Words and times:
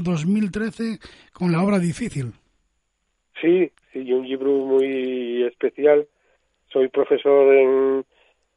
año 0.00 0.12
2013 0.12 0.98
con 1.32 1.52
la 1.52 1.62
obra 1.62 1.78
Difícil. 1.78 2.32
Sí, 3.40 3.70
sí, 3.92 4.12
un 4.12 4.26
libro 4.26 4.50
muy 4.50 5.44
especial. 5.44 6.06
Soy 6.72 6.88
profesor 6.88 7.54
en, 7.54 8.04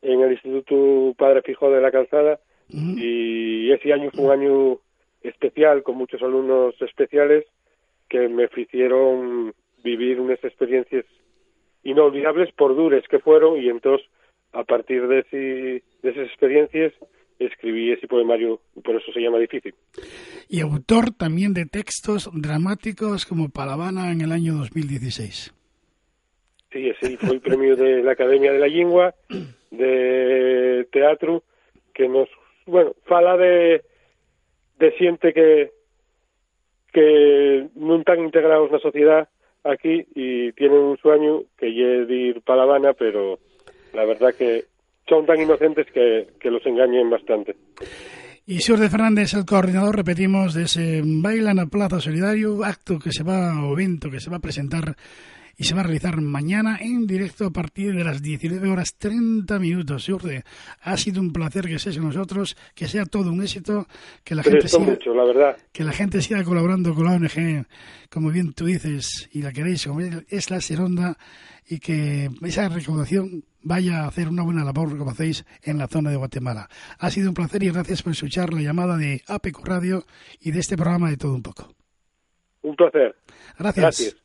en 0.02 0.22
el 0.22 0.34
Instituto 0.34 1.14
Padre 1.18 1.42
Fijo 1.42 1.70
de 1.70 1.82
la 1.82 1.92
Calzada 1.92 2.40
y 2.70 3.72
ese 3.72 3.94
año 3.94 4.10
fue 4.12 4.26
un 4.26 4.32
año 4.32 4.78
especial 5.22 5.84
con 5.84 5.98
muchos 5.98 6.22
alumnos 6.22 6.74
especiales 6.82 7.46
que 8.10 8.28
me 8.30 8.50
hicieron 8.56 9.54
vivir 9.84 10.20
unas 10.20 10.44
experiencias 10.44 11.06
inolvidables 11.84 12.52
por 12.54 12.76
dures 12.76 13.08
que 13.10 13.20
fueron 13.20 13.62
y 13.62 13.70
entonces 13.70 14.08
a 14.54 14.64
partir 14.64 15.08
de, 15.08 15.24
de 16.02 16.10
esas 16.10 16.28
experiencias 16.28 16.94
escribí 17.40 17.92
ese 17.92 18.08
poemario 18.08 18.60
y 18.76 18.82
por 18.82 18.96
eso 18.96 19.12
se 19.12 19.20
llama 19.20 19.40
difícil. 19.40 19.74
Y 20.50 20.62
autor 20.62 21.12
también 21.12 21.54
de 21.54 21.66
textos 21.66 22.30
dramáticos 22.34 23.26
como 23.26 23.50
Palavana 23.50 24.12
en 24.12 24.22
el 24.22 24.32
año 24.32 24.54
2016. 24.54 25.54
Sí, 26.72 26.90
ese 26.90 27.18
fue 27.18 27.36
el 27.36 27.42
premio 27.42 27.76
de 27.76 28.04
la 28.04 28.14
Academia 28.14 28.52
de 28.52 28.60
la 28.60 28.68
Lengua 28.68 29.14
de 29.72 30.88
Teatro 30.92 31.44
que 31.94 32.08
nos, 32.08 32.28
bueno, 32.66 32.94
fala 33.06 33.38
de, 33.38 33.84
de 34.80 34.92
siente 34.98 35.34
que 35.34 35.72
que 36.94 37.70
no 37.76 37.98
están 37.98 38.20
integrados 38.24 38.68
en 38.68 38.74
la 38.74 38.80
sociedad 38.80 39.28
aquí 39.64 40.06
y 40.14 40.52
tienen 40.54 40.78
un 40.78 40.98
sueño 40.98 41.42
que 41.58 41.68
es 41.68 42.10
ir 42.10 42.42
para 42.42 42.58
La 42.58 42.64
Habana, 42.64 42.94
pero 42.94 43.40
la 43.94 44.06
verdad 44.06 44.34
que 44.38 44.66
son 45.08 45.26
tan 45.26 45.40
inocentes 45.42 45.88
que, 45.94 46.28
que 46.40 46.50
los 46.50 46.66
engañen 46.66 47.10
bastante. 47.10 47.56
Y 48.46 48.58
de 48.58 48.90
Fernández, 48.90 49.34
el 49.36 49.46
coordinador, 49.46 49.96
repetimos, 49.96 50.54
de 50.54 50.64
ese 50.64 51.02
Bailan 51.06 51.60
a 51.60 51.68
Plaza 51.68 52.02
Solidario, 52.02 52.64
acto 52.66 53.00
que 53.00 53.12
se 53.14 53.24
va, 53.24 53.66
o 53.66 53.72
evento 53.74 54.10
que 54.10 54.20
se 54.20 54.30
va 54.30 54.38
a 54.38 54.42
presentar 54.42 54.96
y 55.56 55.64
se 55.64 55.76
va 55.76 55.82
a 55.82 55.84
realizar 55.84 56.20
mañana 56.20 56.78
en 56.82 57.06
directo 57.06 57.46
a 57.46 57.52
partir 57.52 57.94
de 57.94 58.04
las 58.04 58.22
19 58.22 58.68
horas 58.70 58.96
30 58.98 59.60
minutos. 59.60 60.10
Urde, 60.10 60.44
ha 60.82 60.98
sido 60.98 61.22
un 61.22 61.32
placer 61.32 61.68
que 61.68 61.80
seas 61.80 61.98
nosotros, 62.00 62.58
que 62.76 62.88
sea 62.88 63.06
todo 63.06 63.32
un 63.32 63.42
éxito, 63.42 63.88
que 64.24 64.36
la 64.36 64.44
gente 64.44 64.68
siga, 64.68 64.98
la 65.16 65.24
verdad. 65.24 65.58
que 65.72 65.84
la 65.84 65.92
gente 65.92 66.22
siga 66.22 66.44
colaborando 66.44 66.94
con 66.94 67.06
la 67.06 67.14
ONG, 67.14 67.66
como 68.10 68.30
bien 68.32 68.54
tú 68.54 68.66
dices, 68.66 69.30
y 69.32 69.42
la 69.42 69.54
queréis, 69.54 69.86
como 69.86 70.02
es 70.02 70.50
la 70.50 70.60
Seronda, 70.60 71.18
y 71.68 71.80
que 71.80 72.30
esa 72.42 72.68
recaudación 72.68 73.46
vaya 73.64 74.04
a 74.04 74.08
hacer 74.08 74.28
una 74.30 74.44
buena 74.44 74.64
labor, 74.64 74.98
como 74.98 75.12
hacéis, 75.12 75.46
en 75.64 75.78
la 75.78 75.88
zona 75.88 76.12
de 76.12 76.18
Guatemala. 76.18 76.70
Ha 77.00 77.10
sido 77.10 77.30
un 77.30 77.34
placer 77.34 77.64
y 77.64 77.72
gracias 77.72 78.04
por 78.04 78.14
escuchar 78.14 78.54
la 78.54 78.62
llamada 78.62 78.98
de 78.98 79.22
APECO 79.28 79.66
Radio 79.66 80.06
y 80.40 80.52
de 80.52 80.60
este 80.60 80.78
programa 80.78 81.10
de 81.10 81.18
Todo 81.18 81.34
Un 81.34 81.44
Poco. 81.44 81.74
Un 82.62 82.76
placer. 82.76 83.16
Gracias. 83.58 83.84
Gracias. 83.84 84.24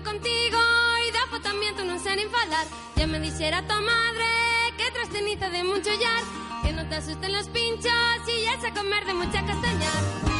contigo 0.00 0.58
y 1.08 1.12
dopo 1.12 1.42
también 1.42 1.74
tú 1.76 1.84
no 1.84 1.98
sé 1.98 2.14
ni 2.16 2.22
falar. 2.24 2.66
Ya 2.96 3.06
me 3.06 3.20
dijera 3.20 3.62
tu 3.62 3.74
madre 3.74 4.26
que 4.76 4.90
tras 4.92 5.08
tenita 5.10 5.50
de 5.50 5.64
mucho 5.64 5.90
yar, 5.90 6.62
que 6.62 6.72
no 6.72 6.88
te 6.88 6.94
asusten 6.96 7.32
los 7.32 7.48
pinchos 7.48 7.92
y 8.26 8.44
ya 8.44 8.60
sé 8.60 8.72
comer 8.72 9.04
de 9.06 9.14
mucha 9.14 9.44
castañar. 9.44 10.31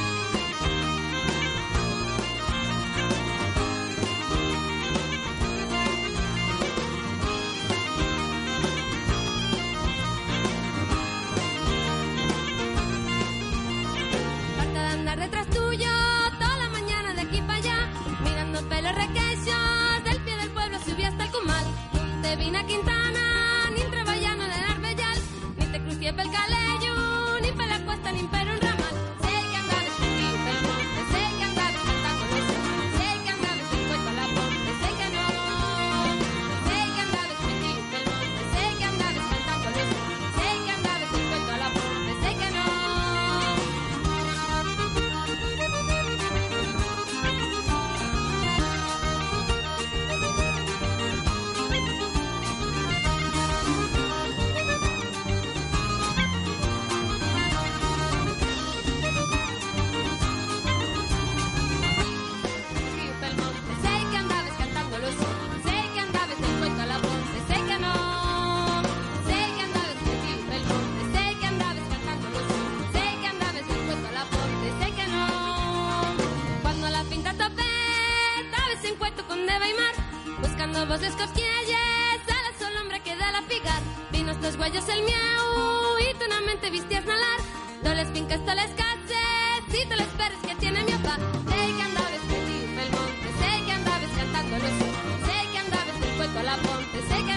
andar 15.03 15.19
detrás 15.19 15.49
tuyo 15.49 15.91
toda 16.39 16.57
la 16.59 16.69
mañana 16.69 17.13
de 17.13 17.23
aquí 17.23 17.41
para 17.41 17.59
allá, 17.59 17.89
mirando 18.23 18.63
pelos 18.69 18.95
requechos, 18.95 20.05
del 20.05 20.17
pie 20.23 20.37
del 20.37 20.51
pueblo 20.51 20.79
subí 20.79 21.03
hasta 21.03 21.25
el 21.25 21.31
comal. 21.33 21.65
No 21.93 22.23
te 22.23 22.37
vine 22.37 22.59
a 22.59 22.65
Quintana, 22.65 23.71
ni 23.75 23.83
trabajando 23.91 24.45
en 24.45 24.53
el 24.53 24.65
Arbellal, 24.71 25.19
ni 25.59 25.67
te 25.67 25.83
crucié 25.83 26.13
pel 26.13 26.31
Calello, 26.31 27.41
ni 27.41 27.51
per 27.51 27.67
la 27.67 27.85
costa, 27.85 28.13
ni 28.13 28.23
per 28.29 28.49
un 28.49 28.62
guayos 84.63 84.89
el 84.95 85.03
miau 85.03 85.99
i 85.99 86.13
tu 86.19 86.25
una 86.25 86.41
mente 86.47 86.71
visties 86.71 87.05
nalar, 87.05 87.41
de 87.83 87.95
les 87.99 88.11
finques 88.15 88.45
te 88.47 88.55
les 88.55 88.71
cases 88.81 89.75
i 89.79 89.83
te 89.91 89.97
les 90.01 90.13
perres 90.21 90.39
que 90.47 90.55
tiene 90.61 90.85
mi 90.85 90.93
papá. 90.93 91.17
Sé 91.51 91.63
que 91.79 91.83
andaves 91.89 92.23
perdido 92.31 92.69
pel 92.77 92.91
monte, 92.95 93.29
sé 93.41 93.51
que 93.67 93.73
andaves 93.73 94.13
cantando 94.19 94.57
el 94.59 94.63
oso, 94.71 94.87
sé 95.27 95.39
que 95.51 95.59
andaves 95.65 96.01
del 96.03 96.13
cuento 96.17 96.39
a 96.39 96.43
la 96.45 96.57
ponte, 96.67 96.99
sé 97.11 97.19
que 97.27 97.32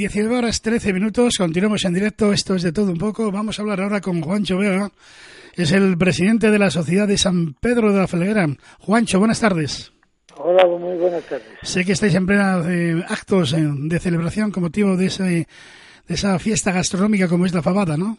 Diecinueve 0.00 0.38
horas 0.38 0.62
13 0.62 0.94
minutos, 0.94 1.34
continuamos 1.36 1.84
en 1.84 1.92
directo, 1.92 2.32
esto 2.32 2.54
es 2.54 2.62
de 2.62 2.72
todo 2.72 2.90
un 2.90 2.96
poco. 2.96 3.30
Vamos 3.30 3.58
a 3.58 3.62
hablar 3.62 3.82
ahora 3.82 4.00
con 4.00 4.22
Juancho 4.22 4.56
Vega, 4.56 4.88
es 5.54 5.72
el 5.72 5.98
presidente 5.98 6.50
de 6.50 6.58
la 6.58 6.70
Sociedad 6.70 7.06
de 7.06 7.18
San 7.18 7.52
Pedro 7.60 7.92
de 7.92 7.98
la 7.98 8.06
Felguera. 8.06 8.46
Juancho, 8.78 9.18
buenas 9.18 9.42
tardes. 9.42 9.92
Hola, 10.38 10.64
muy 10.64 10.96
buenas 10.96 11.22
tardes. 11.28 11.50
Sé 11.60 11.84
que 11.84 11.92
estáis 11.92 12.14
en 12.14 12.24
plena 12.24 12.62
eh, 12.66 13.04
actos 13.10 13.52
eh, 13.52 13.58
de 13.60 13.98
celebración 13.98 14.50
con 14.50 14.62
motivo 14.62 14.96
de, 14.96 15.04
ese, 15.04 15.22
de 15.22 16.14
esa 16.14 16.38
fiesta 16.38 16.72
gastronómica 16.72 17.28
como 17.28 17.44
es 17.44 17.52
la 17.52 17.60
fabada, 17.60 17.98
¿no? 17.98 18.16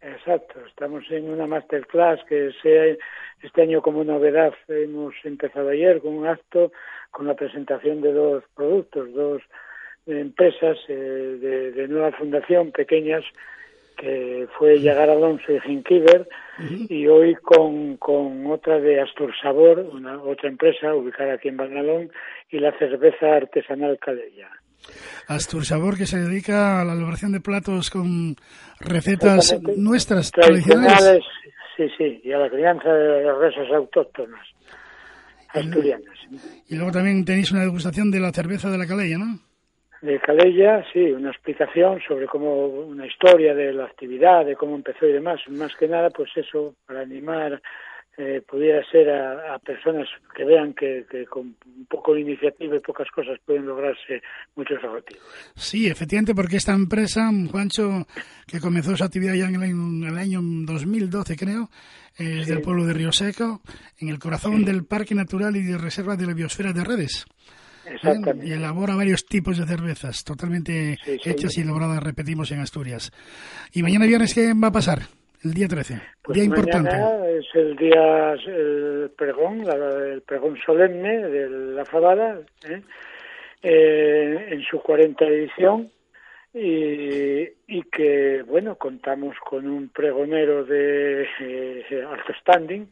Exacto, 0.00 0.60
estamos 0.66 1.04
en 1.10 1.28
una 1.28 1.46
masterclass 1.46 2.20
que 2.26 2.52
sea 2.62 2.96
este 3.42 3.60
año 3.60 3.82
como 3.82 4.02
novedad 4.02 4.54
hemos 4.66 5.12
empezado 5.24 5.68
ayer 5.68 6.00
con 6.00 6.14
un 6.14 6.26
acto 6.26 6.72
con 7.10 7.26
la 7.26 7.34
presentación 7.34 8.00
de 8.00 8.14
dos 8.14 8.44
productos, 8.54 9.12
dos 9.12 9.42
empresas 10.06 10.78
eh, 10.88 11.72
de, 11.74 11.88
nueva 11.88 12.12
fundación 12.12 12.72
pequeñas 12.72 13.24
que 13.96 14.48
fue 14.58 14.78
Llegar 14.78 15.10
Alonso 15.10 15.52
y 15.52 15.60
Genkiver 15.60 16.28
y 16.88 17.06
hoy 17.06 17.34
con, 17.36 17.96
con 17.98 18.46
otra 18.46 18.80
de 18.80 19.00
Astur 19.00 19.32
Sabor, 19.40 19.78
una 19.92 20.20
otra 20.22 20.48
empresa 20.48 20.94
ubicada 20.94 21.34
aquí 21.34 21.48
en 21.48 21.56
Bangalón 21.56 22.10
y 22.50 22.58
la 22.58 22.76
cerveza 22.78 23.36
artesanal 23.36 23.98
Calella. 23.98 24.50
Astur 25.28 25.64
Sabor 25.64 25.96
que 25.96 26.06
se 26.06 26.18
dedica 26.18 26.80
a 26.80 26.84
la 26.84 26.94
elaboración 26.94 27.32
de 27.32 27.40
platos 27.40 27.90
con 27.90 28.34
recetas 28.80 29.60
nuestras 29.76 30.30
tradicionales. 30.32 31.22
Sí, 31.76 31.84
sí, 31.96 32.20
y 32.24 32.32
a 32.32 32.38
la 32.38 32.50
crianza 32.50 32.92
de 32.92 33.24
las 33.24 33.38
razas 33.38 33.70
autóctonas. 33.72 34.46
asturianas. 35.48 36.18
Y 36.68 36.76
luego 36.76 36.92
también 36.92 37.24
tenéis 37.24 37.52
una 37.52 37.62
degustación 37.62 38.10
de 38.10 38.20
la 38.20 38.32
cerveza 38.32 38.70
de 38.70 38.78
la 38.78 38.86
Calella, 38.86 39.18
¿no? 39.18 39.51
De 40.02 40.18
Calella, 40.18 40.84
sí, 40.92 41.12
una 41.12 41.30
explicación 41.30 42.00
sobre 42.06 42.26
cómo, 42.26 42.66
una 42.66 43.06
historia 43.06 43.54
de 43.54 43.72
la 43.72 43.84
actividad, 43.84 44.44
de 44.44 44.56
cómo 44.56 44.74
empezó 44.74 45.06
y 45.06 45.12
demás. 45.12 45.40
Más 45.48 45.74
que 45.76 45.86
nada, 45.86 46.10
pues 46.10 46.28
eso, 46.36 46.74
para 46.86 47.02
animar 47.02 47.62
eh, 48.18 48.42
pudiera 48.46 48.84
ser 48.90 49.08
a, 49.08 49.58
personas 49.60 50.06
que 50.36 50.44
vean 50.44 50.74
que, 50.74 51.06
con 51.30 51.56
un 51.64 51.86
poco 51.88 52.12
de 52.12 52.20
iniciativa 52.20 52.76
y 52.76 52.80
pocas 52.80 53.08
cosas 53.10 53.38
pueden 53.46 53.64
lograrse 53.64 54.20
muchos 54.54 54.84
objetivos. 54.84 55.24
Sí, 55.54 55.86
efectivamente, 55.86 56.34
porque 56.34 56.56
esta 56.56 56.74
empresa, 56.74 57.30
Juancho, 57.50 58.06
que 58.46 58.60
comenzó 58.60 58.94
su 58.96 59.04
actividad 59.04 59.32
ya 59.32 59.46
en 59.46 60.04
el, 60.04 60.18
año 60.18 60.40
2012, 60.42 61.36
creo, 61.36 61.70
es 62.18 62.48
del 62.48 62.60
pueblo 62.60 62.84
de 62.84 62.92
Río 62.92 63.12
Seco, 63.12 63.62
en 63.98 64.08
el 64.08 64.18
corazón 64.18 64.62
del 64.62 64.84
Parque 64.84 65.14
Natural 65.14 65.56
y 65.56 65.62
de 65.62 65.78
Reserva 65.78 66.14
de 66.14 66.26
la 66.26 66.34
Biosfera 66.34 66.74
de 66.74 66.84
Redes. 66.84 67.24
Exactamente. 67.86 68.46
Y 68.46 68.52
elabora 68.52 68.94
varios 68.94 69.26
tipos 69.26 69.58
de 69.58 69.66
cervezas, 69.66 70.24
totalmente 70.24 70.98
hechas 71.06 71.56
y 71.58 71.62
elaboradas, 71.62 72.02
repetimos, 72.02 72.50
en 72.52 72.60
Asturias. 72.60 73.12
¿Y 73.72 73.82
mañana 73.82 74.06
viernes 74.06 74.34
qué 74.34 74.52
va 74.54 74.68
a 74.68 74.72
pasar? 74.72 75.00
el 75.44 75.54
día 75.54 75.68
13. 75.68 76.00
Pues 76.22 76.36
día 76.36 76.44
importante. 76.44 76.90
es 77.38 77.46
el 77.54 77.76
día, 77.76 78.32
el 78.32 79.10
pregón, 79.16 79.64
el 80.12 80.22
pregón 80.22 80.56
solemne 80.64 81.28
de 81.28 81.48
la 81.48 81.84
Fabada, 81.84 82.40
¿eh? 82.68 82.82
Eh, 83.62 84.48
en 84.50 84.62
su 84.62 84.80
40 84.80 85.24
edición, 85.24 85.90
y, 86.52 87.42
y, 87.66 87.82
que, 87.90 88.42
bueno, 88.42 88.76
contamos 88.76 89.36
con 89.38 89.66
un 89.68 89.88
pregonero 89.88 90.64
de 90.64 91.26
eh, 91.40 92.04
alto 92.08 92.32
standing, 92.40 92.88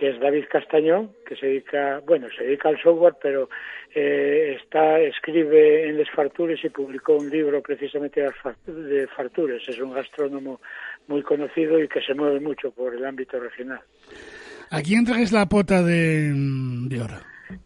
que 0.00 0.08
es 0.08 0.18
David 0.18 0.46
Castañón, 0.50 1.10
que 1.26 1.36
se 1.36 1.44
dedica, 1.44 2.00
bueno, 2.06 2.26
se 2.34 2.42
dedica 2.42 2.70
al 2.70 2.80
software, 2.80 3.16
pero 3.22 3.50
eh, 3.94 4.56
está 4.58 4.98
escribe 4.98 5.90
en 5.90 5.98
Les 5.98 6.10
Fartures 6.10 6.64
y 6.64 6.70
publicó 6.70 7.16
un 7.16 7.28
libro 7.28 7.60
precisamente 7.60 8.22
de 8.22 9.06
Fartures. 9.08 9.68
Es 9.68 9.78
un 9.78 9.92
gastrónomo 9.92 10.62
muy 11.06 11.22
conocido 11.22 11.78
y 11.78 11.86
que 11.86 12.00
se 12.00 12.14
mueve 12.14 12.40
mucho 12.40 12.70
por 12.70 12.94
el 12.94 13.04
ámbito 13.04 13.38
regional. 13.38 13.80
¿A 14.70 14.80
quién 14.80 15.04
traes 15.04 15.32
la 15.32 15.44
pota 15.44 15.82
de, 15.82 16.32
de 16.32 17.02
oro? 17.02 17.16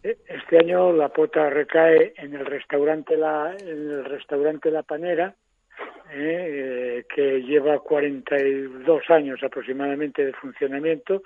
E, 0.03 0.17
este 0.27 0.57
año 0.59 0.91
la 0.91 1.07
pota 1.07 1.49
recae 1.49 2.15
en 2.17 2.33
el 2.33 2.45
restaurante 2.45 3.15
La, 3.15 3.55
en 3.57 3.91
el 3.91 4.03
restaurante 4.03 4.69
La 4.71 4.83
Panera, 4.83 5.33
eh, 6.11 6.97
eh 6.99 7.05
que 7.07 7.41
lleva 7.43 7.79
42 7.79 9.09
años 9.09 9.41
aproximadamente 9.41 10.25
de 10.25 10.33
funcionamiento 10.33 11.23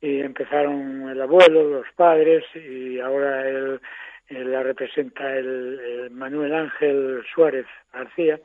y 0.00 0.20
empezaron 0.20 1.08
el 1.08 1.20
abuelo, 1.20 1.64
los 1.64 1.86
padres 1.96 2.44
y 2.54 3.00
ahora 3.00 3.48
el, 3.48 3.80
la 4.28 4.62
representa 4.62 5.36
el, 5.36 6.10
Manuel 6.10 6.54
Ángel 6.54 7.22
Suárez 7.34 7.66
García 7.92 8.40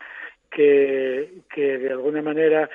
que, 0.50 1.30
que 1.54 1.78
de 1.78 1.90
alguna 1.90 2.22
manera 2.22 2.70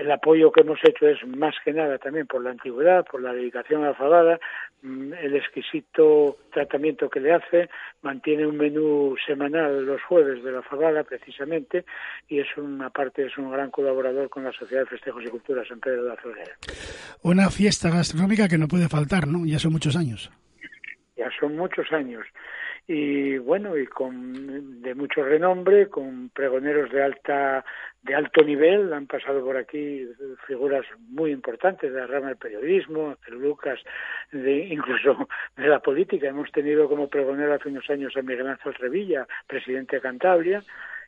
el 0.00 0.10
apoyo 0.10 0.52
que 0.52 0.62
hemos 0.62 0.78
hecho 0.84 1.06
es 1.08 1.18
más 1.26 1.54
que 1.64 1.72
nada 1.72 1.98
también 1.98 2.26
por 2.26 2.42
la 2.42 2.50
antigüedad, 2.50 3.04
por 3.04 3.22
la 3.22 3.32
dedicación 3.32 3.84
a 3.84 3.88
la 3.88 3.94
fabada, 3.94 4.38
mm, 4.82 5.12
el 5.14 5.36
exquisito 5.36 6.36
tratamiento 6.52 7.08
que 7.08 7.20
le 7.20 7.32
hace, 7.32 7.68
mantiene 8.02 8.46
un 8.46 8.56
menú 8.56 9.14
semanal 9.26 9.84
los 9.84 10.02
jueves 10.02 10.42
de 10.42 10.52
la 10.52 10.62
fabada 10.62 11.04
precisamente 11.04 11.84
y 12.28 12.40
es 12.40 12.48
una 12.56 12.90
parte, 12.90 13.26
es 13.26 13.36
un 13.38 13.50
gran 13.50 13.70
colaborador 13.70 14.28
con 14.28 14.44
la 14.44 14.52
Sociedad 14.52 14.82
de 14.82 14.90
Festejos 14.90 15.24
y 15.24 15.28
Cultura 15.28 15.64
San 15.66 15.80
Pedro 15.80 16.04
de 16.04 16.08
la 16.10 16.16
Florera. 16.16 16.52
Una 17.22 17.50
fiesta 17.50 17.90
gastronómica 17.90 18.48
que 18.48 18.58
no 18.58 18.68
puede 18.68 18.88
faltar, 18.88 19.26
¿no? 19.26 19.46
Ya 19.46 19.58
son 19.58 19.72
muchos 19.72 19.96
años. 19.96 20.30
Ya 21.16 21.30
son 21.38 21.56
muchos 21.56 21.90
años 21.92 22.24
y 22.86 23.38
bueno 23.38 23.78
y 23.78 23.86
con 23.86 24.82
de 24.82 24.94
mucho 24.94 25.22
renombre 25.22 25.88
con 25.88 26.28
pregoneros 26.28 26.90
de 26.90 27.02
alta 27.02 27.64
de 28.02 28.14
alto 28.14 28.42
nivel. 28.42 28.92
Han 28.92 29.06
pasado 29.06 29.42
por 29.42 29.56
aquí 29.56 30.06
figuras 30.46 30.84
muy 31.08 31.30
importantes 31.30 31.92
de 31.92 31.98
la 31.98 32.06
rama 32.06 32.28
del 32.28 32.36
periodismo 32.36 33.16
Lucas 33.28 33.80
de 34.32 34.66
incluso 34.66 35.28
de 35.56 35.68
la 35.68 35.80
política. 35.80 36.28
Hemos 36.28 36.52
tenido 36.52 36.88
como 36.88 37.08
pregonero 37.08 37.54
hace 37.54 37.70
unos 37.70 37.88
años 37.88 38.14
a 38.16 38.22
Miguel 38.22 38.48
Ángel 38.48 38.74
Revilla 38.74 39.26
presidente 39.46 39.96
de 39.96 40.02
Cantabria. 40.02 40.62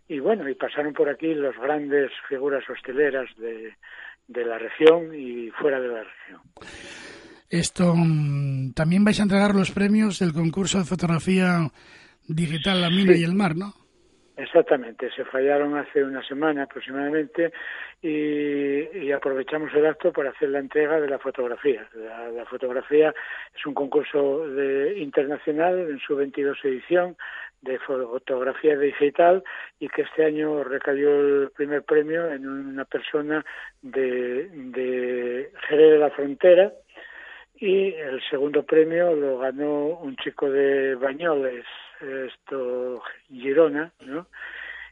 Y 0.08 0.20
bueno 0.20 0.49
y 0.49 0.55
pasaron 0.55 0.94
por 0.94 1.08
aquí 1.08 1.34
las 1.34 1.56
grandes 1.58 2.12
figuras 2.28 2.69
hosteleras 2.70 3.28
de 3.37 3.75
de 4.28 4.44
la 4.44 4.58
región 4.58 5.14
y 5.14 5.50
fuera 5.50 5.81
de 5.81 5.88
la 5.88 6.02
región 6.02 6.40
esto 7.50 7.94
mm, 7.94 8.72
también 8.72 9.04
vais 9.04 9.20
a 9.20 9.25
entregar 9.25 9.54
los 9.54 9.70
premios 9.70 10.19
del 10.19 10.32
concurso 10.32 10.78
de 10.78 10.84
fotografía 10.84 11.70
digital 12.28 12.81
La 12.81 12.90
Mina 12.90 13.16
y 13.16 13.25
el 13.25 13.34
Mar, 13.34 13.56
¿no? 13.56 13.72
Exactamente, 14.37 15.10
se 15.16 15.25
fallaron 15.25 15.78
hace 15.78 16.04
una 16.04 16.22
semana 16.22 16.64
aproximadamente 16.64 17.52
y, 18.02 19.10
aprovechamos 19.10 19.72
el 19.72 19.87
acto 19.87 20.12
para 20.12 20.28
hacer 20.28 20.50
la 20.50 20.58
entrega 20.58 21.00
de 21.00 21.08
la 21.08 21.19
fotografía. 21.19 21.88
La, 22.34 22.44
fotografía 22.44 23.14
es 23.56 23.64
un 23.64 23.72
concurso 23.72 24.46
de, 24.46 24.99
internacional 24.99 25.88
en 25.88 25.99
su 26.00 26.14
22 26.16 26.58
edición 26.64 27.16
de 27.62 27.78
fotografía 27.78 28.76
digital 28.76 29.42
y 29.81 29.88
que 29.88 30.02
este 30.02 30.26
año 30.26 30.62
recayó 30.64 31.19
el 31.19 31.50
primer 31.52 31.82
premio 31.82 32.31
en 32.31 32.46
una 32.46 32.84
persona 32.84 33.42
de, 33.81 34.49
de 34.50 35.50
Jerez 35.66 35.92
de 35.92 35.99
la 35.99 36.10
Frontera, 36.10 36.72
y 37.58 37.94
el 37.94 38.20
segundo 38.31 38.62
premio 38.64 39.14
lo 39.14 39.38
ganó 39.38 39.87
un 40.00 40.17
chico 40.17 40.50
de 40.50 40.94
Bañoles, 40.94 41.64
esto 42.00 43.03
Girona, 43.29 43.93
¿no? 44.06 44.26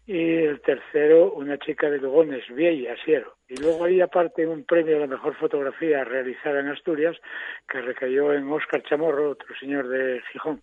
Y 0.07 0.45
el 0.45 0.61
tercero 0.61 1.33
una 1.33 1.59
chica 1.59 1.89
de 1.89 1.99
Lugones, 1.99 2.43
Vieja, 2.55 2.95
Siero. 3.05 3.37
Y 3.49 3.57
luego 3.61 3.85
ahí 3.85 4.01
aparte 4.01 4.47
un 4.47 4.65
premio 4.65 4.97
a 4.97 5.01
la 5.01 5.07
mejor 5.07 5.35
fotografía 5.37 6.05
realizada 6.05 6.61
en 6.61 6.69
Asturias 6.69 7.17
que 7.69 7.81
recayó 7.81 8.33
en 8.33 8.51
Óscar 8.51 8.83
Chamorro, 8.83 9.31
otro 9.31 9.49
señor 9.59 9.89
de 9.89 10.21
Gijón. 10.33 10.61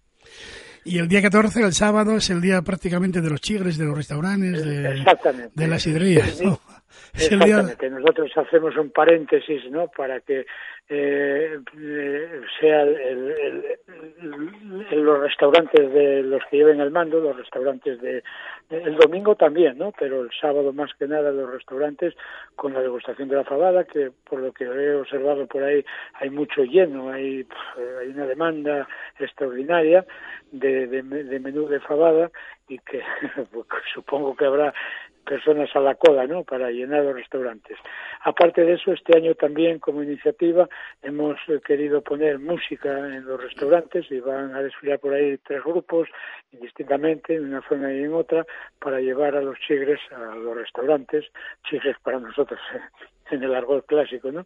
Y 0.83 0.97
el 0.99 1.07
día 1.07 1.21
14, 1.21 1.61
el 1.61 1.73
sábado, 1.73 2.17
es 2.17 2.29
el 2.29 2.41
día 2.41 2.61
prácticamente 2.61 3.21
de 3.21 3.29
los 3.29 3.41
chigres, 3.41 3.77
de 3.77 3.85
los 3.85 3.95
restaurantes, 3.95 4.65
de, 4.65 5.03
de 5.53 5.67
las 5.67 5.85
Exactamente. 7.13 7.89
Nosotros 7.89 8.31
hacemos 8.35 8.75
un 8.77 8.91
paréntesis, 8.91 9.69
¿no? 9.69 9.87
Para 9.87 10.19
que 10.21 10.45
eh, 10.89 11.59
eh, 11.77 12.41
sea 12.59 12.81
el, 12.81 13.65
los 14.91 15.19
restaurantes 15.19 15.93
de 15.93 16.23
los 16.23 16.43
que 16.49 16.57
lleven 16.57 16.81
el 16.81 16.91
mando, 16.91 17.19
los 17.19 17.37
restaurantes 17.37 18.01
de 18.01 18.23
el 18.69 18.95
domingo 18.95 19.35
también, 19.35 19.77
¿no? 19.77 19.93
Pero 19.97 20.21
el 20.21 20.29
sábado 20.39 20.73
más 20.73 20.91
que 20.97 21.07
nada 21.07 21.31
los 21.31 21.49
restaurantes 21.51 22.13
con 22.55 22.73
la 22.73 22.81
degustación 22.81 23.29
de 23.29 23.35
la 23.35 23.43
fabada, 23.43 23.83
que 23.83 24.11
por 24.29 24.39
lo 24.39 24.51
que 24.51 24.65
he 24.65 24.95
observado 24.95 25.47
por 25.47 25.63
ahí 25.63 25.83
hay 26.13 26.29
mucho 26.29 26.63
lleno, 26.63 27.11
hay, 27.11 27.45
hay 27.99 28.07
una 28.09 28.25
demanda 28.25 28.87
extraordinaria 29.19 30.05
de, 30.51 30.87
de 30.87 31.39
menú 31.39 31.67
de 31.67 31.79
fabada 31.79 32.31
y 32.67 32.79
que 32.79 33.01
supongo 33.93 34.35
que 34.35 34.45
habrá 34.45 34.73
personas 35.25 35.69
a 35.75 35.79
la 35.79 35.95
cola, 35.95 36.27
¿no? 36.27 36.43
Para 36.43 36.71
llenar 36.71 37.03
los 37.03 37.15
restaurantes. 37.15 37.77
Aparte 38.21 38.63
de 38.63 38.73
eso, 38.73 38.91
este 38.91 39.17
año 39.17 39.35
también 39.35 39.79
como 39.79 40.03
iniciativa 40.03 40.67
hemos 41.01 41.37
eh, 41.47 41.59
querido 41.65 42.01
poner 42.01 42.39
música 42.39 42.89
en 42.89 43.25
los 43.25 43.41
restaurantes 43.41 44.09
y 44.11 44.19
van 44.19 44.53
a 44.55 44.61
desfilar 44.61 44.99
por 44.99 45.13
ahí 45.13 45.37
tres 45.39 45.63
grupos 45.63 46.09
indistintamente 46.51 47.35
en 47.35 47.45
una 47.45 47.61
zona 47.67 47.93
y 47.93 48.03
en 48.03 48.13
otra 48.13 48.45
para 48.79 48.99
llevar 48.99 49.35
a 49.35 49.41
los 49.41 49.57
chigres 49.59 49.99
a 50.11 50.35
los 50.35 50.55
restaurantes, 50.55 51.25
chigres 51.69 51.97
para 52.03 52.19
nosotros 52.19 52.59
eh, 52.73 52.79
en 53.31 53.43
el 53.43 53.55
argot 53.55 53.85
clásico, 53.85 54.31
¿no? 54.31 54.45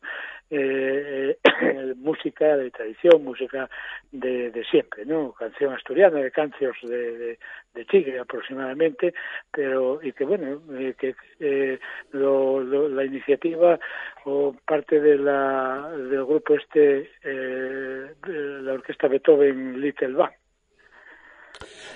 Eh, 0.49 1.37
eh, 1.61 1.93
música 1.97 2.57
de 2.57 2.71
tradición, 2.71 3.23
música 3.23 3.69
de, 4.11 4.51
de, 4.51 4.63
siempre, 4.65 5.05
¿no? 5.05 5.33
Canción 5.33 5.73
asturiana, 5.73 6.19
de 6.19 6.31
cancios 6.31 6.75
de, 6.83 7.37
de, 7.73 7.85
Chigre 7.85 8.19
aproximadamente, 8.19 9.13
pero 9.51 9.99
y 10.01 10.11
que 10.13 10.23
bueno, 10.25 10.61
eh, 10.77 10.95
que 10.97 11.15
eh, 11.39 11.79
lo, 12.11 12.61
lo, 12.61 12.89
la 12.89 13.03
iniciativa 13.03 13.79
o 14.25 14.55
parte 14.65 14.99
de 14.99 15.17
la, 15.17 15.91
del 15.91 16.25
grupo 16.25 16.55
este, 16.55 17.11
eh, 17.23 18.11
la 18.27 18.73
orquesta 18.73 19.07
Beethoven 19.07 19.79
Little 19.79 20.13
Band, 20.13 20.33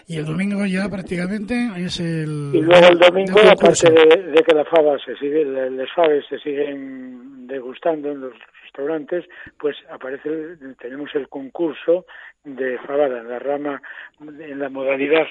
y 0.08 0.18
el 0.18 0.26
domingo 0.26 0.66
ya 0.66 0.90
prácticamente 0.90 1.54
es 1.78 2.00
el... 2.00 2.52
Y 2.54 2.62
luego 2.62 2.88
el 2.88 2.98
domingo, 2.98 3.40
aparte 3.40 3.92
de, 3.92 4.44
que 4.44 4.56
la 4.56 4.66
fava 4.66 4.98
se 5.06 5.16
sigue, 5.18 5.46
las 5.46 5.92
faves 5.94 6.26
se 6.28 6.40
siguen 6.40 7.46
degustando 7.46 8.12
en 8.12 8.22
los 8.22 8.34
restaurantes, 8.64 9.26
pues 9.60 9.76
aparece, 9.92 10.58
tenemos 10.80 11.14
el 11.14 11.28
concurso 11.30 12.06
de 12.44 12.78
fabada 12.80 13.20
en 13.20 13.30
la 13.30 13.40
rama, 13.40 13.82
en 14.20 14.60
la 14.60 14.70
modalidad 14.70 15.28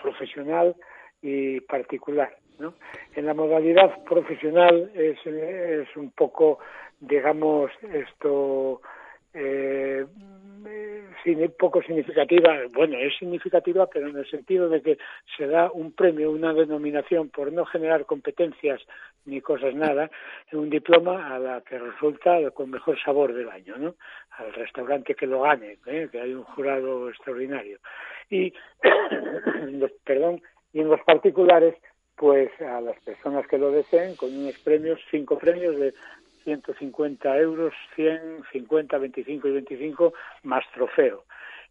profesional 0.00 0.76
y 1.22 1.60
particular. 1.62 2.30
¿no? 2.60 2.74
En 3.16 3.26
la 3.26 3.34
modalidad 3.34 4.04
profesional 4.04 4.90
es, 4.94 5.18
es 5.26 5.96
un 5.96 6.12
poco, 6.12 6.58
digamos, 7.00 7.70
esto... 7.92 8.80
Eh, 9.32 10.04
poco 11.58 11.82
significativa, 11.82 12.56
bueno, 12.72 12.98
es 12.98 13.16
significativa, 13.18 13.86
pero 13.86 14.08
en 14.08 14.16
el 14.16 14.28
sentido 14.30 14.68
de 14.68 14.82
que 14.82 14.98
se 15.36 15.46
da 15.46 15.70
un 15.70 15.92
premio, 15.92 16.30
una 16.30 16.52
denominación 16.52 17.28
por 17.28 17.52
no 17.52 17.64
generar 17.66 18.06
competencias 18.06 18.80
ni 19.26 19.40
cosas 19.40 19.74
nada, 19.74 20.10
un 20.52 20.70
diploma 20.70 21.34
a 21.34 21.38
la 21.38 21.60
que 21.60 21.78
resulta 21.78 22.50
con 22.52 22.70
mejor 22.70 22.98
sabor 23.02 23.34
del 23.34 23.50
año, 23.50 23.76
¿no? 23.76 23.94
Al 24.30 24.52
restaurante 24.54 25.14
que 25.14 25.26
lo 25.26 25.42
gane, 25.42 25.78
¿eh? 25.86 26.08
que 26.10 26.20
hay 26.20 26.32
un 26.32 26.44
jurado 26.44 27.08
extraordinario. 27.08 27.78
Y, 28.30 28.52
perdón, 30.04 30.40
y 30.72 30.80
en 30.80 30.88
los 30.88 31.00
particulares, 31.02 31.74
pues 32.16 32.50
a 32.60 32.80
las 32.80 32.98
personas 33.00 33.46
que 33.46 33.58
lo 33.58 33.70
deseen, 33.70 34.16
con 34.16 34.34
unos 34.34 34.58
premios, 34.58 35.00
cinco 35.10 35.38
premios 35.38 35.76
de 35.78 35.94
150 36.50 37.38
euros, 37.38 37.72
100, 37.94 38.42
50, 38.50 38.98
25 38.98 39.48
y 39.48 39.52
25 39.52 40.14
más 40.42 40.64
trofeo 40.74 41.24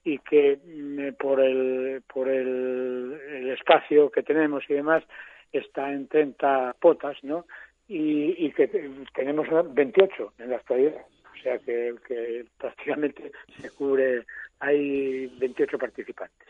y 0.03 0.17
que 0.19 0.57
mm, 0.63 1.15
por 1.17 1.41
el 1.41 2.01
por 2.11 2.29
el, 2.29 3.19
el, 3.29 3.49
espacio 3.51 4.09
que 4.09 4.23
tenemos 4.23 4.63
y 4.69 4.73
demás 4.73 5.03
está 5.51 5.91
en 5.91 6.07
30 6.07 6.77
potas, 6.79 7.17
¿no? 7.23 7.45
Y, 7.87 8.45
y 8.45 8.51
que 8.51 8.67
tenemos 9.13 9.47
28 9.73 10.33
en 10.37 10.49
la 10.49 10.57
actualidad, 10.57 11.01
o 11.33 11.41
sea 11.41 11.57
que, 11.57 11.95
que 12.07 12.45
prácticamente 12.57 13.31
se 13.59 13.71
cubre, 13.71 14.25
hay 14.59 15.27
28 15.39 15.77
participantes. 15.77 16.47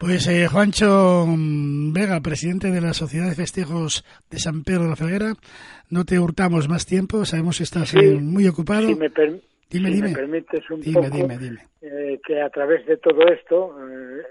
Pues 0.00 0.26
eh, 0.28 0.46
Juancho 0.46 1.26
Vega, 1.28 2.22
presidente 2.22 2.70
de 2.70 2.80
la 2.80 2.94
Sociedad 2.94 3.28
de 3.28 3.34
Festejos 3.34 4.02
de 4.30 4.38
San 4.38 4.64
Pedro 4.64 4.84
de 4.84 4.88
la 4.88 4.96
Felguera, 4.96 5.34
no 5.90 6.06
te 6.06 6.18
hurtamos 6.18 6.70
más 6.70 6.86
tiempo, 6.86 7.26
sabemos 7.26 7.58
que 7.58 7.64
estás 7.64 7.94
eh, 7.94 8.16
muy 8.18 8.48
ocupado. 8.48 8.88
Si 8.88 8.94
me, 8.94 9.10
permites 9.10 10.70
un 10.70 10.82
poco, 10.82 11.06
eh, 11.82 12.18
que 12.26 12.40
a 12.40 12.48
través 12.48 12.86
de 12.86 12.96
todo 12.96 13.28
esto 13.28 13.76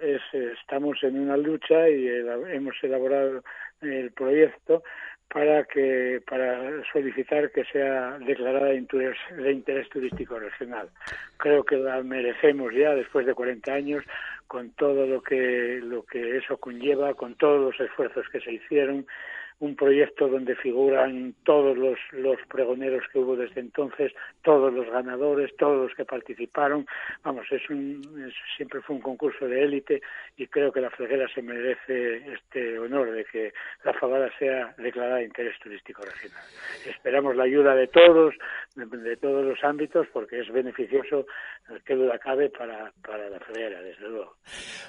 es, 0.02 0.22
estamos 0.60 0.98
en 1.04 1.20
una 1.20 1.38
lucha 1.38 1.88
y 1.88 2.08
hemos 2.52 2.74
elaborado 2.82 3.44
el 3.82 4.10
proyecto 4.12 4.82
para 5.32 5.64
que 5.66 6.22
para 6.28 6.84
solicitar 6.92 7.52
que 7.52 7.64
sea 7.66 8.18
declarada 8.20 8.68
de 8.68 8.78
interés, 8.78 9.18
interés 9.38 9.88
turístico 9.90 10.40
regional. 10.40 10.90
Creo 11.38 11.64
que 11.64 11.78
la 11.78 12.02
merecemos 12.02 12.74
ya 12.74 12.96
después 12.96 13.26
de 13.26 13.36
40 13.36 13.72
años 13.72 14.04
con 14.48 14.72
todo 14.72 15.06
lo 15.06 15.22
que 15.22 15.80
lo 15.84 16.04
que 16.04 16.38
eso 16.38 16.58
conlleva, 16.58 17.14
con 17.14 17.36
todos 17.36 17.62
los 17.62 17.80
esfuerzos 17.80 18.28
que 18.30 18.42
se 18.42 18.54
hicieron 18.54 19.06
un 19.60 19.76
proyecto 19.76 20.28
donde 20.28 20.56
figuran 20.56 21.36
todos 21.44 21.78
los, 21.78 21.98
los 22.12 22.38
pregoneros 22.48 23.04
que 23.12 23.20
hubo 23.20 23.36
desde 23.36 23.60
entonces, 23.60 24.14
todos 24.42 24.74
los 24.74 24.90
ganadores, 24.90 25.56
todos 25.58 25.88
los 25.88 25.96
que 25.96 26.06
participaron. 26.06 26.86
Vamos, 27.24 27.46
es 27.52 27.70
un, 27.70 28.02
siempre 28.56 28.82
fue 28.82 28.96
un 28.96 29.02
concurso 29.02 29.48
de 29.48 29.64
élite 29.64 30.02
y 30.38 30.48
creo 30.48 30.72
que 30.72 30.82
la 30.82 30.90
Freguera 30.90 31.28
se 31.34 31.42
merece 31.42 32.34
este 32.34 32.80
honor 32.80 33.12
de 33.12 33.26
que 33.26 33.54
la 33.84 33.94
Fabada 33.94 34.30
sea 34.40 34.74
declarada 34.78 35.18
de 35.18 35.26
interés 35.26 35.60
turístico 35.60 36.04
regional. 36.04 36.44
Esperamos 36.88 37.36
la 37.36 37.44
ayuda 37.44 37.76
de 37.76 37.88
todos, 37.88 38.34
de, 38.76 39.18
todos 39.18 39.46
los 39.46 39.64
ámbitos, 39.64 40.08
porque 40.14 40.40
es 40.40 40.52
beneficioso, 40.52 41.26
que 41.86 41.96
duda 41.96 42.18
cabe, 42.18 42.50
para, 42.50 42.92
la 43.30 43.40
Freguera, 43.40 43.82
desde 43.82 44.08
luego. 44.08 44.36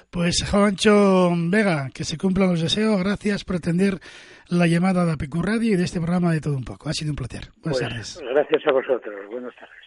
Pues, 0.09 0.49
Juancho 0.49 1.29
Vega, 1.49 1.89
que 1.93 2.03
se 2.03 2.17
cumplan 2.17 2.49
los 2.49 2.61
deseos. 2.61 3.03
Gracias 3.03 3.43
por 3.43 3.57
atender 3.57 3.99
la 4.51 4.67
llamada 4.67 5.05
de 5.05 5.13
APQ 5.13 5.35
Radio 5.41 5.73
y 5.73 5.77
de 5.77 5.85
este 5.85 5.99
programa 5.99 6.31
de 6.33 6.41
todo 6.41 6.55
un 6.55 6.65
poco. 6.65 6.89
Ha 6.89 6.93
sido 6.93 7.11
un 7.11 7.15
placer. 7.15 7.49
Buenas 7.63 7.79
pues, 7.79 7.79
tardes. 7.79 8.21
Gracias 8.21 8.67
a 8.67 8.71
vosotros. 8.71 9.15
Buenas 9.31 9.55
tardes. 9.55 9.81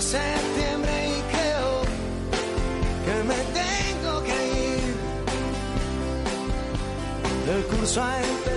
Septiembre 0.00 0.92
y 1.08 1.20
creo 1.32 1.82
que 3.04 3.14
me 3.24 3.38
tengo 3.60 4.22
que 4.22 4.36
ir. 4.74 4.94
El 7.54 7.62
curso 7.66 8.02
ha 8.02 8.22
empezado 8.22 8.55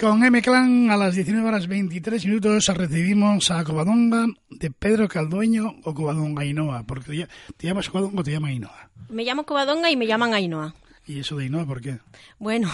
con 0.00 0.24
M-Clan 0.24 0.90
a 0.90 0.96
las 0.96 1.14
19 1.14 1.46
horas 1.46 1.66
23 1.66 2.24
minutos 2.24 2.66
recibimos 2.68 3.50
a 3.50 3.62
Covadonga 3.64 4.26
de 4.48 4.70
Pedro 4.70 5.06
Caldueño 5.08 5.76
o 5.84 5.92
Covadonga 5.92 6.40
Ainhoa, 6.40 6.84
porque 6.84 7.28
te, 7.58 7.66
llamas 7.66 7.90
Covadonga 7.90 8.20
o 8.20 8.24
te 8.24 8.32
llaman 8.32 8.52
Ainhoa. 8.52 8.90
Me 9.10 9.24
llamo 9.24 9.44
Covadonga 9.44 9.90
y 9.90 9.96
me 9.96 10.06
llaman 10.06 10.32
Ainhoa. 10.32 10.74
¿Y 11.06 11.18
eso 11.20 11.36
de 11.36 11.44
Ainhoa 11.44 11.66
por 11.66 11.80
qué? 11.80 11.98
Bueno, 12.38 12.70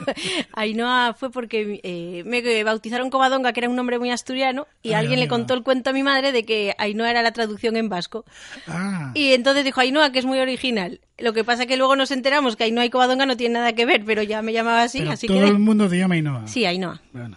Ainhoa 0.52 1.14
fue 1.14 1.30
porque 1.30 1.80
eh, 1.82 2.22
me 2.24 2.64
bautizaron 2.64 3.10
Covadonga, 3.10 3.52
que 3.52 3.60
era 3.60 3.68
un 3.68 3.76
nombre 3.76 3.98
muy 3.98 4.10
asturiano, 4.10 4.66
y 4.82 4.88
Ay, 4.88 4.94
alguien 4.94 5.20
le 5.20 5.28
contó 5.28 5.54
el 5.54 5.62
cuento 5.62 5.90
a 5.90 5.92
mi 5.92 6.02
madre 6.02 6.32
de 6.32 6.44
que 6.44 6.74
Ainhoa 6.78 7.10
era 7.10 7.22
la 7.22 7.32
traducción 7.32 7.76
en 7.76 7.88
vasco. 7.88 8.24
Ah, 8.66 9.12
Y 9.14 9.32
entonces 9.34 9.64
dijo 9.64 9.80
Ainhoa, 9.80 10.10
que 10.10 10.18
es 10.18 10.24
muy 10.24 10.38
original. 10.38 11.00
Lo 11.18 11.32
que 11.32 11.44
pasa 11.44 11.66
que 11.66 11.76
luego 11.76 11.96
nos 11.96 12.10
enteramos 12.10 12.56
que 12.56 12.64
Ainhoa 12.64 12.84
y 12.84 12.90
Covadonga 12.90 13.26
no 13.26 13.36
tienen 13.36 13.54
nada 13.60 13.72
que 13.74 13.86
ver, 13.86 14.04
pero 14.04 14.22
ya 14.22 14.42
me 14.42 14.52
llamaba 14.52 14.82
así, 14.82 14.98
pero 15.00 15.12
así 15.12 15.26
todo 15.26 15.40
que... 15.40 15.46
el 15.48 15.58
mundo 15.58 15.88
te 15.88 15.98
llama 15.98 16.14
Ainhoa. 16.16 16.46
Sí, 16.48 16.64
Ainhoa. 16.64 17.00
Bueno. 17.12 17.36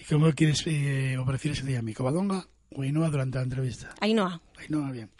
¿Y 0.00 0.04
cómo 0.04 0.30
quieres 0.32 0.62
eh, 0.66 1.16
o 1.18 1.24
prefieres 1.24 1.60
que 1.60 1.66
te 1.68 1.72
llame? 1.72 1.94
¿Covadonga 1.94 2.46
o 2.74 2.82
Ainhoa 2.82 3.08
durante 3.08 3.38
la 3.38 3.44
entrevista? 3.44 3.94
Ainhoa. 4.00 4.40
Ainhoa, 4.58 4.90
bien. 4.90 5.10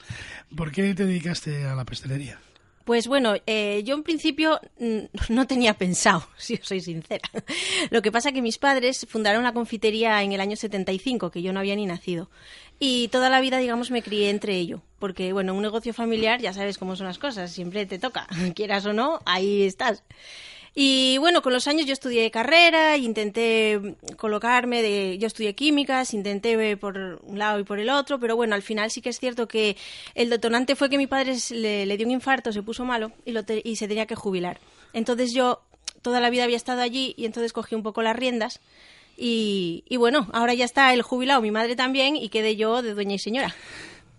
¿Por 0.54 0.70
qué 0.72 0.92
te 0.94 1.06
dedicaste 1.06 1.64
a 1.64 1.74
la 1.74 1.84
pastelería? 1.84 2.38
Pues 2.84 3.06
bueno, 3.06 3.34
eh, 3.46 3.82
yo 3.84 3.94
en 3.94 4.02
principio 4.02 4.60
mm, 4.78 4.98
no 5.28 5.46
tenía 5.46 5.74
pensado, 5.74 6.26
si 6.36 6.54
os 6.54 6.66
soy 6.66 6.80
sincera. 6.80 7.28
Lo 7.90 8.02
que 8.02 8.12
pasa 8.12 8.32
que 8.32 8.42
mis 8.42 8.58
padres 8.58 9.06
fundaron 9.08 9.42
la 9.42 9.52
confitería 9.52 10.22
en 10.22 10.32
el 10.32 10.40
año 10.40 10.56
75, 10.56 11.30
que 11.30 11.42
yo 11.42 11.52
no 11.52 11.60
había 11.60 11.76
ni 11.76 11.86
nacido. 11.86 12.30
Y 12.78 13.08
toda 13.08 13.28
la 13.28 13.42
vida, 13.42 13.58
digamos, 13.58 13.90
me 13.90 14.02
crié 14.02 14.30
entre 14.30 14.56
ello. 14.56 14.80
Porque, 14.98 15.34
bueno, 15.34 15.54
un 15.54 15.62
negocio 15.62 15.92
familiar, 15.92 16.40
ya 16.40 16.54
sabes 16.54 16.78
cómo 16.78 16.96
son 16.96 17.06
las 17.06 17.18
cosas, 17.18 17.52
siempre 17.52 17.84
te 17.84 17.98
toca. 17.98 18.26
Quieras 18.54 18.86
o 18.86 18.92
no, 18.92 19.20
ahí 19.26 19.62
estás. 19.62 20.02
Y 20.74 21.18
bueno, 21.18 21.42
con 21.42 21.52
los 21.52 21.66
años 21.66 21.86
yo 21.86 21.92
estudié 21.92 22.30
carrera, 22.30 22.96
intenté 22.96 23.96
colocarme, 24.16 24.82
de, 24.82 25.18
yo 25.18 25.26
estudié 25.26 25.54
químicas, 25.54 26.14
intenté 26.14 26.76
por 26.76 27.20
un 27.24 27.38
lado 27.38 27.58
y 27.58 27.64
por 27.64 27.80
el 27.80 27.90
otro, 27.90 28.20
pero 28.20 28.36
bueno, 28.36 28.54
al 28.54 28.62
final 28.62 28.90
sí 28.90 29.00
que 29.00 29.08
es 29.08 29.18
cierto 29.18 29.48
que 29.48 29.76
el 30.14 30.30
detonante 30.30 30.76
fue 30.76 30.88
que 30.88 30.96
mi 30.98 31.08
padre 31.08 31.34
le, 31.50 31.96
dio 31.96 32.06
un 32.06 32.12
infarto, 32.12 32.52
se 32.52 32.62
puso 32.62 32.84
malo 32.84 33.10
y, 33.24 33.32
lo 33.32 33.42
te- 33.44 33.62
y 33.64 33.76
se 33.76 33.88
tenía 33.88 34.06
que 34.06 34.14
jubilar. 34.14 34.60
Entonces 34.92 35.32
yo 35.34 35.60
toda 36.02 36.20
la 36.20 36.30
vida 36.30 36.44
había 36.44 36.56
estado 36.56 36.82
allí 36.82 37.14
y 37.16 37.24
entonces 37.24 37.52
cogí 37.52 37.74
un 37.74 37.82
poco 37.82 38.00
las 38.02 38.14
riendas 38.14 38.60
y, 39.16 39.82
y 39.88 39.96
bueno, 39.96 40.28
ahora 40.32 40.54
ya 40.54 40.64
está 40.64 40.94
el 40.94 41.02
jubilado, 41.02 41.42
mi 41.42 41.50
madre 41.50 41.74
también 41.74 42.14
y 42.16 42.28
quedé 42.28 42.54
yo 42.56 42.80
de 42.80 42.94
dueña 42.94 43.16
y 43.16 43.18
señora. 43.18 43.54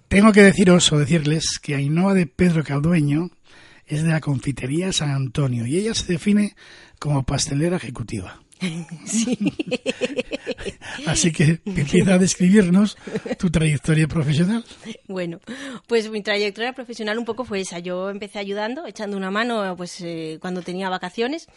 Tengo 0.10 0.34
que 0.34 0.44
deciros 0.44 0.92
o 0.92 0.98
decirles 1.00 1.58
que 1.62 1.76
Ainhoa 1.76 2.14
de 2.14 2.28
Pedro 2.28 2.66
Caldueño 2.66 3.30
es 3.92 4.04
de 4.04 4.10
la 4.10 4.22
confitería 4.22 4.94
San 4.94 5.12
Antonio 5.12 5.66
y 5.66 5.78
ella 5.78 5.94
se 5.94 6.14
define 6.14 6.56
como 6.98 7.24
pastelera 7.24 7.78
ejecutiva. 7.78 8.42
Sí. 9.06 9.38
Así 11.08 11.32
que 11.32 11.60
empieza 11.66 12.14
a 12.14 12.18
describirnos 12.20 12.96
tu 13.40 13.50
trayectoria 13.50 14.08
profesional. 14.08 14.64
Bueno, 15.08 15.40
pues 15.88 16.10
mi 16.12 16.22
trayectoria 16.22 16.74
profesional 16.74 17.18
un 17.18 17.26
poco 17.26 17.44
fue 17.44 17.62
esa. 17.62 17.80
Yo 17.80 18.10
empecé 18.12 18.38
ayudando, 18.38 18.86
echando 18.86 19.18
una 19.18 19.32
mano 19.32 19.76
pues 19.76 20.00
eh, 20.02 20.38
cuando 20.40 20.62
tenía 20.62 20.90
vacaciones 20.90 21.48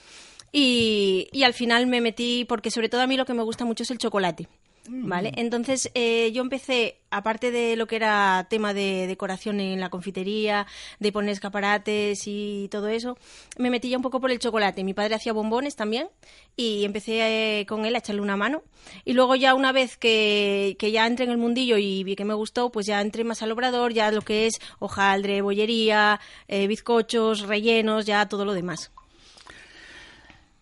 y, 0.50 1.28
y 1.32 1.42
al 1.42 1.52
final 1.52 1.86
me 1.86 2.00
metí, 2.00 2.46
porque 2.48 2.70
sobre 2.70 2.88
todo 2.88 3.02
a 3.02 3.06
mí 3.06 3.16
lo 3.16 3.26
que 3.26 3.34
me 3.34 3.42
gusta 3.42 3.66
mucho 3.66 3.82
es 3.82 3.90
el 3.90 3.98
chocolate. 3.98 4.48
¿Vale? 4.86 5.32
Entonces 5.36 5.90
eh, 5.94 6.30
yo 6.32 6.42
empecé, 6.42 6.98
aparte 7.10 7.50
de 7.50 7.74
lo 7.74 7.86
que 7.86 7.96
era 7.96 8.46
tema 8.50 8.74
de 8.74 9.06
decoración 9.06 9.58
en 9.60 9.80
la 9.80 9.88
confitería, 9.88 10.66
de 10.98 11.10
poner 11.10 11.30
escaparates 11.30 12.24
y 12.26 12.68
todo 12.70 12.88
eso, 12.88 13.16
me 13.56 13.70
metí 13.70 13.88
ya 13.88 13.96
un 13.96 14.02
poco 14.02 14.20
por 14.20 14.30
el 14.30 14.38
chocolate. 14.38 14.84
Mi 14.84 14.92
padre 14.92 15.14
hacía 15.14 15.32
bombones 15.32 15.74
también 15.74 16.08
y 16.54 16.84
empecé 16.84 17.60
eh, 17.60 17.66
con 17.66 17.86
él 17.86 17.94
a 17.94 17.98
echarle 17.98 18.20
una 18.20 18.36
mano. 18.36 18.62
Y 19.06 19.14
luego 19.14 19.36
ya 19.36 19.54
una 19.54 19.72
vez 19.72 19.96
que, 19.96 20.76
que 20.78 20.92
ya 20.92 21.06
entré 21.06 21.24
en 21.24 21.30
el 21.30 21.38
mundillo 21.38 21.78
y 21.78 22.04
vi 22.04 22.14
que 22.14 22.26
me 22.26 22.34
gustó, 22.34 22.70
pues 22.70 22.84
ya 22.84 23.00
entré 23.00 23.24
más 23.24 23.40
al 23.42 23.52
obrador, 23.52 23.94
ya 23.94 24.10
lo 24.10 24.20
que 24.20 24.46
es 24.46 24.60
hojaldre, 24.80 25.40
bollería, 25.40 26.20
eh, 26.46 26.66
bizcochos, 26.66 27.42
rellenos, 27.42 28.04
ya 28.04 28.28
todo 28.28 28.44
lo 28.44 28.52
demás. 28.52 28.92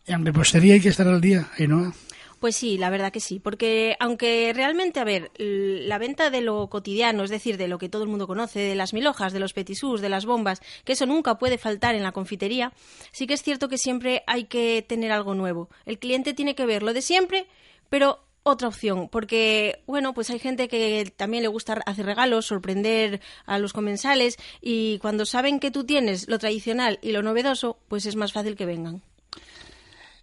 En 0.07 0.25
repostería 0.25 0.75
hay 0.75 0.81
que 0.81 0.91
estar 0.91 1.09
al 1.09 1.21
día, 1.21 1.49
¿no? 1.59 1.93
Pues 2.43 2.57
sí, 2.57 2.77
la 2.77 2.91
verdad 2.91 3.13
que 3.13 3.21
sí, 3.21 3.39
porque 3.39 3.95
aunque 4.01 4.53
realmente, 4.53 4.99
a 4.99 5.05
ver, 5.05 5.31
la 5.39 5.97
venta 5.99 6.29
de 6.29 6.41
lo 6.41 6.67
cotidiano, 6.69 7.23
es 7.23 7.31
decir, 7.31 7.57
de 7.57 7.69
lo 7.69 7.79
que 7.79 7.89
todo 7.89 8.03
el 8.03 8.09
mundo 8.09 8.27
conoce, 8.27 8.59
de 8.59 8.75
las 8.75 8.93
mil 8.93 9.07
hojas, 9.07 9.33
de 9.33 9.39
los 9.39 9.53
petisús, 9.53 10.01
de 10.01 10.09
las 10.09 10.27
bombas, 10.27 10.61
que 10.85 10.95
eso 10.95 11.07
nunca 11.07 11.39
puede 11.39 11.57
faltar 11.57 11.95
en 11.95 12.03
la 12.03 12.11
confitería, 12.11 12.73
sí 13.13 13.29
que 13.29 13.35
es 13.35 13.45
cierto 13.45 13.69
que 13.69 13.79
siempre 13.79 14.25
hay 14.27 14.47
que 14.47 14.85
tener 14.89 15.13
algo 15.13 15.35
nuevo. 15.35 15.71
El 15.87 16.01
cliente 16.01 16.35
tiene 16.35 16.57
que 16.57 16.67
ver 16.67 16.83
lo 16.83 16.93
de 16.93 17.01
siempre, 17.01 17.47
pero 17.89 18.25
otra 18.43 18.67
opción, 18.67 19.09
porque, 19.09 19.81
bueno, 19.87 20.13
pues 20.13 20.29
hay 20.31 20.41
gente 20.41 20.67
que 20.67 21.13
también 21.17 21.45
le 21.45 21.49
gusta 21.49 21.75
hacer 21.87 22.07
regalos, 22.07 22.47
sorprender 22.47 23.21
a 23.47 23.61
los 23.61 23.73
comensales, 23.73 24.37
y 24.61 24.99
cuando 24.99 25.27
saben 25.27 25.61
que 25.61 25.71
tú 25.71 25.85
tienes 25.85 26.27
lo 26.27 26.41
tradicional 26.41 26.99
y 27.03 27.13
lo 27.13 27.23
novedoso, 27.23 27.79
pues 27.87 28.05
es 28.05 28.17
más 28.17 28.33
fácil 28.33 28.57
que 28.57 28.67
vengan. 28.67 29.01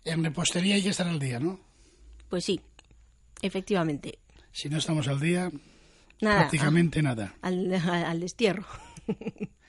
En 0.04 0.22
repostería 0.22 0.76
hay 0.76 0.84
que 0.84 0.90
estar 0.90 1.08
al 1.08 1.20
día, 1.20 1.40
¿no? 1.40 1.69
Pues 2.30 2.46
sí, 2.46 2.62
efectivamente. 3.42 4.20
Si 4.52 4.70
no 4.70 4.78
estamos 4.78 5.08
al 5.08 5.20
día, 5.20 5.52
Nada. 6.22 6.40
prácticamente 6.40 7.02
nada. 7.02 7.36
al, 7.42 7.74
al 7.74 8.20
destierro. 8.20 8.66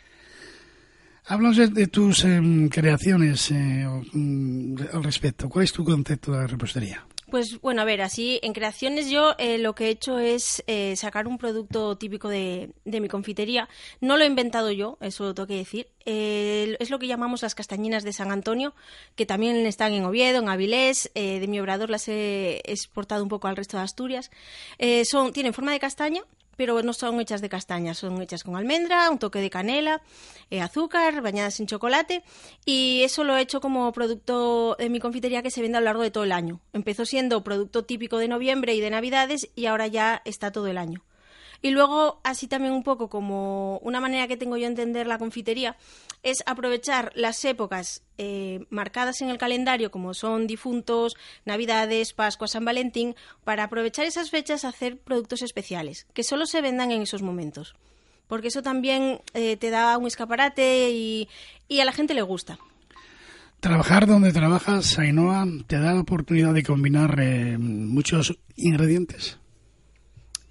Háblanos 1.26 1.72
de, 1.72 1.86
tus 1.86 2.24
em, 2.24 2.68
creaciones 2.68 3.52
eh, 3.52 3.86
mm, 4.12 4.74
al 4.92 5.04
respecto. 5.04 5.48
¿Cuál 5.48 5.64
es 5.64 5.72
tu 5.72 5.84
concepto 5.84 6.32
de 6.32 6.38
la 6.38 6.46
repostería? 6.48 7.06
Pues 7.30 7.60
bueno, 7.60 7.82
a 7.82 7.84
ver, 7.84 8.02
así 8.02 8.40
en 8.42 8.52
creaciones 8.52 9.08
yo 9.08 9.34
eh, 9.38 9.58
lo 9.58 9.74
que 9.74 9.86
he 9.86 9.90
hecho 9.90 10.18
es 10.18 10.64
eh, 10.66 10.96
sacar 10.96 11.28
un 11.28 11.38
producto 11.38 11.96
típico 11.96 12.28
de, 12.28 12.70
de 12.84 13.00
mi 13.00 13.06
confitería. 13.08 13.68
No 14.00 14.16
lo 14.16 14.24
he 14.24 14.26
inventado 14.26 14.72
yo, 14.72 14.98
eso 15.00 15.24
lo 15.24 15.34
tengo 15.34 15.46
que 15.46 15.54
decir. 15.54 15.86
Eh, 16.06 16.76
es 16.80 16.90
lo 16.90 16.98
que 16.98 17.06
llamamos 17.06 17.42
las 17.42 17.54
castañinas 17.54 18.02
de 18.02 18.12
San 18.12 18.32
Antonio, 18.32 18.74
que 19.14 19.26
también 19.26 19.64
están 19.66 19.92
en 19.92 20.04
Oviedo, 20.04 20.40
en 20.40 20.48
Avilés. 20.48 21.10
eh, 21.14 21.38
de 21.38 21.46
mi 21.46 21.60
obrador 21.60 21.88
las 21.88 22.08
he 22.08 22.62
exportado 22.64 23.22
un 23.22 23.28
poco 23.28 23.46
al 23.46 23.56
resto 23.56 23.76
de 23.76 23.84
Asturias. 23.84 24.30
Son, 25.04 25.32
tienen 25.32 25.54
forma 25.54 25.72
de 25.72 25.78
castaña, 25.78 26.22
pero 26.60 26.82
no 26.82 26.92
son 26.92 27.18
hechas 27.22 27.40
de 27.40 27.48
castaña, 27.48 27.94
son 27.94 28.20
hechas 28.20 28.44
con 28.44 28.54
almendra, 28.54 29.08
un 29.08 29.18
toque 29.18 29.38
de 29.38 29.48
canela, 29.48 30.02
eh, 30.50 30.60
azúcar, 30.60 31.22
bañadas 31.22 31.58
en 31.58 31.66
chocolate 31.66 32.22
y 32.66 33.00
eso 33.02 33.24
lo 33.24 33.34
he 33.34 33.40
hecho 33.40 33.62
como 33.62 33.90
producto 33.92 34.76
de 34.78 34.90
mi 34.90 35.00
confitería 35.00 35.40
que 35.40 35.50
se 35.50 35.62
vende 35.62 35.78
a 35.78 35.80
lo 35.80 35.86
largo 35.86 36.02
de 36.02 36.10
todo 36.10 36.24
el 36.24 36.32
año. 36.32 36.60
Empezó 36.74 37.06
siendo 37.06 37.42
producto 37.42 37.86
típico 37.86 38.18
de 38.18 38.28
noviembre 38.28 38.74
y 38.74 38.80
de 38.82 38.90
navidades 38.90 39.48
y 39.56 39.64
ahora 39.64 39.86
ya 39.86 40.20
está 40.26 40.52
todo 40.52 40.66
el 40.66 40.76
año. 40.76 41.02
Y 41.62 41.70
luego, 41.70 42.20
así 42.24 42.46
también 42.46 42.72
un 42.72 42.82
poco 42.82 43.08
como 43.08 43.78
una 43.78 44.00
manera 44.00 44.26
que 44.26 44.36
tengo 44.36 44.56
yo 44.56 44.62
de 44.62 44.68
entender 44.68 45.06
la 45.06 45.18
confitería, 45.18 45.76
es 46.22 46.42
aprovechar 46.46 47.12
las 47.14 47.44
épocas 47.44 48.02
eh, 48.18 48.64
marcadas 48.70 49.20
en 49.20 49.30
el 49.30 49.38
calendario, 49.38 49.90
como 49.90 50.14
son 50.14 50.46
difuntos, 50.46 51.16
Navidades, 51.44 52.12
Pascua, 52.12 52.48
San 52.48 52.64
Valentín, 52.64 53.14
para 53.44 53.64
aprovechar 53.64 54.06
esas 54.06 54.30
fechas 54.30 54.64
hacer 54.64 54.98
productos 54.98 55.42
especiales, 55.42 56.06
que 56.14 56.22
solo 56.22 56.46
se 56.46 56.62
vendan 56.62 56.92
en 56.92 57.02
esos 57.02 57.22
momentos. 57.22 57.74
Porque 58.26 58.48
eso 58.48 58.62
también 58.62 59.20
eh, 59.34 59.56
te 59.56 59.70
da 59.70 59.98
un 59.98 60.06
escaparate 60.06 60.90
y, 60.90 61.28
y 61.68 61.80
a 61.80 61.84
la 61.84 61.92
gente 61.92 62.14
le 62.14 62.22
gusta. 62.22 62.58
Trabajar 63.58 64.06
donde 64.06 64.32
trabajas, 64.32 64.98
Ainhoa, 64.98 65.46
te 65.66 65.78
da 65.78 65.92
la 65.92 66.00
oportunidad 66.00 66.54
de 66.54 66.62
combinar 66.62 67.20
eh, 67.20 67.58
muchos 67.58 68.38
ingredientes. 68.56 69.39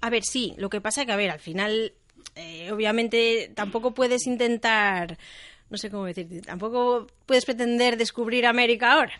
A 0.00 0.10
ver, 0.10 0.22
sí, 0.24 0.54
lo 0.56 0.70
que 0.70 0.80
pasa 0.80 1.04
que, 1.06 1.12
a 1.12 1.16
ver, 1.16 1.30
al 1.30 1.40
final, 1.40 1.92
eh, 2.36 2.70
obviamente, 2.72 3.50
tampoco 3.54 3.92
puedes 3.92 4.26
intentar, 4.26 5.18
no 5.68 5.76
sé 5.76 5.90
cómo 5.90 6.04
decirte, 6.06 6.40
tampoco 6.40 7.06
puedes 7.26 7.44
pretender 7.44 7.96
descubrir 7.96 8.46
América 8.46 8.92
ahora. 8.94 9.12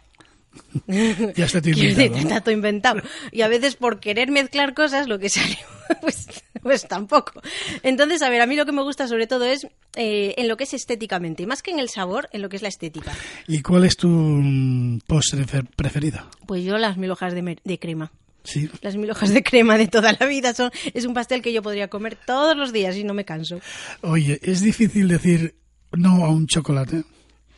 Ya 1.36 1.44
está 1.44 1.60
todo 1.60 1.70
inventado, 1.76 2.10
¿no? 2.10 2.16
está 2.18 2.40
todo 2.40 2.54
inventado. 2.54 3.02
Y 3.30 3.42
a 3.42 3.48
veces 3.48 3.76
por 3.76 4.00
querer 4.00 4.30
mezclar 4.30 4.74
cosas, 4.74 5.06
lo 5.06 5.18
que 5.18 5.28
sale, 5.28 5.56
pues, 6.00 6.26
pues 6.62 6.88
tampoco. 6.88 7.40
Entonces, 7.82 8.22
a 8.22 8.30
ver, 8.30 8.40
a 8.40 8.46
mí 8.46 8.56
lo 8.56 8.66
que 8.66 8.72
me 8.72 8.82
gusta 8.82 9.06
sobre 9.06 9.26
todo 9.28 9.44
es 9.44 9.66
eh, 9.94 10.34
en 10.38 10.48
lo 10.48 10.56
que 10.56 10.64
es 10.64 10.74
estéticamente, 10.74 11.46
más 11.46 11.62
que 11.62 11.70
en 11.70 11.78
el 11.78 11.88
sabor, 11.88 12.28
en 12.32 12.42
lo 12.42 12.48
que 12.48 12.56
es 12.56 12.62
la 12.62 12.68
estética. 12.68 13.12
¿Y 13.46 13.62
cuál 13.62 13.84
es 13.84 13.96
tu 13.96 14.08
mm, 14.08 15.00
postre 15.06 15.44
fe- 15.46 15.62
preferido? 15.76 16.18
Pues 16.46 16.64
yo 16.64 16.78
las 16.78 16.96
mil 16.96 17.10
hojas 17.10 17.32
de 17.34 17.78
crema. 17.78 18.10
Sí. 18.44 18.70
Las 18.82 18.96
mil 18.96 19.10
hojas 19.10 19.32
de 19.34 19.42
crema 19.42 19.76
de 19.76 19.86
toda 19.88 20.16
la 20.18 20.26
vida 20.26 20.54
son 20.54 20.70
es 20.94 21.04
un 21.04 21.14
pastel 21.14 21.42
que 21.42 21.52
yo 21.52 21.62
podría 21.62 21.88
comer 21.88 22.16
todos 22.26 22.56
los 22.56 22.72
días 22.72 22.96
y 22.96 23.04
no 23.04 23.12
me 23.14 23.24
canso. 23.24 23.60
Oye, 24.02 24.38
es 24.42 24.60
difícil 24.62 25.08
decir 25.08 25.54
no 25.92 26.24
a 26.24 26.30
un 26.30 26.46
chocolate, 26.46 27.04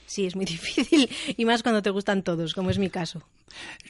Sí, 0.07 0.27
es 0.27 0.37
muy 0.37 0.45
difícil 0.47 1.09
y 1.37 1.45
más 1.45 1.63
cuando 1.63 1.81
te 1.83 1.91
gustan 1.91 2.23
todos, 2.23 2.53
como 2.55 2.71
es 2.71 2.79
mi 2.79 2.91
caso. 2.91 3.23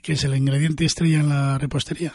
que 0.02 0.12
es 0.12 0.22
el 0.24 0.36
ingrediente 0.36 0.84
estrella 0.84 1.18
en 1.20 1.28
la 1.28 1.58
repostería. 1.58 2.12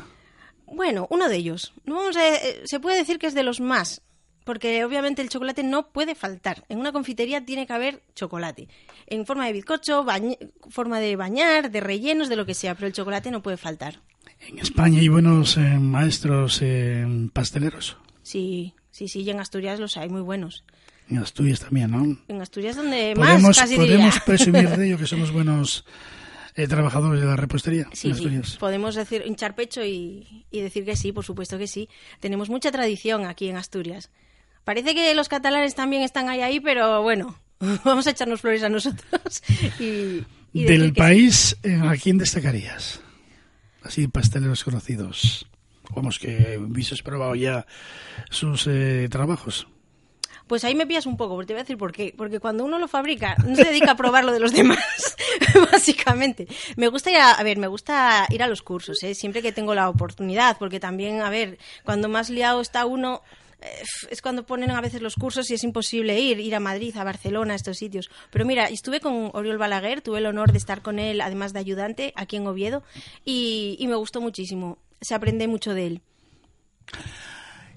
Bueno, 0.65 1.07
uno 1.09 1.27
de 1.29 1.35
ellos. 1.37 1.73
No 1.85 1.95
vamos 1.95 2.15
a- 2.17 2.35
eh, 2.35 2.61
se 2.65 2.79
puede 2.79 2.97
decir 2.97 3.19
que 3.19 3.27
es 3.27 3.33
de 3.33 3.43
los 3.43 3.59
más, 3.59 4.01
porque 4.45 4.83
obviamente 4.85 5.21
el 5.21 5.29
chocolate 5.29 5.63
no 5.63 5.89
puede 5.91 6.15
faltar. 6.15 6.63
En 6.69 6.79
una 6.79 6.91
confitería 6.93 7.43
tiene 7.45 7.65
que 7.67 7.73
haber 7.73 8.01
chocolate, 8.15 8.67
en 9.07 9.25
forma 9.25 9.45
de 9.47 9.53
bizcocho, 9.53 10.05
forma 10.69 10.99
de 10.99 11.15
bañar, 11.15 11.69
de 11.71 11.79
rellenos, 11.81 12.29
de 12.29 12.35
lo 12.37 12.45
que 12.45 12.53
sea, 12.53 12.75
pero 12.75 12.87
el 12.87 12.93
chocolate 12.93 13.31
no 13.31 13.41
puede 13.41 13.57
faltar. 13.57 14.01
En 14.47 14.59
España 14.59 14.99
hay 14.99 15.07
buenos 15.09 15.57
eh, 15.57 15.61
maestros 15.79 16.59
eh, 16.61 17.05
pasteleros. 17.33 17.97
Sí, 18.23 18.73
sí, 18.91 19.07
sí, 19.07 19.21
y 19.21 19.29
en 19.29 19.39
Asturias 19.39 19.79
los 19.79 19.97
hay 19.97 20.09
muy 20.09 20.21
buenos. 20.21 20.63
En 21.09 21.17
Asturias 21.19 21.59
también, 21.59 21.91
¿no? 21.91 22.17
En 22.27 22.41
Asturias 22.41 22.75
donde 22.75 23.13
más 23.15 23.29
Podemos, 23.31 23.57
casi 23.57 23.75
podemos 23.75 24.05
diría. 24.13 24.23
presumir 24.25 24.69
de 24.69 24.85
ello 24.87 24.97
que 24.97 25.07
somos 25.07 25.31
buenos 25.31 25.85
eh, 26.55 26.67
trabajadores 26.67 27.21
de 27.21 27.27
la 27.27 27.35
repostería 27.35 27.87
Sí, 27.93 28.09
en 28.09 28.15
sí, 28.15 28.19
Asturias. 28.21 28.57
podemos 28.57 28.95
decir, 28.95 29.23
hinchar 29.25 29.55
pecho 29.55 29.83
y, 29.83 30.45
y 30.51 30.61
decir 30.61 30.85
que 30.85 30.95
sí, 30.95 31.11
por 31.11 31.23
supuesto 31.25 31.57
que 31.57 31.67
sí. 31.67 31.89
Tenemos 32.19 32.49
mucha 32.49 32.71
tradición 32.71 33.25
aquí 33.25 33.47
en 33.49 33.57
Asturias. 33.57 34.11
Parece 34.63 34.93
que 34.95 35.13
los 35.15 35.29
catalanes 35.29 35.75
también 35.75 36.01
están 36.03 36.27
ahí, 36.29 36.41
ahí 36.41 36.59
pero 36.59 37.01
bueno, 37.03 37.37
vamos 37.85 38.07
a 38.07 38.11
echarnos 38.11 38.41
flores 38.41 38.63
a 38.63 38.69
nosotros. 38.69 39.43
Y, 39.79 40.23
y 40.53 40.63
Del 40.63 40.93
país, 40.93 41.57
eh, 41.63 41.79
¿a 41.83 41.95
quién 41.97 42.17
destacarías? 42.17 43.01
Así, 43.87 44.09
pasteleros 44.09 44.65
conocidos. 44.65 45.47
Vamos, 45.95 46.19
que 46.19 46.57
hubieses 46.57 47.01
probado 47.01 47.35
ya 47.35 47.65
sus 48.29 48.67
eh, 48.67 49.07
trabajos. 49.09 49.65
Pues 50.45 50.65
ahí 50.65 50.75
me 50.75 50.85
pillas 50.85 51.05
un 51.05 51.15
poco, 51.15 51.35
porque 51.35 51.47
te 51.47 51.53
voy 51.53 51.61
a 51.61 51.63
decir 51.63 51.77
por 51.77 51.93
qué. 51.93 52.13
Porque 52.17 52.41
cuando 52.41 52.65
uno 52.65 52.79
lo 52.79 52.89
fabrica, 52.89 53.37
no 53.45 53.55
se 53.55 53.63
dedica 53.63 53.91
a 53.91 53.95
probar 53.95 54.25
lo 54.25 54.33
de 54.33 54.41
los 54.41 54.51
demás, 54.51 55.15
básicamente. 55.71 56.49
Me 56.75 56.89
gusta 56.89 57.11
ir 57.11 57.17
a, 57.17 57.31
a 57.31 57.43
ver, 57.43 57.57
me 57.59 57.67
gusta 57.67 58.27
ir 58.29 58.43
a 58.43 58.47
los 58.47 58.61
cursos, 58.61 59.01
¿eh? 59.03 59.15
siempre 59.15 59.41
que 59.41 59.53
tengo 59.53 59.73
la 59.73 59.87
oportunidad, 59.87 60.57
porque 60.57 60.81
también, 60.81 61.21
a 61.21 61.29
ver, 61.29 61.57
cuando 61.85 62.09
más 62.09 62.29
liado 62.29 62.59
está 62.59 62.85
uno, 62.85 63.21
es 64.09 64.21
cuando 64.21 64.45
ponen 64.45 64.71
a 64.71 64.81
veces 64.81 65.01
los 65.01 65.15
cursos 65.15 65.49
y 65.49 65.55
es 65.55 65.63
imposible 65.63 66.19
ir, 66.19 66.39
ir 66.39 66.55
a 66.55 66.59
Madrid, 66.59 66.95
a 66.97 67.03
Barcelona, 67.03 67.53
a 67.53 67.55
estos 67.55 67.77
sitios. 67.77 68.09
Pero 68.31 68.45
mira, 68.45 68.65
estuve 68.65 68.99
con 68.99 69.31
Oriol 69.33 69.57
Balaguer, 69.57 70.01
tuve 70.01 70.19
el 70.19 70.25
honor 70.25 70.51
de 70.51 70.57
estar 70.57 70.81
con 70.81 70.99
él, 70.99 71.21
además 71.21 71.53
de 71.53 71.59
ayudante, 71.59 72.13
aquí 72.15 72.35
en 72.35 72.47
Oviedo, 72.47 72.83
y, 73.25 73.75
y 73.79 73.87
me 73.87 73.95
gustó 73.95 74.21
muchísimo. 74.21 74.77
Se 75.01 75.15
aprende 75.15 75.47
mucho 75.47 75.73
de 75.73 75.87
él. 75.87 76.01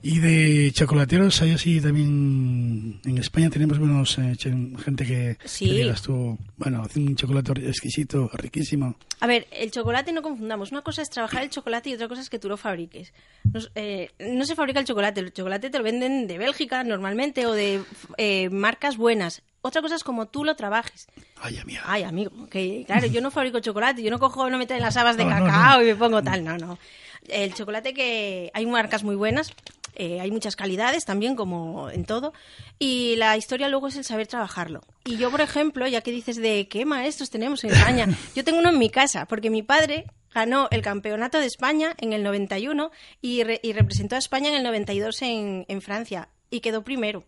Y 0.02 0.18
de 0.18 0.70
chocolateros, 0.72 1.42
hay 1.42 1.52
así 1.52 1.80
también 1.80 3.00
en 3.04 3.18
España 3.18 3.50
tenemos 3.50 3.78
buenos 3.78 4.18
eh, 4.18 4.34
gente 4.82 5.04
que, 5.04 5.36
Sí. 5.44 5.66
que 5.66 5.72
digas 5.74 6.00
tú, 6.02 6.38
bueno, 6.56 6.82
hace 6.82 7.00
un 7.00 7.14
chocolate 7.16 7.52
exquisito, 7.68 8.30
riquísimo. 8.32 8.94
A 9.20 9.26
ver, 9.26 9.46
el 9.50 9.70
chocolate 9.70 10.12
no 10.12 10.22
confundamos. 10.22 10.72
Una 10.72 10.80
cosa 10.80 11.02
es 11.02 11.10
trabajar 11.10 11.42
el 11.42 11.50
chocolate 11.50 11.90
y 11.90 11.94
otra 11.94 12.08
cosa 12.08 12.22
es 12.22 12.30
que 12.30 12.38
tú 12.38 12.48
lo 12.48 12.56
fabriques. 12.56 13.12
No, 13.44 13.60
eh, 13.74 14.10
no 14.18 14.46
se 14.46 14.54
fabrica 14.54 14.80
el 14.80 14.86
chocolate. 14.86 15.20
El 15.20 15.32
chocolate 15.34 15.68
te 15.68 15.76
lo 15.76 15.84
venden 15.84 16.26
de 16.26 16.38
Bélgica 16.38 16.82
normalmente 16.82 17.44
o 17.46 17.52
de 17.52 17.82
eh, 18.16 18.48
marcas 18.48 18.96
buenas. 18.96 19.42
Otra 19.60 19.82
cosa 19.82 19.96
es 19.96 20.04
como 20.04 20.26
tú 20.28 20.44
lo 20.44 20.56
trabajes. 20.56 21.08
Ay, 21.42 21.58
amiga. 21.58 21.82
Ay, 21.84 22.04
amigo, 22.04 22.48
que 22.48 22.84
claro, 22.86 23.06
yo 23.08 23.20
no 23.20 23.30
fabrico 23.30 23.60
chocolate, 23.60 24.02
yo 24.02 24.10
no 24.10 24.18
cojo, 24.18 24.48
no 24.48 24.56
me 24.56 24.66
traen 24.66 24.82
las 24.82 24.96
habas 24.96 25.18
de 25.18 25.24
no, 25.24 25.30
cacao 25.30 25.76
no. 25.78 25.82
y 25.82 25.86
me 25.88 25.96
pongo 25.96 26.22
tal, 26.22 26.42
no, 26.42 26.56
no. 26.56 26.78
El 27.28 27.54
chocolate 27.54 27.94
que 27.94 28.50
hay 28.54 28.66
marcas 28.66 29.04
muy 29.04 29.14
buenas, 29.14 29.52
eh, 29.94 30.20
hay 30.20 30.30
muchas 30.30 30.56
calidades 30.56 31.04
también, 31.04 31.36
como 31.36 31.90
en 31.90 32.04
todo, 32.04 32.32
y 32.78 33.16
la 33.16 33.36
historia 33.36 33.68
luego 33.68 33.88
es 33.88 33.96
el 33.96 34.04
saber 34.04 34.26
trabajarlo. 34.26 34.80
Y 35.04 35.16
yo, 35.16 35.30
por 35.30 35.40
ejemplo, 35.40 35.86
ya 35.86 36.00
que 36.00 36.10
dices 36.12 36.36
de 36.36 36.68
qué 36.68 36.84
maestros 36.84 37.30
tenemos 37.30 37.62
en 37.64 37.70
España, 37.72 38.06
yo 38.34 38.44
tengo 38.44 38.58
uno 38.58 38.70
en 38.70 38.78
mi 38.78 38.88
casa, 38.90 39.26
porque 39.26 39.50
mi 39.50 39.62
padre 39.62 40.06
ganó 40.32 40.68
el 40.70 40.80
campeonato 40.82 41.38
de 41.40 41.46
España 41.46 41.94
en 41.98 42.12
el 42.12 42.22
91 42.22 42.90
y, 43.20 43.42
re- 43.42 43.60
y 43.62 43.72
representó 43.72 44.14
a 44.14 44.18
España 44.18 44.48
en 44.48 44.54
el 44.54 44.62
92 44.62 45.22
en, 45.22 45.64
en 45.68 45.82
Francia 45.82 46.28
y 46.50 46.60
quedó 46.60 46.82
primero 46.82 47.24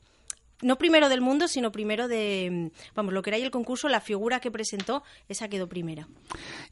no 0.63 0.79
primero 0.79 1.09
del 1.09 1.21
mundo, 1.21 1.49
sino 1.49 1.73
primero 1.73 2.07
de, 2.07 2.71
vamos, 2.95 3.13
lo 3.13 3.21
que 3.23 3.31
era 3.31 3.37
ahí 3.37 3.43
el 3.43 3.51
concurso, 3.51 3.89
la 3.89 4.01
figura 4.01 4.39
que 4.39 4.53
presentó, 4.53 5.03
esa 5.29 5.49
quedó 5.49 5.69
primera. 5.69 6.07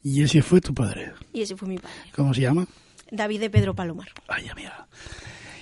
Y 0.01 0.23
ese 0.23 0.41
fue 0.41 0.61
tu 0.61 0.73
padre. 0.73 1.11
Y 1.33 1.41
ese 1.41 1.57
fue 1.57 1.67
mi 1.67 1.77
padre, 1.77 1.93
¿Cómo 2.15 2.33
se 2.33 2.39
llama? 2.39 2.65
David 3.11 3.39
de 3.41 3.49
Pedro 3.49 3.75
Palomar. 3.75 4.07
Ay, 4.27 4.47
amiga. 4.49 4.87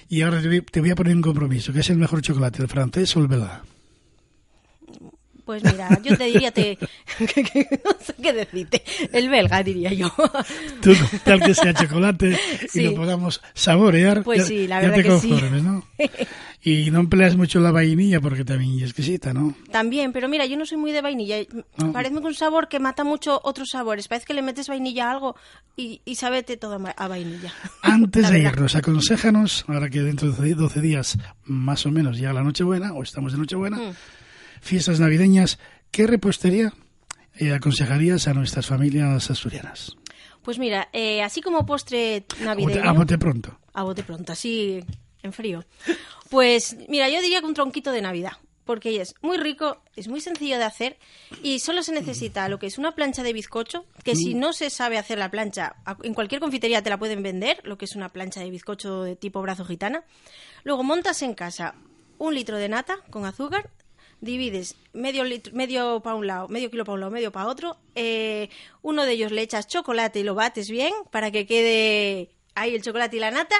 Y 0.07 0.21
ahora 0.21 0.41
te 0.41 0.79
voy- 0.79 0.89
a 0.91 0.95
poner 0.95 1.15
un 1.15 1.21
compromiso. 1.21 1.73
¿Qué 1.73 1.81
es 1.81 1.89
el 1.89 1.97
mejor 1.97 2.21
chocolate, 2.21 2.61
el 2.61 2.67
francés 2.67 3.15
o 3.15 3.19
el 3.19 3.27
belga? 3.27 3.63
Pues 5.49 5.63
mira, 5.63 5.89
yo 6.03 6.15
te 6.15 6.25
diría, 6.25 6.51
te, 6.51 6.77
que- 7.17 7.43
que- 7.43 7.81
no 7.83 7.91
sé 7.99 8.13
qué 8.21 8.33
decirte, 8.33 8.83
el 9.11 9.29
belga 9.29 9.63
diría 9.63 9.91
yo. 9.93 10.07
Tú, 10.83 10.93
tal 11.23 11.41
que 11.41 11.55
sea 11.55 11.73
chocolate 11.73 12.37
Sí. 12.69 12.81
y 12.81 12.83
lo 12.83 12.93
podamos 12.93 13.41
saborear, 13.55 14.21
Pues 14.23 14.41
ya, 14.41 14.45
sí, 14.45 14.67
la 14.67 14.79
ya 14.83 14.89
verdad 14.89 14.95
te 14.97 15.03
que 15.09 15.19
sí. 15.19 15.29
conformes, 15.29 15.63
¿no? 15.63 15.83
Y 16.61 16.91
no 16.91 16.99
empleas 16.99 17.35
mucho 17.37 17.59
la 17.61 17.71
vainilla 17.71 18.19
porque 18.21 18.43
también 18.45 18.75
es 18.77 18.83
exquisita, 18.83 19.33
¿no? 19.33 19.55
También, 19.71 20.11
pero 20.11 20.27
mira, 20.29 20.45
yo 20.45 20.55
no 20.57 20.65
soy 20.67 20.77
muy 20.77 20.91
de 20.91 21.01
vainilla. 21.01 21.37
Ah. 21.79 21.89
Parece 21.93 22.13
que 22.19 22.27
un 22.27 22.35
sabor 22.35 22.67
que 22.67 22.79
mata 22.81 23.03
mucho 23.05 23.39
otros 23.45 23.69
sabores. 23.71 24.07
Parece 24.09 24.27
que 24.27 24.33
le 24.35 24.41
metes 24.43 24.67
vainilla 24.67 25.07
a 25.07 25.11
algo 25.13 25.35
y, 25.77 26.01
y 26.05 26.15
sabete 26.15 26.57
todo 26.57 26.77
a 26.95 27.07
vainilla. 27.07 27.53
Antes 27.81 28.29
de 28.29 28.39
irnos, 28.41 28.75
aconséjanos, 28.75 29.63
ahora 29.69 29.89
que 29.89 30.01
dentro 30.01 30.31
de 30.31 30.53
12 30.53 30.81
días 30.81 31.17
más 31.45 31.85
o 31.87 31.91
menos 31.91 32.19
ya 32.19 32.33
la 32.33 32.43
Nochebuena, 32.43 32.91
o 32.93 33.01
estamos 33.01 33.31
de 33.31 33.39
Nochebuena, 33.39 33.77
Mm. 33.77 33.93
Fiestas 34.61 34.99
navideñas, 34.99 35.59
¿qué 35.91 36.07
repostería 36.07 36.73
eh, 37.35 37.53
aconsejarías 37.53 38.27
a 38.27 38.33
nuestras 38.33 38.67
familias 38.67 39.29
asturianas? 39.29 39.95
Pues 40.41 40.57
mira, 40.57 40.89
eh, 40.93 41.21
así 41.21 41.41
como 41.41 41.65
postre 41.65 42.25
navideño... 42.41 42.89
a 42.89 42.93
bote 42.93 43.17
pronto. 43.17 43.59
A 43.73 43.83
bote 43.83 44.03
pronto, 44.03 44.31
así 44.31 44.83
en 45.21 45.33
frío. 45.33 45.65
Pues 46.29 46.77
mira, 46.87 47.09
yo 47.09 47.21
diría 47.21 47.41
que 47.41 47.47
un 47.47 47.53
tronquito 47.53 47.91
de 47.91 48.01
Navidad, 48.01 48.33
porque 48.65 49.01
es 49.01 49.15
muy 49.21 49.37
rico, 49.37 49.81
es 49.95 50.07
muy 50.07 50.21
sencillo 50.21 50.57
de 50.57 50.63
hacer 50.63 50.97
y 51.43 51.59
solo 51.59 51.83
se 51.83 51.91
necesita 51.91 52.47
lo 52.49 52.59
que 52.59 52.67
es 52.67 52.77
una 52.77 52.93
plancha 52.93 53.23
de 53.23 53.33
bizcocho, 53.33 53.85
que 54.03 54.15
si 54.15 54.33
no 54.35 54.53
se 54.53 54.69
sabe 54.69 54.97
hacer 54.97 55.17
la 55.17 55.31
plancha, 55.31 55.75
en 56.03 56.13
cualquier 56.13 56.39
confitería 56.39 56.83
te 56.83 56.89
la 56.89 56.99
pueden 56.99 57.23
vender, 57.23 57.61
lo 57.63 57.77
que 57.77 57.85
es 57.85 57.95
una 57.95 58.09
plancha 58.09 58.41
de 58.41 58.49
bizcocho 58.49 59.03
de 59.03 59.15
tipo 59.15 59.41
brazo 59.41 59.65
gitana. 59.65 60.03
Luego 60.63 60.83
montas 60.83 61.21
en 61.21 61.33
casa 61.33 61.75
un 62.19 62.35
litro 62.35 62.57
de 62.57 62.69
nata 62.69 62.97
con 63.09 63.25
azúcar, 63.25 63.69
divides 64.21 64.75
medio 64.93 65.23
litro, 65.23 65.53
medio 65.53 66.01
para 66.01 66.15
un 66.15 66.27
lado, 66.27 66.47
medio 66.47 66.69
kilo 66.69 66.85
para 66.85 66.95
un 66.95 66.99
lado, 67.01 67.11
medio 67.11 67.31
para 67.31 67.47
otro. 67.47 67.77
eh, 67.95 68.49
uno 68.81 69.05
de 69.05 69.13
ellos 69.13 69.31
le 69.31 69.41
echas 69.41 69.67
chocolate 69.67 70.19
y 70.19 70.23
lo 70.23 70.35
bates 70.35 70.69
bien 70.69 70.93
para 71.11 71.31
que 71.31 71.45
quede 71.45 72.29
ahí 72.55 72.75
el 72.75 72.81
chocolate 72.81 73.17
y 73.17 73.19
la 73.19 73.31
nata. 73.31 73.55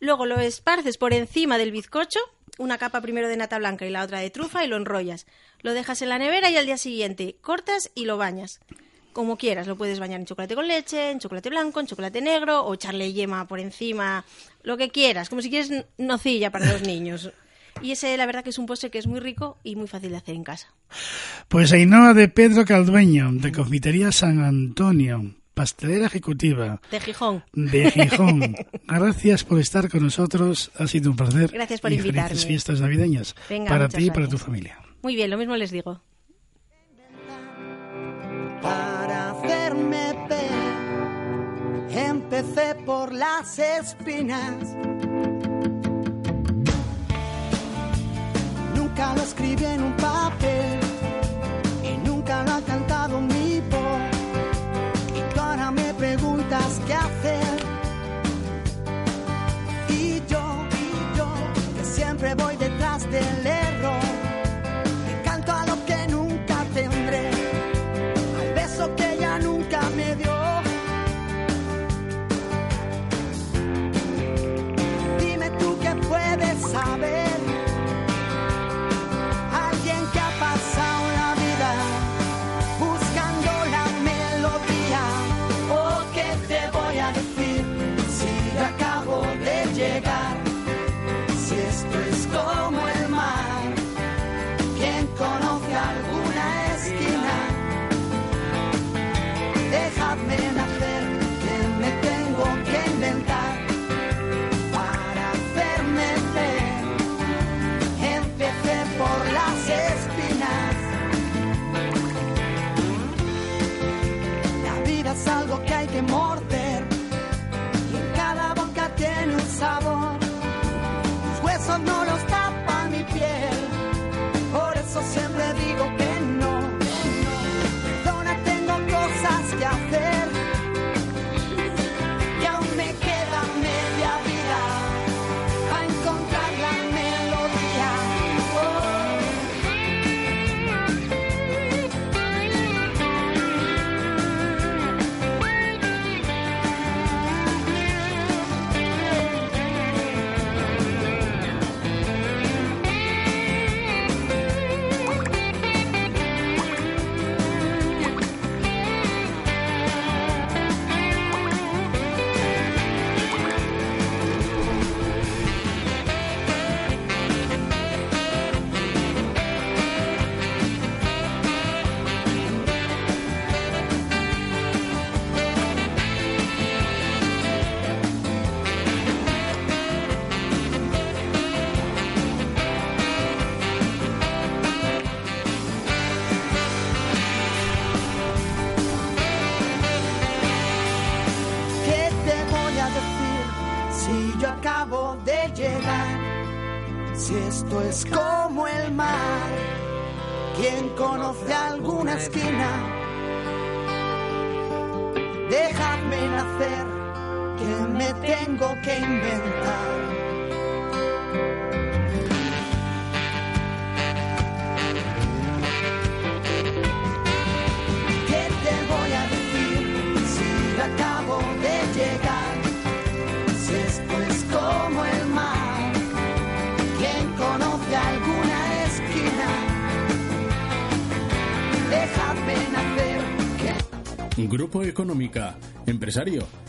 Luego 0.00 0.26
lo 0.26 0.40
esparces 0.40 0.96
por 0.96 1.12
encima 1.12 1.58
del 1.58 1.72
bizcocho, 1.72 2.20
una 2.58 2.78
capa 2.78 3.00
primero 3.00 3.28
de 3.28 3.36
nata 3.36 3.58
blanca 3.58 3.86
y 3.86 3.90
la 3.90 4.02
otra 4.02 4.20
de 4.20 4.30
trufa 4.30 4.64
y 4.64 4.68
lo 4.68 4.76
enrollas. 4.76 5.26
Lo 5.60 5.74
dejas 5.74 6.02
en 6.02 6.08
la 6.08 6.18
nevera 6.18 6.50
y 6.50 6.56
al 6.56 6.66
día 6.66 6.78
siguiente 6.78 7.36
cortas 7.40 7.90
y 7.94 8.06
lo 8.06 8.16
bañas. 8.16 8.60
Como 9.12 9.36
quieras, 9.36 9.66
lo 9.66 9.76
puedes 9.76 9.98
bañar 9.98 10.20
en 10.20 10.26
chocolate 10.26 10.54
con 10.54 10.68
leche, 10.68 11.10
en 11.10 11.18
chocolate 11.18 11.50
blanco, 11.50 11.80
en 11.80 11.86
chocolate 11.86 12.20
negro 12.20 12.62
o 12.62 12.74
echarle 12.74 13.12
yema 13.12 13.46
por 13.46 13.58
encima, 13.58 14.24
lo 14.62 14.76
que 14.76 14.90
quieras, 14.90 15.28
como 15.28 15.42
si 15.42 15.50
quieres 15.50 15.84
nocilla 15.98 16.50
para 16.50 16.66
los 16.66 16.82
niños. 16.82 17.30
Y 17.82 17.92
ese, 17.92 18.16
la 18.16 18.26
verdad, 18.26 18.44
que 18.44 18.50
es 18.50 18.58
un 18.58 18.66
postre 18.66 18.90
que 18.90 18.98
es 18.98 19.06
muy 19.06 19.20
rico 19.20 19.58
y 19.64 19.76
muy 19.76 19.86
fácil 19.88 20.10
de 20.10 20.16
hacer 20.18 20.34
en 20.34 20.44
casa. 20.44 20.68
Pues 21.48 21.72
Ainhoa 21.72 22.14
de 22.14 22.28
Pedro 22.28 22.64
Caldueño, 22.64 23.30
de 23.32 23.52
Confitería 23.52 24.12
San 24.12 24.42
Antonio, 24.42 25.34
pastelera 25.54 26.06
ejecutiva 26.06 26.80
De 26.90 27.00
Gijón. 27.00 27.44
de 27.54 27.90
Gijón. 27.90 28.56
Gracias 28.86 29.44
por 29.44 29.58
estar 29.60 29.88
con 29.88 30.02
nosotros, 30.02 30.70
ha 30.78 30.86
sido 30.86 31.10
un 31.10 31.16
placer. 31.16 31.50
Gracias 31.52 31.80
por 31.80 31.92
y 31.92 31.96
invitarme. 31.96 32.28
Felices 32.28 32.46
fiestas 32.46 32.80
navideñas 32.80 33.34
Venga, 33.48 33.68
para 33.68 33.88
ti 33.88 34.06
y 34.06 34.10
para 34.10 34.28
tu 34.28 34.38
familia. 34.38 34.78
Muy 35.02 35.14
bien, 35.16 35.30
lo 35.30 35.38
mismo 35.38 35.56
les 35.56 35.70
digo. 35.70 36.02
para 38.62 39.30
hacerme 39.30 40.12
ver. 40.28 41.98
Empecé 42.06 42.74
por 42.84 43.12
las 43.12 43.58
espinas. 43.58 44.76
Nunca 48.90 49.14
lo 49.14 49.22
escribí 49.22 49.64
en 49.66 49.84
un 49.84 49.92
papel 49.92 50.89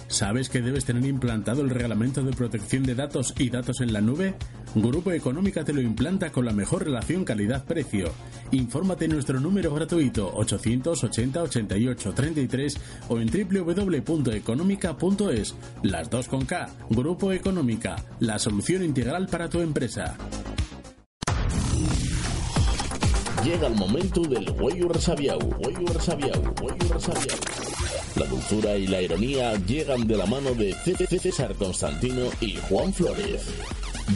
¿sabes 0.08 0.50
que 0.50 0.62
debes 0.62 0.86
tener 0.86 1.06
implantado 1.06 1.62
el 1.62 1.70
reglamento 1.70 2.24
de 2.24 2.32
protección 2.32 2.84
de 2.84 2.96
datos 2.96 3.34
y 3.38 3.50
datos 3.50 3.82
en 3.82 3.92
la 3.94 4.02
nube? 4.02 4.34
Grupo 4.76 5.12
Económica 5.12 5.64
te 5.64 5.74
lo 5.74 5.82
implanta 5.82 6.32
con 6.32 6.46
la 6.46 6.54
mejor 6.54 6.86
relación 6.86 7.26
calidad-precio. 7.26 8.14
Infórmate 8.52 9.06
en 9.06 9.12
nuestro 9.12 9.40
número 9.40 9.74
gratuito 9.74 10.32
880 10.36 11.42
88 11.42 12.14
33 12.14 12.78
o 13.10 13.20
en 13.20 13.28
www.económica.es. 13.28 15.56
Las 15.84 16.10
dos 16.10 16.28
con 16.28 16.46
K. 16.46 16.70
Grupo 16.90 17.32
Económica, 17.32 17.96
la 18.20 18.38
solución 18.38 18.84
integral 18.84 19.28
para 19.28 19.50
tu 19.50 19.62
empresa. 19.62 20.18
Llega 23.44 23.68
el 23.68 23.76
momento 23.76 24.22
del 24.22 24.50
Huello 24.52 24.90
Resabiau, 24.90 25.40
Huello 25.40 25.94
Resabiau, 25.94 26.42
Huello 26.62 26.94
Resabiau. 26.94 27.71
La 28.16 28.26
dulzura 28.26 28.76
y 28.76 28.88
la 28.88 29.02
ironía 29.02 29.54
llegan 29.66 30.06
de 30.08 30.18
la 30.18 30.26
mano 30.26 30.54
de 30.54 30.74
César 30.74 31.56
Constantino 31.56 32.24
y 32.42 32.56
Juan 32.70 32.94
Flores. 32.94 33.48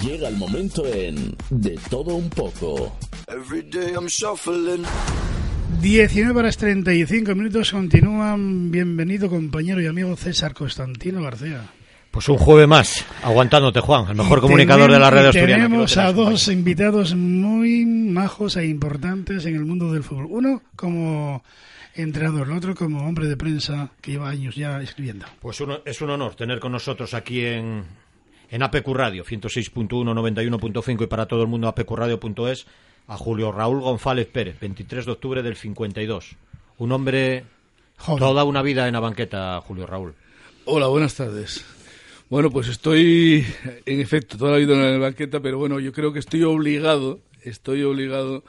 Llega 0.04 0.28
el 0.28 0.36
momento 0.36 0.86
en 0.86 1.36
De 1.50 1.80
Todo 1.90 2.16
Un 2.16 2.30
Poco. 2.30 2.96
Every 3.28 3.62
day 3.64 3.94
I'm 3.94 4.08
shuffling. 4.08 4.84
19 5.82 6.38
horas 6.40 6.58
35 6.58 7.36
minutos 7.36 7.72
continúan. 7.72 8.70
Bienvenido, 8.70 9.30
compañero 9.30 9.82
y 9.82 9.88
amigo 9.88 10.16
César 10.18 10.54
Constantino 10.54 11.22
García. 11.22 11.62
Pues 12.12 12.28
un 12.30 12.38
jueves 12.38 12.68
más, 12.68 13.06
aguantándote, 13.24 13.80
Juan, 13.82 14.10
el 14.10 14.16
mejor 14.16 14.40
comunicador 14.42 14.92
de 14.92 15.00
la 15.00 15.10
red 15.10 15.18
Tenemos- 15.20 15.36
y 15.36 15.38
asturiana. 15.40 15.64
Tenemos 15.66 15.98
a 15.98 16.14
dos 16.14 16.48
invitados 16.50 17.16
muy 17.16 17.86
majos 17.86 18.56
e 18.58 18.66
importantes 18.68 19.46
en 19.46 19.56
el 19.56 19.66
mundo 19.66 19.92
del 19.92 20.04
fútbol. 20.04 20.28
Uno 20.30 20.62
como 20.78 21.44
entrenador, 21.96 22.48
el 22.50 22.58
otro 22.58 22.76
como 22.76 23.08
hombre 23.08 23.28
de 23.28 23.38
prensa 23.38 23.92
que 24.02 24.12
lleva 24.12 24.30
años 24.30 24.56
ya 24.56 24.82
escribiendo. 24.82 25.26
Pues 25.42 25.60
uno- 25.62 25.80
es 25.86 26.02
un 26.02 26.10
honor 26.10 26.36
tener 26.36 26.60
con 26.60 26.72
nosotros 26.72 27.14
aquí 27.14 27.44
en, 27.46 27.84
en 28.50 28.64
APQ 28.64 28.88
Radio, 28.94 29.24
106.1, 29.24 29.88
91.5 29.90 31.04
y 31.04 31.08
para 31.08 31.26
todo 31.26 31.42
el 31.42 31.48
mundo 31.48 31.68
apqradio.es, 31.68 32.66
a 33.08 33.18
Julio 33.18 33.52
Raúl 33.52 33.82
González 33.82 34.28
Pérez, 34.28 34.60
23 34.60 35.06
de 35.06 35.12
octubre 35.12 35.44
del 35.44 35.56
52. 35.56 36.36
Un 36.78 36.92
hombre 36.92 37.46
Joder. 37.98 38.20
toda 38.20 38.44
una 38.44 38.62
vida 38.62 38.88
en 38.88 38.94
la 38.94 39.00
banqueta, 39.00 39.62
Julio 39.62 39.86
Raúl. 39.86 40.14
Hola, 40.66 40.88
buenas 40.88 41.16
tardes. 41.16 41.64
Bueno, 42.30 42.50
pues 42.50 42.68
estoy, 42.68 43.46
en 43.86 44.00
efecto, 44.02 44.36
toda 44.38 44.52
la 44.54 44.58
vida 44.58 44.74
en 44.74 44.94
la 44.94 44.98
banqueta, 44.98 45.40
pero 45.40 45.60
bueno, 45.60 45.80
yo 45.80 45.92
creo 45.94 46.12
que 46.12 46.18
estoy 46.20 46.42
obligado, 46.44 47.20
estoy 47.44 47.84
obligado 47.84 48.44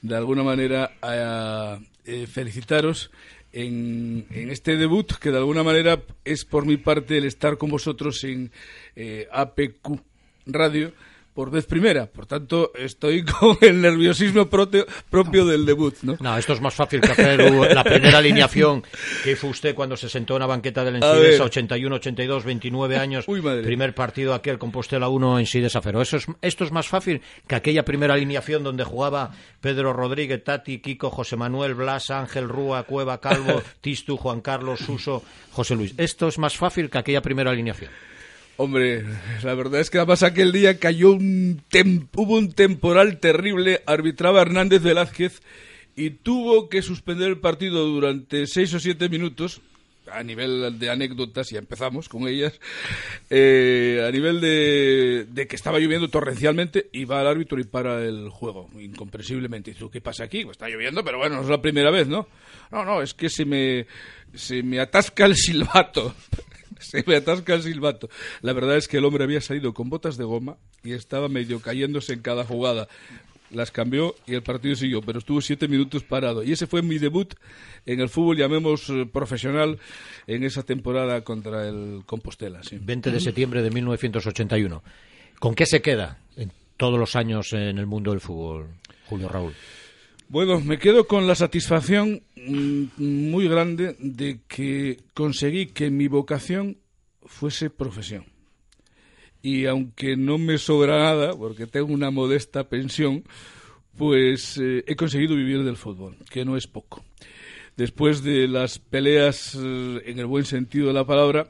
de 0.00 0.16
alguna 0.16 0.42
manera 0.42 0.92
a 1.02 1.78
eh, 2.08 2.26
felicitaros 2.26 3.10
en, 3.52 4.26
en 4.30 4.50
este 4.50 4.76
debut, 4.76 5.12
que 5.20 5.30
de 5.30 5.36
alguna 5.36 5.62
manera 5.62 6.02
es 6.24 6.44
por 6.44 6.64
mi 6.64 6.76
parte 6.78 7.18
el 7.18 7.26
estar 7.26 7.58
con 7.58 7.70
vosotros 7.70 8.24
en 8.24 8.50
eh, 8.96 9.28
APQ 9.30 10.00
Radio 10.46 10.92
por 11.38 11.52
vez 11.52 11.66
primera. 11.66 12.06
Por 12.06 12.26
tanto, 12.26 12.72
estoy 12.74 13.22
con 13.40 13.56
el 13.60 13.80
nerviosismo 13.80 14.46
propio, 14.46 14.84
propio 15.08 15.46
del 15.46 15.64
debut, 15.64 15.94
¿no? 16.02 16.16
No, 16.18 16.36
esto 16.36 16.52
es 16.52 16.60
más 16.60 16.74
fácil 16.74 17.00
que 17.00 17.12
hacer 17.12 17.38
la 17.72 17.84
primera 17.84 18.18
alineación 18.18 18.82
que 19.22 19.30
hizo 19.30 19.46
usted 19.46 19.72
cuando 19.72 19.96
se 19.96 20.08
sentó 20.08 20.34
en 20.34 20.40
la 20.40 20.46
banqueta 20.46 20.82
del 20.82 20.96
A 20.96 20.98
Ensidesa, 20.98 21.44
ver. 21.44 21.46
81, 21.46 21.94
82, 21.94 22.44
29 22.44 22.96
años, 22.96 23.28
Uy, 23.28 23.40
madre. 23.40 23.62
primer 23.62 23.94
partido 23.94 24.34
aquel 24.34 24.58
Compostela 24.58 25.08
1 25.08 25.38
en 25.38 25.46
Sidesa 25.46 25.80
Fero. 25.80 26.02
Eso 26.02 26.16
es, 26.16 26.26
esto 26.42 26.64
es 26.64 26.72
más 26.72 26.88
fácil 26.88 27.22
que 27.46 27.54
aquella 27.54 27.84
primera 27.84 28.14
alineación 28.14 28.64
donde 28.64 28.82
jugaba 28.82 29.30
Pedro 29.60 29.92
Rodríguez, 29.92 30.42
Tati, 30.42 30.80
Kiko, 30.80 31.08
José 31.08 31.36
Manuel, 31.36 31.74
Blas, 31.74 32.10
Ángel, 32.10 32.48
Rúa, 32.48 32.82
Cueva, 32.82 33.20
Calvo, 33.20 33.62
Tistu, 33.80 34.16
Juan 34.16 34.40
Carlos, 34.40 34.80
Suso, 34.80 35.22
José 35.52 35.76
Luis. 35.76 35.94
Esto 35.98 36.26
es 36.26 36.36
más 36.36 36.56
fácil 36.56 36.90
que 36.90 36.98
aquella 36.98 37.22
primera 37.22 37.52
alineación. 37.52 37.92
Hombre, 38.60 39.04
la 39.44 39.54
verdad 39.54 39.80
es 39.80 39.88
que 39.88 39.98
además 39.98 40.24
aquel 40.24 40.50
día 40.50 40.80
cayó 40.80 41.12
un 41.12 41.62
tem- 41.70 42.08
hubo 42.16 42.36
un 42.36 42.50
temporal 42.52 43.18
terrible, 43.20 43.82
arbitraba 43.86 44.42
Hernández 44.42 44.82
Velázquez 44.82 45.40
y 45.94 46.10
tuvo 46.10 46.68
que 46.68 46.82
suspender 46.82 47.28
el 47.28 47.38
partido 47.38 47.86
durante 47.86 48.48
seis 48.48 48.74
o 48.74 48.80
siete 48.80 49.08
minutos. 49.08 49.60
A 50.10 50.22
nivel 50.22 50.78
de 50.78 50.88
anécdotas, 50.88 51.52
y 51.52 51.58
empezamos 51.58 52.08
con 52.08 52.26
ellas, 52.26 52.58
eh, 53.28 54.02
a 54.08 54.10
nivel 54.10 54.40
de, 54.40 55.26
de 55.28 55.46
que 55.46 55.54
estaba 55.54 55.78
lloviendo 55.78 56.08
torrencialmente, 56.08 56.88
y 56.92 57.04
va 57.04 57.20
al 57.20 57.26
árbitro 57.26 57.60
y 57.60 57.64
para 57.64 58.02
el 58.02 58.30
juego, 58.30 58.70
incomprensiblemente. 58.80 59.72
Dice, 59.72 59.84
¿qué 59.92 60.00
pasa 60.00 60.24
aquí? 60.24 60.46
Está 60.50 60.66
lloviendo, 60.66 61.04
pero 61.04 61.18
bueno, 61.18 61.36
no 61.36 61.42
es 61.42 61.48
la 61.48 61.60
primera 61.60 61.90
vez, 61.90 62.08
¿no? 62.08 62.26
No, 62.72 62.86
no, 62.86 63.02
es 63.02 63.12
que 63.12 63.28
se 63.28 63.44
me, 63.44 63.86
se 64.32 64.62
me 64.62 64.80
atasca 64.80 65.26
el 65.26 65.36
silbato. 65.36 66.14
Se 66.80 67.04
me 67.06 67.16
atasca 67.16 67.54
el 67.54 67.62
silbato. 67.62 68.08
La 68.42 68.52
verdad 68.52 68.76
es 68.76 68.88
que 68.88 68.98
el 68.98 69.04
hombre 69.04 69.24
había 69.24 69.40
salido 69.40 69.74
con 69.74 69.90
botas 69.90 70.16
de 70.16 70.24
goma 70.24 70.56
y 70.82 70.92
estaba 70.92 71.28
medio 71.28 71.60
cayéndose 71.60 72.14
en 72.14 72.22
cada 72.22 72.44
jugada. 72.44 72.88
Las 73.50 73.70
cambió 73.70 74.14
y 74.26 74.34
el 74.34 74.42
partido 74.42 74.76
siguió, 74.76 75.00
pero 75.00 75.20
estuvo 75.20 75.40
siete 75.40 75.68
minutos 75.68 76.02
parado. 76.04 76.42
Y 76.42 76.52
ese 76.52 76.66
fue 76.66 76.82
mi 76.82 76.98
debut 76.98 77.34
en 77.86 78.00
el 78.00 78.10
fútbol, 78.10 78.36
llamemos 78.36 78.90
eh, 78.90 79.06
profesional, 79.10 79.78
en 80.26 80.44
esa 80.44 80.62
temporada 80.64 81.22
contra 81.22 81.66
el 81.66 82.02
Compostela. 82.04 82.62
sí. 82.62 82.78
20 82.78 83.10
de 83.10 83.20
septiembre 83.20 83.62
de 83.62 83.70
1981. 83.70 84.82
¿Con 85.38 85.54
qué 85.54 85.64
se 85.64 85.80
queda 85.80 86.18
en 86.36 86.52
todos 86.76 86.98
los 86.98 87.16
años 87.16 87.52
en 87.54 87.78
el 87.78 87.86
mundo 87.86 88.10
del 88.10 88.20
fútbol, 88.20 88.66
Julio 89.08 89.28
Raúl? 89.28 89.54
Bueno, 90.30 90.60
me 90.60 90.78
quedo 90.78 91.06
con 91.06 91.26
la 91.26 91.34
satisfacción 91.34 92.20
mm, 92.36 93.02
muy 93.30 93.48
grande 93.48 93.96
de 93.98 94.40
que 94.46 94.98
conseguí 95.14 95.68
que 95.68 95.88
mi 95.88 96.06
vocación 96.06 96.76
fuese 97.24 97.70
profesión. 97.70 98.26
Y 99.40 99.64
aunque 99.64 100.18
no 100.18 100.36
me 100.36 100.58
sobra 100.58 100.98
nada, 100.98 101.34
porque 101.34 101.66
tengo 101.66 101.94
una 101.94 102.10
modesta 102.10 102.68
pensión, 102.68 103.24
pues 103.96 104.58
eh, 104.58 104.84
he 104.86 104.96
conseguido 104.96 105.34
vivir 105.34 105.64
del 105.64 105.78
fútbol, 105.78 106.18
que 106.30 106.44
no 106.44 106.58
es 106.58 106.66
poco. 106.66 107.02
Después 107.78 108.22
de 108.22 108.48
las 108.48 108.78
peleas, 108.78 109.54
eh, 109.54 110.02
en 110.04 110.18
el 110.18 110.26
buen 110.26 110.44
sentido 110.44 110.88
de 110.88 110.92
la 110.92 111.06
palabra, 111.06 111.48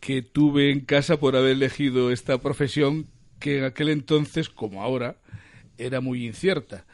que 0.00 0.20
tuve 0.20 0.70
en 0.70 0.80
casa 0.80 1.18
por 1.18 1.34
haber 1.34 1.52
elegido 1.52 2.10
esta 2.10 2.36
profesión, 2.36 3.06
que 3.40 3.56
en 3.56 3.64
aquel 3.64 3.88
entonces, 3.88 4.50
como 4.50 4.82
ahora, 4.82 5.16
era 5.78 6.02
muy 6.02 6.26
incierta 6.26 6.84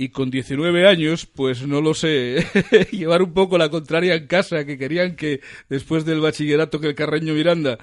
y 0.00 0.08
con 0.08 0.30
19 0.30 0.88
años, 0.88 1.26
pues 1.26 1.66
no 1.66 1.82
lo 1.82 1.92
sé, 1.92 2.46
llevar 2.90 3.20
un 3.20 3.34
poco 3.34 3.58
la 3.58 3.68
contraria 3.68 4.14
en 4.14 4.26
casa, 4.28 4.64
que 4.64 4.78
querían 4.78 5.14
que 5.14 5.42
después 5.68 6.06
del 6.06 6.22
bachillerato 6.22 6.80
que 6.80 6.86
el 6.86 6.94
Carreño 6.94 7.34
Miranda, 7.34 7.76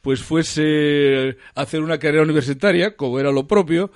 pues 0.00 0.22
fuese 0.22 1.36
a 1.54 1.60
hacer 1.60 1.82
una 1.82 1.98
carrera 1.98 2.22
universitaria, 2.22 2.96
como 2.96 3.20
era 3.20 3.30
lo 3.30 3.46
propio, 3.46 3.92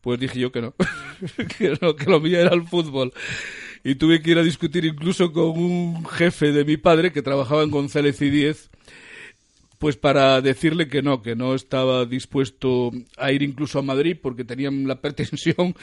pues 0.00 0.20
dije 0.20 0.38
yo 0.38 0.52
que 0.52 0.62
no, 0.62 0.76
que 1.58 1.76
no, 1.80 1.96
que 1.96 2.08
lo 2.08 2.20
mío 2.20 2.38
era 2.38 2.54
el 2.54 2.62
fútbol. 2.62 3.12
Y 3.82 3.96
tuve 3.96 4.22
que 4.22 4.30
ir 4.30 4.38
a 4.38 4.44
discutir 4.44 4.84
incluso 4.84 5.32
con 5.32 5.58
un 5.58 6.06
jefe 6.06 6.52
de 6.52 6.64
mi 6.64 6.76
padre 6.76 7.10
que 7.10 7.22
trabajaba 7.22 7.64
en 7.64 7.72
González 7.72 8.22
y 8.22 8.30
Diez, 8.30 8.70
pues 9.78 9.96
para 9.96 10.40
decirle 10.40 10.88
que 10.88 11.02
no, 11.02 11.22
que 11.22 11.36
no 11.36 11.54
estaba 11.54 12.04
dispuesto 12.04 12.90
a 13.16 13.30
ir 13.30 13.42
incluso 13.42 13.78
a 13.78 13.82
Madrid 13.82 14.16
porque 14.20 14.44
tenían 14.44 14.86
la 14.88 15.00
pretensión 15.00 15.74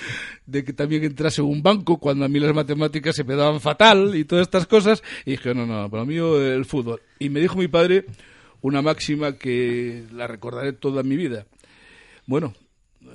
de 0.45 0.63
que 0.63 0.73
también 0.73 1.03
entrase 1.03 1.41
en 1.41 1.47
un 1.47 1.63
banco 1.63 1.97
cuando 1.97 2.25
a 2.25 2.27
mí 2.27 2.39
las 2.39 2.53
matemáticas 2.53 3.15
se 3.15 3.23
me 3.23 3.35
daban 3.35 3.61
fatal 3.61 4.15
y 4.15 4.25
todas 4.25 4.43
estas 4.43 4.67
cosas. 4.67 5.01
Y 5.25 5.31
dije, 5.31 5.53
no, 5.55 5.65
no, 5.65 5.89
para 5.89 6.05
mí 6.05 6.15
el 6.17 6.65
fútbol. 6.65 7.01
Y 7.19 7.29
me 7.29 7.39
dijo 7.39 7.57
mi 7.57 7.69
padre 7.69 8.05
una 8.61 8.81
máxima 8.81 9.37
que 9.37 10.03
la 10.11 10.27
recordaré 10.27 10.73
toda 10.73 11.03
mi 11.03 11.15
vida. 11.15 11.47
Bueno, 12.25 12.53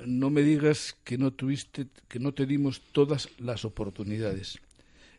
no 0.05 0.29
me 0.29 0.41
digas 0.41 0.97
que 1.03 1.17
no 1.17 1.31
tuviste, 1.31 1.87
que 2.07 2.19
no 2.19 2.33
te 2.33 2.45
dimos 2.45 2.81
todas 2.91 3.29
las 3.37 3.65
oportunidades. 3.65 4.59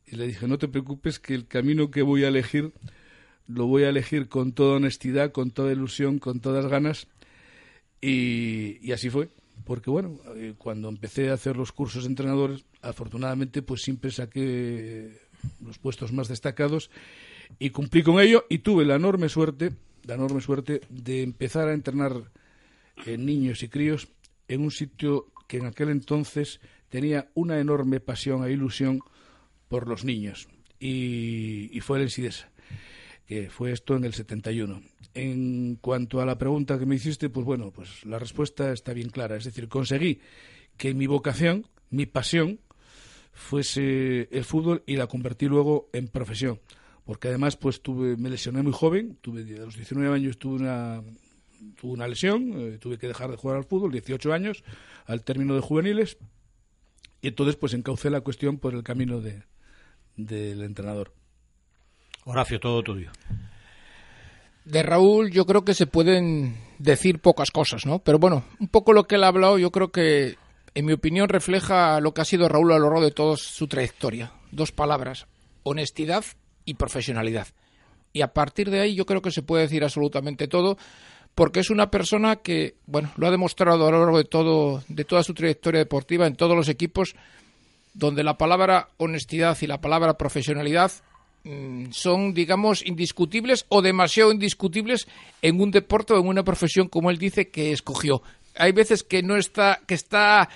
Y 0.06 0.16
le 0.16 0.26
dije, 0.26 0.48
no 0.48 0.58
te 0.58 0.68
preocupes 0.68 1.18
que 1.18 1.34
el 1.34 1.46
camino 1.46 1.90
que 1.90 2.02
voy 2.02 2.24
a 2.24 2.28
elegir 2.28 2.72
lo 3.46 3.66
voy 3.66 3.84
a 3.84 3.88
elegir 3.88 4.28
con 4.28 4.52
toda 4.52 4.76
honestidad, 4.76 5.32
con 5.32 5.50
toda 5.50 5.72
ilusión, 5.72 6.18
con 6.18 6.40
todas 6.40 6.66
ganas. 6.66 7.06
Y, 8.00 8.90
así 8.92 9.10
fue. 9.10 9.28
Porque 9.64 9.90
bueno, 9.90 10.18
eh, 10.34 10.54
cuando 10.58 10.88
empecé 10.88 11.30
a 11.30 11.34
hacer 11.34 11.56
los 11.56 11.72
cursos 11.72 12.04
de 12.04 12.10
entrenadores, 12.10 12.64
afortunadamente 12.80 13.62
pues 13.62 13.82
siempre 13.82 14.10
saqué 14.10 15.20
los 15.64 15.78
puestos 15.78 16.12
más 16.12 16.28
destacados 16.28 16.90
y 17.58 17.70
cumplí 17.70 18.02
con 18.02 18.20
ello 18.20 18.44
y 18.48 18.58
tuve 18.58 18.84
la 18.84 18.96
enorme 18.96 19.28
suerte, 19.28 19.72
la 20.04 20.14
enorme 20.14 20.40
suerte 20.40 20.80
de 20.88 21.22
empezar 21.22 21.68
a 21.68 21.74
entrenar 21.74 22.32
niños 23.06 23.62
y 23.62 23.68
críos 23.68 24.08
en 24.48 24.62
un 24.62 24.72
sitio 24.72 25.26
que 25.46 25.58
en 25.58 25.66
aquel 25.66 25.90
entonces 25.90 26.60
tenía 26.88 27.30
una 27.34 27.60
enorme 27.60 28.00
pasión 28.00 28.44
e 28.44 28.50
ilusión 28.50 29.00
por 29.68 29.86
los 29.86 30.04
niños. 30.04 30.48
Y, 30.80 31.70
y 31.72 31.80
fue 31.80 31.98
el 31.98 32.04
Ensidesa 32.04 32.51
fue 33.50 33.72
esto 33.72 33.96
en 33.96 34.04
el 34.04 34.14
71. 34.14 34.82
En 35.14 35.76
cuanto 35.80 36.20
a 36.20 36.26
la 36.26 36.38
pregunta 36.38 36.78
que 36.78 36.86
me 36.86 36.96
hiciste, 36.96 37.28
pues 37.28 37.44
bueno, 37.44 37.70
pues 37.70 38.04
la 38.06 38.18
respuesta 38.18 38.72
está 38.72 38.92
bien 38.92 39.10
clara. 39.10 39.36
Es 39.36 39.44
decir, 39.44 39.68
conseguí 39.68 40.20
que 40.76 40.94
mi 40.94 41.06
vocación, 41.06 41.66
mi 41.90 42.06
pasión, 42.06 42.60
fuese 43.32 44.28
el 44.30 44.44
fútbol 44.44 44.82
y 44.86 44.96
la 44.96 45.06
convertí 45.06 45.46
luego 45.46 45.88
en 45.92 46.08
profesión. 46.08 46.60
Porque 47.04 47.28
además, 47.28 47.56
pues 47.56 47.82
tuve, 47.82 48.16
me 48.16 48.30
lesioné 48.30 48.62
muy 48.62 48.72
joven, 48.72 49.18
tuve 49.20 49.42
a 49.56 49.64
los 49.64 49.76
19 49.76 50.14
años 50.14 50.38
tuve 50.38 50.56
una, 50.56 51.02
tuve 51.80 51.92
una 51.92 52.06
lesión, 52.06 52.52
eh, 52.56 52.78
tuve 52.78 52.98
que 52.98 53.08
dejar 53.08 53.30
de 53.30 53.36
jugar 53.36 53.56
al 53.56 53.64
fútbol, 53.64 53.92
18 53.92 54.32
años, 54.32 54.62
al 55.06 55.24
término 55.24 55.54
de 55.54 55.60
juveniles, 55.60 56.18
y 57.20 57.28
entonces 57.28 57.56
pues 57.56 57.74
encaucé 57.74 58.10
la 58.10 58.20
cuestión 58.20 58.58
por 58.58 58.74
el 58.74 58.82
camino 58.82 59.20
de, 59.20 59.42
del 60.16 60.62
entrenador. 60.62 61.12
Horacio, 62.24 62.60
todo 62.60 62.82
tuyo. 62.82 63.10
De 64.64 64.82
Raúl 64.82 65.30
yo 65.30 65.44
creo 65.44 65.64
que 65.64 65.74
se 65.74 65.86
pueden 65.86 66.56
decir 66.78 67.20
pocas 67.20 67.50
cosas, 67.50 67.84
¿no? 67.84 67.98
Pero 67.98 68.18
bueno, 68.18 68.44
un 68.60 68.68
poco 68.68 68.92
lo 68.92 69.04
que 69.04 69.16
él 69.16 69.24
ha 69.24 69.28
hablado 69.28 69.58
yo 69.58 69.70
creo 69.72 69.90
que, 69.90 70.36
en 70.74 70.86
mi 70.86 70.92
opinión, 70.92 71.28
refleja 71.28 72.00
lo 72.00 72.14
que 72.14 72.20
ha 72.20 72.24
sido 72.24 72.48
Raúl 72.48 72.72
a 72.72 72.78
lo 72.78 72.84
largo 72.84 73.02
de 73.02 73.10
toda 73.10 73.36
su 73.36 73.66
trayectoria. 73.66 74.32
Dos 74.52 74.70
palabras, 74.70 75.26
honestidad 75.64 76.24
y 76.64 76.74
profesionalidad. 76.74 77.48
Y 78.12 78.22
a 78.22 78.32
partir 78.32 78.70
de 78.70 78.80
ahí 78.80 78.94
yo 78.94 79.06
creo 79.06 79.22
que 79.22 79.30
se 79.30 79.42
puede 79.42 79.62
decir 79.62 79.82
absolutamente 79.82 80.46
todo, 80.46 80.76
porque 81.34 81.60
es 81.60 81.70
una 81.70 81.90
persona 81.90 82.36
que, 82.36 82.76
bueno, 82.86 83.10
lo 83.16 83.26
ha 83.26 83.30
demostrado 83.30 83.88
a 83.88 83.90
lo 83.90 83.98
largo 84.00 84.18
de, 84.18 84.24
todo, 84.24 84.84
de 84.88 85.04
toda 85.04 85.22
su 85.22 85.34
trayectoria 85.34 85.80
deportiva 85.80 86.26
en 86.26 86.36
todos 86.36 86.54
los 86.54 86.68
equipos, 86.68 87.16
donde 87.94 88.22
la 88.22 88.38
palabra 88.38 88.90
honestidad 88.98 89.56
y 89.60 89.66
la 89.66 89.80
palabra 89.80 90.14
profesionalidad 90.18 90.92
son, 91.90 92.34
digamos, 92.34 92.86
indiscutibles 92.86 93.66
o 93.68 93.82
demasiado 93.82 94.32
indiscutibles 94.32 95.08
en 95.40 95.60
un 95.60 95.70
deporte 95.70 96.12
o 96.12 96.20
en 96.20 96.28
una 96.28 96.44
profesión 96.44 96.88
como 96.88 97.10
él 97.10 97.18
dice 97.18 97.50
que 97.50 97.72
escogió. 97.72 98.22
Hay 98.54 98.72
veces 98.72 99.02
que 99.02 99.22
no 99.22 99.36
está, 99.36 99.80
que 99.86 99.94
está, 99.94 100.48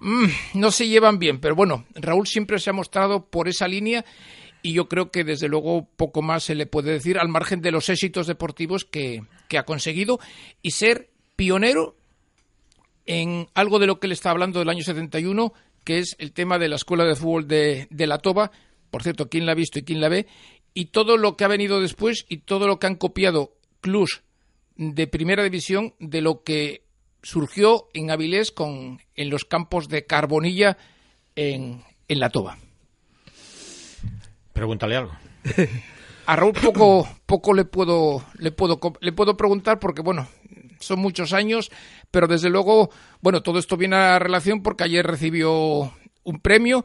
mm, 0.00 0.26
no 0.54 0.70
se 0.70 0.88
llevan 0.88 1.18
bien, 1.18 1.40
pero 1.40 1.54
bueno, 1.54 1.86
Raúl 1.94 2.26
siempre 2.26 2.58
se 2.58 2.70
ha 2.70 2.72
mostrado 2.72 3.26
por 3.26 3.48
esa 3.48 3.68
línea 3.68 4.04
y 4.62 4.72
yo 4.72 4.88
creo 4.88 5.10
que 5.10 5.22
desde 5.22 5.48
luego 5.48 5.88
poco 5.96 6.22
más 6.22 6.42
se 6.42 6.54
le 6.54 6.66
puede 6.66 6.92
decir 6.92 7.18
al 7.18 7.28
margen 7.28 7.60
de 7.60 7.70
los 7.70 7.88
éxitos 7.88 8.26
deportivos 8.26 8.84
que, 8.84 9.22
que 9.48 9.58
ha 9.58 9.64
conseguido 9.64 10.18
y 10.60 10.72
ser 10.72 11.08
pionero 11.36 11.94
en 13.06 13.48
algo 13.54 13.78
de 13.78 13.86
lo 13.86 14.00
que 14.00 14.08
le 14.08 14.14
está 14.14 14.30
hablando 14.30 14.58
del 14.58 14.68
año 14.68 14.82
71, 14.82 15.52
que 15.84 15.98
es 15.98 16.16
el 16.18 16.32
tema 16.32 16.58
de 16.58 16.68
la 16.68 16.76
Escuela 16.76 17.04
de 17.04 17.14
Fútbol 17.14 17.46
de, 17.46 17.86
de 17.90 18.06
la 18.08 18.18
Toba. 18.18 18.50
Por 18.96 19.02
cierto, 19.02 19.28
quién 19.28 19.44
la 19.44 19.52
ha 19.52 19.54
visto 19.54 19.78
y 19.78 19.82
quién 19.82 20.00
la 20.00 20.08
ve. 20.08 20.26
Y 20.72 20.86
todo 20.86 21.18
lo 21.18 21.36
que 21.36 21.44
ha 21.44 21.48
venido 21.48 21.82
después 21.82 22.24
y 22.30 22.38
todo 22.38 22.66
lo 22.66 22.78
que 22.78 22.86
han 22.86 22.94
copiado 22.96 23.52
clubs 23.82 24.22
de 24.74 25.06
primera 25.06 25.42
división 25.42 25.92
de 25.98 26.22
lo 26.22 26.42
que 26.42 26.82
surgió 27.22 27.88
en 27.92 28.10
Avilés 28.10 28.52
con, 28.52 29.02
en 29.14 29.28
los 29.28 29.44
campos 29.44 29.90
de 29.90 30.06
Carbonilla 30.06 30.78
en, 31.34 31.84
en 32.08 32.20
la 32.20 32.30
Toba. 32.30 32.56
Pregúntale 34.54 34.96
algo. 34.96 35.12
A 36.24 36.34
Raúl 36.34 36.54
poco, 36.54 37.06
poco 37.26 37.52
le 37.52 37.66
puedo, 37.66 38.24
le 38.38 38.50
puedo, 38.50 38.80
le 39.02 39.12
puedo 39.12 39.36
preguntar 39.36 39.78
porque 39.78 40.00
bueno, 40.00 40.26
son 40.80 41.00
muchos 41.00 41.34
años, 41.34 41.70
pero 42.10 42.28
desde 42.28 42.48
luego, 42.48 42.88
bueno, 43.20 43.42
todo 43.42 43.58
esto 43.58 43.76
viene 43.76 43.96
a 43.96 44.18
relación 44.18 44.62
porque 44.62 44.84
ayer 44.84 45.06
recibió 45.06 45.92
un 46.24 46.40
premio 46.40 46.82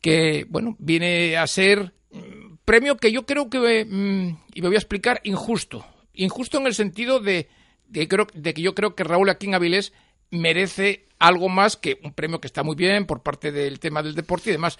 que, 0.00 0.46
bueno, 0.48 0.76
viene 0.78 1.36
a 1.36 1.46
ser 1.46 1.92
mm, 2.10 2.56
premio 2.64 2.96
que 2.96 3.12
yo 3.12 3.26
creo 3.26 3.48
que, 3.48 3.84
mm, 3.84 4.38
y 4.54 4.62
me 4.62 4.68
voy 4.68 4.76
a 4.76 4.80
explicar, 4.80 5.20
injusto. 5.24 5.84
Injusto 6.14 6.58
en 6.58 6.66
el 6.66 6.74
sentido 6.74 7.20
de, 7.20 7.48
de, 7.88 8.08
creo, 8.08 8.26
de 8.34 8.54
que 8.54 8.62
yo 8.62 8.74
creo 8.74 8.94
que 8.94 9.04
Raúl 9.04 9.30
aquí 9.30 9.46
en 9.46 9.54
Avilés 9.54 9.92
merece 10.30 11.06
algo 11.18 11.48
más 11.48 11.76
que 11.76 11.98
un 12.02 12.12
premio 12.12 12.40
que 12.40 12.46
está 12.46 12.62
muy 12.62 12.76
bien 12.76 13.06
por 13.06 13.22
parte 13.22 13.50
del 13.50 13.80
tema 13.80 14.02
del 14.02 14.14
deporte 14.14 14.50
y 14.50 14.52
demás, 14.52 14.78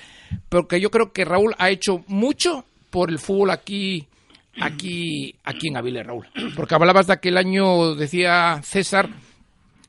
porque 0.49 0.81
yo 0.81 0.91
creo 0.91 1.13
que 1.13 1.25
Raúl 1.25 1.55
ha 1.59 1.71
hecho 1.71 2.05
mucho 2.07 2.65
por 2.91 3.11
el 3.11 3.19
fútbol 3.19 3.51
aquí 3.51 4.07
aquí 4.61 5.37
aquí 5.45 5.69
en 5.69 5.77
Avilés, 5.77 6.07
Raúl. 6.07 6.29
Porque 6.57 6.75
hablabas 6.75 7.07
de 7.07 7.15
aquel 7.15 7.37
año, 7.37 7.95
decía 7.95 8.61
César, 8.63 9.09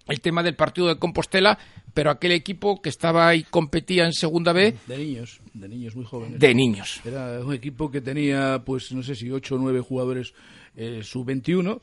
el 0.07 0.21
tema 0.21 0.43
del 0.43 0.55
partido 0.55 0.87
de 0.87 0.97
Compostela, 0.97 1.59
pero 1.99 2.11
aquel 2.11 2.31
equipo 2.31 2.81
que 2.81 2.87
estaba 2.87 3.35
y 3.35 3.43
competía 3.43 4.05
en 4.05 4.13
Segunda 4.13 4.53
B 4.53 4.73
De 4.87 4.97
niños, 4.97 5.41
de 5.53 5.67
niños 5.67 5.97
muy 5.97 6.05
jóvenes. 6.05 6.39
de 6.39 6.55
niños. 6.55 7.01
Era 7.03 7.41
un 7.41 7.53
equipo 7.53 7.91
que 7.91 7.99
tenía, 7.99 8.63
pues 8.65 8.93
no 8.93 9.03
sé 9.03 9.15
si 9.15 9.29
ocho 9.29 9.55
o 9.55 9.57
nueve 9.57 9.81
jugadores 9.81 10.33
eh, 10.77 11.01
sub-21 11.03 11.81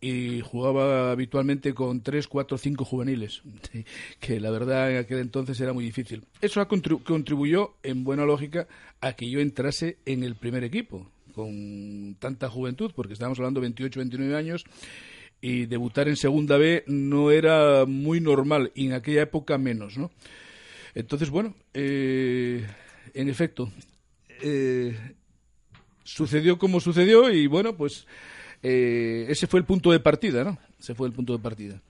y 0.00 0.40
jugaba 0.40 1.10
habitualmente 1.10 1.74
con 1.74 2.00
tres, 2.00 2.28
cuatro, 2.28 2.56
cinco 2.56 2.86
juveniles, 2.86 3.42
que 4.20 4.40
la 4.40 4.50
verdad 4.50 4.90
en 4.90 4.96
aquel 4.96 5.18
entonces 5.18 5.60
era 5.60 5.74
muy 5.74 5.84
difícil. 5.84 6.24
Eso 6.40 6.66
contribuyó, 6.66 7.74
en 7.82 8.04
buena 8.04 8.24
lógica, 8.24 8.68
a 9.02 9.12
que 9.12 9.28
yo 9.28 9.38
entrase 9.38 9.98
en 10.06 10.22
el 10.22 10.34
primer 10.34 10.64
equipo 10.64 11.06
con 11.34 12.16
tanta 12.18 12.48
juventud, 12.48 12.90
porque 12.96 13.12
estábamos 13.12 13.38
hablando 13.38 13.60
de 13.60 13.66
28, 13.66 14.00
29 14.00 14.34
años, 14.34 14.64
y 15.40 15.66
debutar 15.66 16.08
en 16.08 16.16
Segunda 16.16 16.56
B 16.56 16.84
no 16.86 17.30
era 17.30 17.84
muy 17.86 18.20
normal, 18.20 18.72
y 18.74 18.86
en 18.86 18.92
aquella 18.94 19.22
época 19.22 19.58
menos, 19.58 19.96
¿no? 19.96 20.10
Entonces, 20.94 21.30
bueno, 21.30 21.54
eh, 21.74 22.66
en 23.14 23.28
efecto, 23.28 23.70
eh, 24.42 24.96
sucedió 26.02 26.58
como 26.58 26.80
sucedió 26.80 27.30
y 27.30 27.46
bueno, 27.46 27.76
pues 27.76 28.06
eh, 28.62 29.26
ese 29.28 29.46
fue 29.46 29.60
el 29.60 29.66
punto 29.66 29.92
de 29.92 30.00
partida, 30.00 30.44
¿no? 30.44 30.58
Ese 30.78 30.94
fue 30.94 31.06
el 31.06 31.12
punto 31.12 31.32
de 31.34 31.38
partida. 31.38 31.80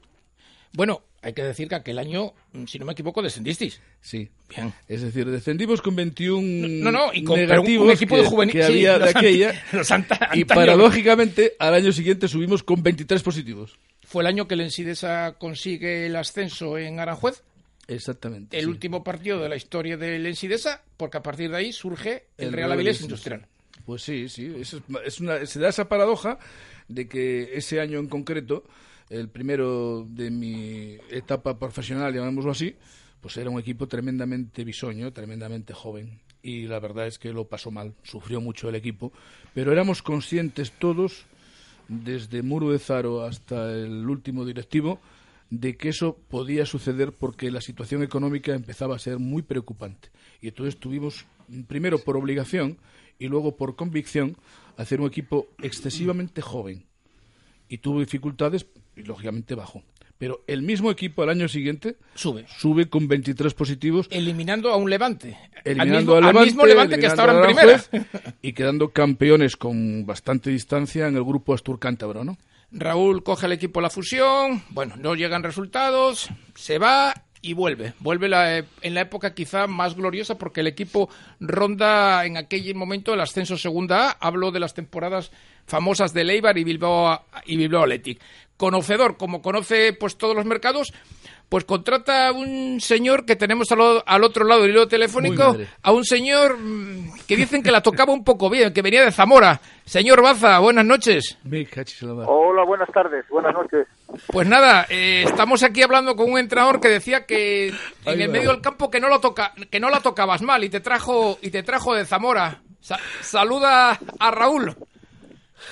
Bueno, 0.72 1.02
hay 1.22 1.32
que 1.32 1.42
decir 1.42 1.68
que 1.68 1.74
aquel 1.74 1.98
año, 1.98 2.32
mm, 2.52 2.64
si 2.66 2.78
no 2.78 2.84
me 2.84 2.92
equivoco, 2.92 3.22
descendisteis. 3.22 3.80
Sí. 4.00 4.28
Bien. 4.48 4.72
Es 4.86 5.02
decir, 5.02 5.26
descendimos 5.30 5.82
con 5.82 5.96
21 5.96 6.40
No, 6.84 6.92
no, 6.92 7.12
y 7.12 7.24
con 7.24 7.38
un- 7.40 7.90
equipo 7.90 8.16
que, 8.16 8.22
de 8.22 8.28
juvenil 8.28 8.52
que 8.54 8.62
sí, 8.64 8.72
había 8.86 8.92
de 8.94 8.98
los 9.00 9.08
ant- 9.14 9.16
aquella 9.18 9.62
los 9.72 9.90
anta- 9.90 10.30
y 10.34 10.44
paradójicamente 10.44 11.54
al 11.58 11.74
año 11.74 11.92
siguiente 11.92 12.28
subimos 12.28 12.62
con 12.62 12.82
23 12.82 13.22
positivos. 13.22 13.78
Fue 14.02 14.22
el 14.22 14.26
año 14.28 14.46
que 14.48 14.54
el 14.54 14.60
Ensidesa 14.62 15.34
consigue 15.38 16.06
el 16.06 16.16
ascenso 16.16 16.78
en 16.78 16.98
Aranjuez, 17.00 17.42
Exactamente. 17.88 18.56
el 18.56 18.64
sí. 18.64 18.70
último 18.70 19.02
partido 19.04 19.40
de 19.40 19.48
la 19.48 19.56
historia 19.56 19.96
del 19.96 20.24
Ensidesa, 20.26 20.82
porque 20.96 21.18
a 21.18 21.22
partir 21.22 21.50
de 21.50 21.56
ahí 21.56 21.72
surge 21.72 22.24
el, 22.38 22.52
Real 22.52 22.72
Avilés 22.72 23.00
Industrial. 23.00 23.46
Pues 23.84 24.02
sí, 24.02 24.28
sí. 24.28 24.52
eso 24.60 24.78
es, 24.78 24.82
es 25.06 25.20
una, 25.20 25.44
se 25.46 25.58
da 25.60 25.68
esa 25.70 25.88
paradoja 25.88 26.38
de 26.88 27.08
que 27.08 27.50
ese 27.54 27.80
año 27.80 27.98
en 27.98 28.06
concreto, 28.08 28.64
el 29.10 29.28
primero 29.28 30.06
de 30.08 30.30
mi 30.30 30.96
etapa 31.10 31.58
profesional, 31.58 32.14
llamémoslo 32.14 32.50
así, 32.50 32.76
pues 33.20 33.36
era 33.36 33.50
un 33.50 33.58
equipo 33.58 33.88
tremendamente 33.88 34.64
bisoño, 34.64 35.12
tremendamente 35.12 35.72
joven. 35.72 36.20
Y 36.42 36.66
la 36.66 36.78
verdad 36.78 37.06
es 37.06 37.18
que 37.18 37.32
lo 37.32 37.48
pasó 37.48 37.70
mal, 37.70 37.94
sufrió 38.02 38.40
mucho 38.40 38.68
el 38.68 38.74
equipo. 38.74 39.12
Pero 39.54 39.72
éramos 39.72 40.02
conscientes 40.02 40.72
todos, 40.72 41.26
desde 41.88 42.42
Muro 42.42 42.70
de 42.70 42.78
Zaro 42.78 43.22
hasta 43.22 43.72
el 43.72 44.08
último 44.08 44.44
directivo, 44.44 45.00
de 45.50 45.76
que 45.76 45.88
eso 45.88 46.16
podía 46.28 46.66
suceder 46.66 47.12
porque 47.12 47.50
la 47.50 47.60
situación 47.60 48.02
económica 48.02 48.54
empezaba 48.54 48.96
a 48.96 49.00
ser 49.00 49.18
muy 49.18 49.42
preocupante. 49.42 50.10
Y 50.40 50.48
entonces 50.48 50.78
tuvimos, 50.78 51.26
primero 51.66 51.98
por 51.98 52.16
obligación 52.16 52.78
y 53.18 53.28
luego 53.28 53.56
por 53.56 53.74
convicción, 53.74 54.36
hacer 54.76 55.00
un 55.00 55.08
equipo 55.08 55.48
excesivamente 55.60 56.42
joven. 56.42 56.87
Y 57.68 57.78
tuvo 57.78 58.00
dificultades 58.00 58.66
y 58.96 59.02
lógicamente 59.02 59.54
bajó. 59.54 59.82
Pero 60.18 60.42
el 60.48 60.62
mismo 60.62 60.90
equipo 60.90 61.22
al 61.22 61.30
año 61.30 61.46
siguiente 61.46 61.96
Sube. 62.14 62.44
sube 62.58 62.88
con 62.88 63.06
23 63.06 63.54
positivos, 63.54 64.08
Eliminando 64.10 64.70
a 64.72 64.76
un 64.76 64.90
Levante. 64.90 65.38
eliminando 65.64 66.16
al 66.16 66.22
mismo, 66.22 66.30
al 66.30 66.36
al 66.38 66.44
mismo 66.44 66.66
Levante 66.66 66.98
que 66.98 67.06
está 67.06 67.22
ahora 67.22 67.38
en 67.38 67.54
primera. 67.54 67.82
Y 68.42 68.52
quedando 68.52 68.88
campeones 68.90 69.56
con 69.56 70.04
bastante 70.06 70.50
distancia 70.50 71.06
en 71.06 71.14
el 71.16 71.22
grupo 71.22 71.54
Astur 71.54 71.78
Cántabro, 71.78 72.24
¿no? 72.24 72.36
Raúl 72.72 73.22
coge 73.22 73.46
al 73.46 73.52
equipo 73.52 73.80
la 73.80 73.88
fusión, 73.90 74.62
bueno, 74.70 74.96
no 74.96 75.14
llegan 75.14 75.42
resultados, 75.42 76.28
se 76.54 76.78
va 76.78 77.14
y 77.42 77.52
vuelve. 77.54 77.92
Vuelve 78.00 78.28
la- 78.28 78.58
en 78.58 78.94
la 78.94 79.00
época 79.02 79.34
quizá 79.34 79.66
más 79.66 79.94
gloriosa 79.94 80.36
porque 80.36 80.60
el 80.60 80.66
equipo 80.66 81.08
ronda 81.40 82.24
en 82.24 82.36
aquel 82.36 82.74
momento 82.74 83.14
el 83.14 83.20
ascenso 83.20 83.56
segunda 83.56 84.10
A. 84.10 84.16
Hablo 84.28 84.50
de 84.50 84.60
las 84.60 84.74
temporadas 84.74 85.30
famosas 85.66 86.12
de 86.14 86.24
Leibar 86.24 86.56
y 86.58 86.64
Bilbao, 86.64 87.22
y 87.46 87.56
Bilbao 87.56 87.82
Athletic. 87.82 88.20
conocedor, 88.56 89.16
como 89.16 89.40
conoce 89.42 89.92
pues 89.92 90.16
todos 90.18 90.34
los 90.34 90.44
mercados, 90.44 90.92
pues 91.48 91.64
contrata 91.64 92.28
a 92.28 92.32
un 92.32 92.80
señor 92.80 93.24
que 93.24 93.36
tenemos 93.36 93.70
al, 93.70 94.02
al 94.04 94.24
otro 94.24 94.44
lado 94.44 94.62
del 94.62 94.72
hilo 94.72 94.88
telefónico, 94.88 95.56
a 95.82 95.92
un 95.92 96.04
señor 96.04 96.58
mm, 96.58 97.20
que 97.28 97.36
dicen 97.36 97.62
que 97.62 97.70
la 97.70 97.82
tocaba 97.82 98.12
un 98.12 98.24
poco 98.24 98.50
bien, 98.50 98.72
que 98.72 98.82
venía 98.82 99.04
de 99.04 99.12
Zamora. 99.12 99.60
Señor 99.84 100.22
Baza, 100.22 100.58
buenas 100.58 100.84
noches. 100.84 101.38
Hola, 102.28 102.64
buenas 102.64 102.88
tardes, 102.92 103.24
buenas 103.30 103.54
noches. 103.54 103.86
Pues 104.26 104.46
nada, 104.48 104.86
eh, 104.90 105.24
estamos 105.26 105.62
aquí 105.62 105.82
hablando 105.82 106.14
con 106.16 106.30
un 106.30 106.38
entrenador 106.38 106.80
que 106.80 106.88
decía 106.88 107.24
que 107.26 107.68
en 108.04 108.20
el 108.20 108.28
medio 108.28 108.50
del 108.50 108.60
campo 108.60 108.90
que 108.90 109.00
no 109.00 109.08
lo 109.08 109.20
toca, 109.20 109.52
que 109.70 109.80
no 109.80 109.88
la 109.90 110.00
tocabas 110.00 110.42
mal 110.42 110.64
y 110.64 110.68
te 110.68 110.80
trajo 110.80 111.38
y 111.40 111.50
te 111.50 111.62
trajo 111.62 111.94
de 111.94 112.04
Zamora. 112.04 112.60
Sa- 112.80 112.98
saluda 113.20 113.98
a 114.18 114.30
Raúl. 114.30 114.74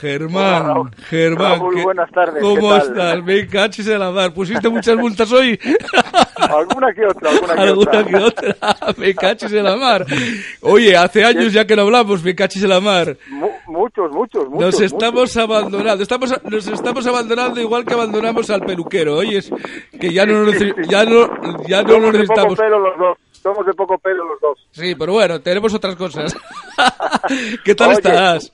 Germán, 0.01 0.44
Hola, 0.44 0.61
Raúl. 0.61 0.90
Germán. 1.09 1.59
Raúl, 1.61 1.74
¿qué- 1.76 1.82
buenas 1.82 2.11
tardes, 2.11 2.42
¿Cómo 2.42 2.57
¿qué 2.57 2.78
tal? 2.80 2.88
estás? 2.88 3.22
Me 3.24 3.47
cachis 3.47 3.86
en 3.86 3.99
la 4.01 4.11
mar. 4.11 4.34
¿Pusiste 4.34 4.68
muchas 4.68 4.97
multas 4.97 5.30
hoy? 5.32 5.59
Alguna 6.39 6.93
que 6.93 7.07
otra, 7.07 7.30
alguna 7.30 7.55
que 7.55 7.61
Alguna 7.61 7.91
otra. 7.91 8.05
que 8.05 8.16
otra. 8.16 8.57
Me 8.97 9.14
cachis 9.14 9.53
en 9.53 9.64
la 9.64 9.76
mar. 9.76 10.05
Oye, 10.61 10.97
hace 10.97 11.24
años 11.24 11.53
ya 11.53 11.66
que 11.66 11.74
no 11.76 11.82
hablamos, 11.82 12.22
me 12.22 12.34
cachis 12.34 12.62
en 12.62 12.68
la 12.70 12.80
mar. 12.80 13.16
Mu- 13.30 13.51
muchos, 13.66 14.11
muchos, 14.12 14.49
muchos. 14.49 14.61
Nos 14.61 14.80
estamos 14.80 15.14
muchos. 15.20 15.37
abandonando, 15.39 16.03
estamos, 16.03 16.34
nos 16.45 16.66
estamos 16.66 17.07
abandonando 17.07 17.61
igual 17.61 17.84
que 17.84 17.95
abandonamos 17.95 18.51
al 18.51 18.61
peluquero. 18.62 19.16
Oyes, 19.16 19.51
que 20.01 20.12
ya 20.12 20.26
no, 20.26 20.45
nece- 20.47 20.74
ya 20.89 21.05
no, 21.05 21.28
ya 21.66 21.82
no 21.82 21.89
poco 21.95 22.12
necesitamos. 22.12 22.59
pelo 22.59 22.78
los 22.80 22.99
dos. 22.99 23.18
Somos 23.43 23.64
de 23.64 23.72
poco 23.74 23.97
pelo 23.99 24.24
los 24.24 24.41
dos. 24.41 24.59
Sí, 24.72 24.95
pero 24.95 25.12
bueno, 25.12 25.41
tenemos 25.41 25.72
otras 25.72 25.95
cosas. 25.97 26.34
¿Qué 27.64 27.74
tal 27.74 27.89
Oye, 27.91 27.97
estás? 27.99 28.53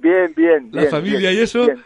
Bien, 0.00 0.32
bien. 0.36 0.68
¿La 0.72 0.80
bien, 0.82 0.90
familia 0.90 1.30
bien, 1.30 1.34
y 1.34 1.42
eso? 1.44 1.66
bien. 1.66 1.84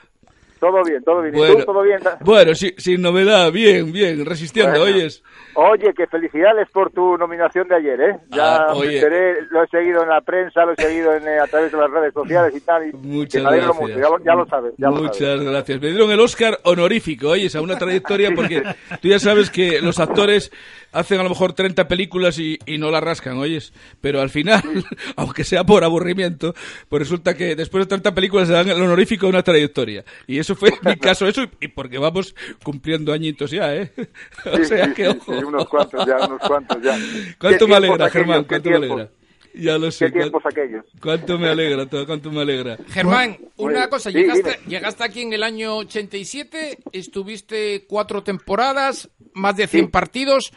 Todo 0.58 0.82
bien, 0.84 1.02
todo 1.04 1.20
bien. 1.22 1.34
¿Y 1.34 1.38
Bueno, 1.38 1.56
tú, 1.56 1.64
todo 1.66 1.82
bien? 1.82 2.00
bueno 2.20 2.54
sí- 2.54 2.74
sin 2.78 3.02
novedad, 3.02 3.52
bien, 3.52 3.92
bien, 3.92 4.24
resistiendo, 4.24 4.78
Bueno. 4.80 4.96
oyes. 4.96 5.22
Oye, 5.54 5.92
que 5.94 6.06
felicidades 6.06 6.68
por 6.70 6.90
tu 6.90 7.16
nominación 7.18 7.68
de 7.68 7.76
ayer, 7.76 8.00
¿eh? 8.00 8.16
Ya 8.30 8.56
Ah, 8.56 8.74
me 8.78 8.86
enteré, 8.94 9.42
lo 9.50 9.62
he 9.64 9.68
seguido 9.68 10.02
en 10.02 10.08
la 10.08 10.20
prensa, 10.20 10.64
lo 10.64 10.72
he 10.72 10.76
seguido 10.76 11.14
en, 11.14 11.26
eh, 11.28 11.38
a 11.38 11.46
través 11.46 11.72
de 11.72 11.78
las 11.78 11.90
redes 11.90 12.12
sociales 12.14 12.54
y 12.56 12.60
tal. 12.60 12.88
Y 12.88 12.92
Muchas 12.92 13.42
gracias. 13.42 13.74
mucho, 13.74 13.88
ya 13.98 14.08
lo, 14.08 14.18
ya 14.24 14.34
lo 14.34 14.46
sabes. 14.46 14.72
Ya 14.78 14.88
lo 14.88 14.96
Muchas 14.96 15.16
sabes. 15.18 15.42
gracias. 15.44 15.80
Me 15.80 15.88
dieron 15.90 16.10
el 16.10 16.20
Oscar 16.20 16.58
honorífico, 16.64 17.28
oyes, 17.30 17.54
a 17.56 17.60
una 17.60 17.76
trayectoria 17.78 18.30
porque 18.34 18.62
tú 19.00 19.08
ya 19.08 19.18
sabes 19.18 19.50
que 19.50 19.80
los 19.80 19.98
actores 19.98 20.50
hacen 20.92 21.20
a 21.20 21.22
lo 21.22 21.28
mejor 21.30 21.52
30 21.52 21.88
películas 21.88 22.38
y, 22.38 22.58
y 22.66 22.78
no 22.78 22.90
la 22.90 23.00
rascan, 23.00 23.36
oyes. 23.38 23.72
Pero 24.00 24.20
al 24.20 24.30
final, 24.30 24.62
aunque 25.16 25.44
sea 25.44 25.64
por 25.64 25.84
aburrimiento, 25.84 26.54
pues 26.88 27.00
resulta 27.00 27.34
que 27.34 27.54
después 27.56 27.84
de 27.84 27.88
30 27.88 28.14
películas 28.14 28.48
se 28.48 28.54
dan 28.54 28.68
el 28.68 28.80
honorífico 28.80 29.26
a 29.26 29.30
una 29.30 29.42
trayectoria. 29.42 30.04
Y 30.26 30.38
eso 30.46 30.54
fue 30.54 30.70
mi 30.82 30.96
caso, 30.96 31.26
eso, 31.26 31.42
y 31.60 31.68
porque 31.68 31.98
vamos 31.98 32.34
cumpliendo 32.62 33.12
añitos 33.12 33.50
ya, 33.50 33.74
¿eh? 33.74 33.92
O 34.44 34.56
Sí, 34.58 34.64
sea 34.66 34.86
sí, 34.86 34.94
que, 34.94 35.04
sí, 35.10 35.18
ojo. 35.18 35.38
sí, 35.38 35.44
unos 35.44 35.68
cuantos 35.68 36.06
ya, 36.06 36.16
unos 36.26 36.40
cuantos 36.40 36.82
ya. 36.82 36.96
¿Cuánto 37.40 37.66
¿Qué 37.66 37.70
me 37.70 37.76
alegra, 37.76 37.94
aquellos, 38.06 38.12
Germán? 38.12 38.42
qué 38.44 38.48
¿Cuánto 38.48 38.70
me 38.70 38.76
alegra? 38.76 39.10
Ya 39.54 39.78
lo 39.78 39.90
sé. 39.90 40.06
¿Qué 40.06 40.12
tiempos 40.20 40.42
cuánto- 40.42 40.60
aquellos? 40.60 40.84
¿Cuánto 41.02 41.38
me 41.38 41.48
alegra 41.48 41.86
todo? 41.86 42.06
¿Cuánto 42.06 42.30
me 42.30 42.42
alegra? 42.42 42.76
Germán, 42.88 43.38
una 43.56 43.88
cosa, 43.88 44.10
Sí, 44.10 44.18
llegaste, 44.18 44.58
llegaste 44.68 45.02
aquí 45.02 45.22
en 45.22 45.32
el 45.32 45.42
año 45.42 45.76
87, 45.78 46.78
estuviste 46.92 47.86
cuatro 47.88 48.22
temporadas, 48.22 49.08
más 49.32 49.56
de 49.56 49.66
100 49.66 49.90
partidos. 49.90 50.52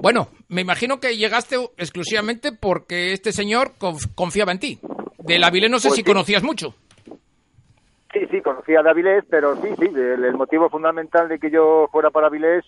Bueno, 0.00 0.28
me 0.48 0.60
imagino 0.60 1.00
que 1.00 1.16
llegaste 1.16 1.56
exclusivamente 1.76 2.52
porque 2.52 3.12
este 3.12 3.32
señor 3.32 3.72
conf- 3.78 4.14
confiaba 4.14 4.52
en 4.52 4.58
ti. 4.60 4.78
Del 5.18 5.42
Avilés 5.42 5.70
no 5.70 5.78
sé 5.80 5.88
Pues 5.88 5.96
si 5.96 6.02
sí. 6.02 6.06
conocías 6.06 6.42
mucho. 6.42 6.74
Sí, 8.12 8.20
sí, 8.30 8.40
conocí 8.40 8.74
a 8.74 8.80
Avilés, 8.80 9.24
pero 9.28 9.54
sí, 9.56 9.68
sí, 9.78 9.86
el, 9.94 10.24
el 10.24 10.34
motivo 10.34 10.70
fundamental 10.70 11.28
de 11.28 11.38
que 11.38 11.50
yo 11.50 11.88
fuera 11.92 12.10
para 12.10 12.28
Avilés 12.28 12.64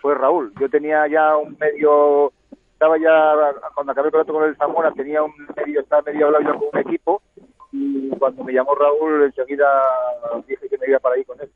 fue 0.00 0.14
Raúl. 0.16 0.52
Yo 0.60 0.68
tenía 0.68 1.06
ya 1.06 1.36
un 1.36 1.56
medio, 1.58 2.32
estaba 2.72 2.98
ya, 2.98 3.34
cuando 3.74 3.92
acabé 3.92 4.08
el 4.08 4.12
contrato 4.12 4.32
con 4.32 4.48
el 4.48 4.56
Zamora, 4.56 4.90
tenía 4.92 5.22
un 5.22 5.32
medio, 5.56 5.80
estaba 5.80 6.02
medio 6.02 6.26
hablado 6.26 6.44
ya 6.44 6.58
con 6.58 6.68
un 6.72 6.78
equipo, 6.80 7.22
y 7.70 8.10
cuando 8.18 8.42
me 8.42 8.52
llamó 8.52 8.74
Raúl, 8.74 9.22
enseguida 9.22 9.66
dije 10.48 10.68
que 10.68 10.78
me 10.78 10.88
iba 10.88 10.98
para 10.98 11.14
ahí 11.14 11.24
con 11.24 11.40
él. 11.40 11.48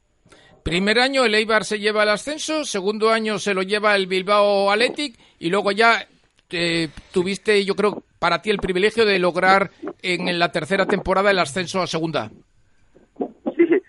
Primer 0.63 0.99
año 0.99 1.25
el 1.25 1.35
Eibar 1.35 1.65
se 1.65 1.79
lleva 1.79 2.05
el 2.05 2.09
ascenso, 2.11 2.65
segundo 2.65 3.11
año 3.11 3.39
se 3.39 3.55
lo 3.55 3.63
lleva 3.63 3.97
el 3.97 4.07
Bilbao 4.07 4.71
Athletic 4.71 5.19
y 5.39 5.51
luego 5.51 5.73
ya 5.73 6.07
eh, 6.51 6.89
tuviste, 7.13 7.65
yo 7.65 7.75
creo, 7.75 8.03
para 8.19 8.41
ti 8.41 8.51
el 8.51 8.59
privilegio 8.59 9.05
de 9.05 9.19
lograr 9.19 9.71
en 10.03 10.39
la 10.39 10.51
tercera 10.51 10.87
temporada 10.87 11.31
el 11.31 11.39
ascenso 11.39 11.83
a 11.83 11.87
segunda. 11.87 12.31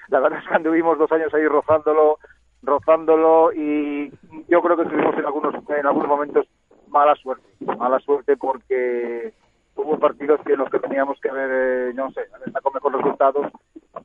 La 0.08 0.20
verdad 0.20 0.40
es 0.40 0.48
que 0.48 0.56
anduvimos 0.56 0.98
dos 0.98 1.12
años 1.12 1.34
ahí 1.34 1.48
rozándolo, 1.48 2.20
rozándolo 2.64 3.52
y 3.54 4.12
yo 4.48 4.62
creo 4.62 4.78
que 4.78 4.86
tuvimos 4.86 5.18
en 5.18 5.26
algunos, 5.26 5.56
en 5.70 5.86
algunos 5.86 6.08
momentos 6.08 6.48
mala 6.88 7.16
suerte, 7.16 7.44
mala 7.60 8.00
suerte 8.00 8.38
porque 8.38 9.34
hubo 9.76 10.00
partidos 10.00 10.40
que 10.46 10.54
en 10.54 10.60
los 10.60 10.70
que 10.70 10.80
teníamos 10.80 11.20
que 11.20 11.30
haber, 11.30 11.50
eh, 11.52 11.94
no 11.94 12.12
sé, 12.12 12.22
haber 12.34 12.74
mejor 12.74 12.96
resultados 12.96 13.52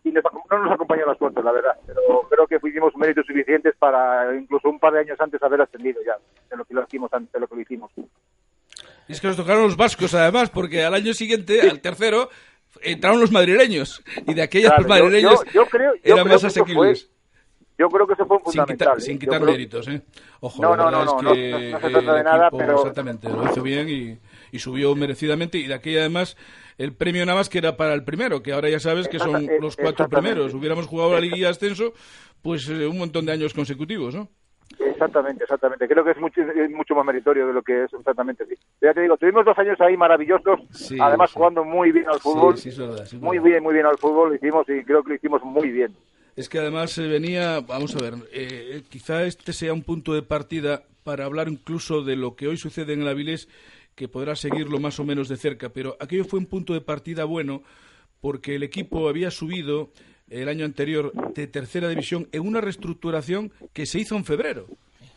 y 0.04 0.10
no 0.10 0.58
nos 0.58 0.72
acompañó 0.72 1.06
la 1.06 1.14
suerte, 1.14 1.42
la 1.42 1.52
verdad, 1.52 1.76
pero 1.86 2.00
creo 2.28 2.46
que 2.46 2.68
hicimos 2.68 2.94
méritos 2.96 3.26
suficientes 3.26 3.74
para 3.78 4.34
incluso 4.34 4.68
un 4.68 4.78
par 4.78 4.92
de 4.92 5.00
años 5.00 5.20
antes 5.20 5.42
haber 5.42 5.60
ascendido 5.60 6.00
ya, 6.04 6.16
de 6.50 6.56
lo 6.56 6.64
que 6.64 6.74
lo 6.74 6.82
hicimos 6.82 7.12
antes, 7.12 7.32
de 7.32 7.40
lo 7.40 7.46
que 7.46 7.54
lo 7.54 7.60
hicimos. 7.60 7.90
Es 9.08 9.20
que 9.20 9.26
nos 9.26 9.36
tocaron 9.36 9.64
los 9.64 9.76
vascos, 9.76 10.14
además, 10.14 10.50
porque 10.50 10.84
al 10.84 10.94
año 10.94 11.12
siguiente, 11.12 11.60
al 11.68 11.80
tercero, 11.80 12.30
entraron 12.84 13.20
los 13.20 13.30
madrileños. 13.32 14.02
Y 14.26 14.34
de 14.34 14.42
aquellas 14.42 14.70
Claro, 14.72 14.82
yo- 14.82 14.88
madrileños 14.88 15.44
yo- 15.46 15.52
yo 15.52 15.66
creo- 15.66 15.92
eran 16.02 16.24
creo 16.24 16.26
más 16.26 16.44
asequibles. 16.44 17.08
Yo 17.78 17.88
creo 17.88 18.06
que 18.06 18.12
eso 18.12 18.26
fue 18.26 18.36
Sin 18.38 18.44
fundamental. 18.44 18.76
quitar, 18.76 18.98
¿eh? 18.98 19.00
sin 19.00 19.18
quitar 19.18 19.40
creo- 19.40 19.50
méritos, 19.52 19.88
¿eh? 19.88 20.02
Ojo, 20.40 20.62
No, 20.62 20.76
la 20.76 20.90
no, 20.90 21.02
es 21.02 21.10
que 21.14 21.22
no, 21.22 21.70
no 21.70 21.80
se 21.80 21.90
trata 21.90 22.14
de 22.14 22.22
nada, 22.22 22.46
equipo, 22.48 22.58
pero- 22.58 22.76
Exactamente, 22.78 23.28
lo 23.28 23.44
hizo 23.50 23.62
bien 23.62 23.88
y, 23.88 24.18
y 24.54 24.58
subió 24.58 24.94
merecidamente. 24.94 25.58
Y 25.58 25.66
de 25.66 25.74
aquella, 25.74 26.00
además, 26.00 26.36
el 26.78 26.94
premio 26.94 27.24
nada 27.26 27.38
más 27.38 27.48
que 27.48 27.58
era 27.58 27.76
para 27.76 27.94
el 27.94 28.04
primero, 28.04 28.42
que 28.42 28.52
ahora 28.52 28.68
ya 28.68 28.78
sabes 28.78 29.08
que 29.08 29.18
son 29.18 29.48
los 29.60 29.76
cuatro 29.76 30.08
primeros. 30.08 30.52
Hubiéramos 30.54 30.86
jugado 30.86 31.14
la 31.14 31.20
Liga 31.20 31.48
Ascenso, 31.48 31.92
pues 32.42 32.68
eh, 32.68 32.86
un 32.86 32.98
montón 32.98 33.24
de 33.26 33.32
años 33.32 33.54
consecutivos, 33.54 34.14
¿no? 34.14 34.28
Exactamente, 34.78 35.44
exactamente. 35.44 35.88
Creo 35.88 36.04
que 36.04 36.10
es 36.12 36.18
mucho, 36.18 36.40
es 36.42 36.70
mucho 36.70 36.94
más 36.94 37.04
meritorio 37.04 37.46
de 37.46 37.52
lo 37.52 37.62
que 37.62 37.84
es 37.84 37.92
exactamente. 37.92 38.44
Sí. 38.46 38.54
Ya 38.80 38.92
te 38.94 39.00
digo, 39.02 39.16
tuvimos 39.16 39.44
dos 39.44 39.58
años 39.58 39.80
ahí 39.80 39.96
maravillosos, 39.96 40.60
Sí, 40.70 40.96
además 41.00 41.30
sí. 41.30 41.34
jugando 41.36 41.64
muy 41.64 41.92
bien 41.92 42.06
al 42.08 42.20
fútbol, 42.20 42.56
Sí, 42.56 42.62
sí, 42.64 42.68
es 42.70 42.78
verdad, 42.78 43.06
muy 43.20 43.38
verdad. 43.38 43.50
bien, 43.50 43.62
muy 43.62 43.74
bien 43.74 43.86
al 43.86 43.98
fútbol 43.98 44.30
lo 44.30 44.34
hicimos 44.34 44.68
y 44.68 44.84
creo 44.84 45.02
que 45.02 45.10
lo 45.10 45.14
hicimos 45.16 45.42
muy 45.44 45.70
bien. 45.70 45.94
Es 46.36 46.48
que 46.48 46.58
además 46.58 46.92
se 46.92 47.06
venía, 47.08 47.60
vamos 47.60 47.94
a 47.94 47.98
ver, 48.02 48.14
eh, 48.32 48.82
quizá 48.88 49.24
este 49.24 49.52
sea 49.52 49.72
un 49.72 49.82
punto 49.82 50.14
de 50.14 50.22
partida 50.22 50.82
para 51.04 51.24
hablar 51.26 51.48
incluso 51.48 52.02
de 52.02 52.16
lo 52.16 52.36
que 52.36 52.48
hoy 52.48 52.56
sucede 52.56 52.94
en 52.94 53.02
el 53.02 53.08
Avilés, 53.08 53.48
que 53.94 54.08
podrá 54.08 54.34
seguirlo 54.36 54.78
más 54.80 54.98
o 54.98 55.04
menos 55.04 55.28
de 55.28 55.36
cerca, 55.36 55.68
pero 55.68 55.96
aquello 56.00 56.24
fue 56.24 56.38
un 56.38 56.46
punto 56.46 56.72
de 56.72 56.80
partida 56.80 57.24
bueno 57.24 57.62
porque 58.22 58.54
el 58.54 58.62
equipo 58.62 59.08
había 59.08 59.30
subido 59.30 59.90
el 60.32 60.48
año 60.48 60.64
anterior 60.64 61.12
de 61.34 61.46
tercera 61.46 61.88
división 61.88 62.28
en 62.32 62.46
una 62.46 62.60
reestructuración 62.60 63.52
que 63.72 63.86
se 63.86 64.00
hizo 64.00 64.16
en 64.16 64.24
febrero. 64.24 64.66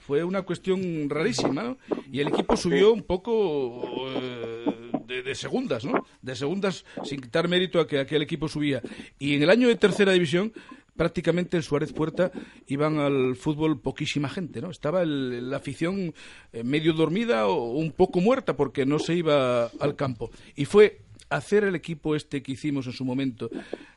Fue 0.06 0.24
una 0.24 0.44
cuestión 0.44 1.10
rarísima, 1.10 1.64
¿no? 1.64 1.78
Y 2.12 2.20
el 2.20 2.28
equipo 2.28 2.56
subió 2.56 2.94
un 2.94 3.02
poco 3.02 4.08
eh, 4.12 4.92
de, 5.24 5.34
segundas, 5.34 5.84
¿no? 5.84 6.06
De 6.22 6.36
segundas 6.36 6.86
sin 7.04 7.22
quitar 7.22 7.48
mérito 7.48 7.80
a 7.80 7.88
que 7.88 7.98
aquel 8.00 8.22
equipo 8.22 8.48
subía. 8.48 8.82
Y 9.18 9.34
en 9.36 9.42
el 9.44 9.50
año 9.50 9.68
de 9.68 9.76
tercera 9.76 10.12
división 10.12 10.54
prácticamente 10.96 11.58
en 11.58 11.64
Suárez 11.64 11.92
Puerta 11.92 12.32
iban 12.68 13.00
al 13.00 13.36
fútbol 13.36 13.80
poquísima 13.82 14.30
gente, 14.30 14.62
¿no? 14.62 14.70
Estaba 14.70 15.02
el- 15.02 15.50
la 15.50 15.58
afición 15.58 16.14
eh, 16.54 16.64
medio 16.64 16.94
dormida 16.94 17.48
o 17.48 17.72
un 17.72 17.92
poco 17.92 18.22
muerta 18.22 18.56
porque 18.56 18.86
no 18.86 19.00
se 19.00 19.16
iba 19.16 19.66
al 19.80 19.96
campo. 19.96 20.30
Y 20.56 20.66
fue 20.66 21.00
hacer 21.30 21.64
el 21.64 21.76
equipo 21.76 22.16
este 22.16 22.42
que 22.44 22.52
hicimos 22.54 22.86
en 22.88 22.94
su 22.94 23.04
momento 23.06 23.50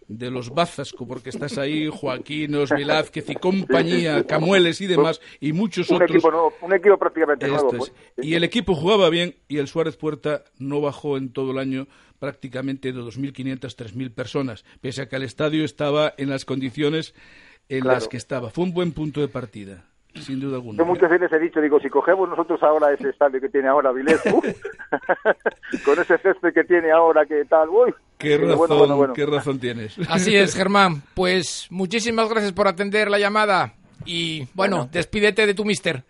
de 0.09 0.31
los 0.31 0.51
Bazas, 0.51 0.93
porque 0.93 1.29
estás 1.31 1.59
ahí, 1.59 1.89
Joaquinos, 1.93 2.70
Velázquez 2.70 3.29
y 3.31 3.35
compañía, 3.35 4.24
Camueles 4.26 4.81
y 4.81 4.87
demás, 4.87 5.20
y 5.41 5.53
muchos 5.53 5.91
Un 5.91 5.97
otros. 5.97 6.11
equipo 6.11 6.31
nuevo, 6.31 6.53
un 6.62 6.72
equipo 6.74 6.99
prácticamente 6.99 7.47
Esto 7.47 7.62
nuevo. 7.70 7.85
es. 7.85 7.93
pues. 8.14 8.26
Y 8.26 8.35
el 8.35 8.45
equipo 8.45 8.74
jugaba 8.74 9.11
bien 9.11 9.35
y 9.49 9.59
el 9.59 9.68
Suárez 9.68 9.97
Puerta 9.97 10.45
no 10.59 10.81
bajó 10.81 11.16
en 11.18 11.31
todo 11.33 11.51
el 11.53 11.59
año 11.59 11.87
prácticamente 12.18 12.93
de 12.93 12.99
2.500 13.01 13.76
3.000 13.76 14.11
personas, 14.12 14.64
pese 14.81 15.03
a 15.03 15.09
que 15.09 15.16
el 15.16 15.22
estadio 15.22 15.64
estaba 15.64 16.14
en 16.16 16.31
las 16.31 16.45
condiciones 16.45 17.14
en 17.68 17.83
Claro. 17.83 17.97
las 17.97 18.09
que 18.09 18.16
estaba. 18.16 18.51
Fue 18.51 18.64
un 18.64 18.72
buen 18.72 18.93
punto 18.93 19.20
de 19.20 19.29
partida, 19.29 19.85
sin 20.23 20.41
duda 20.41 20.57
alguna. 20.57 20.79
Yo 20.79 20.85
muchas 20.85 21.11
veces 21.11 21.33
he 21.33 21.39
dicho, 21.39 21.61
digo, 21.61 21.81
si 21.81 21.89
cogemos 21.89 22.29
nosotros 22.29 22.62
ahora 22.62 22.93
ese 22.93 23.11
estadio 23.11 23.41
que 23.41 23.49
tiene 23.49 23.69
ahora 23.69 23.93
Vilés, 23.93 24.21
con 25.85 25.99
ese 25.99 26.19
césped 26.19 26.53
que 26.53 26.64
tiene 26.64 26.91
ahora, 26.91 27.27
que 27.27 27.45
tal, 27.45 27.69
uy. 27.69 27.95
Qué 28.19 28.37
razón, 28.37 28.59
bueno, 28.59 28.77
bueno, 28.77 28.97
bueno. 28.97 29.14
qué 29.14 29.27
razón 29.27 29.59
tienes. 29.59 29.97
Así 30.09 30.37
es, 30.37 30.55
Germán. 30.55 31.03
Pues 31.14 31.69
muchísimas 31.71 32.29
gracias 32.29 32.53
por 32.53 32.66
atender 32.69 33.11
la 33.11 33.19
llamada 33.19 33.75
y 34.05 34.47
bueno, 34.55 34.89
despídete 34.91 35.47
de 35.47 35.55
tu 35.55 35.64
mister. 35.64 36.05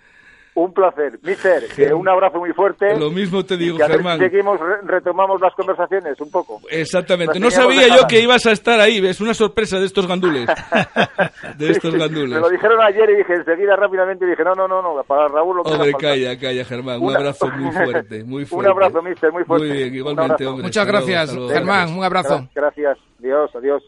Un 0.59 0.73
placer. 0.73 1.19
Mister, 1.23 1.63
eh, 1.77 1.93
un 1.95 2.09
abrazo 2.09 2.39
muy 2.39 2.53
fuerte. 2.53 2.99
Lo 2.99 3.11
mismo 3.11 3.45
te 3.45 3.57
digo, 3.57 3.77
Y 3.79 3.81
Germán. 3.81 4.19
seguimos, 4.19 4.59
re- 4.59 4.81
retomamos 4.85 5.41
las 5.41 5.55
conversaciones 5.55 6.21
un 6.21 6.31
poco. 6.33 6.61
Exactamente. 6.71 7.39
No 7.39 7.49
sabía 7.51 7.87
yo 7.89 8.07
que 8.09 8.21
ibas 8.21 8.45
a 8.47 8.51
estar 8.53 8.81
ahí. 8.81 8.99
Es 9.07 9.21
una 9.21 9.35
sorpresa 9.35 9.79
de 9.79 9.87
estos 9.87 10.07
gandules. 10.09 10.49
De 11.59 11.71
estos 11.71 11.93
Me 11.93 12.01
gandules. 12.01 12.41
lo 12.41 12.49
dijeron 12.49 12.81
ayer 12.83 13.09
y 13.11 13.17
dije 13.19 13.35
enseguida 13.35 13.77
rápidamente 13.77 14.25
y 14.27 14.31
dije, 14.31 14.43
no, 14.45 14.55
no, 14.55 14.67
no, 14.69 14.83
no, 14.83 15.03
para 15.05 15.29
Raúl 15.29 15.59
lo 15.59 15.63
que 15.63 15.71
Hombre, 15.73 15.93
calla, 15.95 16.39
calla, 16.39 16.65
Germán. 16.65 17.01
Un 17.01 17.15
abrazo 17.17 17.49
muy 17.51 17.73
fuerte, 17.85 18.25
muy 18.25 18.43
Un 18.43 18.49
fuerte. 18.49 18.71
abrazo, 18.71 19.03
mister, 19.03 19.33
muy 19.33 19.45
fuerte. 19.45 19.67
Muy 19.69 19.77
bien, 19.77 19.89
Un 19.91 19.95
igualmente, 19.97 20.47
hombre. 20.47 20.63
Muchas 20.65 20.87
Hasta 20.87 20.93
luego, 20.93 21.07
gracias, 21.07 21.23
hasta 21.29 21.35
luego. 21.37 21.53
Germán. 21.55 21.97
Un 21.99 22.05
abrazo. 22.05 22.49
Gracias. 22.55 22.99
Adiós, 23.21 23.51
adiós. 23.55 23.83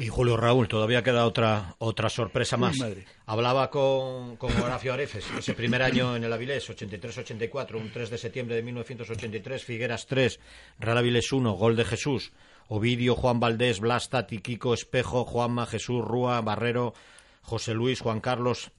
Y 0.00 0.08
Julio 0.08 0.38
Raúl, 0.38 0.66
todavía 0.66 1.02
queda 1.02 1.26
otra 1.26 1.74
otra 1.76 2.08
sorpresa 2.08 2.56
más. 2.56 2.78
madre. 2.78 3.04
Hablaba 3.26 3.68
con, 3.68 4.36
con 4.36 4.50
Horacio 4.56 4.94
Arefes, 4.94 5.26
ese 5.38 5.52
primer 5.52 5.82
año 5.82 6.16
en 6.16 6.24
el 6.24 6.32
Avilés, 6.32 6.70
83-84, 6.70 7.74
un 7.74 7.92
3 7.92 8.08
de 8.08 8.16
septiembre 8.16 8.56
de 8.56 8.62
1983, 8.62 9.62
Figueras 9.62 10.06
3, 10.06 10.40
Real 10.78 10.96
Avilés 10.96 11.30
1, 11.30 11.52
gol 11.52 11.76
de 11.76 11.84
Jesús, 11.84 12.32
Ovidio, 12.68 13.14
Juan 13.14 13.40
Valdés, 13.40 13.78
Blas, 13.78 14.08
Tati, 14.08 14.38
Kiko, 14.38 14.72
Espejo, 14.72 15.26
Juanma, 15.26 15.66
Jesús, 15.66 16.02
Rúa, 16.02 16.40
Barrero, 16.40 16.94
José 17.42 17.74
Luis, 17.74 18.00
Juan 18.00 18.20
Carlos 18.20 18.70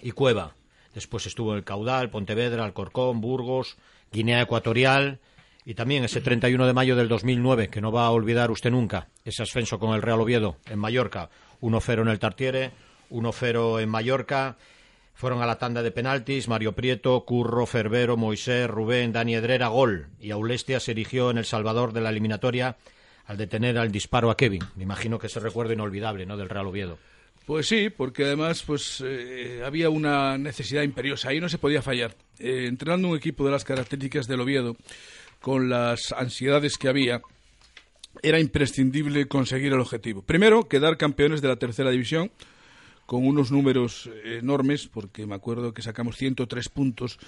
y 0.00 0.12
Cueva. 0.12 0.56
Después 0.94 1.26
estuvo 1.26 1.54
el 1.54 1.62
Caudal, 1.62 2.08
Pontevedra, 2.08 2.64
Alcorcón, 2.64 3.20
Burgos, 3.20 3.76
Guinea 4.10 4.40
Ecuatorial 4.40 5.20
y 5.66 5.74
también 5.74 6.04
ese 6.04 6.20
31 6.20 6.64
de 6.64 6.72
mayo 6.72 6.94
del 6.94 7.08
2009, 7.08 7.68
que 7.68 7.80
no 7.80 7.90
va 7.90 8.06
a 8.06 8.10
olvidar 8.10 8.52
usted 8.52 8.70
nunca, 8.70 9.08
ese 9.24 9.42
ascenso 9.42 9.80
con 9.80 9.96
el 9.96 10.00
Real 10.00 10.20
Oviedo 10.20 10.58
en 10.66 10.78
Mallorca, 10.78 11.28
1-0 11.60 12.02
en 12.02 12.08
el 12.08 12.20
Tartiere, 12.20 12.70
1-0 13.10 13.82
en 13.82 13.88
Mallorca. 13.88 14.56
Fueron 15.14 15.42
a 15.42 15.46
la 15.46 15.58
tanda 15.58 15.82
de 15.82 15.90
penaltis, 15.90 16.46
Mario 16.46 16.72
Prieto, 16.72 17.24
Curro, 17.24 17.66
Ferbero, 17.66 18.16
Moisés, 18.16 18.68
Rubén, 18.68 19.12
Dani 19.12 19.34
Edrera, 19.34 19.66
gol. 19.66 20.06
Y 20.20 20.30
Aulestia 20.30 20.78
se 20.78 20.92
erigió 20.92 21.30
en 21.30 21.38
El 21.38 21.44
Salvador 21.44 21.92
de 21.92 22.02
la 22.02 22.10
eliminatoria 22.10 22.76
al 23.24 23.36
detener 23.36 23.76
al 23.76 23.90
disparo 23.90 24.30
a 24.30 24.36
Kevin. 24.36 24.62
Me 24.76 24.84
imagino 24.84 25.18
que 25.18 25.26
ese 25.26 25.40
recuerdo 25.40 25.72
inolvidable, 25.72 26.26
¿no?, 26.26 26.36
del 26.36 26.48
Real 26.48 26.68
Oviedo. 26.68 26.98
Pues 27.44 27.68
sí, 27.68 27.90
porque 27.90 28.24
además 28.24 28.62
pues 28.64 29.02
eh, 29.06 29.62
había 29.64 29.88
una 29.88 30.36
necesidad 30.36 30.82
imperiosa, 30.82 31.28
ahí 31.28 31.40
no 31.40 31.48
se 31.48 31.58
podía 31.58 31.80
fallar. 31.80 32.14
Eh, 32.40 32.66
entrenando 32.66 33.08
un 33.08 33.16
equipo 33.16 33.44
de 33.44 33.52
las 33.52 33.64
características 33.64 34.26
del 34.26 34.40
Oviedo, 34.40 34.76
con 35.40 35.68
las 35.68 36.12
ansiedades 36.12 36.78
que 36.78 36.88
había, 36.88 37.22
era 38.22 38.40
imprescindible 38.40 39.26
conseguir 39.26 39.72
el 39.72 39.80
objetivo. 39.80 40.22
Primero, 40.22 40.68
quedar 40.68 40.96
campeones 40.96 41.42
de 41.42 41.48
la 41.48 41.56
tercera 41.56 41.90
división, 41.90 42.30
con 43.06 43.26
unos 43.26 43.52
números 43.52 44.10
enormes, 44.24 44.88
porque 44.88 45.26
me 45.26 45.36
acuerdo 45.36 45.72
que 45.72 45.82
sacamos 45.82 46.16
103 46.16 46.68
puntos 46.68 47.18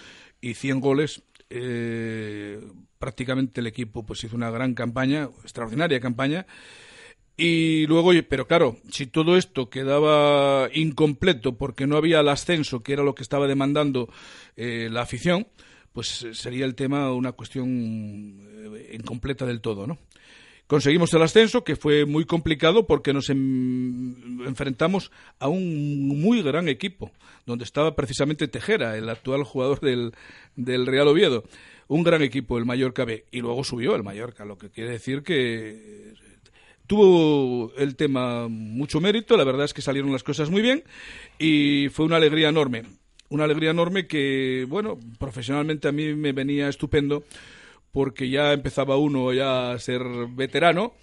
y 0.41 0.55
100 0.55 0.81
goles. 0.81 1.23
Eh, 1.51 2.61
prácticamente 2.99 3.61
el 3.61 3.69
equipo 3.69 4.05
pues 4.05 4.23
hizo 4.25 4.37
una 4.37 4.51
gran 4.51 4.75
campaña, 4.75 5.31
extraordinaria 5.43 6.01
campaña. 6.01 6.47
Y 7.37 7.87
luego, 7.87 8.11
pero 8.29 8.49
claro, 8.49 8.79
si 8.91 9.07
todo 9.07 9.37
esto 9.37 9.71
quedaba 9.71 10.69
incompleto 10.75 11.57
porque 11.57 11.87
no 11.87 11.97
había 11.97 12.19
el 12.19 12.29
ascenso, 12.29 12.83
que 12.83 12.93
era 12.93 13.05
lo 13.05 13.15
que 13.15 13.23
estaba 13.23 13.47
demandando 13.47 14.09
eh, 14.57 14.89
la 14.91 15.03
afición, 15.03 15.47
pues 15.93 16.23
eh, 16.23 16.35
sería 16.35 16.65
el 16.65 16.75
tema 16.75 17.13
una 17.13 17.33
cuestión 17.33 17.67
eh, 18.77 18.91
incompleta 18.95 19.47
del 19.47 19.61
todo, 19.61 19.87
¿no? 19.87 19.99
Conseguimos 20.67 21.15
el 21.15 21.23
ascenso, 21.23 21.65
que 21.65 21.77
fue 21.77 22.05
muy 22.05 22.27
complicado 22.27 22.87
porque 22.87 23.15
nos 23.15 23.31
em- 23.31 24.47
enfrentamos 24.47 25.11
a 25.39 25.49
un 25.49 26.07
muy 26.09 26.43
gran 26.43 26.69
equipo, 26.69 27.11
donde 27.47 27.65
estaba 27.65 27.97
precisamente 27.97 28.49
Tejera, 28.49 28.99
el 28.99 29.09
actual 29.09 29.45
jugador 29.45 29.81
del, 29.81 30.13
del 30.57 30.87
Real 30.87 31.09
Oviedo. 31.09 31.45
Un 31.87 32.03
gran 32.03 32.21
equipo, 32.21 32.59
el 32.59 32.67
Mallorca 32.67 33.07
B. 33.07 33.25
Y 33.31 33.41
luego 33.41 33.65
subió 33.65 33.97
el 33.97 34.03
Mallorca, 34.03 34.45
lo 34.45 34.59
que 34.59 34.69
quiere 34.69 34.91
decir 34.91 35.23
que 35.23 36.13
tuvo 36.87 37.73
el 37.79 37.97
tema 37.97 38.49
mucho 38.49 39.01
mérito, 39.01 39.39
la 39.39 39.45
verdad 39.45 39.65
es 39.65 39.73
que 39.73 39.83
salieron 39.83 40.13
las 40.13 40.23
cosas 40.23 40.51
muy 40.51 40.61
bien 40.61 40.85
y 41.39 41.89
fue 41.91 42.05
una 42.05 42.17
alegría 42.17 42.51
enorme. 42.51 42.83
Una 43.31 43.45
alegría 43.45 43.71
enorme 43.71 44.07
que, 44.07 44.65
bueno, 44.69 44.99
profesionalmente 45.19 45.89
a 45.89 45.93
mí 45.93 46.15
me 46.15 46.33
venía 46.33 46.69
estupendo 46.69 47.25
porque 47.93 48.29
ya 48.31 48.53
empezaba 48.53 48.97
uno 48.97 49.33
ya 49.33 49.73
a 49.73 49.79
ser 49.79 50.03
veterano 50.31 50.95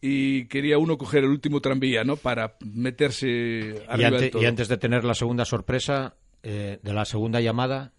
y 0.00 0.46
quería 0.46 0.78
uno 0.78 0.98
coger 0.98 1.24
el 1.24 1.30
último 1.30 1.60
tranvía, 1.60 2.04
¿no? 2.04 2.16
Para 2.16 2.56
meterse 2.64 3.28
Y, 3.28 3.74
arriba 3.88 4.08
ante- 4.08 4.30
todo. 4.30 4.42
y 4.42 4.46
antes 4.46 4.68
de 4.68 4.76
tener 4.76 5.04
la 5.04 5.14
segunda 5.14 5.44
sorpresa, 5.44 6.14
eh, 6.42 6.78
de 6.82 6.92
la 6.92 7.04
segunda 7.04 7.40
llamada, 7.40 7.92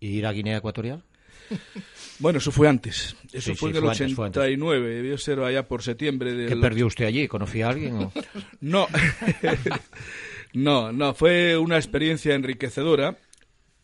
y 0.00 0.08
ir 0.08 0.26
a 0.26 0.32
Guinea 0.32 0.56
Ecuatorial. 0.58 1.04
Bueno, 2.18 2.36
eso 2.38 2.52
fue 2.52 2.68
antes. 2.68 3.16
Eso 3.32 3.52
Sí, 3.52 3.56
fue 3.56 3.70
sí, 3.70 3.70
en 3.70 3.76
el 3.76 3.80
fue 3.82 3.90
antes, 3.92 4.14
fue 4.14 4.26
antes. 4.26 4.42
89, 4.42 4.88
debió 4.96 5.16
ser 5.16 5.40
allá 5.40 5.66
por 5.66 5.82
septiembre 5.82 6.34
del 6.34 6.48
¿Qué 6.50 6.56
perdió 6.56 6.86
usted 6.86 7.06
allí? 7.06 7.26
¿Conocía 7.28 7.66
a 7.66 7.70
alguien? 7.70 7.94
o? 7.96 8.12
No, 8.60 8.86
no, 10.54 10.92
no, 10.92 11.14
fue 11.14 11.56
una 11.56 11.76
experiencia 11.76 12.34
enriquecedora 12.34 13.16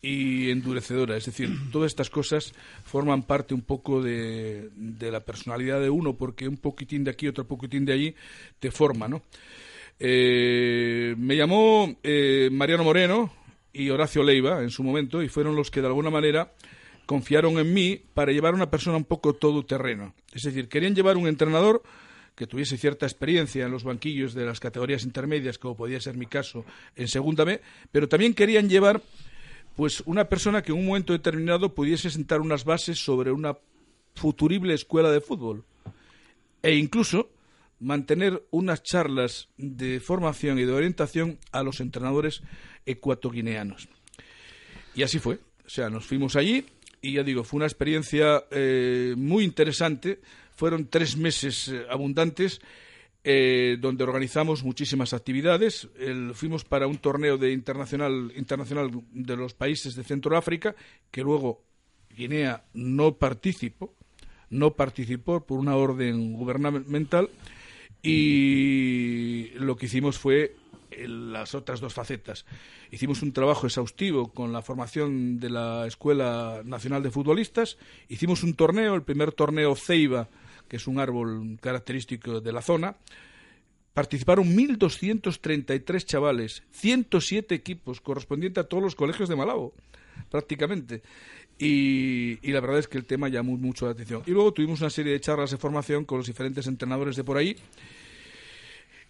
y 0.01 0.51
endurecedora. 0.51 1.17
Es 1.17 1.25
decir, 1.25 1.49
todas 1.71 1.91
estas 1.91 2.09
cosas 2.09 2.53
forman 2.83 3.23
parte 3.23 3.53
un 3.53 3.61
poco 3.61 4.01
de, 4.01 4.69
de 4.75 5.11
la 5.11 5.21
personalidad 5.21 5.81
de 5.81 5.89
uno, 5.89 6.13
porque 6.13 6.47
un 6.47 6.57
poquitín 6.57 7.03
de 7.03 7.11
aquí, 7.11 7.27
otro 7.27 7.47
poquitín 7.47 7.85
de 7.85 7.93
allí, 7.93 8.15
te 8.59 8.71
forma, 8.71 9.07
¿no? 9.07 9.21
Eh, 9.99 11.15
me 11.17 11.35
llamó 11.35 11.95
eh, 12.03 12.49
Mariano 12.51 12.83
Moreno 12.83 13.33
y 13.73 13.89
Horacio 13.89 14.23
Leiva 14.23 14.61
en 14.61 14.69
su 14.69 14.83
momento 14.83 15.23
y 15.23 15.29
fueron 15.29 15.55
los 15.55 15.71
que 15.71 15.81
de 15.81 15.87
alguna 15.87 16.11
manera 16.11 16.53
confiaron 17.05 17.57
en 17.57 17.73
mí 17.73 17.99
para 18.13 18.31
llevar 18.31 18.53
a 18.53 18.57
una 18.57 18.69
persona 18.69 18.97
un 18.97 19.05
poco 19.05 19.33
todoterreno. 19.33 20.13
Es 20.33 20.43
decir, 20.43 20.67
querían 20.67 20.93
llevar 20.93 21.17
un 21.17 21.27
entrenador 21.27 21.81
que 22.37 22.45
tuviese 22.45 22.77
cierta 22.77 23.07
experiencia 23.07 23.65
en 23.65 23.71
los 23.71 23.83
banquillos 23.83 24.35
de 24.35 24.45
las 24.45 24.59
categorías 24.59 25.03
intermedias, 25.03 25.57
como 25.57 25.75
podía 25.75 25.99
ser 25.99 26.15
mi 26.15 26.27
caso 26.27 26.63
en 26.95 27.07
Segunda 27.07 27.43
B, 27.43 27.59
pero 27.91 28.07
también 28.07 28.35
querían 28.35 28.69
llevar 28.69 29.01
pues 29.75 30.03
una 30.05 30.29
persona 30.29 30.61
que 30.61 30.71
en 30.71 30.77
un 30.77 30.85
momento 30.85 31.13
determinado 31.13 31.73
pudiese 31.73 32.11
sentar 32.11 32.39
unas 32.39 32.63
bases 32.63 33.03
sobre 33.03 33.31
una 33.31 33.57
futurible 34.13 34.75
escuela 34.75 35.11
de 35.11 35.19
fútbol 35.19 35.65
e 36.61 36.75
incluso 36.75 37.31
mantener 37.79 38.43
unas 38.51 38.83
charlas 38.83 39.49
de 39.57 39.99
formación 39.99 40.59
y 40.59 40.65
de 40.65 40.73
orientación 40.73 41.39
a 41.51 41.63
los 41.63 41.79
entrenadores 41.79 42.41
ecuatoguineanos. 42.85 43.89
Y 44.95 45.01
así 45.01 45.17
fue. 45.17 45.39
O 45.65 45.69
sea, 45.69 45.89
nos 45.89 46.05
fuimos 46.05 46.35
allí 46.35 46.65
y 47.01 47.13
ya 47.13 47.23
digo, 47.23 47.43
fue 47.43 47.57
una 47.57 47.65
experiencia 47.65 48.45
eh, 48.51 49.15
muy 49.17 49.43
interesante. 49.43 50.19
Fueron 50.57 50.87
tres 50.89 51.15
meses 51.15 51.67
eh, 51.67 51.85
abundantes 51.87 52.59
eh, 53.23 53.77
donde 53.79 54.03
organizamos 54.03 54.63
muchísimas 54.63 55.13
actividades. 55.13 55.87
Fuimos 56.33 56.65
para 56.65 56.87
un 56.87 56.97
torneo 56.97 57.37
de 57.37 57.51
internacional, 57.51 58.33
internacional 58.35 58.89
de 59.11 59.37
los 59.37 59.53
países 59.53 59.95
de 59.95 60.03
Centroáfrica, 60.03 60.75
que 61.11 61.21
luego 61.21 61.61
Guinea 62.09 62.63
no 62.73 63.17
participó, 63.17 63.93
no 64.49 64.73
participó 64.73 65.45
por 65.45 65.59
una 65.59 65.75
orden 65.75 66.33
gubernamental 66.33 67.29
y 68.01 69.49
lo 69.59 69.75
que 69.75 69.85
hicimos 69.85 70.17
fue 70.17 70.55
eh, 70.89 71.07
las 71.07 71.53
otras 71.53 71.79
dos 71.79 71.93
facetas. 71.93 72.45
Hicimos 72.89 73.21
un 73.21 73.31
trabajo 73.31 73.67
exhaustivo 73.67 74.33
con 74.33 74.51
la 74.53 74.63
formación 74.63 75.39
de 75.39 75.51
la 75.51 75.85
Escuela 75.85 76.61
Nacional 76.65 77.03
de 77.03 77.11
Futbolistas, 77.11 77.77
hicimos 78.09 78.41
un 78.41 78.55
torneo, 78.55 78.95
el 78.95 79.03
primer 79.03 79.33
torneo 79.33 79.75
Ceiba, 79.75 80.29
que 80.67 80.77
es 80.77 80.87
un 80.87 80.99
árbol 80.99 81.57
característico 81.61 82.41
de 82.41 82.51
la 82.51 82.61
zona, 82.61 82.95
participaron 83.97 84.55
1.233 84.55 86.05
chavales, 86.05 86.61
107 86.69 87.55
equipos, 87.55 87.99
correspondiente 87.99 88.59
a 88.59 88.63
todos 88.63 88.83
los 88.83 88.93
colegios 88.93 89.27
de 89.27 89.35
Malabo, 89.35 89.73
prácticamente. 90.29 91.01
Y, 91.57 92.37
la 92.51 92.59
verdad 92.59 92.77
es 92.77 92.87
que 92.87 92.99
el 92.99 93.05
tema 93.05 93.27
llamó 93.27 93.57
mucho 93.57 93.85
la 93.85 93.93
atención. 93.93 94.21
Y 94.27 94.31
luego 94.31 94.53
tuvimos 94.53 94.81
una 94.81 94.91
serie 94.91 95.13
de 95.13 95.19
charlas 95.19 95.49
de 95.49 95.57
formación 95.57 96.05
con 96.05 96.19
los 96.19 96.27
diferentes 96.27 96.67
entrenadores 96.67 97.15
de 97.15 97.23
por 97.23 97.37
ahí. 97.37 97.55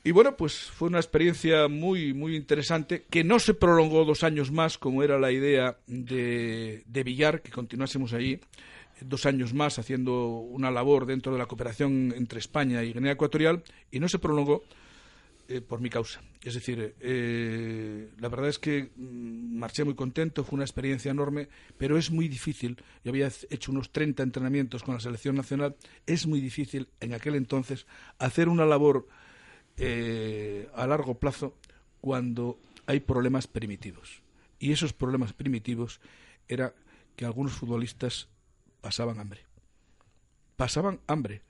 Y 0.05 0.11
bueno, 0.11 0.37
pues 0.37 0.53
fue 0.53 0.87
una 0.87 0.99
experiencia 0.99 1.67
muy, 1.67 2.13
muy 2.13 2.37
interesante, 2.37 3.03
que 3.09 3.25
no 3.25 3.39
se 3.39 3.53
prolongó 3.53 4.05
dos 4.05 4.23
años 4.23 4.53
más, 4.53 4.77
como 4.77 5.03
era 5.03 5.19
la 5.19 5.33
idea 5.33 5.75
de, 5.87 6.83
de 6.85 7.03
Villar, 7.03 7.41
que 7.41 7.51
continuásemos 7.51 8.13
allí 8.13 8.39
dos 9.01 9.25
años 9.25 9.53
más 9.53 9.79
haciendo 9.79 10.27
una 10.27 10.71
labor 10.71 11.05
dentro 11.05 11.31
de 11.31 11.39
la 11.39 11.45
cooperación 11.45 12.13
entre 12.15 12.39
España 12.39 12.83
y 12.83 12.93
Guinea 12.93 13.13
Ecuatorial, 13.13 13.63
y 13.91 13.99
no 13.99 14.09
se 14.09 14.19
prolongó 14.19 14.63
eh, 15.49 15.61
por 15.61 15.79
mi 15.79 15.89
causa. 15.89 16.21
Es 16.43 16.55
decir, 16.55 16.95
eh, 16.99 18.09
la 18.19 18.27
verdad 18.27 18.49
es 18.49 18.59
que 18.59 18.91
mm, 18.97 19.57
marché 19.57 19.85
muy 19.85 19.95
contento, 19.95 20.43
fue 20.43 20.57
una 20.57 20.65
experiencia 20.65 21.09
enorme, 21.09 21.47
pero 21.77 21.97
es 21.97 22.11
muy 22.11 22.27
difícil. 22.27 22.75
Yo 23.03 23.11
había 23.11 23.31
hecho 23.49 23.71
unos 23.71 23.91
30 23.91 24.23
entrenamientos 24.23 24.83
con 24.83 24.95
la 24.95 24.99
selección 24.99 25.35
nacional. 25.35 25.77
Es 26.05 26.27
muy 26.27 26.41
difícil 26.41 26.89
en 26.99 27.13
aquel 27.13 27.35
entonces 27.35 27.87
hacer 28.19 28.49
una 28.49 28.65
labor 28.65 29.07
eh, 29.77 30.67
a 30.75 30.85
largo 30.85 31.17
plazo 31.17 31.55
cuando 32.01 32.59
hay 32.85 32.99
problemas 32.99 33.47
primitivos. 33.47 34.21
Y 34.59 34.73
esos 34.73 34.91
problemas 34.91 35.31
primitivos 35.31 36.01
era 36.49 36.73
que 37.15 37.25
algunos 37.25 37.53
futbolistas 37.53 38.27
pasaban 38.87 39.19
hambre. 39.19 39.41
Pasaban 40.55 41.01
hambre. 41.07 41.41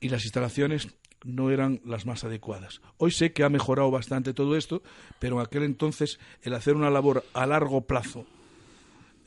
Y 0.00 0.08
las 0.08 0.24
instalaciones 0.24 0.88
no 1.22 1.52
eran 1.52 1.80
las 1.84 2.06
más 2.06 2.24
adecuadas. 2.24 2.80
Hoy 2.96 3.12
sé 3.12 3.30
que 3.30 3.44
ha 3.44 3.48
mejorado 3.48 3.88
bastante 3.92 4.34
todo 4.34 4.56
esto, 4.56 4.82
pero 5.20 5.36
en 5.36 5.46
aquel 5.46 5.62
entonces 5.62 6.18
el 6.42 6.54
hacer 6.54 6.74
una 6.74 6.90
labor 6.90 7.24
a 7.34 7.46
largo 7.46 7.82
plazo, 7.82 8.26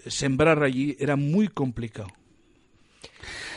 sembrar 0.05 0.63
allí, 0.63 0.97
era 0.99 1.15
muy 1.15 1.47
complicado. 1.47 2.09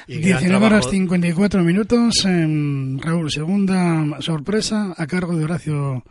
19 0.06 0.64
horas 0.64 0.88
54 0.88 1.64
minutos. 1.64 2.24
Raúl, 2.24 3.32
segunda 3.32 4.20
sorpresa 4.20 4.94
a 4.96 5.08
cargo 5.08 5.36
de 5.36 5.42
Horacio. 5.42 6.04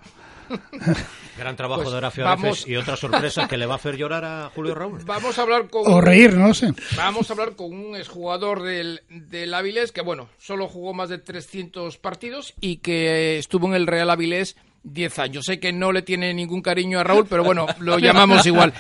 Gran 1.37 1.55
trabajo 1.55 1.81
Pues 1.81 1.91
de 1.91 1.97
Horacio 1.97 2.23
vamos- 2.23 2.67
y 2.67 2.75
otra 2.75 2.95
sorpresa 2.95 3.47
que 3.47 3.57
le 3.57 3.65
va 3.65 3.73
a 3.73 3.77
hacer 3.77 3.95
llorar 3.97 4.23
a 4.25 4.51
Julio 4.53 4.75
Raúl. 4.75 4.99
Vamos 5.05 5.37
a 5.37 5.41
hablar 5.41 5.69
con... 5.69 5.83
O 5.85 6.01
reír, 6.01 6.35
no 6.35 6.47
lo 6.49 6.53
sé. 6.53 6.73
Vamos 6.95 7.29
a 7.29 7.33
hablar 7.33 7.55
con 7.55 7.73
un 7.73 7.95
exjugador 7.95 8.61
del, 8.63 9.01
del 9.09 9.53
Avilés 9.53 9.91
que, 9.91 10.01
bueno, 10.01 10.29
solo 10.37 10.67
jugó 10.67 10.93
más 10.93 11.09
de 11.09 11.17
300 11.17 11.97
partidos 11.97 12.53
y 12.61 12.77
que 12.77 13.37
estuvo 13.37 13.67
en 13.67 13.73
el 13.73 13.87
Real 13.87 14.09
Avilés 14.09 14.55
10 14.83 15.19
años. 15.19 15.45
Sé 15.45 15.59
que 15.59 15.71
no 15.73 15.91
le 15.91 16.01
tiene 16.01 16.33
ningún 16.33 16.61
cariño 16.61 16.99
a 16.99 17.03
Raúl, 17.03 17.25
pero 17.29 17.43
bueno, 17.43 17.65
lo 17.79 17.97
llamamos 17.99 18.45
igual. 18.45 18.73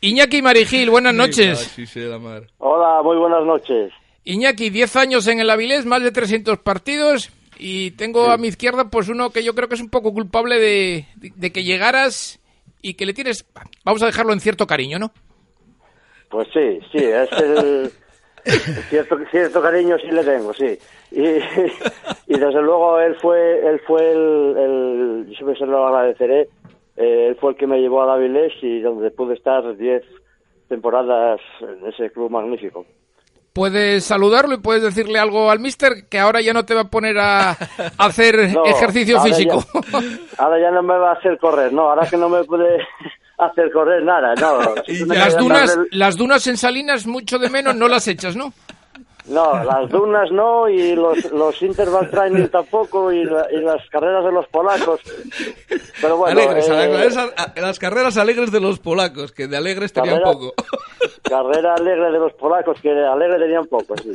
Iñaki 0.00 0.42
Marijil, 0.42 0.90
buenas 0.90 1.14
noches. 1.14 1.72
Hola, 2.58 3.02
muy 3.02 3.16
buenas 3.16 3.44
noches. 3.44 3.92
Iñaki, 4.24 4.70
10 4.70 4.96
años 4.96 5.26
en 5.26 5.40
el 5.40 5.50
Avilés, 5.50 5.84
más 5.84 6.02
de 6.02 6.10
300 6.12 6.58
partidos 6.58 7.30
y 7.58 7.92
tengo 7.92 8.30
a 8.30 8.38
mi 8.38 8.48
izquierda 8.48 8.88
pues 8.90 9.08
uno 9.08 9.30
que 9.30 9.44
yo 9.44 9.54
creo 9.54 9.68
que 9.68 9.74
es 9.74 9.80
un 9.80 9.90
poco 9.90 10.12
culpable 10.12 10.58
de, 10.58 11.06
de- 11.16 11.52
que 11.52 11.64
llegaras 11.64 12.40
y 12.80 12.94
que 12.94 13.06
le 13.06 13.12
tienes, 13.14 13.46
vamos 13.84 14.02
a 14.02 14.06
dejarlo 14.06 14.32
en 14.32 14.40
cierto 14.40 14.66
cariño, 14.66 14.98
¿no? 14.98 15.12
Pues 16.28 16.48
sí, 16.52 16.80
sí, 16.90 16.98
es 17.04 17.30
el... 17.32 17.92
cierto, 18.90 19.16
cierto 19.30 19.62
cariño 19.62 19.96
sí 19.98 20.08
le 20.10 20.24
tengo, 20.24 20.52
sí. 20.54 20.78
Y, 21.12 21.22
desde 22.26 22.62
luego 22.62 22.98
él 22.98 23.14
fue, 23.20 23.68
él 23.68 23.80
fue 23.86 24.12
el, 24.12 24.56
el 24.56 25.26
yo 25.28 25.34
siempre 25.34 25.56
se 25.58 25.66
lo 25.66 25.86
agradeceré, 25.86 26.48
eh, 26.96 27.26
él 27.28 27.36
fue 27.40 27.52
el 27.52 27.56
que 27.56 27.66
me 27.66 27.78
llevó 27.80 28.02
a 28.02 28.06
Davilés 28.06 28.52
y 28.62 28.80
donde 28.80 29.10
pude 29.10 29.34
estar 29.34 29.76
10 29.76 30.02
temporadas 30.68 31.40
en 31.60 31.86
ese 31.86 32.10
club 32.10 32.30
magnífico. 32.30 32.86
Puedes 33.52 34.04
saludarlo 34.04 34.54
y 34.54 34.58
puedes 34.58 34.82
decirle 34.82 35.18
algo 35.18 35.50
al 35.50 35.60
mister 35.60 36.06
que 36.08 36.18
ahora 36.18 36.40
ya 36.40 36.52
no 36.54 36.64
te 36.64 36.74
va 36.74 36.82
a 36.82 36.88
poner 36.90 37.18
a, 37.18 37.50
a 37.50 37.56
hacer 37.98 38.50
No, 38.52 38.64
ejercicio 38.64 39.18
ahora 39.18 39.34
físico. 39.34 39.64
ya- 39.92 39.98
ahora 40.38 40.60
ya 40.60 40.70
no 40.70 40.82
me 40.82 40.96
va 40.96 41.10
a 41.10 41.14
hacer 41.14 41.38
correr, 41.38 41.72
no, 41.72 41.90
ahora 41.90 42.06
que 42.08 42.16
no 42.16 42.28
me 42.30 42.44
puede 42.44 42.78
hacer 43.38 43.70
correr 43.70 44.02
nada, 44.04 44.34
no. 44.36 44.74
las 45.14 45.36
dunas, 45.36 45.78
las 45.90 46.16
dunas 46.16 46.46
en 46.46 46.56
Salinas 46.56 47.06
mucho 47.06 47.38
de 47.38 47.50
menos 47.50 47.74
no 47.76 47.88
las 47.88 48.08
echas, 48.08 48.36
¿no? 48.36 48.52
No, 49.28 49.62
las 49.62 49.88
dunas 49.88 50.30
no 50.32 50.68
y 50.68 50.96
los, 50.96 51.30
los 51.32 51.62
interval 51.62 52.10
training 52.10 52.48
tampoco 52.48 53.12
y, 53.12 53.24
la- 53.24 53.46
y 53.52 53.58
las 53.60 53.88
carreras 53.88 54.24
de 54.24 54.32
los 54.32 54.46
polacos. 54.48 55.00
Pero 56.00 56.16
bueno, 56.16 56.40
Alegres, 56.40 56.68
eh, 56.68 56.72
alegres, 56.72 57.18
las 57.56 57.78
carreras 57.78 58.16
alegres 58.16 58.50
de 58.50 58.60
los 58.60 58.80
polacos, 58.80 59.30
que 59.32 59.46
de 59.46 59.56
alegres 59.56 59.92
tenían 59.92 60.22
poco. 60.22 60.52
carrera 61.22 61.74
alegre 61.74 62.10
de 62.10 62.18
los 62.18 62.32
polacos 62.34 62.80
que 62.80 62.90
alegre 62.90 63.38
tenían 63.38 63.66
poco, 63.66 63.96
sí. 63.96 64.12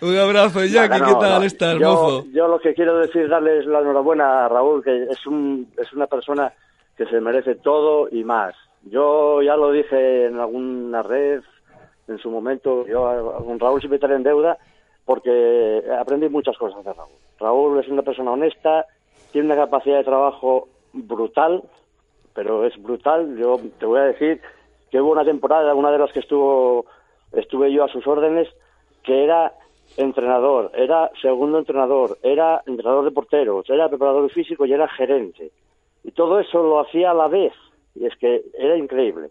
Un 0.00 0.16
abrazo, 0.16 0.64
Jackie, 0.64 1.00
No, 1.00 1.06
¿qué 1.06 1.12
no, 1.12 1.18
tal 1.18 1.40
no. 1.40 1.46
estás, 1.46 1.78
yo, 1.78 1.92
mozo? 1.92 2.24
Yo 2.32 2.48
lo 2.48 2.58
que 2.60 2.74
quiero 2.74 2.98
decir, 2.98 3.28
darles 3.28 3.66
la 3.66 3.80
enhorabuena 3.80 4.44
a 4.44 4.48
Raúl, 4.48 4.82
que 4.84 5.02
es, 5.10 5.26
un, 5.26 5.68
es 5.76 5.92
una 5.92 6.06
persona 6.06 6.52
que 6.96 7.06
se 7.06 7.20
merece 7.20 7.56
todo 7.56 8.08
y 8.10 8.22
más. 8.24 8.54
Yo 8.84 9.42
ya 9.42 9.56
lo 9.56 9.70
dije 9.72 10.26
en 10.26 10.38
alguna 10.38 11.02
red 11.02 11.40
en 12.08 12.18
su 12.18 12.30
momento, 12.30 12.86
yo 12.86 13.42
con 13.44 13.58
Raúl 13.58 13.80
siempre 13.80 13.96
estaré 13.96 14.16
en 14.16 14.22
deuda 14.22 14.58
porque 15.04 15.82
aprendí 15.98 16.28
muchas 16.28 16.56
cosas 16.56 16.84
de 16.84 16.92
Raúl. 16.92 17.12
Raúl 17.38 17.80
es 17.80 17.88
una 17.88 18.02
persona 18.02 18.32
honesta, 18.32 18.86
tiene 19.32 19.46
una 19.46 19.56
capacidad 19.56 19.98
de 19.98 20.04
trabajo 20.04 20.68
brutal, 20.92 21.62
pero 22.34 22.64
es 22.64 22.80
brutal. 22.80 23.36
Yo 23.36 23.58
te 23.78 23.86
voy 23.86 24.00
a 24.00 24.04
decir 24.04 24.40
que 24.90 25.00
hubo 25.00 25.12
una 25.12 25.24
temporada, 25.24 25.74
una 25.74 25.90
de 25.90 25.98
las 25.98 26.12
que 26.12 26.20
estuvo 26.20 26.86
estuve 27.32 27.72
yo 27.72 27.84
a 27.84 27.88
sus 27.88 28.06
órdenes, 28.06 28.48
que 29.02 29.24
era 29.24 29.52
entrenador, 29.96 30.70
era 30.74 31.10
segundo 31.20 31.58
entrenador, 31.58 32.18
era 32.22 32.62
entrenador 32.66 33.04
de 33.04 33.10
porteros, 33.10 33.68
era 33.68 33.88
preparador 33.88 34.30
físico 34.30 34.66
y 34.66 34.72
era 34.72 34.88
gerente. 34.88 35.50
Y 36.04 36.12
todo 36.12 36.40
eso 36.40 36.62
lo 36.62 36.80
hacía 36.80 37.10
a 37.10 37.14
la 37.14 37.28
vez. 37.28 37.52
Y 37.94 38.06
es 38.06 38.16
que 38.16 38.42
era 38.54 38.76
increíble. 38.76 39.30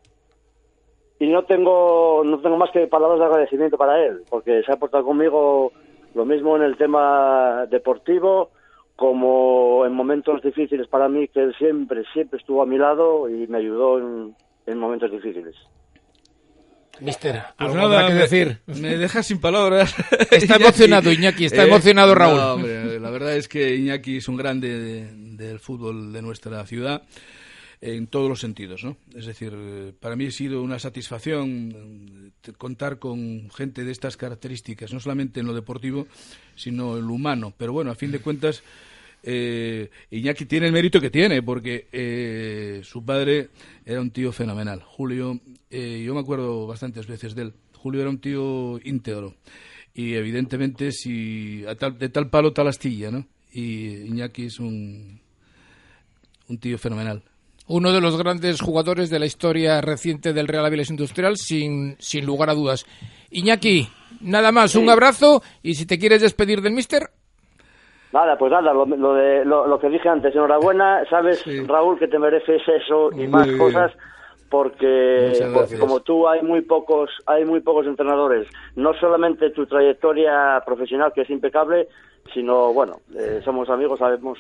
Y 1.22 1.28
no 1.28 1.44
tengo, 1.44 2.24
no 2.26 2.40
tengo 2.40 2.58
más 2.58 2.72
que 2.72 2.88
palabras 2.88 3.20
de 3.20 3.26
agradecimiento 3.26 3.78
para 3.78 4.04
él, 4.04 4.24
porque 4.28 4.64
se 4.66 4.72
ha 4.72 4.78
portado 4.78 5.06
conmigo 5.06 5.72
lo 6.16 6.26
mismo 6.26 6.56
en 6.56 6.64
el 6.64 6.78
tema 6.78 7.68
deportivo, 7.70 8.50
como 8.96 9.86
en 9.86 9.94
momentos 9.94 10.42
difíciles 10.42 10.88
para 10.88 11.08
mí, 11.10 11.28
que 11.28 11.42
él 11.44 11.54
siempre, 11.60 12.04
siempre 12.12 12.40
estuvo 12.40 12.64
a 12.64 12.66
mi 12.66 12.78
lado 12.80 13.30
y 13.30 13.46
me 13.48 13.60
ayudó 13.60 14.00
en, 14.00 14.36
en 14.66 14.78
momentos 14.80 15.12
difíciles. 15.12 15.56
Mister, 17.00 17.42
Pues 17.58 17.74
nada, 17.74 18.08
que 18.08 18.14
me, 18.14 18.20
decir. 18.22 18.58
me 18.68 18.98
deja 18.98 19.24
sin 19.24 19.40
palabras. 19.40 19.96
Está 20.32 20.56
emocionado, 20.60 21.12
Iñaki, 21.12 21.46
está 21.46 21.64
emocionado 21.64 22.14
Raúl. 22.14 22.38
no, 22.38 22.54
hombre, 22.56 23.00
la 23.00 23.10
verdad 23.10 23.36
es 23.36 23.48
que 23.48 23.76
Iñaki 23.76 24.18
es 24.18 24.28
un 24.28 24.38
grande 24.38 24.70
de- 24.80 25.12
del 25.38 25.60
fútbol 25.60 26.14
de 26.14 26.22
nuestra 26.22 26.64
ciudad 26.66 27.02
en 27.82 28.06
todos 28.06 28.30
los 28.30 28.40
sentidos, 28.40 28.84
¿no? 28.84 28.96
Es 29.16 29.26
decir, 29.26 29.52
para 30.00 30.16
mí 30.16 30.28
ha 30.28 30.32
sido 30.32 30.62
una 30.62 30.78
satisfacción 30.78 32.32
eh, 32.46 32.52
contar 32.58 33.00
con 33.00 33.50
gente 33.50 33.84
de 33.84 33.92
estas 33.92 34.18
características, 34.18 34.94
no 34.94 35.00
solamente 35.00 35.40
en 35.40 35.48
lo 35.48 35.54
deportivo, 35.56 36.08
sino 36.56 36.98
en 36.98 37.08
lo 37.08 37.14
humano. 37.14 37.54
Pero 37.58 37.74
bueno, 37.74 37.90
a 37.90 37.96
fin 37.96 38.12
de 38.12 38.20
cuentas, 38.20 38.62
eh, 39.24 39.90
Iñaki 40.12 40.46
tiene 40.46 40.68
el 40.68 40.74
mérito 40.74 41.02
que 41.02 41.10
tiene, 41.10 41.42
porque 41.42 41.88
eh, 41.92 42.82
su 42.84 43.04
padre 43.04 43.50
era 43.84 44.00
un 44.00 44.12
tío 44.12 44.32
fenomenal. 44.32 44.82
Julio, 44.84 45.40
eh, 45.72 46.04
yo 46.06 46.14
me 46.14 46.20
acuerdo 46.22 46.68
bastantes 46.68 47.08
veces 47.08 47.34
de 47.34 47.42
él. 47.44 47.54
Julio 47.74 48.02
era 48.02 48.12
un 48.12 48.20
tío 48.20 48.80
íntegro. 48.84 49.36
Y 49.96 50.14
evidentemente, 50.14 50.92
si 50.92 51.66
a 51.66 51.74
tal- 51.76 51.98
de 51.98 52.10
tal 52.10 52.30
palo, 52.30 52.54
tal 52.54 52.68
astilla, 52.68 53.10
¿no? 53.10 53.26
Y 53.52 54.04
Iñaki 54.06 54.46
es 54.46 54.60
un, 54.60 55.20
un 56.48 56.58
tío 56.60 56.78
fenomenal. 56.78 57.24
Uno 57.74 57.94
de 57.94 58.02
los 58.02 58.18
grandes 58.18 58.60
jugadores 58.60 59.10
de 59.10 59.18
la 59.18 59.26
historia 59.26 59.80
reciente 59.80 60.34
del 60.34 60.48
Real 60.50 60.66
Avilés 60.66 60.90
Industrial, 60.90 61.38
sin, 61.38 61.96
sin 62.00 62.26
lugar 62.26 62.50
a 62.50 62.54
dudas. 62.54 62.86
Iñaki, 63.30 63.88
nada 64.20 64.52
más, 64.52 64.76
un 64.76 64.90
abrazo 64.90 65.42
y 65.64 65.76
si 65.76 65.86
te 65.86 65.98
quieres 65.98 66.22
despedir 66.22 66.62
del 66.62 66.74
mister, 66.74 67.04
Nada, 68.12 68.38
pues 68.38 68.52
nada, 68.52 68.74
lo, 68.74 68.86
lo 68.86 69.14
de, 69.14 69.46
lo, 69.46 69.66
lo 69.68 69.80
que 69.80 69.88
dije 69.88 70.10
antes, 70.10 70.36
enhorabuena, 70.36 71.06
sabes, 71.10 71.46
Raúl, 71.66 71.98
que 71.98 72.10
te 72.10 72.20
mereces 72.20 72.62
eso 72.68 73.10
y 73.14 73.20
Muy 73.20 73.28
más 73.30 73.48
bien. 73.48 73.58
cosas, 73.58 73.94
porque, 74.50 75.32
gracias. 75.40 75.80
como 75.80 76.02
tú 76.02 76.28
hay 76.28 76.42
muy 76.42 76.60
pocos, 76.60 77.10
hay 77.26 77.46
muy 77.46 77.62
pocos 77.62 77.88
entrenadores. 77.88 78.50
No 78.76 78.94
solamente 78.96 79.50
tu 79.52 79.66
trayectoria 79.66 80.62
profesional 80.66 81.14
que 81.16 81.22
es 81.22 81.30
impecable, 81.30 81.88
sino 82.34 82.74
bueno, 82.74 82.98
eh, 83.18 83.40
somos 83.46 83.70
amigos, 83.70 83.98
sabemos 84.00 84.38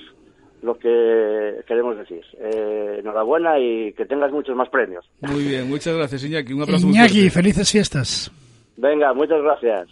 lo 0.61 0.77
que 0.77 1.63
queremos 1.67 1.97
decir. 1.97 2.23
Eh, 2.39 2.97
enhorabuena 2.99 3.59
y 3.59 3.93
que 3.93 4.05
tengas 4.05 4.31
muchos 4.31 4.55
más 4.55 4.69
premios. 4.69 5.05
Muy 5.21 5.43
bien, 5.43 5.69
muchas 5.69 5.95
gracias, 5.95 6.23
Iñaki. 6.23 6.53
Un 6.53 6.61
abrazo 6.63 6.87
Iñaki, 6.87 7.29
felices 7.29 7.71
fiestas. 7.71 8.31
Venga, 8.77 9.13
muchas 9.13 9.41
gracias. 9.41 9.89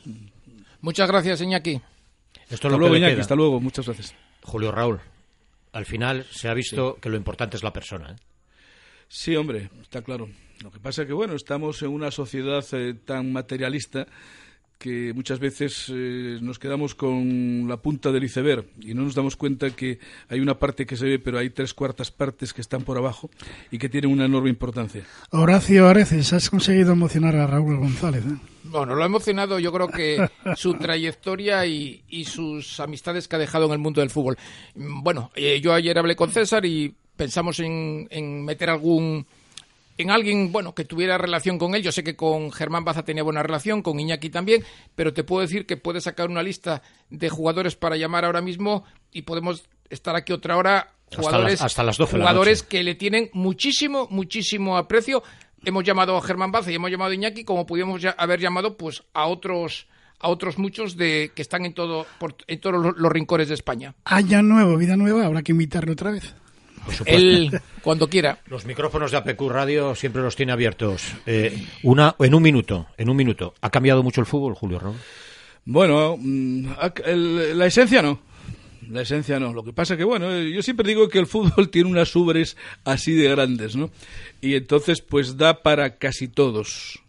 muchas 0.81 1.09
gracias, 1.09 1.41
Iñaki. 1.41 1.71
Esto 1.75 1.83
es 2.47 2.53
Hasta 2.53 2.69
lo 2.69 2.77
luego, 2.77 2.95
Iñaki. 2.95 3.13
queda. 3.13 3.21
Hasta 3.21 3.35
luego. 3.35 3.59
Muchas 3.59 3.85
gracias. 3.85 4.15
Julio 4.43 4.71
Raúl, 4.71 4.99
al 5.73 5.85
final 5.85 6.25
se 6.31 6.49
ha 6.49 6.53
visto 6.53 6.95
que 7.01 7.09
lo 7.09 7.17
importante 7.17 7.57
es 7.57 7.63
la 7.63 7.73
persona. 7.73 8.11
¿eh? 8.11 8.15
Sí, 9.07 9.35
hombre, 9.35 9.69
está 9.81 10.01
claro. 10.01 10.27
Lo 10.63 10.71
que 10.71 10.79
pasa 10.79 11.01
es 11.03 11.07
que, 11.07 11.13
bueno, 11.13 11.33
estamos 11.35 11.81
en 11.81 11.89
una 11.89 12.11
sociedad 12.11 12.63
eh, 12.73 12.93
tan 13.05 13.31
materialista 13.31 14.07
que 14.79 15.11
muchas 15.13 15.39
veces 15.39 15.91
eh, 15.93 16.39
nos 16.41 16.57
quedamos 16.57 16.95
con 16.95 17.67
la 17.67 17.77
punta 17.77 18.13
del 18.13 18.23
iceberg 18.23 18.65
y 18.79 18.93
no 18.93 19.03
nos 19.03 19.13
damos 19.13 19.35
cuenta 19.35 19.69
que 19.71 19.99
hay 20.29 20.39
una 20.39 20.57
parte 20.57 20.85
que 20.85 20.95
se 20.95 21.05
ve, 21.05 21.19
pero 21.19 21.37
hay 21.37 21.49
tres 21.49 21.73
cuartas 21.73 22.11
partes 22.11 22.53
que 22.53 22.61
están 22.61 22.83
por 22.83 22.97
abajo 22.97 23.29
y 23.71 23.77
que 23.77 23.89
tienen 23.89 24.09
una 24.09 24.23
enorme 24.23 24.49
importancia. 24.49 25.03
Horacio 25.31 25.85
Areces, 25.85 26.31
has 26.31 26.49
conseguido 26.49 26.93
emocionar 26.93 27.35
a 27.35 27.45
Raúl 27.45 27.75
González. 27.77 28.23
¿eh? 28.25 28.37
Bueno, 28.63 28.95
lo 28.95 29.03
ha 29.03 29.07
emocionado 29.07 29.59
yo 29.59 29.73
creo 29.73 29.89
que 29.89 30.25
su 30.55 30.73
trayectoria 30.75 31.65
y, 31.65 32.01
y 32.07 32.23
sus 32.23 32.79
amistades 32.79 33.27
que 33.27 33.35
ha 33.35 33.39
dejado 33.39 33.65
en 33.65 33.73
el 33.73 33.79
mundo 33.79 33.99
del 33.99 34.09
fútbol. 34.09 34.37
Bueno, 34.75 35.31
eh, 35.35 35.59
yo 35.61 35.73
ayer 35.73 35.99
hablé 35.99 36.15
con 36.15 36.31
César 36.31 36.65
y 36.65 36.95
pensamos 37.17 37.59
en, 37.59 38.07
en 38.09 38.45
meter 38.45 38.69
algún 38.69 39.25
en 40.01 40.11
alguien, 40.11 40.51
bueno, 40.51 40.73
que 40.73 40.85
tuviera 40.85 41.17
relación 41.17 41.57
con 41.59 41.75
él. 41.75 41.83
Yo 41.83 41.91
sé 41.91 42.03
que 42.03 42.15
con 42.15 42.51
Germán 42.51 42.85
Baza 42.85 43.03
tenía 43.03 43.21
buena 43.23 43.43
relación, 43.43 43.81
con 43.81 43.99
Iñaki 43.99 44.29
también, 44.29 44.63
pero 44.95 45.13
te 45.13 45.23
puedo 45.23 45.41
decir 45.41 45.65
que 45.65 45.75
puedes 45.77 46.05
sacar 46.05 46.29
una 46.29 46.41
lista 46.41 46.81
de 47.09 47.29
jugadores 47.29 47.75
para 47.75 47.97
llamar 47.97 48.23
ahora 48.25 48.41
mismo 48.41 48.85
y 49.11 49.23
podemos 49.23 49.63
estar 49.89 50.15
aquí 50.15 50.31
otra 50.33 50.55
hora 50.57 50.93
jugadores, 51.15 51.53
las- 51.53 51.61
hasta 51.63 51.83
las 51.83 51.97
12 51.97 52.13
de 52.13 52.17
la 52.19 52.23
jugadores 52.25 52.63
que 52.63 52.83
le 52.83 52.95
tienen 52.95 53.29
muchísimo, 53.33 54.07
muchísimo 54.09 54.77
aprecio. 54.77 55.21
Hemos 55.65 55.83
llamado 55.83 56.15
a 56.15 56.21
Germán 56.21 56.51
Baza 56.51 56.71
y 56.71 56.75
hemos 56.75 56.89
llamado 56.91 57.11
a 57.11 57.15
Iñaki, 57.15 57.43
como 57.43 57.65
pudimos 57.65 58.01
ya 58.01 58.11
haber 58.11 58.39
llamado 58.39 58.77
pues 58.77 59.03
a 59.13 59.25
otros 59.27 59.87
a 60.21 60.27
otros 60.27 60.57
muchos 60.57 60.97
de 60.97 61.31
que 61.33 61.41
están 61.41 61.65
en 61.65 61.73
todo 61.73 62.05
por- 62.19 62.35
en 62.47 62.59
todos 62.59 62.81
los, 62.83 62.97
los 62.97 63.11
rincones 63.11 63.47
de 63.47 63.53
España. 63.53 63.95
Año 64.03 64.41
nuevo, 64.43 64.75
vida 64.77 64.97
nueva, 64.97 65.25
habrá 65.25 65.41
que 65.43 65.53
invitarlo 65.53 65.93
otra 65.93 66.11
vez. 66.11 66.35
Por 66.89 66.97
supuesto. 66.97 67.21
Él 67.21 67.61
cuando 67.83 68.09
quiera. 68.09 68.39
Los 68.47 68.65
micrófonos 68.65 69.11
de 69.11 69.17
APQ 69.17 69.41
Radio 69.49 69.93
siempre 69.93 70.23
los 70.23 70.35
tiene 70.35 70.51
abiertos. 70.51 71.13
Eh, 71.27 71.67
una, 71.83 72.15
en 72.17 72.33
un 72.33 72.41
minuto, 72.41 72.87
en 72.97 73.09
un 73.09 73.15
minuto. 73.15 73.53
¿Ha 73.61 73.69
cambiado 73.69 74.01
mucho 74.01 74.21
el 74.21 74.27
fútbol, 74.27 74.55
Julio 74.55 74.79
Raúl? 74.79 74.95
Bueno, 75.65 76.17
mm, 76.19 76.65
la 77.53 77.65
esencia 77.67 78.01
no. 78.01 78.19
La 78.89 79.03
esencia 79.03 79.39
no. 79.39 79.53
Lo 79.53 79.63
que 79.63 79.71
pasa 79.71 79.95
que, 79.95 80.03
bueno, 80.03 80.31
eh, 80.31 80.51
yo 80.51 80.63
siempre 80.63 80.87
digo 80.87 81.07
que 81.09 81.19
el 81.19 81.27
fútbol 81.27 81.69
tiene 81.71 81.91
unas 81.91 82.15
ubres 82.15 82.57
así 82.85 83.13
de 83.13 83.29
grandes, 83.29 83.75
¿no? 83.75 83.91
Y 84.41 84.55
entonces, 84.55 85.01
pues 85.01 85.37
da 85.37 85.61
para 85.61 85.97
casi 85.97 86.27
todos. 86.27 86.99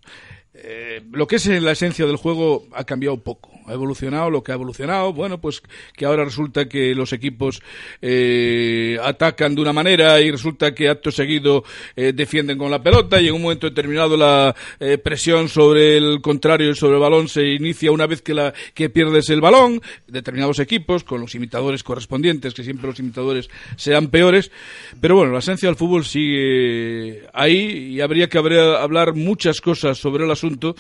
Eh, 0.53 1.01
lo 1.11 1.27
que 1.27 1.37
es 1.37 1.47
la 1.47 1.73
esencia 1.73 2.05
del 2.05 2.17
juego 2.17 2.67
ha 2.73 2.85
cambiado 2.85 3.17
poco. 3.23 3.51
Ha 3.71 3.75
evolucionado 3.75 4.31
lo 4.31 4.43
que 4.43 4.51
ha 4.51 4.57
evolucionado. 4.57 5.13
Bueno, 5.13 5.41
pues 5.41 5.63
que 5.97 6.05
ahora 6.05 6.25
resulta 6.25 6.69
que 6.69 6.93
los 6.93 7.13
equipos 7.13 7.63
eh, 8.03 8.99
atacan 9.01 9.55
de 9.55 9.63
una 9.63 9.73
manera 9.73 10.21
y 10.21 10.33
resulta 10.33 10.75
que 10.75 10.89
acto 10.89 11.13
seguido 11.13 11.63
eh, 11.95 12.13
defienden 12.13 12.59
con 12.59 12.69
la 12.69 12.83
pelota 12.83 13.21
y 13.21 13.29
en 13.29 13.35
un 13.35 13.43
momento 13.43 13.69
determinado 13.69 14.17
la 14.17 14.57
eh, 14.81 14.99
presión 14.99 15.49
sobre 15.49 15.97
el 15.97 16.21
contrario 16.21 16.71
y 16.71 16.75
sobre 16.75 16.95
el 16.95 17.01
balón 17.01 17.29
se 17.29 17.47
inicia 17.47 17.93
una 17.93 18.09
vez 18.09 18.23
que, 18.23 18.35
la, 18.35 18.53
que 18.75 18.91
pierdes 18.91 19.31
el 19.31 19.41
balón. 19.41 19.81
Determinados 20.09 20.59
equipos 20.59 21.05
con 21.05 21.21
los 21.21 21.37
imitadores 21.37 21.85
correspondientes, 21.85 22.55
que 22.55 22.65
siempre 22.65 22.89
los 22.89 22.99
imitadores 22.99 23.51
sean 23.77 24.09
peores. 24.09 24.51
Pero 25.01 25.15
bueno, 25.15 25.33
la 25.33 25.39
esencia 25.39 25.69
del 25.69 25.77
fútbol 25.77 26.05
sigue 26.05 27.23
ahí 27.33 27.95
y 27.95 28.01
habría 28.01 28.29
que 28.29 28.39
hablar 28.39 29.15
muchas 29.15 29.61
cosas 29.61 29.99
sobre 29.99 30.25
el 30.25 30.31
asunto 30.33 30.75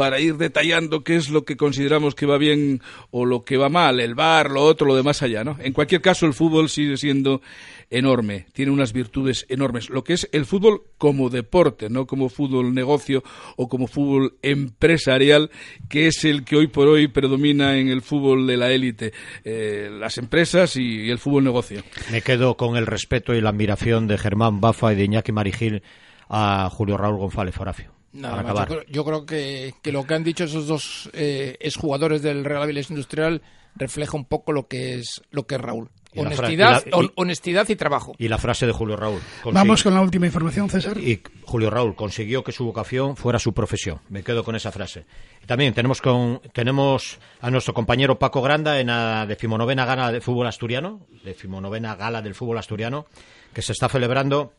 para 0.00 0.18
ir 0.18 0.38
detallando 0.38 1.04
qué 1.04 1.16
es 1.16 1.28
lo 1.28 1.44
que 1.44 1.58
consideramos 1.58 2.14
que 2.14 2.24
va 2.30 2.38
bien 2.38 2.80
o 3.10 3.26
lo 3.26 3.44
que 3.44 3.56
va 3.56 3.68
mal, 3.68 4.00
el 4.00 4.14
bar, 4.14 4.50
lo 4.50 4.62
otro, 4.62 4.86
lo 4.86 4.96
de 4.96 5.02
más 5.02 5.22
allá, 5.22 5.44
¿no? 5.44 5.56
En 5.60 5.72
cualquier 5.72 6.00
caso, 6.00 6.26
el 6.26 6.34
fútbol 6.34 6.68
sigue 6.68 6.96
siendo 6.96 7.42
enorme, 7.90 8.46
tiene 8.52 8.70
unas 8.70 8.92
virtudes 8.92 9.46
enormes. 9.48 9.90
Lo 9.90 10.04
que 10.04 10.14
es 10.14 10.28
el 10.32 10.46
fútbol 10.46 10.82
como 10.96 11.28
deporte, 11.28 11.90
no 11.90 12.06
como 12.06 12.28
fútbol 12.28 12.72
negocio 12.72 13.22
o 13.56 13.68
como 13.68 13.86
fútbol 13.86 14.34
empresarial, 14.42 15.50
que 15.88 16.06
es 16.06 16.24
el 16.24 16.44
que 16.44 16.56
hoy 16.56 16.68
por 16.68 16.88
hoy 16.88 17.08
predomina 17.08 17.76
en 17.76 17.88
el 17.88 18.02
fútbol 18.02 18.46
de 18.46 18.56
la 18.56 18.70
élite, 18.70 19.12
eh, 19.44 19.88
las 19.90 20.18
empresas 20.18 20.76
y 20.76 21.10
el 21.10 21.18
fútbol 21.18 21.44
negocio. 21.44 21.82
Me 22.10 22.22
quedo 22.22 22.56
con 22.56 22.76
el 22.76 22.86
respeto 22.86 23.34
y 23.34 23.40
la 23.40 23.50
admiración 23.50 24.06
de 24.06 24.18
Germán 24.18 24.60
Bafa 24.60 24.92
y 24.92 24.96
de 24.96 25.04
Iñaki 25.04 25.32
Marigil 25.32 25.82
a 26.28 26.70
Julio 26.70 26.96
Raúl 26.96 27.18
González 27.18 27.54
Forafio. 27.54 27.99
Nada 28.12 28.42
para 28.42 28.54
más, 28.54 28.68
yo 28.68 28.74
creo, 28.76 28.84
yo 28.88 29.04
creo 29.04 29.26
que, 29.26 29.74
que 29.82 29.92
lo 29.92 30.04
que 30.04 30.14
han 30.14 30.24
dicho 30.24 30.44
esos 30.44 30.66
dos 30.66 31.10
eh, 31.12 31.56
exjugadores 31.60 32.22
del 32.22 32.44
Real 32.44 32.62
Avilés 32.62 32.90
Industrial 32.90 33.40
refleja 33.76 34.16
un 34.16 34.24
poco 34.24 34.52
lo 34.52 34.66
que 34.66 34.94
es 34.94 35.22
lo 35.30 35.46
que 35.46 35.54
es 35.54 35.60
Raúl. 35.60 35.90
Y 36.12 36.18
Honestidad, 36.18 36.82
y 36.84 36.90
la- 36.90 36.96
y- 36.96 37.00
hon- 37.00 37.12
honestidad 37.14 37.68
y 37.68 37.76
trabajo. 37.76 38.14
Y 38.18 38.26
la 38.26 38.36
frase 38.36 38.66
de 38.66 38.72
Julio 38.72 38.96
Raúl. 38.96 39.20
Vamos 39.52 39.84
con 39.84 39.94
la 39.94 40.00
última 40.00 40.26
información, 40.26 40.68
César. 40.68 40.98
Y 40.98 41.22
Julio 41.44 41.70
Raúl 41.70 41.94
consiguió 41.94 42.42
que 42.42 42.50
su 42.50 42.64
vocación 42.64 43.14
fuera 43.16 43.38
su 43.38 43.52
profesión. 43.54 44.00
Me 44.08 44.24
quedo 44.24 44.42
con 44.42 44.56
esa 44.56 44.72
frase. 44.72 45.06
Y 45.40 45.46
también 45.46 45.72
tenemos, 45.72 46.02
con, 46.02 46.40
tenemos 46.52 47.20
a 47.40 47.48
nuestro 47.52 47.74
compañero 47.74 48.18
Paco 48.18 48.42
Granda 48.42 48.80
en 48.80 48.88
la 48.88 49.24
decimonovena 49.24 49.84
gala 49.84 50.10
de 50.10 50.20
fútbol 50.20 50.48
asturiano, 50.48 51.06
decimonovena 51.22 51.94
gala 51.94 52.22
del 52.22 52.34
fútbol 52.34 52.58
asturiano, 52.58 53.06
que 53.54 53.62
se 53.62 53.70
está 53.70 53.88
celebrando 53.88 54.52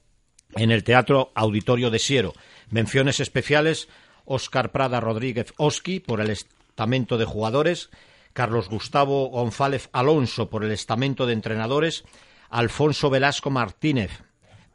en 0.55 0.71
el 0.71 0.83
Teatro 0.83 1.31
Auditorio 1.35 1.89
de 1.89 1.99
Siero. 1.99 2.33
Menciones 2.69 3.19
especiales, 3.19 3.89
Óscar 4.25 4.71
Prada 4.71 4.99
Rodríguez 4.99 5.53
Oski 5.57 5.99
por 5.99 6.21
el 6.21 6.29
estamento 6.29 7.17
de 7.17 7.25
jugadores, 7.25 7.89
Carlos 8.33 8.69
Gustavo 8.69 9.29
González 9.29 9.89
Alonso 9.91 10.49
por 10.49 10.63
el 10.63 10.71
estamento 10.71 11.25
de 11.25 11.33
entrenadores, 11.33 12.03
Alfonso 12.49 13.09
Velasco 13.09 13.49
Martínez 13.49 14.23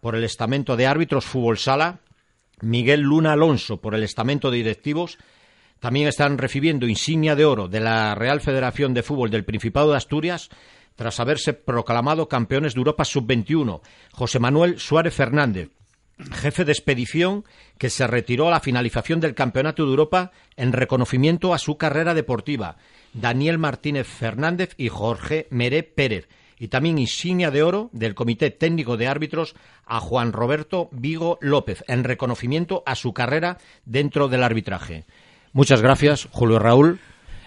por 0.01 0.15
el 0.15 0.25
estamento 0.25 0.77
de 0.77 0.87
árbitros 0.87 1.25
Fútbol 1.25 1.59
Sala, 1.59 2.01
Miguel 2.61 3.01
Luna 3.01 3.33
Alonso 3.33 3.81
por 3.81 3.95
el 3.95 4.03
estamento 4.03 4.51
de 4.51 4.59
directivos. 4.59 5.19
También 5.81 6.09
están 6.09 6.39
recibiendo 6.39 6.87
insignia 6.87 7.35
de 7.35 7.45
oro 7.45 7.69
de 7.69 7.81
la 7.81 8.15
Real 8.15 8.41
Federación 8.41 8.95
de 8.95 9.03
Fútbol 9.03 9.31
del 9.31 9.45
Principado 9.45 9.91
de 9.91 9.99
Asturias 9.99 10.51
tras 10.97 11.21
haberse 11.21 11.53
proclamado 11.53 12.29
campeones 12.29 12.75
de 12.75 12.79
Europa 12.79 13.05
Sub-21. 13.05 13.81
José 14.13 14.39
Manuel 14.39 14.81
Suárez 14.81 15.15
Fernández, 15.15 15.71
jefe 16.33 16.65
de 16.65 16.73
expedición 16.73 17.45
que 17.79 17.91
se 17.91 18.07
retiró 18.07 18.49
a 18.49 18.51
la 18.51 18.61
finalización 18.61 19.21
del 19.21 19.35
Campeonato 19.35 19.85
de 19.85 19.91
Europa 19.91 20.33
en 20.57 20.73
reconocimiento 20.73 21.55
a 21.55 21.59
su 21.59 21.77
carrera 21.77 22.15
deportiva. 22.15 22.77
Daniel 23.13 23.59
Martínez 23.59 24.07
Fernández 24.07 24.75
y 24.77 24.89
Jorge 24.89 25.47
Meré 25.51 25.83
Pérez. 25.83 26.29
Y 26.59 26.69
también 26.69 26.99
insignia 26.99 27.51
de 27.51 27.63
oro 27.63 27.91
del 27.93 28.15
Comité 28.15 28.51
Técnico 28.51 28.97
de 28.97 29.09
Árbitros 29.09 29.55
a 29.85 30.01
Juan 30.01 30.33
Roberto 30.33 30.89
Vigo 30.91 31.39
López 31.43 31.85
en 31.87 32.03
reconocimiento 32.03 32.83
a 32.87 32.95
su 32.95 33.13
carrera 33.13 33.59
dentro 33.85 34.29
del 34.29 34.43
arbitraje. 34.43 35.05
Muchas 35.53 35.83
gracias, 35.83 36.29
Julio 36.33 36.59
Raúl. 36.59 36.99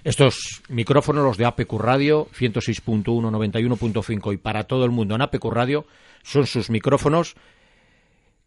Estos 0.03 0.61
micrófonos, 0.69 1.23
los 1.23 1.37
de 1.37 1.45
APQ 1.45 1.73
Radio, 1.73 2.27
106.1, 2.37 3.03
91.5 3.03 4.33
y 4.33 4.37
para 4.37 4.63
todo 4.63 4.85
el 4.85 4.91
mundo 4.91 5.15
en 5.15 5.21
APQ 5.21 5.45
Radio, 5.51 5.85
son 6.23 6.47
sus 6.47 6.69
micrófonos. 6.69 7.35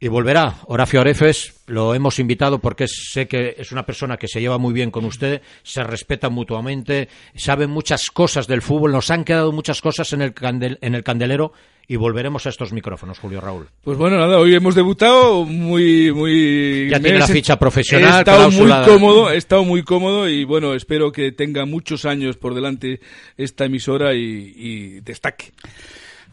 Y 0.02 0.08
volverá 0.08 0.56
Horacio 0.66 1.00
Arefes, 1.00 1.62
lo 1.68 1.94
hemos 1.94 2.18
invitado 2.18 2.58
porque 2.58 2.86
sé 2.88 3.28
que 3.28 3.54
es 3.56 3.70
una 3.70 3.86
persona 3.86 4.16
que 4.16 4.26
se 4.26 4.40
lleva 4.40 4.58
muy 4.58 4.72
bien 4.74 4.90
con 4.90 5.04
usted, 5.04 5.42
se 5.62 5.84
respetan 5.84 6.32
mutuamente, 6.32 7.08
saben 7.36 7.70
muchas 7.70 8.10
cosas 8.10 8.48
del 8.48 8.62
fútbol, 8.62 8.90
nos 8.90 9.12
han 9.12 9.22
quedado 9.22 9.52
muchas 9.52 9.80
cosas 9.80 10.12
en 10.12 10.22
el, 10.22 10.34
candel- 10.34 10.78
en 10.80 10.96
el 10.96 11.04
candelero 11.04 11.52
y 11.86 11.94
volveremos 11.94 12.46
a 12.46 12.48
estos 12.48 12.72
micrófonos, 12.72 13.20
Julio 13.20 13.40
Raúl. 13.40 13.68
Pues 13.84 13.96
bueno, 13.96 14.16
nada, 14.18 14.40
hoy 14.40 14.56
hemos 14.56 14.74
debutado 14.74 15.44
muy, 15.44 16.10
muy... 16.10 16.88
Ya 16.90 16.98
tiene 16.98 17.20
la 17.20 17.28
ficha 17.28 17.56
profesional, 17.56 18.16
He 18.16 18.18
estado 18.18 18.50
muy 18.50 18.72
cómodo, 18.84 19.30
he 19.30 19.36
estado 19.36 19.62
muy 19.64 19.84
cómodo 19.84 20.28
y 20.28 20.42
bueno, 20.42 20.74
espero 20.74 21.12
que 21.12 21.30
tenga 21.30 21.64
muchos 21.64 22.06
años 22.06 22.36
por 22.36 22.56
delante 22.56 22.98
esta 23.36 23.66
emisora 23.66 24.14
y, 24.14 24.52
y 24.56 25.00
destaque. 25.02 25.52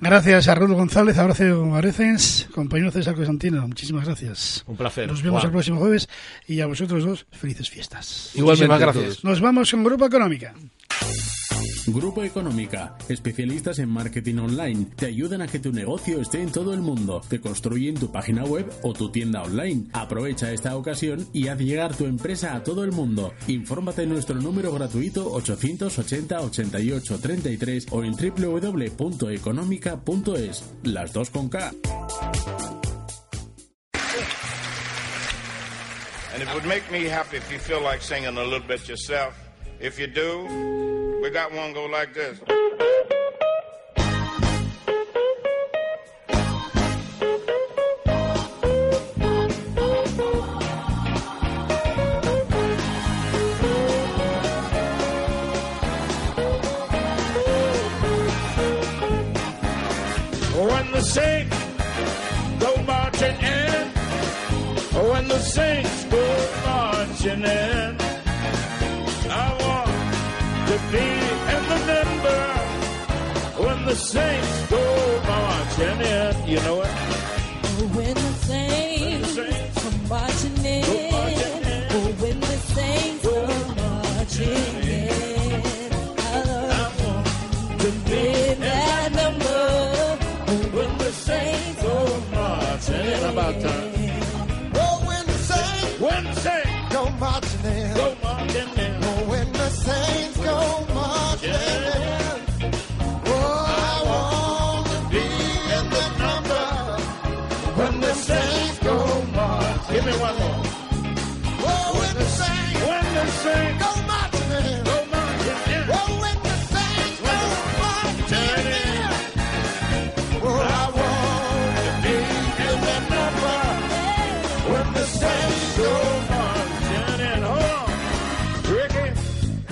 Gracias 0.01 0.47
a 0.47 0.55
Raúl 0.55 0.73
González, 0.73 1.17
a 1.17 1.25
Horacio 1.25 1.75
Areces, 1.75 2.47
compañero 2.53 2.89
César 2.89 3.15
Constantino. 3.15 3.67
Muchísimas 3.67 4.05
gracias. 4.05 4.63
Un 4.65 4.77
placer. 4.77 5.09
Nos 5.09 5.21
vemos 5.21 5.41
Juan. 5.41 5.49
el 5.49 5.51
próximo 5.51 5.79
jueves 5.79 6.07
y 6.47 6.61
a 6.61 6.67
vosotros 6.67 7.03
dos, 7.03 7.25
felices 7.31 7.69
fiestas. 7.69 8.31
Igualmente 8.33 8.67
Muchísimas 8.73 8.95
gracias. 8.95 9.23
Nos 9.25 9.41
vamos 9.41 9.69
con 9.71 9.83
Grupo 9.83 10.05
Económica. 10.05 10.53
Grupo 11.87 12.23
Económica, 12.23 12.95
especialistas 13.09 13.79
en 13.79 13.89
marketing 13.89 14.37
online, 14.37 14.85
te 14.95 15.07
ayudan 15.07 15.41
a 15.41 15.47
que 15.47 15.57
tu 15.59 15.71
negocio 15.71 16.21
esté 16.21 16.39
en 16.41 16.51
todo 16.51 16.73
el 16.73 16.81
mundo, 16.81 17.21
te 17.27 17.41
construyen 17.41 17.95
tu 17.95 18.11
página 18.11 18.43
web 18.43 18.71
o 18.83 18.93
tu 18.93 19.11
tienda 19.11 19.41
online. 19.41 19.87
Aprovecha 19.93 20.51
esta 20.51 20.77
ocasión 20.77 21.27
y 21.33 21.47
haz 21.47 21.57
llegar 21.59 21.95
tu 21.95 22.05
empresa 22.05 22.55
a 22.55 22.63
todo 22.63 22.83
el 22.83 22.91
mundo. 22.91 23.33
Infórmate 23.47 24.03
en 24.03 24.09
nuestro 24.09 24.35
número 24.35 24.71
gratuito 24.71 25.31
880 25.33 26.41
88 26.41 27.19
33 27.19 27.87
o 27.91 28.03
en 28.03 28.13
www.económica.es. 28.13 30.63
Las 30.83 31.13
dos 31.13 31.29
con 31.29 31.49
K. 31.49 31.71
And 36.33 36.43
it 36.43 36.49
would 36.53 36.65
make 36.65 36.83
me 36.91 37.09
happy 37.09 37.37
if 37.37 37.49
you 37.51 37.57
singing 37.99 38.37
a 38.37 38.43
little 38.43 38.59
bit 38.65 38.87
yourself. 38.87 39.33
If 39.81 39.97
you 39.97 40.07
do, 40.07 40.98
we 41.21 41.29
got 41.29 41.51
one 41.51 41.73
go 41.73 41.85
like 41.85 42.13
this. 42.13 42.39
When 60.55 60.91
the 60.91 61.01
saints 61.01 61.57
go 62.59 62.81
marching 62.83 63.37
in, 63.41 63.87
when 65.09 65.27
the 65.27 65.39
saints 65.39 66.05
go 66.05 66.49
marching 66.65 67.43
in, 67.43 67.97
I 69.31 69.57
want 69.61 69.88
to 70.69 70.77
be 70.91 71.07
in 71.55 71.61
the 71.71 71.79
number 71.93 72.41
when 73.63 73.85
the 73.85 73.95
saints 73.95 74.69
go 74.69 74.83
marching 75.27 75.99
in. 76.01 76.47
You 76.47 76.59
know 76.65 76.81
it? 76.83 76.93
When 77.95 78.13
the 78.13 78.33
saints 78.49 79.33
come 79.81 79.99
marching 80.09 80.65
in, 80.65 80.83
oh, 80.85 82.13
when 82.21 82.39
the 82.39 82.57
saints 82.75 83.25
come 83.27 83.75
marching 83.81 84.75
in, 84.99 85.91
I 86.19 86.43
love 86.71 87.79
to 87.81 87.89
be 88.09 88.21
in 88.51 88.59
that 88.59 89.11
number. 89.21 89.61
Oh, 90.51 90.77
when 90.77 90.97
the 90.99 91.11
about 93.31 93.61
time. 93.61 93.91
Oh, 94.75 95.03
when 95.07 95.25
the 95.25 95.37
saints 95.49 95.99
When 95.99 96.23
the 96.25 96.33
saints 96.35 96.93
go 96.93 97.09
marching 97.19 97.65
in. 97.65 97.93
go 97.95 98.15
marching 98.23 98.77
in. 98.85 99.03
Oh, 99.03 99.29
when 99.31 99.51
the 99.53 99.69
saints 99.69 100.38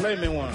play 0.08 0.16
me 0.16 0.28
one. 0.30 0.54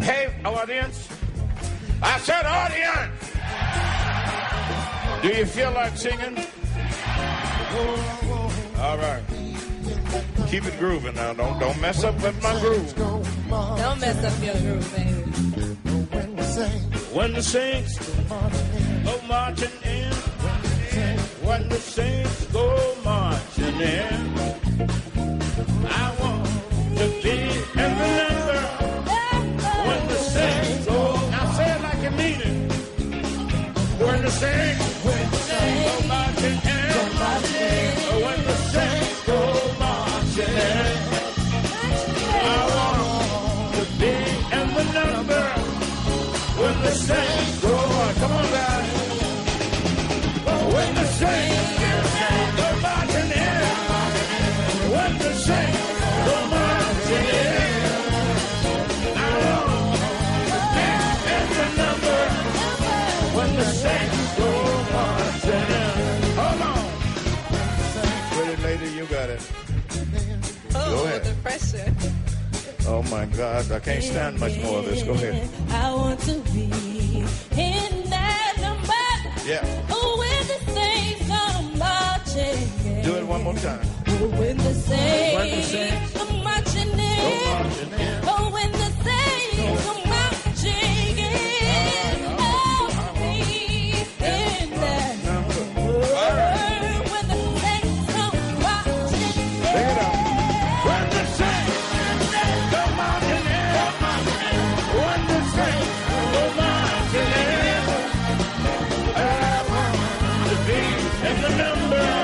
Hey, 0.00 0.34
audience. 0.44 1.08
I 2.02 2.18
said 2.18 2.44
audience. 2.44 3.22
Do 5.22 5.28
you 5.28 5.46
feel 5.46 5.70
like 5.70 5.96
singing? 5.96 6.41
Keep 10.52 10.66
it 10.66 10.78
grooving 10.78 11.14
now. 11.14 11.32
Don't 11.32 11.58
don't 11.58 11.80
mess 11.80 12.04
up 12.04 12.14
with 12.22 12.42
my 12.42 12.60
groove. 12.60 12.94
Don't 12.94 14.00
mess 14.00 14.22
up 14.22 14.44
your 14.44 14.54
groove, 14.60 14.94
baby. 14.94 15.12
when 16.12 16.36
the 16.36 16.42
saints 16.44 17.12
When 17.14 17.32
the 17.32 17.42
saints 17.42 17.98
go 19.02 19.20
marching 19.28 19.70
in, 19.82 20.12
when 21.42 21.68
the 21.70 21.76
saints 21.76 22.44
go 22.52 22.94
marching 23.02 23.80
in, 23.80 24.61
The 51.22 51.28
saints 51.28 52.56
go 52.58 52.68
marching 52.82 53.30
in, 53.30 53.62
when 54.92 55.12
the 55.18 55.32
saints 55.34 55.78
go 56.26 56.36
marching 56.50 57.28
in, 57.42 57.70
I 59.16 59.30
want 59.54 60.00
to 60.50 60.58
be 60.74 60.88
in 61.32 61.44
the 61.56 61.66
number. 61.80 62.20
When 63.36 63.50
the 63.56 63.64
saints 63.64 64.38
go 64.38 64.50
marching 64.92 65.68
in, 65.80 65.92
hold 66.38 66.60
on. 66.70 66.84
Pretty 68.32 68.56
lady, 68.62 68.88
you 68.96 69.04
got 69.06 69.28
it. 69.30 69.42
Oh, 70.74 70.90
Go 70.90 71.04
ahead. 71.04 71.22
the 71.24 71.34
pressure. 71.42 71.94
Oh 72.88 73.02
my 73.04 73.26
God, 73.26 73.70
I 73.70 73.78
can't 73.78 74.02
stand 74.02 74.40
much 74.40 74.58
more 74.62 74.78
of 74.80 74.86
this. 74.86 75.02
Go 75.04 75.12
ahead. 75.12 75.48
I 75.70 75.94
want 75.94 76.18
to 76.20 76.34
be 76.52 76.64
in 77.52 78.10
that 78.10 78.54
number. 78.60 78.92
Yeah, 79.46 79.64
one 83.32 83.42
more 83.44 83.54
time. 83.54 83.80
Oh, 84.08 84.28
when 84.38 84.56
the 84.58 84.74
saints, 84.74 85.34
When 85.36 85.50
the 85.50 85.62
saints 85.62 86.12
come 86.18 86.44
marching 86.44 86.90
in. 86.90 87.20
Go 87.24 87.30
marching 87.50 87.92
in. 88.00 88.20
Oh, 88.32 88.50
when 88.52 88.72
the 88.72 88.88
saints 89.04 89.84
come 89.86 90.02
marching 90.12 91.18
in. 91.18 92.18
Oh, 92.38 92.88
be 93.16 93.32
in 94.20 94.68
that 94.82 95.14
Number. 95.24 95.64
number. 95.72 96.04
All 96.22 96.32
right. 96.40 97.00
When 97.12 97.26
the 97.32 97.38
saints 97.62 98.12
marching 98.66 99.38
in. 99.40 99.64
Pick 99.72 99.88
it 99.92 99.98
up. 100.06 100.14
When 100.86 101.04
the 101.14 101.22
saints 101.38 101.78
marching 103.00 103.46
in, 103.56 103.72
when 105.00 105.20
the 105.30 105.40
saints 105.54 105.90
marching 106.60 107.32
in, 107.40 107.84
I 109.16 109.26
want 109.72 109.96
to 110.50 110.56
be 110.68 110.80
in 111.28 111.36
the 111.42 111.50
number. 111.62 112.21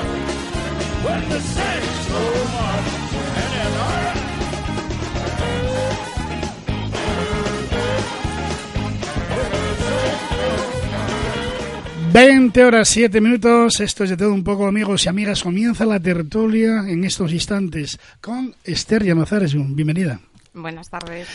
When 1.09 1.27
the 1.27 1.39
saints 1.39 2.07
go 2.07 2.21
marching 2.53 3.53
in, 3.63 3.73
all 3.81 3.93
right. 3.97 4.19
20 12.13 12.63
horas 12.63 12.89
7 12.89 13.21
minutos, 13.21 13.79
esto 13.79 14.03
es 14.03 14.11
de 14.11 14.17
todo 14.17 14.31
un 14.31 14.43
poco 14.43 14.67
amigos 14.67 15.05
y 15.05 15.09
amigas, 15.09 15.41
comienza 15.41 15.83
la 15.85 15.99
tertulia 15.99 16.83
en 16.87 17.03
estos 17.03 17.33
instantes 17.33 17.99
con 18.21 18.53
Esther 18.63 19.03
Llamazares, 19.03 19.55
bienvenida. 19.55 20.19
Buenas 20.53 20.89
tardes. 20.89 21.27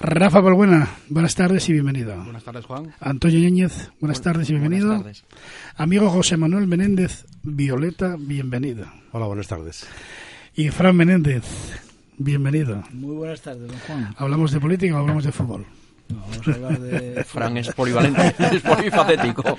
Rafa 0.00 0.40
Balbuena, 0.40 0.88
buenas 1.08 1.34
tardes 1.34 1.68
y 1.68 1.72
bienvenido. 1.74 2.16
Buenas 2.24 2.42
tardes, 2.42 2.64
Juan. 2.64 2.94
Antonio 3.00 3.38
Ñéñez, 3.38 3.90
buenas 4.00 4.22
tardes 4.22 4.48
y 4.48 4.54
bienvenido. 4.54 4.88
Buenas 4.88 5.22
tardes. 5.22 5.24
Amigo 5.76 6.08
José 6.08 6.36
Manuel 6.36 6.66
Menéndez, 6.66 7.26
Violeta, 7.42 8.16
bienvenido. 8.18 8.86
Hola, 9.12 9.26
buenas 9.26 9.48
tardes. 9.48 9.86
Y 10.54 10.68
Fran 10.68 10.96
Menéndez, 10.96 11.44
bienvenido. 12.18 12.82
Muy 12.92 13.16
buenas 13.16 13.40
tardes, 13.40 13.66
don 13.68 13.78
Juan. 13.86 14.14
¿Hablamos 14.18 14.52
de 14.52 14.60
política 14.60 14.94
o 14.96 14.98
hablamos 14.98 15.24
de 15.24 15.32
fútbol? 15.32 15.64
No, 16.10 16.16
vamos 16.28 16.48
a 16.48 16.52
hablar 16.54 16.80
de... 16.80 17.24
Fran 17.26 17.56
es 17.56 17.68
polivalente, 17.72 18.34
es 18.56 18.60
polifacético. 18.62 19.56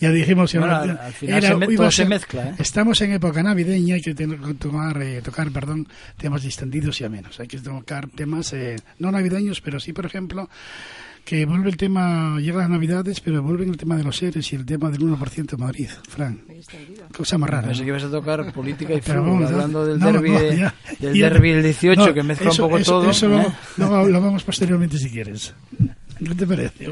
Ya 0.00 0.10
dijimos 0.10 0.50
que 0.52 0.58
Bueno, 0.58 0.74
al 0.74 1.12
final 1.12 1.42
se 1.42 1.54
me- 1.54 1.76
todo 1.76 1.90
se 1.90 2.04
mezcla, 2.04 2.48
¿eh? 2.50 2.54
Estamos 2.58 3.00
en 3.00 3.12
época 3.12 3.42
navideña, 3.42 3.94
hay 3.94 4.02
que 4.02 4.14
tener- 4.14 4.54
tomar, 4.58 5.00
eh, 5.00 5.22
tocar 5.22 5.50
perdón, 5.50 5.86
temas 6.18 6.42
distendidos 6.42 7.00
y 7.00 7.04
amenos. 7.04 7.38
Hay 7.40 7.46
que 7.46 7.58
tocar 7.58 8.08
temas 8.08 8.52
eh, 8.52 8.76
no 8.98 9.10
navideños, 9.12 9.60
pero 9.60 9.78
sí, 9.80 9.92
por 9.92 10.04
ejemplo, 10.04 10.50
que 11.24 11.46
vuelve 11.46 11.70
el 11.70 11.76
tema, 11.78 12.38
llega 12.38 12.58
las 12.58 12.68
navidades, 12.70 13.20
pero 13.20 13.42
vuelve 13.42 13.64
el 13.64 13.76
tema 13.78 13.96
de 13.96 14.04
los 14.04 14.16
seres 14.18 14.52
y 14.52 14.56
el 14.56 14.66
tema 14.66 14.90
del 14.90 15.00
1% 15.00 15.46
de 15.46 15.56
Madrid. 15.56 15.88
Fran, 16.08 16.40
cosa 17.16 17.38
más 17.38 17.48
rara. 17.48 17.68
Pensé 17.68 17.80
¿no? 17.80 17.84
que 17.86 17.90
ibas 17.90 18.04
a 18.04 18.10
tocar 18.10 18.52
política 18.52 18.92
y 18.94 19.00
Pero 19.04 19.22
fútbol, 19.24 19.32
vamos, 19.34 19.40
no, 19.50 19.56
hablando 19.56 19.86
del 19.86 19.98
no, 19.98 20.06
derbi 20.12 20.30
no, 20.30 20.38
del 21.00 21.18
derbi 21.18 21.50
del 21.52 21.62
18, 21.62 22.06
No, 22.06 22.14
que 22.14 22.22
mezcla 22.22 22.50
eso- 22.50 22.64
un 22.64 22.68
poco 22.68 22.78
eso- 22.78 22.90
todo. 23.00 23.10
Eso 23.10 23.40
¿eh? 23.40 23.46
lo, 23.78 23.88
lo- 23.88 24.08
lo 24.08 24.20
vamos 24.20 24.44
posteriormente 24.44 24.98
si 24.98 25.10
quieres. 25.10 25.54
¿Qué 26.18 26.34
te 26.34 26.46
parece? 26.46 26.90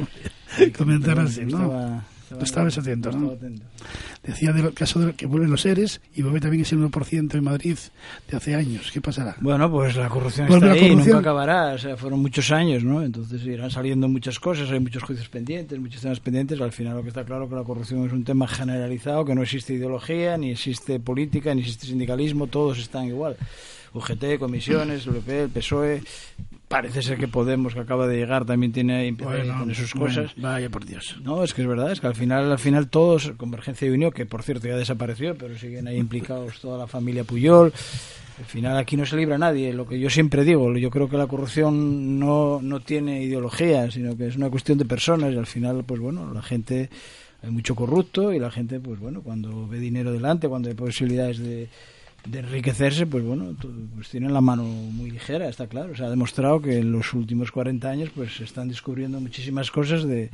Comentar 0.76 1.18
así, 1.20 1.42
¿no? 1.42 1.46
estaba- 1.62 2.04
No 2.38 2.44
estabas 2.44 2.78
atento, 2.78 3.10
estaba 3.10 3.26
¿no? 3.26 3.32
atento. 3.32 3.62
Decía 4.22 4.52
del 4.52 4.72
caso 4.74 5.00
de 5.00 5.12
que 5.14 5.26
vuelven 5.26 5.50
los 5.50 5.62
seres 5.62 6.00
y 6.14 6.22
vuelve 6.22 6.40
también 6.40 6.62
ese 6.62 6.76
1% 6.76 7.34
en 7.34 7.44
Madrid 7.44 7.76
de 8.30 8.36
hace 8.36 8.54
años. 8.54 8.90
¿Qué 8.92 9.00
pasará? 9.00 9.36
Bueno, 9.40 9.70
pues 9.70 9.96
la 9.96 10.08
corrupción 10.08 10.46
Vuelve 10.48 10.66
está 10.66 10.76
la 10.76 10.82
ahí, 10.82 10.88
corrupción. 10.90 11.16
nunca 11.16 11.30
acabará. 11.30 11.74
O 11.74 11.78
sea, 11.78 11.96
fueron 11.96 12.20
muchos 12.20 12.50
años, 12.52 12.84
¿no? 12.84 13.02
Entonces 13.02 13.42
irán 13.44 13.70
saliendo 13.70 14.08
muchas 14.08 14.38
cosas, 14.38 14.70
hay 14.70 14.80
muchos 14.80 15.02
juicios 15.02 15.28
pendientes, 15.28 15.78
muchos 15.78 16.00
temas 16.00 16.20
pendientes. 16.20 16.60
Al 16.60 16.72
final 16.72 16.96
lo 16.96 17.02
que 17.02 17.08
está 17.08 17.24
claro 17.24 17.44
es 17.44 17.50
que 17.50 17.56
la 17.56 17.64
corrupción 17.64 18.06
es 18.06 18.12
un 18.12 18.24
tema 18.24 18.46
generalizado, 18.46 19.24
que 19.24 19.34
no 19.34 19.42
existe 19.42 19.74
ideología, 19.74 20.36
ni 20.36 20.50
existe 20.52 21.00
política, 21.00 21.54
ni 21.54 21.62
existe 21.62 21.86
sindicalismo, 21.86 22.46
todos 22.46 22.78
están 22.78 23.06
igual. 23.06 23.36
UGT, 23.94 24.38
comisiones, 24.38 25.06
el 25.06 25.14
PP, 25.14 25.42
el 25.42 25.50
PSOE. 25.50 26.02
Parece 26.72 27.02
ser 27.02 27.18
que 27.18 27.28
Podemos, 27.28 27.74
que 27.74 27.80
acaba 27.80 28.08
de 28.08 28.16
llegar, 28.16 28.46
también 28.46 28.72
tiene 28.72 29.12
Bueno, 29.12 29.58
con 29.58 29.74
sus 29.74 29.92
bueno, 29.92 30.06
cosas. 30.06 30.32
vaya 30.38 30.70
por 30.70 30.86
Dios. 30.86 31.18
No, 31.22 31.44
es 31.44 31.52
que 31.52 31.60
es 31.60 31.68
verdad, 31.68 31.92
es 31.92 32.00
que 32.00 32.06
al 32.06 32.14
final, 32.14 32.50
al 32.50 32.58
final 32.58 32.88
todos, 32.88 33.30
Convergencia 33.36 33.86
y 33.86 33.90
Unión, 33.90 34.10
que 34.10 34.24
por 34.24 34.42
cierto 34.42 34.68
ya 34.68 34.76
desapareció, 34.78 35.36
pero 35.36 35.58
siguen 35.58 35.86
ahí 35.86 35.98
implicados 35.98 36.60
toda 36.60 36.78
la 36.78 36.86
familia 36.86 37.24
Puyol. 37.24 37.74
Al 38.38 38.44
final 38.46 38.78
aquí 38.78 38.96
no 38.96 39.04
se 39.04 39.18
libra 39.18 39.36
nadie, 39.36 39.74
lo 39.74 39.86
que 39.86 40.00
yo 40.00 40.08
siempre 40.08 40.44
digo, 40.44 40.74
yo 40.78 40.88
creo 40.88 41.10
que 41.10 41.18
la 41.18 41.26
corrupción 41.26 42.18
no, 42.18 42.60
no 42.62 42.80
tiene 42.80 43.22
ideología, 43.22 43.90
sino 43.90 44.16
que 44.16 44.28
es 44.28 44.36
una 44.36 44.48
cuestión 44.48 44.78
de 44.78 44.86
personas 44.86 45.34
y 45.34 45.36
al 45.36 45.46
final, 45.46 45.84
pues 45.84 46.00
bueno, 46.00 46.32
la 46.32 46.40
gente, 46.40 46.88
hay 47.42 47.50
mucho 47.50 47.74
corrupto 47.74 48.32
y 48.32 48.38
la 48.38 48.50
gente, 48.50 48.80
pues 48.80 48.98
bueno, 48.98 49.20
cuando 49.20 49.68
ve 49.68 49.78
dinero 49.78 50.10
delante, 50.10 50.48
cuando 50.48 50.70
hay 50.70 50.74
posibilidades 50.74 51.38
de, 51.38 51.68
de 52.26 52.38
enriquecerse, 52.38 53.06
pues 53.06 53.24
bueno, 53.24 53.56
pues 53.94 54.08
tienen 54.08 54.32
la 54.32 54.40
mano 54.40 54.62
muy 54.62 55.10
ligera, 55.10 55.48
está 55.48 55.66
claro. 55.66 55.96
Se 55.96 56.04
ha 56.04 56.10
demostrado 56.10 56.60
que 56.60 56.78
en 56.78 56.92
los 56.92 57.12
últimos 57.14 57.50
40 57.50 57.88
años 57.88 58.10
pues 58.14 58.36
se 58.36 58.44
están 58.44 58.68
descubriendo 58.68 59.20
muchísimas 59.20 59.70
cosas 59.70 60.04
de, 60.04 60.30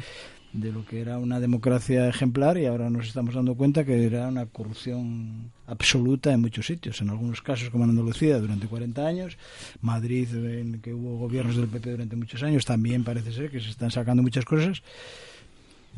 de 0.52 0.72
lo 0.72 0.84
que 0.84 1.00
era 1.00 1.18
una 1.18 1.40
democracia 1.40 2.08
ejemplar 2.08 2.58
y 2.58 2.66
ahora 2.66 2.90
nos 2.90 3.06
estamos 3.06 3.34
dando 3.34 3.54
cuenta 3.54 3.84
que 3.84 4.04
era 4.04 4.28
una 4.28 4.46
corrupción 4.46 5.50
absoluta 5.66 6.32
en 6.32 6.40
muchos 6.40 6.66
sitios. 6.66 7.00
En 7.00 7.10
algunos 7.10 7.42
casos, 7.42 7.70
como 7.70 7.84
en 7.84 7.90
Andalucía, 7.90 8.38
durante 8.38 8.66
40 8.66 9.06
años. 9.06 9.36
Madrid, 9.80 10.28
en 10.34 10.80
que 10.80 10.94
hubo 10.94 11.18
gobiernos 11.18 11.56
del 11.56 11.68
PP 11.68 11.90
durante 11.90 12.16
muchos 12.16 12.42
años, 12.42 12.64
también 12.64 13.04
parece 13.04 13.32
ser 13.32 13.50
que 13.50 13.60
se 13.60 13.70
están 13.70 13.90
sacando 13.90 14.22
muchas 14.22 14.44
cosas. 14.44 14.82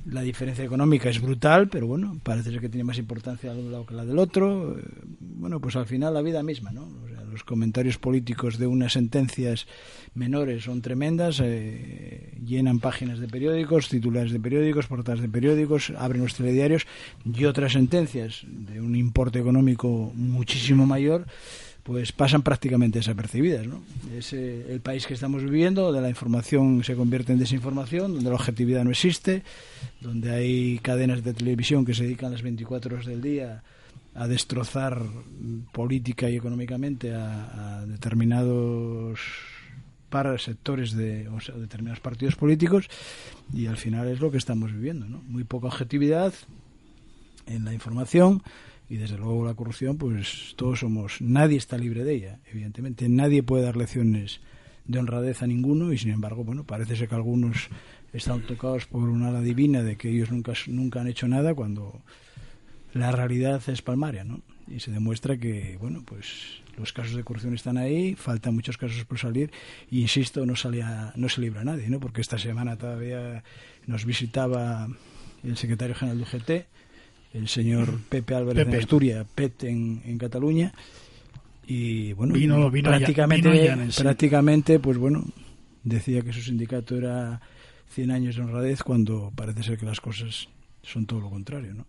La 0.06 0.22
diferencia 0.22 0.64
económica 0.64 1.10
es 1.10 1.20
brutal, 1.20 1.68
pero 1.68 1.86
bueno, 1.86 2.18
parece 2.22 2.50
ser 2.50 2.60
que 2.60 2.68
tiene 2.68 2.84
más 2.84 2.98
importancia 2.98 3.52
de 3.52 3.60
un 3.60 3.70
lado 3.70 3.86
que 3.86 3.94
la 3.94 4.04
del 4.04 4.18
otro. 4.18 4.78
Eh, 4.78 4.82
Bueno, 5.20 5.60
pues 5.60 5.76
al 5.76 5.86
final 5.86 6.14
la 6.14 6.22
vida 6.22 6.42
misma, 6.42 6.70
¿no? 6.70 6.82
O 6.82 7.08
sea, 7.08 7.24
los 7.24 7.44
comentarios 7.44 7.96
políticos 7.96 8.58
de 8.58 8.66
unas 8.66 8.92
sentencias 8.92 9.66
menores 10.14 10.64
son 10.64 10.82
tremendas, 10.82 11.40
eh, 11.42 12.38
llenan 12.44 12.78
páginas 12.78 13.20
de 13.20 13.28
periódicos, 13.28 13.88
titulares 13.88 14.32
de 14.32 14.40
periódicos, 14.40 14.86
portadas 14.86 15.20
de 15.20 15.28
periódicos, 15.28 15.92
abren 15.96 16.22
los 16.22 16.34
telediarios 16.34 16.86
y 17.24 17.44
otras 17.44 17.72
sentencias 17.72 18.44
de 18.46 18.80
un 18.80 18.96
importe 18.96 19.38
económico 19.38 20.12
muchísimo 20.14 20.86
mayor 20.86 21.26
pues 21.82 22.12
pasan 22.12 22.42
prácticamente 22.42 22.98
desapercibidas. 22.98 23.66
¿no? 23.66 23.82
Es 24.16 24.32
eh, 24.32 24.66
el 24.68 24.80
país 24.80 25.06
que 25.06 25.14
estamos 25.14 25.42
viviendo, 25.42 25.84
donde 25.84 26.00
la 26.00 26.08
información 26.08 26.84
se 26.84 26.94
convierte 26.94 27.32
en 27.32 27.38
desinformación, 27.38 28.14
donde 28.14 28.30
la 28.30 28.36
objetividad 28.36 28.84
no 28.84 28.90
existe, 28.90 29.42
donde 30.00 30.30
hay 30.30 30.78
cadenas 30.78 31.24
de 31.24 31.34
televisión 31.34 31.84
que 31.84 31.94
se 31.94 32.04
dedican 32.04 32.32
las 32.32 32.42
24 32.42 32.94
horas 32.94 33.06
del 33.06 33.22
día 33.22 33.62
a 34.14 34.26
destrozar 34.26 35.02
política 35.72 36.28
y 36.28 36.36
económicamente 36.36 37.14
a, 37.14 37.78
a 37.78 37.86
determinados 37.86 39.20
para 40.10 40.36
sectores 40.38 40.92
de 40.92 41.28
o 41.28 41.40
sea, 41.40 41.54
determinados 41.54 42.00
partidos 42.00 42.34
políticos 42.34 42.88
y 43.54 43.66
al 43.66 43.76
final 43.76 44.08
es 44.08 44.20
lo 44.20 44.30
que 44.30 44.38
estamos 44.38 44.72
viviendo 44.72 45.06
¿no? 45.06 45.22
muy 45.28 45.44
poca 45.44 45.68
objetividad 45.68 46.34
en 47.46 47.64
la 47.64 47.72
información 47.72 48.42
y 48.90 48.96
desde 48.96 49.16
luego 49.16 49.46
la 49.46 49.54
corrupción 49.54 49.96
pues 49.96 50.54
todos 50.56 50.80
somos 50.80 51.22
nadie 51.22 51.56
está 51.56 51.78
libre 51.78 52.04
de 52.04 52.14
ella 52.14 52.38
evidentemente. 52.50 53.08
Nadie 53.08 53.42
puede 53.42 53.62
dar 53.62 53.76
lecciones 53.76 54.40
de 54.84 54.98
honradez 54.98 55.42
a 55.42 55.46
ninguno 55.46 55.92
y 55.92 55.98
sin 55.98 56.10
embargo 56.10 56.42
bueno 56.42 56.64
parece 56.64 56.96
ser 56.96 57.08
que 57.08 57.14
algunos 57.14 57.68
están 58.12 58.42
tocados 58.42 58.86
por 58.86 59.08
una 59.08 59.28
ala 59.28 59.40
divina 59.40 59.84
de 59.84 59.96
que 59.96 60.10
ellos 60.10 60.32
nunca 60.32 60.52
nunca 60.66 61.00
han 61.00 61.06
hecho 61.06 61.28
nada 61.28 61.54
cuando 61.54 62.02
la 62.92 63.12
realidad 63.12 63.62
es 63.68 63.80
palmaria 63.80 64.24
no 64.24 64.42
y 64.66 64.80
se 64.80 64.90
demuestra 64.90 65.36
que 65.36 65.76
bueno 65.80 66.02
pues 66.04 66.60
los 66.76 66.92
casos 66.92 67.14
de 67.14 67.22
corrupción 67.22 67.54
están 67.54 67.78
ahí 67.78 68.16
faltan 68.16 68.56
muchos 68.56 68.76
casos 68.76 69.04
por 69.04 69.20
salir 69.20 69.52
y 69.88 70.00
insisto 70.00 70.44
no 70.44 70.56
salía 70.56 71.12
no 71.14 71.28
se 71.28 71.40
libra 71.40 71.62
nadie 71.62 71.88
no 71.88 72.00
porque 72.00 72.22
esta 72.22 72.38
semana 72.38 72.76
todavía 72.76 73.44
nos 73.86 74.04
visitaba 74.04 74.88
el 75.44 75.56
secretario 75.56 75.94
general 75.94 76.18
del 76.18 76.26
UGT 76.26 76.66
el 77.32 77.48
señor 77.48 77.98
Pepe 78.08 78.34
Álvarez 78.34 78.64
Pepe. 78.64 78.76
en 78.76 78.82
Asturias, 78.82 79.26
PET 79.34 79.64
en, 79.64 80.02
en 80.04 80.18
Cataluña. 80.18 80.72
Y 81.66 82.12
bueno, 82.14 82.34
Vino- 82.34 82.70
vino 82.70 82.88
prácticamente, 82.90 83.48
vino 83.48 83.92
sí. 83.92 84.02
prácticamente, 84.02 84.80
pues 84.80 84.98
bueno, 84.98 85.24
decía 85.84 86.22
que 86.22 86.32
su 86.32 86.40
sindicato 86.42 86.96
era 86.96 87.40
100 87.90 88.10
años 88.10 88.36
de 88.36 88.42
honradez 88.42 88.82
cuando 88.82 89.32
parece 89.34 89.62
ser 89.62 89.78
que 89.78 89.86
las 89.86 90.00
cosas 90.00 90.48
son 90.82 91.06
todo 91.06 91.20
lo 91.20 91.30
contrario, 91.30 91.74
¿no? 91.74 91.86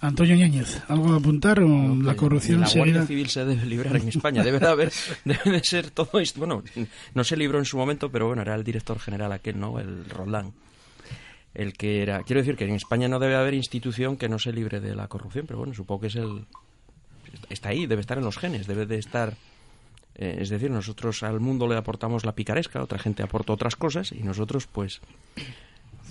Antonio 0.00 0.34
Ñañez, 0.34 0.82
¿algo 0.88 1.12
a 1.12 1.16
apuntar? 1.18 1.60
o 1.60 1.94
la 1.94 2.16
corrupción 2.16 2.60
la 2.62 2.66
Guardia 2.66 2.82
seguirá? 2.84 3.06
Civil 3.06 3.28
se 3.28 3.44
debe 3.44 3.64
librar 3.66 3.96
en 3.96 4.08
España. 4.08 4.42
Debe 4.42 4.58
de 4.58 4.66
haber, 4.66 4.92
debe 5.24 5.50
de 5.52 5.62
ser 5.62 5.90
todo 5.90 6.18
esto. 6.18 6.40
Bueno, 6.40 6.64
no 7.14 7.22
se 7.22 7.36
libró 7.36 7.60
en 7.60 7.64
su 7.64 7.76
momento, 7.76 8.10
pero 8.10 8.26
bueno, 8.26 8.42
era 8.42 8.56
el 8.56 8.64
director 8.64 8.98
general 8.98 9.30
aquel, 9.30 9.60
¿no? 9.60 9.78
El 9.78 10.04
Roldán. 10.10 10.52
El 11.54 11.74
que 11.74 12.02
era. 12.02 12.22
Quiero 12.22 12.40
decir 12.40 12.56
que 12.56 12.64
en 12.64 12.74
España 12.74 13.08
no 13.08 13.18
debe 13.18 13.36
haber 13.36 13.54
institución 13.54 14.16
que 14.16 14.28
no 14.28 14.38
se 14.38 14.52
libre 14.52 14.80
de 14.80 14.94
la 14.94 15.08
corrupción, 15.08 15.46
pero 15.46 15.58
bueno, 15.58 15.74
supongo 15.74 16.02
que 16.02 16.06
es 16.06 16.16
el. 16.16 16.46
Está 17.50 17.70
ahí, 17.70 17.86
debe 17.86 18.00
estar 18.00 18.18
en 18.18 18.24
los 18.24 18.38
genes, 18.38 18.66
debe 18.66 18.86
de 18.86 18.98
estar. 18.98 19.34
eh, 20.14 20.38
es 20.40 20.48
decir, 20.50 20.70
nosotros 20.70 21.22
al 21.22 21.40
mundo 21.40 21.66
le 21.66 21.76
aportamos 21.76 22.24
la 22.24 22.32
picaresca, 22.32 22.82
otra 22.82 22.98
gente 22.98 23.22
aporta 23.22 23.52
otras 23.52 23.76
cosas 23.76 24.12
y 24.12 24.22
nosotros, 24.22 24.66
pues, 24.66 25.00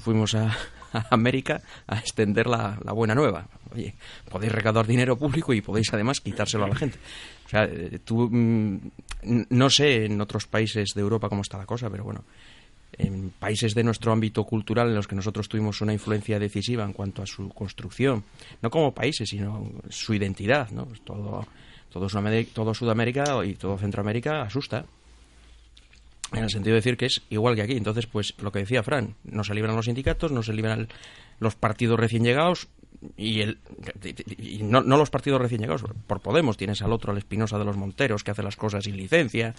fuimos 0.02 0.36
a, 0.36 0.48
a 0.94 1.08
América 1.12 1.62
a 1.88 2.00
extender 2.00 2.48
la, 2.48 2.78
buena 2.94 3.16
nueva. 3.16 3.48
Oye, 3.74 3.96
podéis 4.30 4.52
recaudar 4.52 4.86
dinero 4.86 5.18
público 5.18 5.54
y 5.54 5.62
podéis 5.62 5.94
además 5.94 6.20
quitárselo 6.20 6.66
a 6.66 6.70
la 6.70 6.76
gente. 6.76 6.98
O 7.46 7.50
sea, 7.50 7.64
eh, 7.64 8.00
tú, 8.04 8.30
mm, 8.30 8.92
no 9.50 9.70
sé 9.70 10.06
en 10.06 10.20
otros 10.20 10.48
países 10.48 10.90
de 10.94 11.02
Europa 11.02 11.30
cómo 11.30 11.42
está 11.42 11.58
la 11.58 11.66
cosa, 11.66 11.90
pero 11.90 12.04
bueno, 12.04 12.24
en 12.98 13.30
países 13.32 13.74
de 13.74 13.84
nuestro 13.84 14.12
ámbito 14.12 14.44
cultural 14.44 14.90
en 14.90 14.96
los 14.96 15.08
que 15.08 15.16
nosotros 15.16 15.48
tuvimos 15.48 15.82
una 15.82 15.94
influencia 15.94 16.40
decisiva 16.40 16.84
en 16.84 16.94
cuanto 16.94 17.22
a 17.22 17.26
su 17.26 17.50
construcción, 17.50 18.24
no 18.62 18.70
como 18.70 18.94
países, 18.94 19.30
sino 19.30 19.72
su 19.90 20.14
identidad, 20.14 20.70
¿no? 20.72 20.86
Pues 20.86 21.02
todo, 21.02 21.46
todo, 21.90 22.10
Sudamérica, 22.10 22.52
todo 22.54 22.74
Sudamérica 22.74 23.46
y 23.46 23.54
todo 23.54 23.78
Centroamérica 23.78 24.42
asusta. 24.42 24.86
En 26.34 26.44
el 26.44 26.50
sentido 26.50 26.76
de 26.76 26.80
decir 26.80 26.96
que 26.96 27.08
es 27.08 27.22
igual 27.30 27.56
que 27.56 27.62
aquí. 27.62 27.76
Entonces, 27.76 28.08
pues 28.08 28.34
lo 28.42 28.54
que 28.54 28.60
decía 28.60 28.84
Fran, 28.84 29.16
no 29.26 29.44
se 29.44 29.54
libran 29.54 29.76
los 29.76 29.86
sindicatos, 29.86 30.32
no 30.32 30.44
se 30.44 30.54
libran 30.54 30.88
los 31.40 31.56
partidos 31.56 32.00
recién 32.00 32.24
llegados 32.24 32.70
y, 33.18 33.42
el, 33.42 33.58
y 34.38 34.64
no, 34.64 34.82
no 34.82 34.96
los 34.96 35.10
partidos 35.10 35.42
recién 35.42 35.60
llegados. 35.60 35.84
Por 36.08 36.22
Podemos 36.22 36.56
tienes 36.56 36.82
al 36.82 36.94
otro, 36.94 37.12
al 37.12 37.18
Espinosa 37.18 37.58
de 37.58 37.66
los 37.66 37.76
Monteros, 37.76 38.24
que 38.24 38.32
hace 38.32 38.44
las 38.44 38.56
cosas 38.56 38.86
sin 38.86 38.96
licencia. 38.96 39.54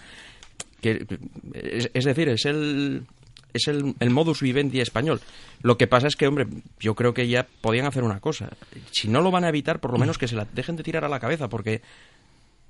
Que, 0.81 1.05
es, 1.53 1.91
es 1.93 2.05
decir, 2.05 2.29
es 2.29 2.45
el 2.45 3.05
es 3.53 3.67
el, 3.67 3.95
el 3.99 4.09
modus 4.09 4.41
vivendi 4.41 4.81
español. 4.81 5.21
Lo 5.61 5.77
que 5.77 5.87
pasa 5.87 6.07
es 6.07 6.15
que, 6.15 6.27
hombre, 6.27 6.47
yo 6.79 6.95
creo 6.95 7.13
que 7.13 7.27
ya 7.27 7.47
podían 7.61 7.85
hacer 7.85 8.03
una 8.03 8.19
cosa. 8.19 8.49
Si 8.91 9.07
no 9.07 9.21
lo 9.21 9.31
van 9.31 9.43
a 9.43 9.49
evitar, 9.49 9.79
por 9.79 9.91
lo 9.91 9.99
menos 9.99 10.17
que 10.17 10.27
se 10.27 10.35
la 10.35 10.45
dejen 10.45 10.75
de 10.75 10.83
tirar 10.83 11.05
a 11.05 11.09
la 11.09 11.19
cabeza, 11.19 11.49
porque 11.49 11.81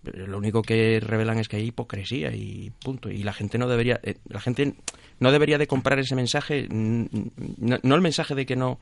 lo 0.04 0.38
único 0.38 0.62
que 0.62 1.00
revelan 1.00 1.40
es 1.40 1.48
que 1.48 1.58
hay 1.58 1.68
hipocresía 1.68 2.34
y 2.34 2.72
punto 2.84 3.10
y 3.10 3.24
la 3.24 3.34
gente 3.34 3.58
no 3.58 3.70
debería 3.70 4.00
eh, 4.04 4.18
la 4.28 4.42
gente 4.42 4.76
no 5.20 5.32
debería 5.32 5.58
de 5.58 5.68
comprar 5.68 5.98
ese 6.00 6.16
mensaje 6.16 6.68
mm, 6.70 7.06
no, 7.60 7.80
no 7.82 7.96
el 7.96 8.02
mensaje 8.02 8.36
de 8.36 8.46
que 8.46 8.56
no 8.56 8.80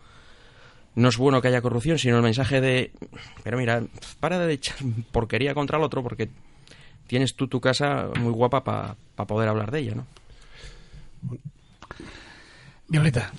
no 0.96 1.10
es 1.10 1.18
bueno 1.18 1.42
que 1.42 1.50
haya 1.50 1.62
corrupción 1.62 2.00
sino 2.00 2.18
el 2.18 2.24
mensaje 2.24 2.60
de 2.60 2.92
pero 3.44 3.58
mira 3.58 3.84
para 4.20 4.40
de 4.40 4.54
echar 4.54 4.78
porquería 5.12 5.54
contra 5.54 5.78
el 5.78 5.84
otro 5.84 6.02
porque 6.02 6.30
tienes 7.06 7.36
tú 7.36 7.48
tu 7.48 7.62
casa 7.62 8.10
muy 8.20 8.32
guapa 8.34 8.64
para 8.64 8.96
poder 9.28 9.48
hablar 9.48 9.70
de 9.70 9.80
ella 9.80 9.96
no 9.96 10.08
Violeta. 12.92 13.32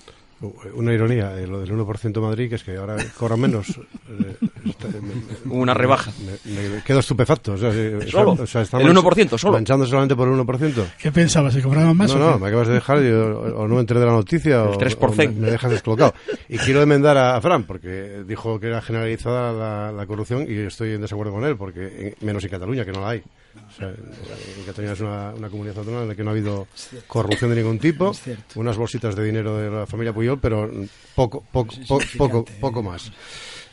Una 0.73 0.91
ironía, 0.91 1.39
eh, 1.39 1.47
lo 1.47 1.61
del 1.61 1.71
1% 1.71 2.19
Madrid, 2.19 2.49
que 2.49 2.55
es 2.55 2.63
que 2.65 2.75
ahora 2.75 2.97
cobran 3.17 3.39
menos. 3.39 3.69
eh, 3.69 4.35
está- 4.65 4.89
me- 4.89 4.99
me- 5.45 5.53
Una 5.55 5.73
rebaja. 5.73 6.11
Me, 6.43 6.69
me 6.69 6.83
quedo 6.83 6.99
estupefacto. 6.99 7.53
O 7.53 7.57
sea, 7.57 7.71
Solo. 8.11 8.31
o 8.33 8.45
sea, 8.45 8.63
está 8.63 8.77
El 8.81 8.87
manch- 8.87 9.03
1% 9.03 9.37
solo. 9.37 9.53
Manchando 9.53 9.85
solamente 9.85 10.17
por 10.17 10.27
el 10.27 10.33
1%. 10.33 10.85
¿Qué 11.01 11.13
pensabas? 11.13 11.53
¿Se 11.53 11.61
cobraban 11.61 11.95
más? 11.95 12.13
No, 12.13 12.15
o 12.15 12.19
no, 12.31 12.33
qué? 12.33 12.41
me 12.41 12.47
acabas 12.49 12.67
de 12.67 12.73
dejar 12.73 12.97
y, 13.05 13.09
o, 13.09 13.65
no 13.69 13.75
me 13.75 13.79
enteré 13.79 14.01
de 14.01 14.05
la 14.05 14.11
noticia 14.11 14.63
El 14.63 14.67
o, 14.69 14.77
3%. 14.77 14.97
o 14.99 15.15
me, 15.15 15.27
me 15.29 15.51
dejas 15.51 15.71
descolocado. 15.71 16.13
Y 16.49 16.57
quiero 16.57 16.81
enmendar 16.81 17.15
a, 17.17 17.37
a 17.37 17.41
Fran, 17.41 17.63
porque 17.63 18.23
dijo 18.27 18.59
que 18.59 18.67
era 18.67 18.81
generalizada 18.81 19.53
la, 19.53 19.91
la 19.93 20.05
corrupción 20.07 20.45
y 20.49 20.55
estoy 20.57 20.91
en 20.91 21.01
desacuerdo 21.01 21.31
con 21.31 21.45
él, 21.45 21.55
porque 21.55 22.15
en- 22.19 22.25
menos 22.27 22.43
en 22.43 22.49
Cataluña, 22.49 22.83
que 22.83 22.91
no 22.91 22.99
la 22.99 23.09
hay. 23.11 23.23
O 23.55 23.71
sea, 23.75 23.89
en 23.89 24.65
Cataluña 24.65 24.93
es 24.93 24.99
una, 25.01 25.33
una 25.33 25.49
comunidad 25.49 25.77
autónoma 25.79 26.03
en 26.03 26.09
la 26.09 26.15
que 26.15 26.23
no 26.23 26.29
ha 26.29 26.33
habido 26.33 26.67
corrupción 27.07 27.49
de 27.51 27.57
ningún 27.57 27.79
tipo, 27.79 28.11
unas 28.55 28.77
bolsitas 28.77 29.15
de 29.15 29.23
dinero 29.23 29.57
de 29.57 29.69
la 29.69 29.85
familia 29.87 30.13
Puyol, 30.13 30.39
pero 30.39 30.69
poco, 31.15 31.43
poco, 31.51 31.73
po- 31.87 31.99
poco, 32.17 32.45
poco 32.59 32.83
más. 32.83 33.11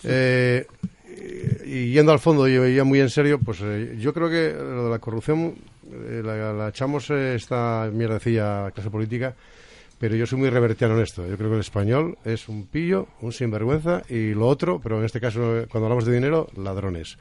Eh, 0.05 0.67
y 1.67 1.93
yendo 1.93 2.13
al 2.13 2.19
fondo 2.19 2.49
y 2.49 2.75
ya 2.75 2.85
muy 2.85 3.01
en 3.01 3.11
serio, 3.11 3.39
pues 3.39 3.59
eh, 3.63 3.97
yo 3.99 4.13
creo 4.15 4.29
que 4.31 4.53
lo 4.53 4.85
de 4.85 4.91
la 4.91 4.99
corrupción 4.99 5.55
eh, 5.93 6.23
la, 6.25 6.53
la 6.53 6.69
echamos 6.69 7.11
eh, 7.11 7.35
esta 7.35 7.91
mierdecilla 7.93 8.71
clase 8.71 8.91
política, 8.91 9.35
pero 10.01 10.17
yo 10.17 10.27
soy 10.27 10.39
muy 10.39 10.49
revertiano 10.49 10.97
en 10.97 11.03
esto. 11.03 11.27
Yo 11.27 11.37
creo 11.37 11.51
que 11.51 11.57
el 11.57 11.61
español 11.61 12.17
es 12.25 12.49
un 12.49 12.67
pillo, 12.67 13.07
un 13.21 13.33
sinvergüenza 13.33 14.03
y 14.09 14.33
lo 14.33 14.49
otro, 14.49 14.81
pero 14.83 14.99
en 14.99 15.05
este 15.05 15.21
caso, 15.21 15.67
cuando 15.71 15.87
hablamos 15.87 16.07
de 16.07 16.15
dinero, 16.15 16.49
ladrones. 16.57 17.19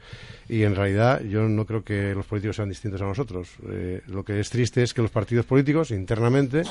Y 0.48 0.62
en 0.62 0.74
realidad 0.74 1.20
yo 1.20 1.42
no 1.42 1.66
creo 1.66 1.84
que 1.84 2.14
los 2.14 2.24
políticos 2.24 2.56
sean 2.56 2.70
distintos 2.70 3.02
a 3.02 3.04
nosotros. 3.04 3.50
Eh, 3.70 4.00
lo 4.06 4.24
que 4.24 4.40
es 4.40 4.48
triste 4.48 4.82
es 4.82 4.94
que 4.94 5.02
los 5.02 5.10
partidos 5.10 5.44
políticos 5.44 5.90
internamente 5.90 6.62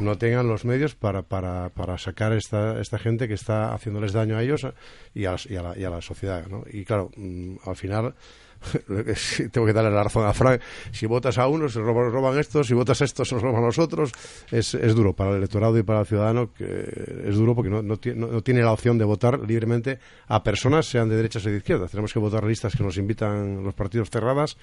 no 0.00 0.18
tengan 0.18 0.48
los 0.48 0.64
medios 0.64 0.96
para, 0.96 1.22
para, 1.22 1.68
para 1.68 1.96
sacar 1.96 2.32
esta, 2.32 2.80
esta 2.80 2.98
gente 2.98 3.28
que 3.28 3.34
está 3.34 3.72
haciéndoles 3.72 4.12
daño 4.12 4.36
a 4.36 4.42
ellos 4.42 4.66
y 5.14 5.26
a, 5.26 5.36
la, 5.48 5.78
y 5.78 5.84
a 5.84 5.90
la 5.90 6.00
sociedad. 6.02 6.44
¿no? 6.48 6.64
Y 6.72 6.84
claro, 6.84 7.12
mm, 7.16 7.58
al 7.64 7.76
final 7.76 8.14
tengo 9.52 9.66
que 9.66 9.72
darle 9.72 9.90
la 9.90 10.02
razón 10.04 10.26
a 10.26 10.32
Frank. 10.32 10.60
Si 10.92 11.06
votas 11.06 11.38
a 11.38 11.46
uno, 11.48 11.68
se 11.68 11.80
roban, 11.80 12.10
roban 12.12 12.38
estos. 12.38 12.66
Si 12.66 12.74
votas 12.74 13.00
a 13.02 13.04
estos, 13.04 13.28
se 13.28 13.38
roban 13.38 13.62
los 13.64 13.78
otros. 13.78 14.12
Es, 14.50 14.74
es 14.74 14.94
duro 14.94 15.12
para 15.14 15.30
el 15.30 15.36
electorado 15.38 15.78
y 15.78 15.82
para 15.82 16.00
el 16.00 16.06
ciudadano. 16.06 16.52
Que 16.52 17.24
es 17.26 17.34
duro 17.36 17.54
porque 17.54 17.70
no, 17.70 17.82
no- 17.82 17.98
no 18.14 18.42
tiene 18.42 18.62
la 18.62 18.72
opción 18.72 18.98
de 18.98 19.04
votar 19.04 19.38
libremente 19.40 19.98
a 20.28 20.42
personas, 20.42 20.86
sean 20.86 21.08
de 21.08 21.16
derechas 21.16 21.44
o 21.46 21.50
de 21.50 21.56
izquierdas. 21.58 21.90
Tenemos 21.90 22.12
que 22.12 22.18
votar 22.18 22.44
listas 22.44 22.74
que 22.76 22.82
nos 22.82 22.96
invitan 22.96 23.62
los 23.64 23.74
partidos 23.74 24.10
cerradas 24.10 24.56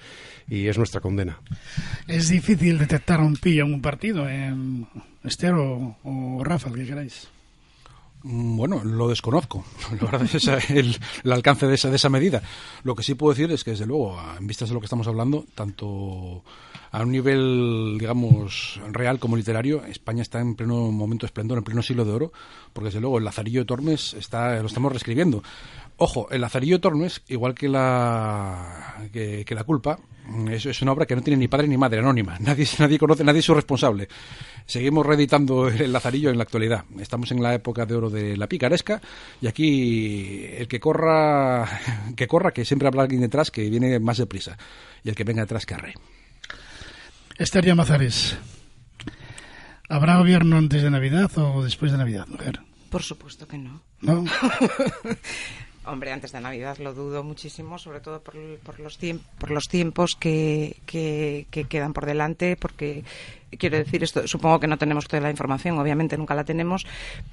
y 0.48 0.66
es 0.68 0.78
nuestra 0.78 1.00
condena. 1.00 1.40
Es 2.06 2.28
difícil 2.28 2.78
detectar 2.78 3.20
un 3.20 3.36
pillo 3.36 3.64
en 3.64 3.74
un 3.74 3.82
partido, 3.82 4.28
eh, 4.28 4.54
Esther 5.24 5.54
o, 5.54 5.96
o 6.02 6.42
Rafa, 6.44 6.68
el 6.70 6.74
que 6.76 6.86
queráis. 6.86 7.28
Mm, 8.22 8.56
Bueno, 8.56 8.82
lo 8.84 9.08
desconozco. 9.08 9.64
La 10.00 10.10
verdad 10.10 10.28
es 10.34 10.46
el, 10.70 10.96
el 11.24 11.32
alcance 11.32 11.66
de 11.66 11.74
esa, 11.74 11.90
de 11.90 11.96
esa 11.96 12.08
medida. 12.08 12.42
Lo 12.82 12.94
que 12.94 13.02
sí 13.02 13.14
puedo 13.14 13.32
decir 13.32 13.50
es 13.52 13.64
que, 13.64 13.72
desde 13.72 13.86
luego, 13.86 14.18
en 14.38 14.46
vistas 14.46 14.68
de 14.68 14.74
lo 14.74 14.80
que 14.80 14.86
estamos 14.86 15.06
hablando, 15.06 15.44
tanto 15.54 16.42
a 16.92 17.02
un 17.02 17.12
nivel, 17.12 17.96
digamos, 18.00 18.80
real 18.90 19.20
como 19.20 19.36
literario, 19.36 19.84
España 19.84 20.22
está 20.22 20.40
en 20.40 20.56
pleno 20.56 20.90
momento 20.90 21.24
de 21.24 21.28
esplendor, 21.28 21.58
en 21.58 21.64
pleno 21.64 21.82
siglo 21.82 22.04
de 22.04 22.12
oro, 22.12 22.32
porque, 22.72 22.86
desde 22.88 23.00
luego, 23.00 23.18
el 23.18 23.24
Lazarillo 23.24 23.60
de 23.60 23.66
Tormes 23.66 24.14
está, 24.14 24.60
lo 24.60 24.66
estamos 24.66 24.90
reescribiendo. 24.90 25.42
Ojo, 26.02 26.28
el 26.30 26.40
Lazarillo 26.40 26.76
de 26.76 26.80
Tormes, 26.80 27.20
igual 27.28 27.54
que 27.54 27.68
la, 27.68 29.06
que, 29.12 29.44
que 29.44 29.54
la 29.54 29.64
culpa, 29.64 29.98
es, 30.50 30.64
es 30.64 30.80
una 30.80 30.92
obra 30.92 31.04
que 31.04 31.14
no 31.14 31.20
tiene 31.20 31.36
ni 31.36 31.46
padre 31.46 31.68
ni 31.68 31.76
madre, 31.76 31.98
anónima. 31.98 32.38
Nadie, 32.40 32.66
nadie 32.78 32.98
conoce, 32.98 33.22
nadie 33.22 33.40
es 33.40 33.44
su 33.44 33.52
responsable. 33.52 34.08
Seguimos 34.64 35.04
reeditando 35.04 35.68
el 35.68 35.92
Lazarillo 35.92 36.30
en 36.30 36.38
la 36.38 36.44
actualidad. 36.44 36.86
Estamos 36.98 37.30
en 37.32 37.42
la 37.42 37.52
época 37.52 37.84
de 37.84 37.94
oro 37.94 38.08
de 38.08 38.34
la 38.38 38.46
picaresca 38.46 38.98
y 39.42 39.46
aquí 39.46 40.46
el 40.56 40.68
que 40.68 40.80
corra, 40.80 41.68
que 42.16 42.26
corra, 42.26 42.52
que 42.52 42.64
siempre 42.64 42.88
habrá 42.88 43.02
alguien 43.02 43.20
detrás 43.20 43.50
que 43.50 43.68
viene 43.68 44.00
más 44.00 44.16
deprisa 44.16 44.56
y 45.04 45.10
el 45.10 45.14
que 45.14 45.24
venga 45.24 45.42
detrás 45.42 45.66
que 45.66 45.74
arre. 45.74 45.92
Esther 47.36 47.66
Llamazares, 47.66 48.38
¿habrá 49.90 50.16
gobierno 50.16 50.56
antes 50.56 50.82
de 50.82 50.90
Navidad 50.90 51.30
o 51.36 51.62
después 51.62 51.92
de 51.92 51.98
Navidad, 51.98 52.26
mujer? 52.26 52.60
Por 52.88 53.02
supuesto 53.02 53.46
que 53.46 53.58
no. 53.58 53.82
¿No? 54.00 54.24
Hombre, 55.90 56.12
antes 56.12 56.30
de 56.30 56.40
Navidad 56.40 56.78
lo 56.78 56.94
dudo 56.94 57.24
muchísimo, 57.24 57.76
sobre 57.76 58.00
todo 58.00 58.20
por, 58.20 58.36
por 58.62 58.78
los, 58.78 59.00
tiemp- 59.00 59.22
por 59.38 59.50
los 59.50 59.66
tiempos 59.68 60.14
que, 60.14 60.76
que, 60.86 61.46
que 61.50 61.64
quedan 61.64 61.92
por 61.92 62.06
delante, 62.06 62.56
porque 62.56 63.02
quiero 63.58 63.76
decir 63.76 64.04
esto, 64.04 64.28
supongo 64.28 64.60
que 64.60 64.68
no 64.68 64.78
tenemos 64.78 65.08
toda 65.08 65.20
la 65.20 65.30
información, 65.30 65.78
obviamente 65.78 66.16
nunca 66.16 66.36
la 66.36 66.44
tenemos, 66.44 66.86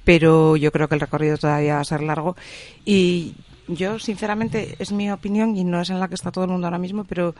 pero 0.04 0.56
yo 0.56 0.72
creo 0.72 0.88
que 0.88 0.96
el 0.96 1.00
recorrido 1.00 1.36
todavía 1.38 1.74
va 1.76 1.80
a 1.80 1.84
ser 1.84 2.02
largo 2.02 2.36
y 2.84 3.36
yo, 3.68 3.98
sinceramente, 4.00 4.74
es 4.80 4.90
mi 4.90 5.08
opinión 5.10 5.56
y 5.56 5.62
no 5.62 5.80
es 5.80 5.90
en 5.90 6.00
la 6.00 6.08
que 6.08 6.16
está 6.16 6.32
todo 6.32 6.44
el 6.44 6.50
mundo 6.50 6.66
ahora 6.66 6.78
mismo, 6.78 7.04
pero 7.04 7.34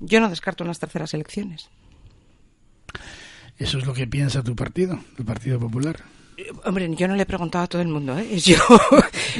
yo 0.00 0.18
no 0.20 0.30
descarto 0.30 0.64
unas 0.64 0.78
terceras 0.78 1.12
elecciones. 1.12 1.68
Eso 3.58 3.76
es 3.78 3.84
lo 3.84 3.92
que 3.92 4.06
piensa 4.06 4.42
tu 4.42 4.54
partido, 4.56 4.98
el 5.18 5.24
Partido 5.24 5.58
Popular. 5.58 5.96
Hombre, 6.64 6.88
yo 6.94 7.08
no 7.08 7.16
le 7.16 7.22
he 7.22 7.26
preguntado 7.26 7.64
a 7.64 7.66
todo 7.66 7.82
el 7.82 7.88
mundo, 7.88 8.16
¿eh? 8.16 8.38
Yo, 8.44 8.56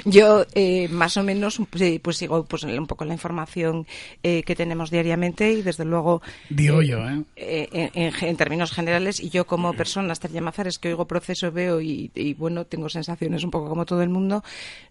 yo 0.05 0.45
eh, 0.55 0.89
más 0.89 1.17
o 1.17 1.23
menos 1.23 1.61
pues, 1.71 2.01
pues 2.01 2.17
sigo 2.17 2.45
pues, 2.45 2.65
un 2.65 2.87
poco 2.89 3.05
la 3.05 3.13
información 3.13 3.87
eh, 4.25 4.43
que 4.43 4.57
tenemos 4.57 4.91
diariamente 4.91 5.53
y 5.53 5.63
desde 5.63 5.85
luego... 5.85 6.23
Digo 6.51 6.83
yo, 6.83 6.99
¿eh? 7.09 7.23
eh, 7.37 7.69
en, 7.95 8.03
en- 8.03 8.15
en 8.21 8.37
términos 8.37 8.73
generales, 8.73 9.21
y 9.21 9.31
yo 9.31 9.47
como 9.47 9.75
persona, 9.75 10.13
Esther 10.13 10.33
Llamazares, 10.33 10.79
que 10.81 10.89
oigo 10.89 11.07
proceso, 11.07 11.53
veo 11.53 11.81
y, 11.81 12.11
y, 12.15 12.35
bueno, 12.35 12.65
tengo 12.65 12.89
sensaciones 12.89 13.45
un 13.45 13.51
poco 13.53 13.69
como 13.69 13.87
todo 13.87 14.03
el 14.03 14.09
mundo, 14.09 14.43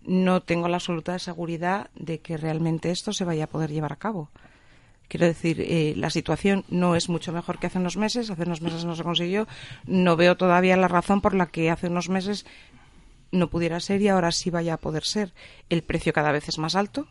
no 0.05 0.41
tengo 0.41 0.69
la 0.69 0.77
absoluta 0.77 1.19
seguridad 1.19 1.89
de 1.95 2.19
que 2.19 2.37
realmente 2.37 2.89
esto 2.91 3.11
se 3.11 3.25
vaya 3.25 3.43
a 3.45 3.47
poder 3.47 3.69
llevar 3.71 3.91
a 3.93 3.97
cabo. 3.97 4.29
Quiero 5.07 5.25
decir, 5.25 5.61
eh, 5.61 5.93
la 5.95 6.09
situación 6.09 6.65
no 6.67 6.95
es 6.95 7.07
mucho 7.07 7.31
mejor 7.31 7.59
que 7.59 7.67
hace 7.67 7.79
unos 7.79 7.95
meses. 7.97 8.29
Hace 8.29 8.43
unos 8.43 8.61
meses 8.61 8.83
no 8.85 8.95
se 8.95 9.03
consiguió. 9.03 9.47
No 9.85 10.15
veo 10.17 10.35
todavía 10.35 10.75
la 10.75 10.87
razón 10.87 11.21
por 11.21 11.33
la 11.33 11.47
que 11.47 11.69
hace 11.69 11.87
unos 11.87 12.09
meses 12.09 12.45
no 13.31 13.49
pudiera 13.49 13.79
ser 13.79 14.01
y 14.01 14.09
ahora 14.09 14.31
sí 14.31 14.49
vaya 14.49 14.75
a 14.75 14.77
poder 14.77 15.03
ser. 15.03 15.33
El 15.69 15.83
precio 15.83 16.13
cada 16.13 16.31
vez 16.31 16.49
es 16.49 16.57
más 16.57 16.75
alto. 16.75 17.07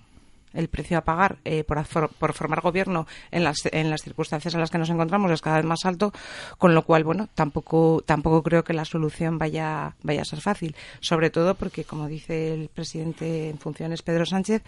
El 0.53 0.69
precio 0.69 0.97
a 0.97 1.03
pagar 1.03 1.37
eh, 1.45 1.65
por, 1.65 2.33
formar 2.33 2.63
gobierno 2.63 3.07
en 3.31 3.45
las, 3.45 3.59
circunstancias 4.03 4.55
en 4.55 4.61
las 4.61 4.71
que 4.71 4.79
nos 4.79 4.89
encontramos 4.89 5.31
es 5.31 5.43
cada 5.43 5.57
vez 5.57 5.67
más 5.67 5.85
alto, 5.85 6.13
con 6.57 6.75
lo 6.75 6.83
cual, 6.83 7.05
bueno, 7.05 7.29
tampoco, 7.35 8.03
tampoco 8.07 8.43
creo 8.43 8.65
que 8.65 8.73
la 8.73 8.87
solución 8.87 9.39
vaya 9.39 9.89
a 9.89 10.25
ser 10.25 10.41
fácil. 10.41 10.75
Sobre 11.01 11.29
todo 11.29 11.57
porque, 11.57 11.85
como 11.85 12.09
dice 12.09 12.55
el 12.55 12.69
presidente 12.69 13.51
en 13.51 13.59
funciones, 13.59 14.01
Pedro 14.01 14.25
Sánchez, 14.25 14.63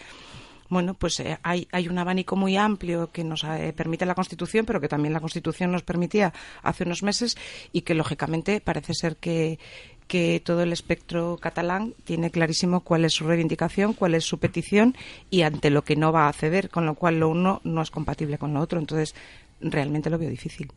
bueno, 0.68 0.94
pues 0.94 1.20
eh, 1.20 1.38
hay, 1.42 1.68
hay 1.72 1.88
un 1.88 1.98
abanico 1.98 2.36
muy 2.36 2.56
amplio 2.56 3.10
que 3.10 3.24
nos 3.24 3.44
eh, 3.44 3.72
permite 3.76 4.06
la 4.06 4.14
Constitución, 4.14 4.66
pero 4.66 4.80
que 4.80 4.88
también 4.88 5.14
la 5.14 5.20
Constitución 5.20 5.72
nos 5.72 5.82
permitía 5.82 6.32
hace 6.62 6.84
unos 6.84 7.02
meses 7.02 7.36
y 7.72 7.82
que, 7.82 7.94
lógicamente, 7.94 8.60
parece 8.60 8.94
ser 8.94 9.16
que, 9.16 9.58
que 10.06 10.40
todo 10.44 10.62
el 10.62 10.72
espectro 10.72 11.38
catalán 11.40 11.94
tiene 12.04 12.30
clarísimo 12.30 12.80
cuál 12.80 13.04
es 13.04 13.14
su 13.14 13.26
reivindicación, 13.26 13.92
cuál 13.92 14.14
es 14.14 14.24
su 14.24 14.38
petición 14.38 14.96
y 15.30 15.42
ante 15.42 15.70
lo 15.70 15.84
que 15.84 15.96
no 15.96 16.12
va 16.12 16.28
a 16.28 16.32
ceder, 16.32 16.70
con 16.70 16.86
lo 16.86 16.94
cual 16.94 17.20
lo 17.20 17.28
uno 17.28 17.60
no 17.64 17.82
es 17.82 17.90
compatible 17.90 18.38
con 18.38 18.54
lo 18.54 18.60
otro. 18.60 18.78
Entonces, 18.78 19.14
realmente 19.60 20.10
lo 20.10 20.18
veo 20.18 20.30
difícil. 20.30 20.70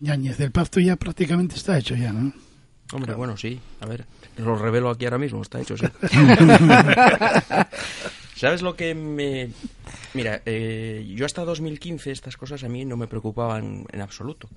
Yáñez, 0.00 0.40
el 0.40 0.50
pacto 0.50 0.80
ya 0.80 0.96
prácticamente 0.96 1.56
está 1.56 1.78
hecho 1.78 1.94
ya, 1.94 2.12
¿no? 2.12 2.32
Hombre, 2.92 3.14
bueno, 3.14 3.36
sí. 3.36 3.60
A 3.80 3.86
ver, 3.86 4.06
lo 4.36 4.56
revelo 4.56 4.90
aquí 4.90 5.04
ahora 5.04 5.18
mismo, 5.18 5.42
está 5.42 5.60
hecho, 5.60 5.76
sí. 5.76 5.86
¿Sabes 8.42 8.60
lo 8.60 8.74
que 8.74 8.96
me...? 8.96 9.50
Mira, 10.14 10.42
eh, 10.46 11.08
yo 11.14 11.26
hasta 11.26 11.44
2015 11.44 12.10
estas 12.10 12.36
cosas 12.36 12.64
a 12.64 12.68
mí 12.68 12.84
no 12.84 12.96
me 12.96 13.06
preocupaban 13.06 13.86
en 13.92 14.00
absoluto. 14.00 14.48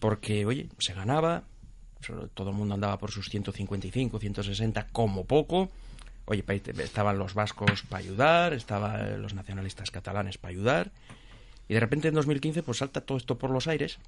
Porque, 0.00 0.44
oye, 0.44 0.66
se 0.78 0.92
ganaba, 0.92 1.44
todo 2.34 2.50
el 2.50 2.56
mundo 2.56 2.74
andaba 2.74 2.98
por 2.98 3.12
sus 3.12 3.28
155, 3.28 4.18
160, 4.18 4.88
como 4.88 5.24
poco. 5.24 5.70
Oye, 6.24 6.44
estaban 6.78 7.16
los 7.16 7.34
vascos 7.34 7.84
para 7.88 8.02
ayudar, 8.02 8.54
estaban 8.54 9.22
los 9.22 9.34
nacionalistas 9.34 9.92
catalanes 9.92 10.36
para 10.36 10.50
ayudar. 10.50 10.90
Y 11.68 11.74
de 11.74 11.78
repente 11.78 12.08
en 12.08 12.14
2015 12.14 12.64
pues 12.64 12.78
salta 12.78 13.02
todo 13.02 13.18
esto 13.18 13.38
por 13.38 13.50
los 13.50 13.68
aires 13.68 14.00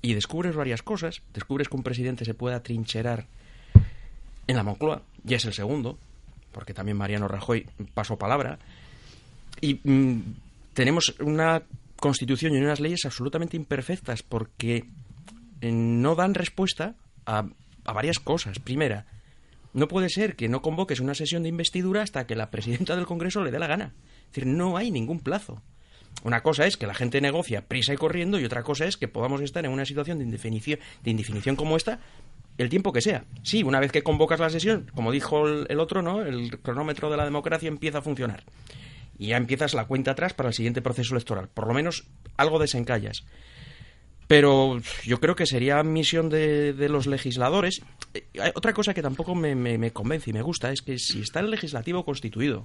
y 0.00 0.14
descubres 0.14 0.54
varias 0.54 0.84
cosas. 0.84 1.22
Descubres 1.34 1.68
que 1.68 1.74
un 1.76 1.82
presidente 1.82 2.24
se 2.24 2.34
puede 2.34 2.54
atrincherar 2.54 3.26
en 4.46 4.54
la 4.54 4.62
Moncloa, 4.62 5.02
ya 5.24 5.38
es 5.38 5.44
el 5.44 5.54
segundo, 5.54 5.98
porque 6.52 6.74
también 6.74 6.96
Mariano 6.96 7.28
Rajoy 7.28 7.66
pasó 7.94 8.16
palabra. 8.16 8.58
Y 9.60 9.80
mm, 9.82 10.20
tenemos 10.74 11.14
una 11.20 11.62
constitución 11.96 12.54
y 12.54 12.58
unas 12.58 12.80
leyes 12.80 13.04
absolutamente 13.04 13.56
imperfectas 13.56 14.22
porque 14.22 14.84
eh, 15.60 15.72
no 15.72 16.14
dan 16.14 16.34
respuesta 16.34 16.94
a, 17.26 17.44
a 17.84 17.92
varias 17.92 18.18
cosas. 18.18 18.58
Primera, 18.58 19.06
no 19.72 19.88
puede 19.88 20.08
ser 20.08 20.36
que 20.36 20.48
no 20.48 20.62
convoques 20.62 21.00
una 21.00 21.14
sesión 21.14 21.42
de 21.42 21.48
investidura 21.48 22.02
hasta 22.02 22.26
que 22.26 22.36
la 22.36 22.50
presidenta 22.50 22.96
del 22.96 23.06
Congreso 23.06 23.42
le 23.42 23.50
dé 23.50 23.58
la 23.58 23.66
gana. 23.66 23.94
Es 24.20 24.34
decir, 24.34 24.46
no 24.46 24.76
hay 24.76 24.90
ningún 24.90 25.20
plazo. 25.20 25.62
Una 26.24 26.42
cosa 26.42 26.66
es 26.66 26.76
que 26.76 26.86
la 26.86 26.94
gente 26.94 27.20
negocia 27.20 27.62
prisa 27.66 27.92
y 27.92 27.96
corriendo 27.96 28.40
y 28.40 28.44
otra 28.44 28.62
cosa 28.62 28.86
es 28.86 28.96
que 28.96 29.08
podamos 29.08 29.40
estar 29.40 29.64
en 29.64 29.70
una 29.70 29.84
situación 29.84 30.18
de 30.18 30.24
indefinición, 30.24 30.80
de 31.04 31.10
indefinición 31.10 31.54
como 31.54 31.76
esta 31.76 32.00
el 32.58 32.68
tiempo 32.68 32.92
que 32.92 33.00
sea. 33.00 33.24
Sí, 33.42 33.62
una 33.62 33.80
vez 33.80 33.90
que 33.92 34.02
convocas 34.02 34.40
la 34.40 34.50
sesión, 34.50 34.90
como 34.94 35.10
dijo 35.12 35.48
el, 35.48 35.80
otro, 35.80 36.02
¿no? 36.02 36.22
El 36.22 36.58
cronómetro 36.60 37.10
de 37.10 37.16
la 37.16 37.24
democracia 37.24 37.68
empieza 37.68 37.98
a 37.98 38.02
funcionar. 38.02 38.44
Y 39.18 39.28
ya 39.28 39.36
empiezas 39.36 39.74
la 39.74 39.86
cuenta 39.86 40.10
atrás 40.12 40.34
para 40.34 40.48
el 40.50 40.54
siguiente 40.54 40.82
proceso 40.82 41.14
electoral. 41.14 41.48
Por 41.48 41.66
lo 41.66 41.74
menos 41.74 42.04
algo 42.36 42.58
desencallas. 42.58 43.24
Pero 44.26 44.78
yo 45.04 45.20
creo 45.20 45.34
que 45.36 45.46
sería 45.46 45.82
misión 45.82 46.28
de, 46.28 46.74
los 46.90 47.06
legisladores. 47.06 47.80
Eh, 48.12 48.26
otra 48.54 48.74
cosa 48.74 48.92
que 48.92 49.00
tampoco 49.02 49.34
me- 49.34 49.54
me 49.54 49.90
convence 49.92 50.30
y 50.30 50.34
me 50.34 50.42
gusta 50.42 50.70
es 50.70 50.82
que 50.82 50.98
si 50.98 51.20
está 51.22 51.40
el 51.40 51.50
legislativo 51.50 52.04
constituido 52.04 52.64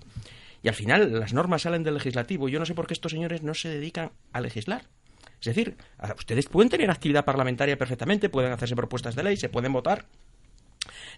y 0.62 0.68
al 0.68 0.76
final 0.76 1.20
las 1.20 1.34
normas 1.34 1.62
salen 1.64 1.84
del 1.84 1.94
legislativo, 1.96 2.50
yo 2.50 2.60
no 2.60 2.66
sé 2.66 2.74
por 2.74 2.88
qué 2.88 2.94
estos 2.94 3.12
señores 3.14 3.44
no 3.44 3.54
se 3.54 3.70
dedican 3.70 4.12
a 4.34 4.42
legislar. 4.42 4.84
Es 5.44 5.56
decir, 5.56 5.76
ustedes 6.18 6.48
pueden 6.48 6.70
tener 6.70 6.90
actividad 6.90 7.26
parlamentaria 7.26 7.78
perfectamente, 7.78 8.30
pueden 8.30 8.54
hacerse 8.54 8.76
propuestas 8.78 9.14
de 9.16 9.24
ley, 9.24 9.36
se 9.36 9.50
pueden 9.50 9.74
votar. 9.74 10.06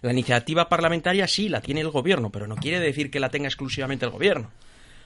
La 0.02 0.12
iniciativa 0.12 0.68
parlamentaria 0.68 1.28
sí 1.28 1.48
la 1.48 1.60
tiene 1.60 1.80
el 1.80 1.90
gobierno, 1.90 2.30
pero 2.30 2.46
no 2.48 2.56
quiere 2.56 2.80
decir 2.80 3.10
que 3.10 3.20
la 3.20 3.30
tenga 3.30 3.46
exclusivamente 3.46 4.04
el 4.04 4.10
gobierno. 4.10 4.50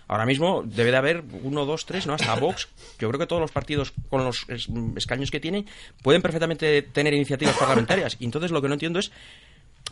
Ahora 0.08 0.24
mismo 0.26 0.62
debe 0.64 0.90
de 0.90 0.96
haber 0.96 1.22
uno, 1.42 1.66
dos, 1.66 1.84
tres, 1.86 2.06
¿no? 2.06 2.14
Hasta 2.14 2.34
Vox. 2.34 2.68
Yo 2.98 3.08
creo 3.08 3.20
que 3.20 3.26
todos 3.26 3.40
los 3.42 3.52
partidos 3.52 3.92
con 4.08 4.24
los 4.24 4.44
es- 4.48 4.68
escaños 4.96 5.30
que 5.30 5.38
tienen 5.38 5.66
pueden 6.02 6.22
perfectamente 6.22 6.82
tener 6.82 7.12
iniciativas 7.14 7.56
parlamentarias. 7.58 8.16
Y 8.18 8.24
entonces 8.24 8.50
lo 8.50 8.60
que 8.62 8.68
no 8.68 8.74
entiendo 8.74 8.98
es 8.98 9.12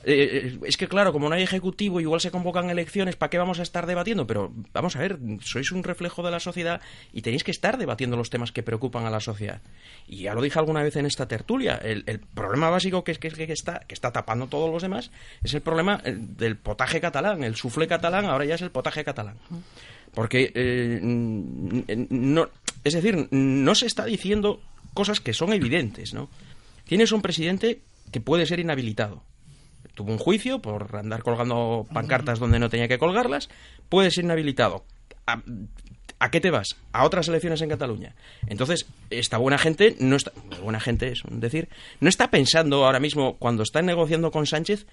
eh, 0.05 0.53
eh, 0.55 0.59
es 0.65 0.77
que 0.77 0.89
claro, 0.89 1.13
como 1.13 1.29
no 1.29 1.35
hay 1.35 1.43
ejecutivo, 1.43 2.01
igual 2.01 2.21
se 2.21 2.31
convocan 2.31 2.71
elecciones, 2.71 3.17
¿para 3.17 3.31
qué 3.31 3.39
vamos 3.39 3.59
a 3.59 3.63
estar 3.63 3.87
debatiendo? 3.87 4.27
Pero 4.27 4.53
vamos 4.73 4.97
a 4.97 5.01
ver, 5.01 5.19
sois 5.43 5.73
un 5.73 5.83
reflejo 5.83 6.23
de 6.23 6.31
la 6.31 6.41
sociedad 6.41 6.81
y 7.13 7.23
tenéis 7.23 7.45
que 7.45 7.51
estar 7.51 7.79
debatiendo 7.79 8.17
los 8.17 8.31
temas 8.31 8.53
que 8.53 8.63
preocupan 8.63 9.07
a 9.07 9.11
la 9.11 9.21
sociedad. 9.21 9.61
Y 10.07 10.23
ya 10.23 10.35
lo 10.35 10.43
dije 10.43 10.59
alguna 10.59 10.83
vez 10.83 10.97
en 10.97 11.07
esta 11.07 11.27
tertulia, 11.27 11.77
el, 11.77 12.21
problema 12.35 12.71
básico 12.71 13.05
que, 13.05 13.13
es, 13.13 13.19
que, 13.19 13.31
que 13.31 13.53
está, 13.53 13.81
que 13.81 13.95
está 13.95 14.13
tapando 14.13 14.47
todos 14.47 14.71
los 14.71 14.83
demás 14.83 15.11
es 15.43 15.55
el 15.55 15.61
problema 15.61 16.01
eh, 16.05 16.17
del 16.17 16.57
potaje 16.57 17.01
catalán, 17.01 17.43
el 17.43 17.57
suflé 17.57 17.87
catalán, 17.87 18.27
ahora 18.27 18.45
ya 18.45 18.55
es 18.55 18.63
el 18.63 18.71
potaje 18.71 19.05
catalán. 19.05 19.37
Porque, 20.15 20.51
no, 22.11 22.49
es 22.83 22.95
decir, 22.95 23.29
no 23.31 23.75
se 23.75 23.87
está 23.87 24.05
diciendo 24.07 24.61
cosas 24.95 25.21
que 25.21 25.35
son 25.35 25.53
evidentes, 25.53 26.15
¿no? 26.15 26.31
Tienes 26.87 27.13
un 27.13 27.21
presidente 27.21 27.83
que 28.11 28.21
puede 28.21 28.47
ser 28.47 28.59
inhabilitado. 28.59 29.23
Tuvo 29.99 30.13
un 30.13 30.19
juicio 30.19 30.61
por 30.61 30.95
andar 30.95 31.25
colgando 31.25 31.85
pancartas 31.93 32.39
donde 32.39 32.61
no 32.61 32.71
tenía 32.71 32.87
que 32.87 32.99
colgarlas. 32.99 33.49
Puede 33.89 34.13
ser 34.13 34.23
inhabilitado. 34.23 34.85
¿A, 35.27 36.31
qué 36.31 36.41
te 36.41 36.53
vas? 36.53 36.77
A 36.93 37.05
otras 37.05 37.27
elecciones 37.27 37.63
en 37.63 37.69
Cataluña. 37.69 38.15
Entonces, 38.47 38.87
esta 39.11 39.39
buena 39.39 39.59
gente 39.59 39.97
no 39.99 40.15
está. 40.15 40.31
Buena 40.63 40.79
gente 40.79 41.09
es 41.09 41.23
decir. 41.29 41.69
No 41.99 42.09
está 42.09 42.31
pensando 42.31 42.85
ahora 42.85 43.01
mismo, 43.01 43.39
cuando 43.39 43.65
está 43.65 43.83
negociando 43.83 44.31
con 44.31 44.47
Sánchez, 44.47 44.87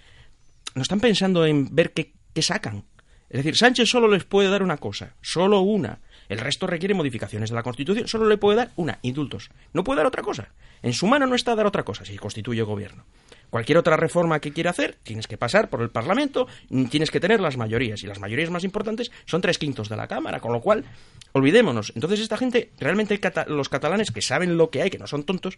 no 0.74 0.82
están 0.82 1.00
pensando 1.00 1.46
en 1.46 1.76
ver 1.76 1.94
qué, 1.94 2.14
qué 2.34 2.42
sacan. 2.42 2.84
Es 3.30 3.38
decir, 3.38 3.56
Sánchez 3.56 3.88
solo 3.88 4.08
les 4.08 4.24
puede 4.24 4.50
dar 4.50 4.64
una 4.64 4.78
cosa, 4.78 5.14
solo 5.22 5.60
una. 5.60 6.00
El 6.30 6.40
resto 6.40 6.66
requiere 6.66 6.96
modificaciones 6.96 7.52
de 7.52 7.56
la 7.56 7.62
Constitución, 7.62 8.08
solo 8.08 8.28
le 8.28 8.40
puede 8.40 8.58
dar 8.58 8.72
una, 8.76 8.98
indultos. 9.04 9.52
No 9.72 9.84
puede 9.84 9.98
dar 9.98 10.08
otra 10.08 10.24
cosa. 10.24 10.50
En 10.82 10.94
su 10.94 11.06
mano 11.06 11.28
no 11.28 11.36
está 11.36 11.56
dar 11.56 11.68
otra 11.68 11.84
cosa 11.84 12.06
si 12.06 12.18
constituye 12.18 12.64
gobierno. 12.64 13.06
Cualquier 13.50 13.78
otra 13.78 13.96
reforma 13.98 14.40
que 14.40 14.52
quiera 14.52 14.72
hacer, 14.72 14.98
tienes 15.04 15.28
que 15.28 15.38
pasar 15.38 15.70
por 15.70 15.82
el 15.82 15.90
Parlamento, 15.90 16.48
mm, 16.70 16.86
tienes 16.86 17.12
que 17.12 17.20
tener 17.20 17.40
las 17.40 17.58
mayorías. 17.58 18.04
Y 18.04 18.08
las 18.08 18.20
mayorías 18.20 18.50
más 18.50 18.64
importantes 18.64 19.12
son 19.26 19.42
tres 19.42 19.58
quintos 19.58 19.88
de 19.90 19.96
la 19.96 20.08
Cámara, 20.08 20.40
con 20.40 20.52
lo 20.52 20.62
cual, 20.62 20.84
olvidémonos. 21.32 21.92
Entonces, 21.96 22.20
esta 22.20 22.38
gente, 22.38 22.72
realmente 22.80 23.20
los 23.48 23.70
catalanes 23.70 24.12
que 24.12 24.22
saben 24.22 24.58
lo 24.58 24.70
que 24.70 24.82
hay, 24.82 24.90
que 24.90 24.98
no 25.00 25.08
son 25.08 25.24
tontos, 25.24 25.58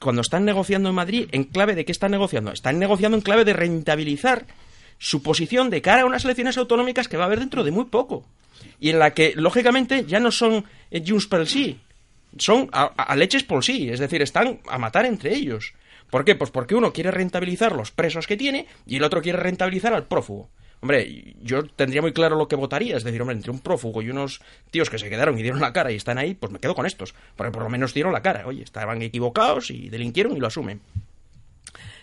cuando 0.00 0.20
están 0.20 0.44
negociando 0.44 0.90
en 0.90 0.94
Madrid, 0.94 1.28
¿en 1.32 1.44
clave 1.44 1.74
de 1.74 1.84
qué 1.86 1.92
están 1.92 2.10
negociando? 2.10 2.52
Están 2.52 2.78
negociando 2.78 3.16
en 3.16 3.22
clave 3.22 3.44
de 3.44 3.54
rentabilizar 3.54 4.46
su 4.98 5.22
posición 5.22 5.70
de 5.70 5.80
cara 5.82 6.02
a 6.02 6.06
unas 6.06 6.24
elecciones 6.24 6.58
autonómicas 6.58 7.08
que 7.08 7.16
va 7.16 7.24
a 7.24 7.26
haber 7.26 7.40
dentro 7.40 7.64
de 7.64 7.70
muy 7.70 7.84
poco. 7.86 8.26
Y 8.80 8.90
en 8.90 8.98
la 8.98 9.14
que, 9.14 9.32
lógicamente, 9.36 10.04
ya 10.06 10.20
no 10.20 10.30
son 10.30 10.64
eh, 10.90 11.02
Junts 11.06 11.26
pel 11.26 11.46
sí, 11.46 11.80
son 12.38 12.68
a- 12.72 12.84
a 12.84 13.16
leches 13.16 13.44
por 13.44 13.64
sí, 13.64 13.88
es 13.88 13.98
decir, 14.00 14.20
están 14.22 14.60
a 14.68 14.78
matar 14.78 15.06
entre 15.06 15.34
ellos. 15.34 15.72
¿Por 16.10 16.24
qué? 16.24 16.34
Pues 16.34 16.50
porque 16.50 16.74
uno 16.74 16.92
quiere 16.92 17.10
rentabilizar 17.10 17.74
los 17.74 17.90
presos 17.90 18.26
que 18.26 18.36
tiene 18.36 18.66
y 18.86 18.96
el 18.96 19.04
otro 19.04 19.22
quiere 19.22 19.38
rentabilizar 19.38 19.92
al 19.92 20.04
prófugo. 20.04 20.48
Hombre, 20.80 21.34
yo 21.42 21.64
tendría 21.64 22.02
muy 22.02 22.12
claro 22.12 22.36
lo 22.36 22.48
que 22.48 22.56
votaría, 22.56 22.96
es 22.96 23.04
decir, 23.04 23.20
hombre, 23.20 23.36
entre 23.36 23.50
un 23.50 23.60
prófugo 23.60 24.02
y 24.02 24.10
unos 24.10 24.40
tíos 24.70 24.90
que 24.90 24.98
se 24.98 25.08
quedaron 25.08 25.38
y 25.38 25.42
dieron 25.42 25.60
la 25.60 25.72
cara 25.72 25.90
y 25.90 25.96
están 25.96 26.18
ahí, 26.18 26.34
pues 26.34 26.52
me 26.52 26.58
quedo 26.58 26.74
con 26.74 26.86
estos, 26.86 27.14
porque 27.34 27.50
por 27.50 27.62
lo 27.62 27.70
menos 27.70 27.94
dieron 27.94 28.12
la 28.12 28.22
cara. 28.22 28.46
Oye, 28.46 28.62
estaban 28.62 29.00
equivocados 29.02 29.70
y 29.70 29.88
delinquieron 29.88 30.36
y 30.36 30.40
lo 30.40 30.46
asumen. 30.46 30.80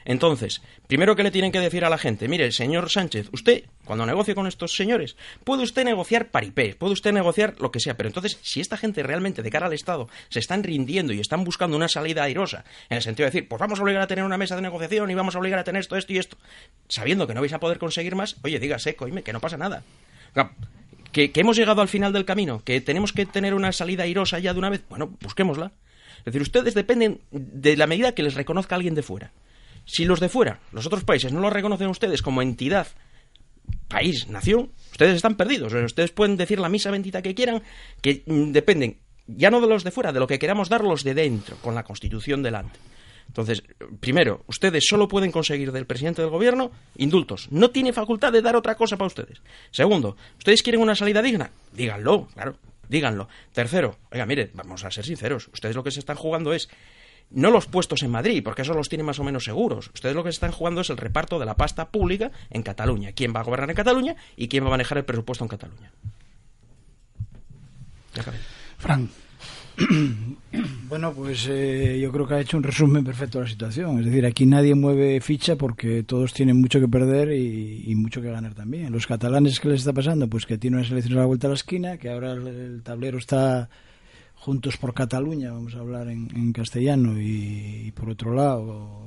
Entonces, 0.05 0.61
primero 0.87 1.15
que 1.15 1.23
le 1.23 1.31
tienen 1.31 1.51
que 1.51 1.59
decir 1.59 1.85
a 1.85 1.89
la 1.89 1.97
gente, 1.97 2.27
mire, 2.27 2.51
señor 2.51 2.89
Sánchez, 2.89 3.29
usted, 3.31 3.63
cuando 3.85 4.05
negocie 4.05 4.35
con 4.35 4.47
estos 4.47 4.75
señores, 4.75 5.15
puede 5.43 5.63
usted 5.63 5.83
negociar 5.85 6.29
paripé, 6.29 6.75
puede 6.75 6.93
usted 6.93 7.13
negociar 7.13 7.55
lo 7.59 7.71
que 7.71 7.79
sea, 7.79 7.95
pero 7.95 8.07
entonces, 8.07 8.37
si 8.41 8.59
esta 8.59 8.77
gente 8.77 9.03
realmente 9.03 9.41
de 9.41 9.49
cara 9.49 9.67
al 9.67 9.73
Estado 9.73 10.09
se 10.29 10.39
están 10.39 10.63
rindiendo 10.63 11.13
y 11.13 11.19
están 11.19 11.43
buscando 11.43 11.77
una 11.77 11.87
salida 11.87 12.23
airosa, 12.23 12.65
en 12.89 12.97
el 12.97 13.03
sentido 13.03 13.25
de 13.25 13.31
decir, 13.31 13.47
pues 13.47 13.59
vamos 13.59 13.79
a 13.79 13.83
obligar 13.83 14.01
a 14.01 14.07
tener 14.07 14.25
una 14.25 14.37
mesa 14.37 14.55
de 14.55 14.61
negociación 14.61 15.09
y 15.09 15.15
vamos 15.15 15.35
a 15.35 15.39
obligar 15.39 15.59
a 15.59 15.63
tener 15.63 15.79
esto, 15.79 15.95
esto 15.95 16.13
y 16.13 16.17
esto, 16.17 16.37
sabiendo 16.87 17.27
que 17.27 17.33
no 17.33 17.41
vais 17.41 17.53
a 17.53 17.59
poder 17.59 17.79
conseguir 17.79 18.15
más, 18.15 18.35
oye, 18.43 18.59
dígase, 18.59 18.95
coime, 18.95 19.23
que 19.23 19.33
no 19.33 19.39
pasa 19.39 19.57
nada. 19.57 19.83
Que, 21.11 21.31
que 21.31 21.41
hemos 21.41 21.55
llegado 21.55 21.81
al 21.81 21.87
final 21.87 22.11
del 22.11 22.25
camino, 22.25 22.63
que 22.63 22.81
tenemos 22.81 23.13
que 23.13 23.25
tener 23.25 23.53
una 23.53 23.71
salida 23.71 24.03
airosa 24.03 24.39
ya 24.39 24.53
de 24.53 24.59
una 24.59 24.69
vez, 24.69 24.83
bueno, 24.89 25.15
busquémosla. 25.21 25.71
Es 26.19 26.25
decir, 26.25 26.41
ustedes 26.41 26.73
dependen 26.73 27.19
de 27.31 27.75
la 27.75 27.85
medida 27.85 28.13
que 28.13 28.23
les 28.23 28.33
reconozca 28.33 28.75
alguien 28.75 28.95
de 28.95 29.03
fuera. 29.03 29.31
Si 29.85 30.05
los 30.05 30.19
de 30.19 30.29
fuera, 30.29 30.59
los 30.71 30.85
otros 30.85 31.03
países, 31.03 31.31
no 31.33 31.39
los 31.39 31.53
reconocen 31.53 31.87
ustedes 31.87 32.21
como 32.21 32.41
entidad, 32.41 32.87
país, 33.87 34.27
nación, 34.27 34.71
ustedes 34.91 35.15
están 35.15 35.35
perdidos. 35.35 35.73
Ustedes 35.73 36.11
pueden 36.11 36.37
decir 36.37 36.59
la 36.59 36.69
misa 36.69 36.91
bendita 36.91 37.21
que 37.21 37.35
quieran, 37.35 37.61
que 38.01 38.23
mm, 38.25 38.51
dependen 38.51 38.97
ya 39.27 39.49
no 39.49 39.61
de 39.61 39.67
los 39.67 39.83
de 39.83 39.91
fuera, 39.91 40.11
de 40.11 40.19
lo 40.19 40.27
que 40.27 40.39
queramos 40.39 40.69
dar 40.69 40.83
los 40.83 41.03
de 41.03 41.13
dentro, 41.13 41.57
con 41.57 41.75
la 41.75 41.83
Constitución 41.83 42.43
delante. 42.43 42.79
Entonces, 43.27 43.63
primero, 43.99 44.43
ustedes 44.47 44.85
solo 44.87 45.07
pueden 45.07 45.31
conseguir 45.31 45.71
del 45.71 45.85
presidente 45.85 46.21
del 46.21 46.29
gobierno 46.29 46.71
indultos. 46.97 47.47
No 47.51 47.71
tiene 47.71 47.93
facultad 47.93 48.33
de 48.33 48.41
dar 48.41 48.55
otra 48.55 48.75
cosa 48.75 48.97
para 48.97 49.07
ustedes. 49.07 49.41
Segundo, 49.71 50.17
¿ustedes 50.37 50.61
quieren 50.61 50.81
una 50.81 50.95
salida 50.95 51.21
digna? 51.21 51.49
Díganlo, 51.71 52.27
claro, 52.33 52.57
díganlo. 52.89 53.29
Tercero, 53.53 53.97
oiga, 54.11 54.25
mire, 54.25 54.51
vamos 54.53 54.83
a 54.83 54.91
ser 54.91 55.05
sinceros. 55.05 55.49
Ustedes 55.53 55.75
lo 55.75 55.83
que 55.83 55.91
se 55.91 55.99
están 55.99 56.17
jugando 56.17 56.53
es 56.53 56.69
no 57.31 57.51
los 57.51 57.65
puestos 57.65 58.03
en 58.03 58.11
Madrid, 58.11 58.43
porque 58.43 58.61
eso 58.61 58.73
los 58.73 58.89
tienen 58.89 59.05
más 59.05 59.19
o 59.19 59.23
menos 59.23 59.43
seguros. 59.43 59.89
Ustedes 59.93 60.15
lo 60.15 60.23
que 60.23 60.29
están 60.29 60.51
jugando 60.51 60.81
es 60.81 60.89
el 60.89 60.97
reparto 60.97 61.39
de 61.39 61.45
la 61.45 61.55
pasta 61.55 61.89
pública 61.89 62.31
en 62.49 62.63
Cataluña. 62.63 63.11
¿Quién 63.13 63.33
va 63.35 63.39
a 63.39 63.43
gobernar 63.43 63.69
en 63.69 63.75
Cataluña 63.75 64.15
y 64.35 64.47
quién 64.47 64.63
va 64.63 64.67
a 64.67 64.71
manejar 64.71 64.99
el 64.99 65.05
presupuesto 65.05 65.43
en 65.43 65.49
Cataluña? 65.49 65.91
Ya 68.13 68.21
acabé. 68.21 68.37
Fran. 68.77 69.09
Bueno, 70.87 71.11
pues 71.11 71.47
eh, 71.49 71.99
yo 71.99 72.11
creo 72.11 72.27
que 72.27 72.35
ha 72.35 72.39
hecho 72.39 72.57
un 72.57 72.61
resumen 72.61 73.03
perfecto 73.03 73.39
de 73.39 73.45
la 73.45 73.49
situación. 73.49 73.97
Es 73.97 74.05
decir, 74.05 74.23
aquí 74.23 74.45
nadie 74.45 74.75
mueve 74.75 75.19
ficha 75.19 75.55
porque 75.55 76.03
todos 76.03 76.31
tienen 76.31 76.61
mucho 76.61 76.79
que 76.79 76.87
perder 76.87 77.31
y, 77.31 77.85
y 77.87 77.95
mucho 77.95 78.21
que 78.21 78.29
ganar 78.29 78.53
también. 78.53 78.91
Los 78.91 79.07
catalanes, 79.07 79.59
¿qué 79.59 79.69
les 79.69 79.79
está 79.79 79.91
pasando? 79.91 80.27
Pues 80.27 80.45
que 80.45 80.59
tienen 80.59 80.77
unas 80.77 80.91
elecciones 80.91 81.17
a 81.17 81.21
la 81.21 81.25
vuelta 81.25 81.47
de 81.47 81.53
la 81.53 81.55
esquina, 81.55 81.97
que 81.97 82.11
ahora 82.11 82.33
el, 82.33 82.45
el 82.45 82.83
tablero 82.83 83.17
está 83.17 83.69
juntos 84.43 84.75
por 84.75 84.93
Cataluña, 84.93 85.53
vamos 85.53 85.73
a 85.75 85.79
hablar 85.79 86.09
en, 86.09 86.51
castellano, 86.51 87.17
y, 87.17 87.87
y 87.87 87.91
por 87.91 88.09
otro 88.09 88.33
lado 88.33 89.03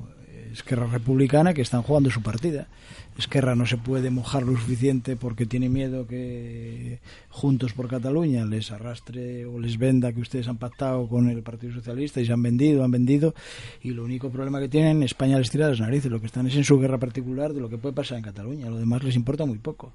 Esquerra 0.50 0.86
Republicana, 0.86 1.52
que 1.52 1.60
están 1.60 1.82
jugando 1.82 2.10
su 2.10 2.22
partida. 2.22 2.68
Esquerra 3.18 3.54
no 3.54 3.66
se 3.66 3.76
puede 3.76 4.08
mojar 4.08 4.44
lo 4.44 4.56
suficiente 4.56 5.14
porque 5.14 5.44
tiene 5.44 5.68
miedo 5.68 6.06
que 6.06 7.00
Juntos 7.28 7.74
por 7.74 7.86
Cataluña 7.88 8.46
les 8.46 8.70
arrastre 8.70 9.44
o 9.44 9.60
les 9.60 9.76
venda 9.76 10.14
que 10.14 10.20
ustedes 10.20 10.48
han 10.48 10.56
pactado 10.56 11.06
con 11.06 11.28
el 11.28 11.42
Partido 11.42 11.74
Socialista 11.74 12.22
y 12.22 12.26
se 12.26 12.32
han 12.32 12.42
vendido, 12.42 12.82
han 12.82 12.90
vendido, 12.90 13.34
y 13.82 13.90
lo 13.90 14.04
único 14.04 14.30
problema 14.30 14.58
que 14.58 14.70
tienen, 14.70 15.02
España 15.02 15.38
les 15.38 15.50
tira 15.50 15.68
las 15.68 15.80
narices, 15.80 16.10
lo 16.10 16.20
que 16.20 16.26
están 16.26 16.46
es 16.46 16.56
en 16.56 16.64
su 16.64 16.78
guerra 16.78 16.96
particular 16.96 17.52
de 17.52 17.60
lo 17.60 17.68
que 17.68 17.76
puede 17.76 17.94
pasar 17.94 18.16
en 18.16 18.24
Cataluña, 18.24 18.70
lo 18.70 18.78
demás 18.78 19.02
les 19.02 19.16
importa 19.16 19.44
muy 19.44 19.58
poco. 19.58 19.92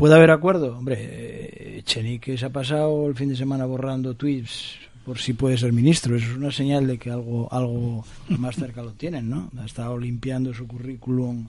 ¿Puede 0.00 0.14
haber 0.14 0.30
acuerdo? 0.30 0.78
Hombre, 0.78 0.96
eh, 0.98 1.78
Echenique 1.80 2.38
se 2.38 2.46
ha 2.46 2.48
pasado 2.48 3.06
el 3.06 3.14
fin 3.14 3.28
de 3.28 3.36
semana 3.36 3.66
borrando 3.66 4.14
tweets 4.14 4.78
por 5.04 5.18
si 5.18 5.34
puede 5.34 5.58
ser 5.58 5.74
ministro. 5.74 6.16
Eso 6.16 6.30
es 6.30 6.36
una 6.38 6.50
señal 6.50 6.86
de 6.86 6.96
que 6.96 7.10
algo, 7.10 7.52
algo 7.52 8.06
más 8.28 8.56
cerca 8.56 8.82
lo 8.82 8.92
tienen, 8.92 9.28
¿no? 9.28 9.50
Ha 9.60 9.66
estado 9.66 9.98
limpiando 9.98 10.54
su 10.54 10.66
currículum 10.66 11.48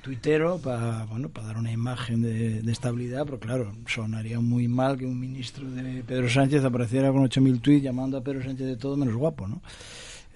tuitero 0.00 0.56
para 0.56 1.04
bueno, 1.10 1.28
para 1.28 1.48
dar 1.48 1.58
una 1.58 1.72
imagen 1.72 2.22
de, 2.22 2.62
de 2.62 2.72
estabilidad, 2.72 3.26
pero 3.26 3.38
claro, 3.38 3.70
sonaría 3.86 4.40
muy 4.40 4.66
mal 4.66 4.96
que 4.96 5.04
un 5.04 5.20
ministro 5.20 5.70
de 5.70 6.02
Pedro 6.02 6.30
Sánchez 6.30 6.64
apareciera 6.64 7.12
con 7.12 7.22
8.000 7.28 7.60
tweets 7.60 7.84
llamando 7.84 8.16
a 8.16 8.22
Pedro 8.22 8.42
Sánchez 8.42 8.66
de 8.66 8.76
todo 8.78 8.96
menos 8.96 9.14
guapo, 9.14 9.46
¿no? 9.46 9.60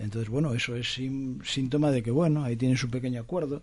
Entonces, 0.05 0.28
bueno, 0.28 0.55
eso 0.55 0.76
es 0.76 1.01
síntoma 1.44 1.90
de 1.90 2.02
que, 2.02 2.10
bueno, 2.10 2.44
ahí 2.44 2.56
tienen 2.56 2.76
su 2.76 2.90
pequeño 2.90 3.20
acuerdo. 3.20 3.62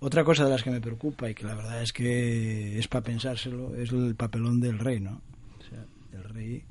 Otra 0.00 0.24
cosa 0.24 0.44
de 0.44 0.50
las 0.50 0.62
que 0.62 0.70
me 0.70 0.80
preocupa 0.80 1.28
y 1.28 1.34
que 1.34 1.44
la 1.44 1.54
verdad 1.54 1.82
es 1.82 1.92
que 1.92 2.78
es 2.78 2.88
para 2.88 3.04
pensárselo 3.04 3.74
es 3.76 3.92
el 3.92 4.14
papelón 4.14 4.60
del 4.60 4.78
rey, 4.78 5.00
¿no? 5.00 5.20
O 5.60 5.68
sea, 5.68 5.84
el 6.12 6.24
rey 6.24 6.64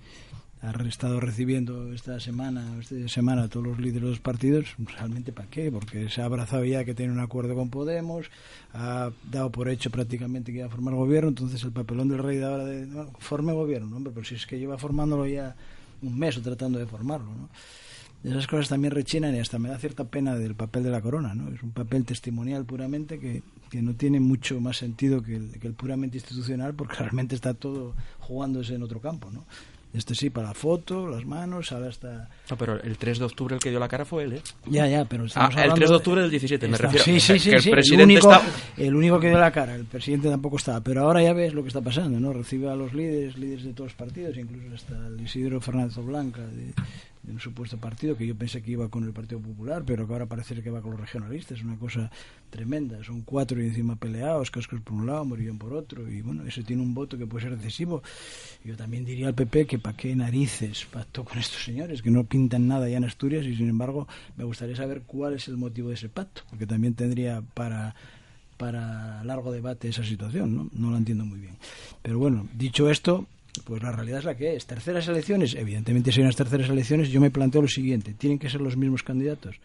ha 0.62 0.72
estado 0.88 1.20
recibiendo 1.20 1.92
esta 1.92 2.20
semana, 2.20 2.78
esta 2.80 3.08
semana 3.08 3.44
a 3.44 3.48
todos 3.48 3.66
los 3.66 3.80
líderes 3.80 4.04
de 4.04 4.10
los 4.10 4.20
partidos, 4.20 4.76
realmente 4.78 5.32
para 5.32 5.50
qué, 5.50 5.72
porque 5.72 6.08
se 6.10 6.22
ha 6.22 6.26
abrazado 6.26 6.64
ya 6.66 6.86
que 6.86 6.94
tiene 6.94 7.12
un 7.12 7.20
acuerdo 7.20 7.56
con 7.56 7.70
Podemos, 7.70 8.30
ha 8.74 9.12
dado 9.32 9.52
por 9.52 9.70
hecho 9.70 9.90
prácticamente 9.90 10.52
que 10.52 10.60
iba 10.60 10.68
a 10.68 10.70
formar 10.70 10.94
gobierno, 10.94 11.30
entonces 11.30 11.64
el 11.64 11.72
papelón 11.72 12.10
del 12.10 12.20
rey 12.20 12.38
de 12.38 12.46
ahora 12.46 12.66
de 12.66 12.86
bueno, 12.86 13.12
forme 13.18 13.54
gobierno, 13.54 13.90
¿no? 13.90 13.98
hombre, 13.98 14.14
pero 14.14 14.26
si 14.26 14.36
es 14.36 14.46
que 14.46 14.60
lleva 14.60 14.78
formándolo 14.78 15.26
ya 15.26 15.56
un 16.04 16.18
mes 16.18 16.38
o 16.38 16.42
tratando 16.42 16.78
de 16.78 16.86
formarlo, 16.86 17.34
¿no? 17.34 17.50
Esas 18.24 18.48
cosas 18.48 18.70
también 18.70 18.94
rechinan 18.94 19.36
y 19.36 19.40
hasta 19.40 19.58
me 19.58 19.70
da 19.70 19.78
cierta 19.80 20.04
pena 20.06 20.36
del 20.36 20.56
papel 20.56 20.84
de 20.84 20.92
la 20.92 21.02
corona, 21.02 21.34
¿no? 21.34 21.54
Es 21.54 21.64
un 21.64 21.72
papel 21.72 22.06
testimonial 22.06 22.66
puramente 22.66 23.20
que, 23.20 23.42
que 23.70 23.82
no 23.82 23.94
tiene 23.96 24.20
mucho 24.20 24.62
más 24.62 24.78
sentido 24.78 25.24
que 25.24 25.36
el, 25.36 25.60
que 25.60 25.68
el 25.68 25.74
puramente 25.74 26.18
institucional 26.18 26.74
porque 26.76 26.96
realmente 26.98 27.36
está 27.36 27.54
todo 27.54 27.96
jugándose 28.20 28.76
en 28.76 28.84
otro 28.84 29.00
campo, 29.00 29.32
¿no? 29.32 29.46
Este 29.94 30.16
sí, 30.16 30.30
para 30.30 30.50
la 30.50 30.54
foto, 30.54 31.10
las 31.10 31.26
manos, 31.26 31.74
ahora 31.74 31.90
está... 31.90 32.30
No, 32.50 32.58
pero 32.58 32.82
el 32.82 32.98
3 32.98 33.20
de 33.20 33.26
octubre 33.26 33.56
el 33.56 33.62
que 33.62 33.72
dio 33.72 33.80
la 33.80 33.90
cara 33.90 34.06
fue 34.06 34.24
él, 34.24 34.34
¿eh? 34.34 34.42
Ya, 34.66 34.88
ya, 34.88 35.04
pero 35.04 35.26
estamos 35.26 35.50
Ah, 35.50 35.64
el 35.66 35.72
hablando 35.72 35.76
3 35.76 35.90
de 35.90 35.96
octubre 35.98 36.22
del 36.22 36.32
17, 36.32 36.68
me 36.70 36.78
refiero. 36.78 37.04
Sí, 37.04 37.20
sí, 37.20 37.38
sí, 37.38 37.50
que 37.50 37.58
el 37.58 37.62
sí, 37.62 37.72
presidente 37.72 38.06
único, 38.06 38.32
está... 38.32 38.46
el 38.78 38.96
único 38.96 39.20
que 39.20 39.28
dio 39.28 39.38
la 39.38 39.52
cara, 39.52 39.76
el 39.76 39.84
presidente 39.84 40.30
tampoco 40.30 40.56
estaba. 40.56 40.80
Pero 40.80 41.02
ahora 41.02 41.22
ya 41.22 41.34
ves 41.34 41.54
lo 41.54 41.62
que 41.62 41.68
está 41.68 41.82
pasando, 41.82 42.22
¿no? 42.22 42.32
Recibe 42.32 42.70
a 42.70 42.76
los 42.76 42.94
líderes, 42.94 43.38
líderes 43.38 43.66
de 43.66 43.74
todos 43.74 43.92
los 43.92 43.96
partidos, 43.98 44.38
incluso 44.38 44.74
hasta 44.74 45.08
el 45.08 45.20
Isidro 45.20 45.60
Fernández 45.60 45.98
Blanca 45.98 46.40
de, 46.42 46.74
de 47.24 47.32
un 47.32 47.40
supuesto 47.40 47.78
partido 47.78 48.18
que 48.18 48.26
yo 48.26 48.36
pensé 48.36 48.62
que 48.62 48.72
iba 48.72 48.90
con 48.90 49.04
el 49.04 49.14
Partido 49.14 49.40
Popular, 49.40 49.84
pero 49.86 50.08
que 50.08 50.14
ahora 50.14 50.26
parece 50.26 50.62
que 50.62 50.70
va 50.70 50.82
con 50.82 50.92
los 50.92 51.00
regionalistas. 51.00 51.60
Es 51.60 51.64
una 51.64 51.78
cosa 51.78 52.12
tremenda. 52.50 53.04
Son 53.04 53.22
cuatro 53.22 53.62
y 53.62 53.68
encima 53.68 53.96
peleados, 53.96 54.50
Cascos 54.50 54.82
por 54.82 54.94
un 54.94 55.06
lado, 55.06 55.24
Morillón 55.26 55.58
por 55.58 55.74
otro. 55.74 56.10
Y 56.10 56.22
bueno, 56.22 56.46
eso 56.46 56.64
tiene 56.64 56.82
un 56.82 56.94
voto 56.94 57.18
que 57.18 57.28
puede 57.28 57.48
ser 57.48 57.58
decisivo. 57.58 58.02
Yo 58.64 58.76
también 58.76 59.06
diría 59.06 59.28
al 59.28 59.36
PP 59.36 59.68
que 59.68 59.80
para 59.80 59.96
qué 59.96 60.16
narices 60.16 60.86
pactó 60.92 61.24
con 61.24 61.38
estos 61.38 61.64
señores, 61.64 62.02
que 62.02 62.10
no 62.10 62.24
pintan 62.24 62.68
nada 62.68 62.90
ya 62.90 62.98
en 62.98 63.06
Asturias 63.06 63.46
y 63.46 63.56
sin 63.56 63.70
embargo 63.70 64.08
me 64.36 64.44
gustaría 64.44 64.76
saber 64.76 65.04
cuál 65.06 65.34
es 65.34 65.48
el 65.48 65.58
motivo 65.58 65.90
de 65.90 65.96
ese 65.96 66.10
pacto, 66.10 66.42
porque 66.50 66.66
también 66.66 66.94
tendría 66.96 67.42
para 67.54 67.96
para 68.62 69.24
largo 69.24 69.52
debate 69.52 69.88
esa 69.88 70.04
situación, 70.04 70.56
¿no? 70.56 70.70
No 70.72 70.92
lo 70.92 70.98
entiendo 70.98 71.26
muy 71.26 71.40
bien. 71.40 71.58
Pero 72.04 72.20
bueno, 72.20 72.48
dicho 72.54 72.92
esto, 72.92 73.26
pues 73.66 73.82
la 73.84 73.92
realidad 73.92 74.20
es 74.20 74.26
la 74.26 74.36
que 74.36 74.56
es. 74.56 74.66
Terceras 74.66 75.08
elecciones, 75.08 75.56
evidentemente 75.56 76.12
si 76.12 76.20
hay 76.20 76.24
unas 76.24 76.36
terceras 76.36 76.70
elecciones, 76.70 77.10
yo 77.10 77.20
me 77.22 77.32
planteo 77.32 77.62
lo 77.62 77.68
siguiente, 77.68 78.14
¿tienen 78.14 78.40
que 78.40 78.50
ser 78.50 78.62
los 78.62 78.78
mismos 78.78 79.04
candidatos? 79.04 79.56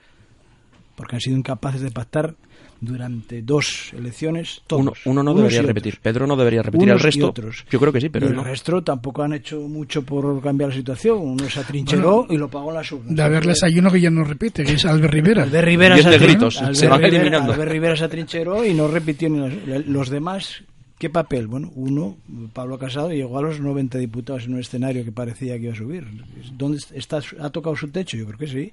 porque 0.96 1.14
han 1.16 1.20
sido 1.20 1.36
incapaces 1.36 1.82
de 1.82 1.90
pactar 1.90 2.34
durante 2.80 3.42
dos 3.42 3.92
elecciones 3.92 4.62
todos. 4.66 4.80
Uno, 4.80 4.92
uno 5.04 5.22
no 5.22 5.30
unos 5.32 5.36
debería 5.42 5.58
otros. 5.60 5.68
repetir. 5.68 5.98
Pedro 6.00 6.26
no 6.26 6.36
debería 6.36 6.62
repetir. 6.62 6.88
Unos 6.88 6.94
el 6.94 7.00
y 7.00 7.04
resto, 7.10 7.28
otros. 7.28 7.66
yo 7.70 7.78
creo 7.78 7.92
que 7.92 8.00
sí, 8.00 8.08
pero 8.08 8.24
y 8.24 8.30
el 8.30 8.34
no. 8.36 8.42
resto 8.42 8.82
tampoco 8.82 9.22
han 9.22 9.34
hecho 9.34 9.60
mucho 9.60 10.02
por 10.04 10.40
cambiar 10.42 10.70
la 10.70 10.76
situación. 10.76 11.18
Uno 11.18 11.50
se 11.50 11.60
atrincheró 11.60 12.20
Bueno, 12.20 12.32
y 12.32 12.38
lo 12.38 12.48
pagó 12.48 12.70
en 12.70 12.76
las 12.76 12.90
urnas. 12.92 13.14
De 13.14 13.22
haberles 13.22 13.62
hay 13.62 13.78
uno 13.78 13.90
que 13.92 14.00
ya 14.00 14.08
no 14.08 14.24
repite, 14.24 14.64
que 14.64 14.72
es 14.72 14.86
Albert 14.86 15.12
Rivera. 15.12 15.42
Albert 15.42 15.66
Rivera, 15.66 15.98
se 15.98 16.18
gritos, 16.18 16.58
Albert 16.62 16.76
se 16.76 16.88
van 16.88 16.98
Rivera- 17.00 17.14
eliminando. 17.16 17.52
Albert 17.52 17.72
Rivera 17.72 17.96
se 17.96 18.04
atrincheró 18.04 18.64
y 18.64 18.72
no 18.72 18.88
repitió 18.88 19.28
ni 19.28 19.50
las- 19.66 19.86
los 19.86 20.08
demás. 20.08 20.62
¿Qué 20.98 21.10
papel? 21.10 21.46
Bueno, 21.46 21.70
uno, 21.74 22.16
Pablo 22.54 22.78
Casado, 22.78 23.12
llegó 23.12 23.38
a 23.38 23.42
los 23.42 23.60
90 23.60 23.98
diputados 23.98 24.44
en 24.44 24.54
un 24.54 24.60
escenario 24.60 25.04
que 25.04 25.12
parecía 25.12 25.58
que 25.58 25.64
iba 25.64 25.72
a 25.74 25.76
subir. 25.76 26.06
¿Dónde 26.54 26.78
está, 26.94 27.20
¿Ha 27.40 27.50
tocado 27.50 27.76
su 27.76 27.88
techo? 27.88 28.16
Yo 28.16 28.24
creo 28.26 28.38
que 28.38 28.46
sí. 28.46 28.72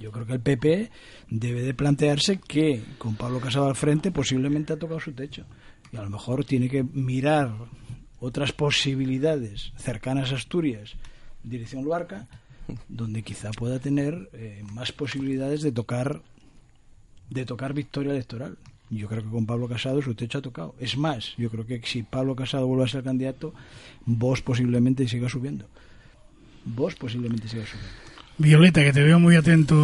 Yo 0.00 0.10
creo 0.10 0.24
que 0.24 0.32
el 0.32 0.40
PP 0.40 0.90
debe 1.28 1.62
de 1.62 1.74
plantearse 1.74 2.38
que 2.38 2.82
con 2.96 3.16
Pablo 3.16 3.40
Casado 3.40 3.66
al 3.66 3.76
frente 3.76 4.10
posiblemente 4.10 4.72
ha 4.72 4.78
tocado 4.78 5.00
su 5.00 5.12
techo. 5.12 5.44
Y 5.92 5.98
a 5.98 6.02
lo 6.02 6.08
mejor 6.08 6.46
tiene 6.46 6.70
que 6.70 6.82
mirar 6.82 7.52
otras 8.20 8.52
posibilidades 8.52 9.72
cercanas 9.76 10.32
a 10.32 10.36
Asturias, 10.36 10.94
dirección 11.42 11.84
Luarca, 11.84 12.26
donde 12.88 13.22
quizá 13.22 13.50
pueda 13.50 13.78
tener 13.80 14.30
eh, 14.32 14.62
más 14.72 14.92
posibilidades 14.92 15.60
de 15.60 15.72
tocar 15.72 16.22
de 17.28 17.44
tocar 17.44 17.74
victoria 17.74 18.12
electoral. 18.12 18.56
Yo 18.90 19.06
creo 19.08 19.22
que 19.22 19.28
con 19.30 19.46
Pablo 19.46 19.68
Casado 19.68 20.02
su 20.02 20.14
techo 20.14 20.38
ha 20.38 20.42
tocado. 20.42 20.74
Es 20.80 20.96
más, 20.96 21.34
yo 21.38 21.48
creo 21.50 21.64
que 21.64 21.80
si 21.84 22.02
Pablo 22.02 22.34
Casado 22.34 22.66
vuelve 22.66 22.84
a 22.84 22.88
ser 22.88 23.04
candidato, 23.04 23.54
vos 24.04 24.42
posiblemente 24.42 25.06
siga 25.06 25.28
subiendo. 25.28 25.66
Vos 26.64 26.94
posiblemente 26.96 27.48
siga 27.48 27.64
subiendo. 27.66 27.90
Violeta, 28.38 28.82
que 28.82 28.92
te 28.92 29.02
veo 29.02 29.20
muy 29.20 29.36
atento 29.36 29.76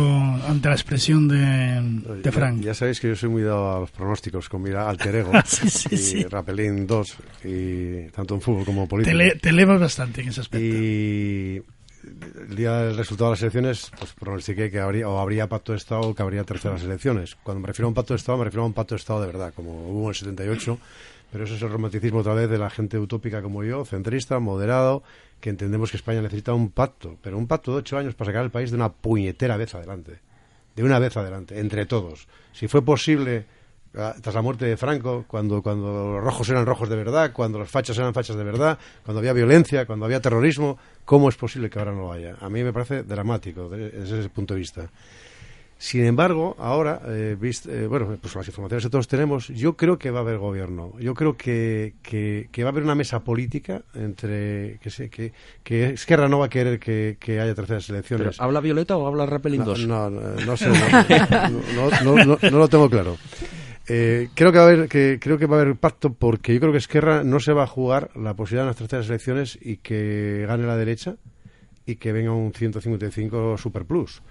ante 0.48 0.68
la 0.68 0.74
expresión 0.74 1.28
de, 1.28 2.16
de 2.22 2.32
Frank. 2.32 2.56
Ya, 2.60 2.66
ya 2.66 2.74
sabéis 2.74 2.98
que 3.00 3.08
yo 3.08 3.14
soy 3.16 3.28
muy 3.28 3.42
dado 3.42 3.76
a 3.76 3.80
los 3.80 3.90
pronósticos 3.90 4.48
con 4.48 4.62
mira 4.62 4.88
alter 4.88 5.14
ego 5.16 5.32
Sí, 5.44 5.68
sí, 5.68 5.88
y 5.92 5.96
sí. 5.98 6.24
Rapelín 6.24 6.86
2 6.86 7.16
y 7.44 8.08
tanto 8.12 8.34
en 8.34 8.40
fútbol 8.40 8.64
como 8.64 8.82
en 8.82 8.86
Te, 8.86 8.90
política. 8.90 9.14
le- 9.14 9.34
te 9.36 9.50
elevas 9.50 9.78
bastante 9.78 10.22
en 10.22 10.28
ese 10.30 10.40
aspecto. 10.40 10.74
Y 10.74 11.62
el 12.48 12.56
día 12.56 12.78
del 12.78 12.96
resultado 12.96 13.30
de 13.30 13.32
las 13.34 13.42
elecciones, 13.42 13.90
pues 13.98 14.12
pronostiqué 14.12 14.70
que 14.70 14.80
habría, 14.80 15.08
o 15.08 15.18
habría 15.18 15.48
pacto 15.48 15.72
de 15.72 15.78
Estado 15.78 16.02
o 16.02 16.14
que 16.14 16.22
habría 16.22 16.44
terceras 16.44 16.82
elecciones. 16.82 17.36
Cuando 17.36 17.60
me 17.60 17.66
refiero 17.66 17.86
a 17.86 17.88
un 17.88 17.94
pacto 17.94 18.14
de 18.14 18.18
Estado, 18.18 18.38
me 18.38 18.44
refiero 18.44 18.62
a 18.62 18.66
un 18.66 18.72
pacto 18.72 18.94
de 18.94 19.00
Estado 19.00 19.20
de 19.20 19.26
verdad, 19.26 19.52
como 19.54 19.88
hubo 19.88 20.04
en 20.04 20.08
el 20.08 20.14
78. 20.14 20.78
Pero 21.32 21.44
eso 21.44 21.54
es 21.54 21.62
el 21.62 21.70
romanticismo 21.70 22.20
otra 22.20 22.34
vez 22.34 22.48
de 22.48 22.58
la 22.58 22.70
gente 22.70 22.98
utópica 22.98 23.42
como 23.42 23.64
yo, 23.64 23.84
centrista, 23.84 24.38
moderado, 24.38 25.02
que 25.40 25.50
entendemos 25.50 25.90
que 25.90 25.96
España 25.96 26.22
necesita 26.22 26.54
un 26.54 26.70
pacto, 26.70 27.16
pero 27.20 27.36
un 27.36 27.48
pacto 27.48 27.72
de 27.72 27.78
ocho 27.78 27.98
años 27.98 28.14
para 28.14 28.30
sacar 28.30 28.42
al 28.42 28.50
país 28.50 28.70
de 28.70 28.76
una 28.76 28.92
puñetera 28.92 29.56
vez 29.56 29.74
adelante. 29.74 30.20
De 30.76 30.84
una 30.84 30.98
vez 30.98 31.16
adelante, 31.16 31.58
entre 31.58 31.86
todos. 31.86 32.28
Si 32.52 32.68
fue 32.68 32.84
posible 32.84 33.46
tras 34.20 34.34
la 34.34 34.42
muerte 34.42 34.66
de 34.66 34.76
Franco, 34.76 35.24
cuando, 35.26 35.62
cuando 35.62 36.12
los 36.14 36.22
rojos 36.24 36.48
eran 36.50 36.66
rojos 36.66 36.88
de 36.88 36.96
verdad, 36.96 37.32
cuando 37.32 37.58
los 37.58 37.70
fachas 37.70 37.96
eran 37.98 38.12
fachas 38.14 38.36
de 38.36 38.44
verdad, 38.44 38.78
cuando 39.04 39.20
había 39.20 39.32
violencia, 39.32 39.86
cuando 39.86 40.04
había 40.04 40.20
terrorismo, 40.20 40.78
¿cómo 41.04 41.28
es 41.28 41.36
posible 41.36 41.70
que 41.70 41.78
ahora 41.78 41.92
no 41.92 42.02
lo 42.02 42.12
haya? 42.12 42.36
A 42.40 42.48
mí 42.50 42.62
me 42.62 42.72
parece 42.72 43.02
dramático 43.02 43.68
de- 43.68 43.90
desde 43.90 44.20
ese 44.20 44.28
punto 44.28 44.54
de 44.54 44.60
vista. 44.60 44.90
Sin 45.78 46.06
embargo, 46.06 46.56
ahora, 46.58 47.02
eh, 47.06 47.36
vist- 47.38 47.68
eh, 47.70 47.86
bueno, 47.86 48.06
pues 48.18 48.34
las 48.34 48.46
informaciones 48.48 48.84
que 48.84 48.88
todos 48.90 49.06
tenemos, 49.08 49.48
yo 49.48 49.76
creo 49.76 49.98
que 49.98 50.10
va 50.10 50.20
a 50.20 50.22
haber 50.22 50.38
gobierno. 50.38 50.94
Yo 50.98 51.12
creo 51.12 51.36
que, 51.36 51.92
que, 52.02 52.48
que 52.50 52.62
va 52.64 52.70
a 52.70 52.72
haber 52.72 52.82
una 52.82 52.94
mesa 52.94 53.20
política 53.20 53.82
entre 53.94 54.78
que, 54.80 54.88
se, 54.88 55.10
que, 55.10 55.34
que 55.62 55.90
Esquerra 55.90 56.30
no 56.30 56.38
va 56.38 56.46
a 56.46 56.48
querer 56.48 56.78
que, 56.78 57.18
que 57.20 57.40
haya 57.40 57.54
terceras 57.54 57.90
elecciones. 57.90 58.40
¿Habla 58.40 58.60
Violeta 58.60 58.96
o 58.96 59.06
habla 59.06 59.26
Rapelín 59.26 59.60
No, 59.60 59.66
2? 59.66 59.86
no, 59.86 60.08
no, 60.08 60.20
no 60.46 60.56
sé, 60.56 60.68
no, 60.68 60.80
no, 61.74 61.90
no, 62.16 62.24
no- 62.24 62.38
no 62.50 62.58
lo 62.58 62.68
tengo 62.68 62.88
claro. 62.88 63.18
Eh, 63.88 64.28
creo 64.34 64.50
que 64.50 64.58
va 64.58 64.64
a 64.64 64.68
haber 64.68 64.88
que 64.88 65.18
creo 65.20 65.38
que 65.38 65.46
va 65.46 65.58
a 65.58 65.60
haber 65.60 65.76
pacto 65.76 66.12
porque 66.12 66.52
yo 66.52 66.58
creo 66.60 66.72
que 66.72 66.78
Esquerra 66.78 67.22
no 67.22 67.38
se 67.38 67.52
va 67.52 67.62
a 67.64 67.66
jugar 67.68 68.10
la 68.16 68.34
posibilidad 68.34 68.64
de 68.64 68.70
las 68.70 68.76
terceras 68.76 69.08
elecciones 69.08 69.58
y 69.62 69.76
que 69.76 70.44
gane 70.48 70.66
la 70.66 70.76
derecha 70.76 71.16
y 71.86 71.94
que 71.96 72.10
venga 72.12 72.32
un 72.32 72.52
155 72.52 73.56
super 73.58 73.84
plus. 73.84 74.22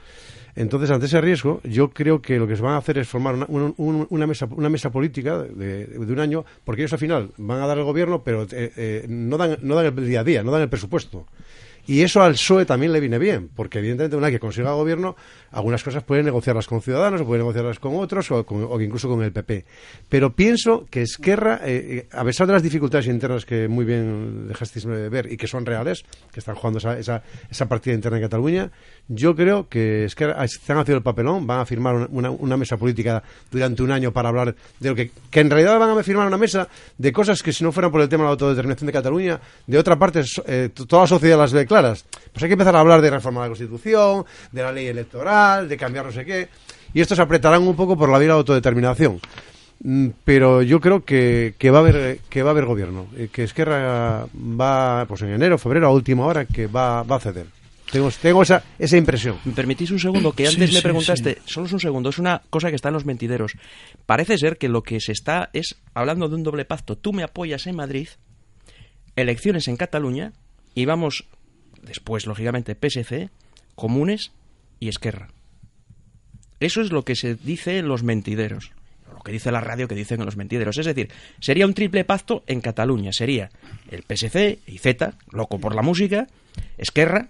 Entonces, 0.57 0.89
ante 0.91 1.05
ese 1.05 1.21
riesgo, 1.21 1.61
yo 1.63 1.89
creo 1.91 2.21
que 2.21 2.37
lo 2.37 2.47
que 2.47 2.55
se 2.57 2.61
van 2.61 2.73
a 2.73 2.77
hacer 2.77 2.97
es 2.97 3.07
formar 3.07 3.35
una, 3.35 3.45
un- 3.47 3.73
un- 3.77 4.07
una 4.09 4.27
mesa, 4.27 4.45
una 4.51 4.69
mesa 4.69 4.89
política 4.89 5.37
de, 5.39 5.85
de 5.87 6.13
un 6.13 6.19
año, 6.19 6.43
porque 6.65 6.81
ellos 6.81 6.93
al 6.93 6.99
final 6.99 7.29
van 7.37 7.61
a 7.61 7.67
dar 7.67 7.77
el 7.77 7.83
gobierno, 7.85 8.23
pero 8.23 8.43
eh, 8.43 8.71
eh, 8.75 9.05
no, 9.07 9.37
dan, 9.37 9.57
no 9.61 9.75
dan 9.75 9.85
el 9.97 10.07
día 10.07 10.19
a 10.21 10.23
día, 10.25 10.43
no 10.43 10.51
dan 10.51 10.63
el 10.63 10.69
presupuesto. 10.69 11.27
Y 11.87 12.01
eso 12.01 12.21
al 12.23 12.33
PSOE 12.33 12.65
también 12.65 12.91
le 12.91 12.99
viene 12.99 13.19
bien, 13.19 13.49
porque 13.55 13.79
evidentemente 13.79 14.17
una 14.17 14.31
que 14.31 14.39
consiga 14.39 14.71
gobierno, 14.71 15.15
algunas 15.51 15.83
cosas 15.83 16.03
puede 16.03 16.23
negociarlas 16.23 16.67
con 16.67 16.81
Ciudadanos, 16.81 17.21
o 17.21 17.25
puede 17.25 17.39
negociarlas 17.39 17.79
con 17.79 17.95
otros, 17.95 18.31
o, 18.31 18.45
con- 18.45 18.65
o 18.69 18.81
incluso 18.81 19.07
con 19.07 19.21
el 19.23 19.31
PP. 19.31 19.65
Pero 20.09 20.33
pienso 20.35 20.85
que 20.89 21.03
Esquerra, 21.03 21.61
eh, 21.63 22.05
eh, 22.05 22.07
a 22.11 22.23
pesar 22.23 22.47
de 22.47 22.53
las 22.53 22.63
dificultades 22.63 23.07
internas 23.07 23.45
que 23.45 23.67
muy 23.67 23.85
bien 23.85 24.47
dejasteis 24.47 24.85
eh, 24.85 25.09
ver 25.09 25.31
y 25.31 25.37
que 25.37 25.47
son 25.47 25.65
reales, 25.65 26.03
que 26.31 26.39
están 26.39 26.55
jugando 26.55 26.79
esa, 26.79 26.97
esa, 26.97 27.21
esa 27.51 27.67
partida 27.67 27.93
interna 27.93 28.17
en 28.17 28.23
Cataluña, 28.23 28.71
yo 29.07 29.35
creo 29.35 29.67
que 29.69 30.05
Esquerra 30.05 30.35
ah, 30.37 30.45
están 30.45 30.77
haciendo 30.77 30.97
el 30.97 31.03
papelón, 31.03 31.45
van 31.45 31.59
a 31.59 31.65
firmar 31.65 32.07
una, 32.09 32.57
mesa 32.57 32.77
política 32.77 33.21
durante 33.51 33.83
un 33.83 33.91
año 33.91 34.11
para 34.11 34.29
hablar 34.29 34.55
de 34.79 34.89
lo 34.89 34.95
que, 34.95 35.11
que 35.29 35.39
en 35.41 35.49
realidad 35.49 35.77
van 35.77 35.97
a 35.97 36.03
firmar 36.03 36.27
una 36.27 36.37
mesa 36.37 36.67
de 36.97 37.11
cosas 37.11 37.43
que 37.43 37.53
si 37.53 37.63
no 37.63 37.71
fueran 37.71 37.91
por 37.91 38.01
el 38.01 38.09
tema 38.09 38.23
de 38.23 38.27
la 38.27 38.31
autodeterminación 38.31 38.87
de 38.87 38.93
Cataluña, 38.93 39.39
de 39.67 39.77
otra 39.77 39.97
parte 39.97 40.23
eh, 40.47 40.69
toda 40.87 41.03
la 41.03 41.07
sociedad 41.07 41.37
las 41.37 41.53
ve. 41.53 41.65
Pues 41.67 42.43
hay 42.43 42.49
que 42.49 42.53
empezar 42.53 42.75
a 42.75 42.79
hablar 42.79 43.01
de 43.01 43.09
reforma 43.09 43.41
de 43.41 43.45
la 43.45 43.49
Constitución, 43.49 44.25
de 44.51 44.63
la 44.63 44.71
ley 44.71 44.87
electoral, 44.87 45.67
de 45.67 45.77
cambiar 45.77 46.05
no 46.05 46.11
sé 46.11 46.25
qué, 46.25 46.47
y 46.93 47.01
estos 47.01 47.19
apretarán 47.19 47.67
un 47.67 47.75
poco 47.75 47.97
por 47.97 48.09
la 48.09 48.17
vía 48.17 48.27
de 48.27 48.33
la 48.33 48.39
autodeterminación. 48.39 49.19
Mm, 49.83 50.09
Pero 50.23 50.61
yo 50.61 50.79
creo 50.79 51.03
que, 51.03 51.53
que 51.57 51.69
va 51.69 51.79
a 51.79 51.81
haber 51.81 52.19
que 52.29 52.43
va 52.43 52.49
a 52.49 52.51
haber 52.51 52.65
gobierno, 52.65 53.07
eh, 53.17 53.29
que 53.31 53.43
Esquerra 53.43 54.25
va 54.33 55.05
pues 55.07 55.21
en 55.21 55.29
enero, 55.29 55.57
febrero 55.57 55.87
a 55.87 55.91
última 55.91 56.25
hora 56.25 56.45
que 56.45 56.67
va, 56.67 57.03
va 57.03 57.17
a 57.17 57.19
ceder. 57.19 57.47
Tengo, 57.91 58.09
tengo 58.11 58.41
esa, 58.41 58.63
esa 58.79 58.97
impresión. 58.97 59.37
¿Me 59.45 59.53
permitís 59.53 59.91
un 59.91 59.99
segundo? 59.99 60.31
Que 60.33 60.47
Sí, 60.47 60.55
antes 60.55 60.71
me 60.71 60.77
sí, 60.77 60.83
preguntaste, 60.83 61.37
solo 61.45 61.67
es 61.67 61.73
un 61.73 61.79
segundo, 61.79 62.09
es 62.09 62.17
una 62.17 62.41
cosa 62.49 62.69
que 62.69 62.75
está 62.75 62.89
en 62.89 62.93
los 62.93 63.05
mentideros. 63.05 63.53
Parece 64.05 64.37
ser 64.37 64.57
que 64.57 64.69
lo 64.69 64.83
que 64.83 64.99
se 64.99 65.11
está 65.11 65.49
es 65.53 65.75
hablando 65.93 66.27
de 66.27 66.35
un 66.35 66.43
doble 66.43 66.65
pacto. 66.65 66.97
Tú 66.97 67.13
me 67.13 67.23
apoyas 67.23 67.67
en 67.67 67.75
Madrid, 67.75 68.09
elecciones 69.15 69.67
en 69.67 69.77
Cataluña, 69.77 70.33
y 70.73 70.85
vamos 70.85 71.25
después, 71.83 72.25
lógicamente, 72.25 72.75
PSC, 72.75 73.29
Comunes 73.75 74.31
y 74.79 74.89
Esquerra. 74.89 75.29
Eso 76.59 76.81
es 76.81 76.91
lo 76.91 77.03
que 77.03 77.15
se 77.15 77.35
dice 77.35 77.77
en 77.77 77.87
los 77.87 78.03
mentideros. 78.03 78.71
Lo 79.13 79.19
que 79.21 79.31
dice 79.31 79.51
la 79.51 79.61
radio 79.61 79.87
que 79.87 79.95
dicen 79.95 80.19
en 80.19 80.25
los 80.25 80.37
mentideros. 80.37 80.77
Es 80.77 80.85
decir, 80.85 81.09
sería 81.39 81.65
un 81.65 81.73
triple 81.73 82.03
pacto 82.03 82.43
en 82.47 82.61
Cataluña. 82.61 83.11
Sería 83.13 83.51
el 83.91 84.03
PSC 84.03 84.59
y 84.67 84.77
Z, 84.79 85.13
loco 85.31 85.59
por 85.59 85.75
la 85.75 85.81
música, 85.81 86.27
Esquerra, 86.77 87.29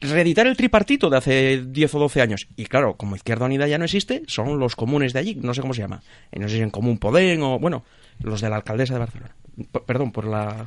reeditar 0.00 0.46
el 0.48 0.56
tripartito 0.56 1.08
de 1.10 1.16
hace 1.16 1.62
10 1.64 1.94
o 1.94 1.98
12 2.00 2.20
años. 2.22 2.48
Y 2.56 2.66
claro, 2.66 2.96
como 2.96 3.14
Izquierda 3.16 3.46
Unida 3.46 3.68
ya 3.68 3.78
no 3.78 3.84
existe, 3.84 4.22
son 4.26 4.58
los 4.58 4.74
comunes 4.74 5.12
de 5.12 5.20
allí, 5.20 5.34
no 5.36 5.54
sé 5.54 5.60
cómo 5.60 5.74
se 5.74 5.82
llama. 5.82 6.02
Eh, 6.32 6.40
No 6.40 6.48
sé 6.48 6.56
si 6.56 6.60
en 6.62 6.70
Común 6.70 6.98
Podem 6.98 7.40
o, 7.42 7.58
bueno, 7.60 7.84
los 8.20 8.40
de 8.40 8.50
la 8.50 8.56
alcaldesa 8.56 8.94
de 8.94 9.00
Barcelona. 9.00 9.34
P- 9.70 9.80
perdón 9.80 10.10
por 10.12 10.26
la... 10.26 10.66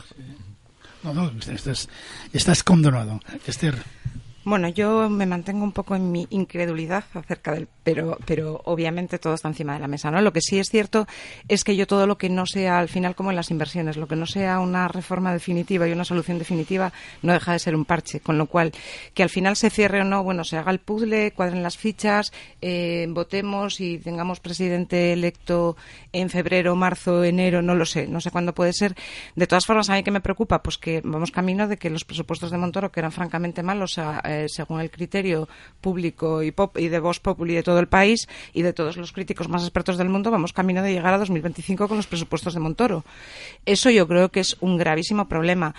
No, 1.03 1.13
no, 1.13 1.31
estás, 1.51 1.89
estás 2.33 2.63
condonado. 2.63 3.19
Esther. 3.45 3.75
Bueno, 4.47 4.67
yo 4.69 5.09
me 5.09 5.25
mantengo 5.25 5.63
un 5.63 5.71
poco 5.71 5.95
en 5.95 6.11
mi 6.11 6.27
incredulidad 6.29 7.03
acerca 7.15 7.53
del, 7.53 7.67
pero, 7.83 8.19
pero 8.27 8.61
obviamente 8.65 9.17
todo 9.17 9.33
está 9.33 9.47
encima 9.47 9.73
de 9.73 9.79
la 9.79 9.87
mesa, 9.87 10.11
¿no? 10.11 10.21
Lo 10.21 10.33
que 10.33 10.41
sí 10.41 10.59
es 10.59 10.69
cierto 10.69 11.07
es 11.47 11.63
que 11.63 11.75
yo 11.75 11.87
todo 11.87 12.05
lo 12.05 12.19
que 12.19 12.29
no 12.29 12.45
sea, 12.45 12.77
al 12.77 12.87
final 12.87 13.15
como 13.15 13.31
en 13.31 13.37
las 13.37 13.49
inversiones, 13.49 13.97
lo 13.97 14.07
que 14.07 14.15
no 14.15 14.27
sea 14.27 14.59
una 14.59 14.87
reforma 14.87 15.33
definitiva 15.33 15.87
y 15.87 15.93
una 15.93 16.05
solución 16.05 16.37
definitiva, 16.37 16.93
no 17.23 17.33
deja 17.33 17.53
de 17.53 17.59
ser 17.59 17.75
un 17.75 17.85
parche, 17.85 18.19
con 18.19 18.37
lo 18.37 18.45
cual 18.45 18.71
que 19.15 19.23
al 19.23 19.31
final 19.31 19.55
se 19.55 19.71
cierre 19.71 20.01
o 20.01 20.03
no, 20.03 20.23
bueno, 20.23 20.43
se 20.43 20.57
haga 20.57 20.69
el 20.71 20.77
puzzle, 20.77 21.31
cuadren 21.31 21.63
las 21.63 21.75
fichas, 21.77 22.31
eh, 22.61 23.07
votemos 23.09 23.81
y 23.81 23.97
tengamos 23.97 24.39
presidente 24.41 25.11
electo 25.11 25.75
en 26.13 26.29
febrero, 26.29 26.75
marzo, 26.75 27.23
enero, 27.23 27.63
no 27.63 27.73
lo 27.73 27.87
sé, 27.87 28.05
no 28.07 28.21
sé 28.21 28.29
cuándo 28.29 28.53
puede 28.53 28.73
ser. 28.73 28.93
De 29.35 29.47
todas 29.47 29.65
formas, 29.65 29.89
a 29.89 29.93
mí 29.95 30.03
que 30.03 30.11
me 30.11 30.21
preocupa, 30.21 30.61
pues 30.61 30.77
que 30.77 31.01
vamos 31.03 31.31
camino 31.31 31.67
de 31.67 31.77
que 31.77 31.89
los 31.89 32.05
presupuestos 32.05 32.51
de 32.51 32.59
Montoro, 32.59 32.91
que 32.91 32.99
eran 32.99 33.11
francamente 33.11 33.63
malos, 33.63 33.97
a- 33.97 34.21
eh, 34.23 34.34
según 34.47 34.81
el 34.81 34.91
criterio 34.91 35.47
público 35.81 36.43
y, 36.43 36.51
pop, 36.51 36.77
y 36.77 36.87
de 36.87 36.99
Vox 36.99 37.19
Populi 37.19 37.53
de 37.55 37.63
todo 37.63 37.79
el 37.79 37.87
país 37.87 38.27
y 38.53 38.61
de 38.61 38.73
todos 38.73 38.97
los 38.97 39.11
críticos 39.11 39.49
más 39.49 39.63
expertos 39.63 39.97
del 39.97 40.09
mundo, 40.09 40.31
vamos 40.31 40.53
camino 40.53 40.81
de 40.81 40.93
llegar 40.93 41.13
a 41.13 41.17
2025 41.17 41.87
con 41.87 41.97
los 41.97 42.07
presupuestos 42.07 42.53
de 42.53 42.59
Montoro. 42.59 43.03
Eso 43.65 43.89
yo 43.89 44.07
creo 44.07 44.29
que 44.31 44.39
es 44.41 44.57
un 44.61 44.77
gravísimo 44.77 45.27
problema. 45.27 45.73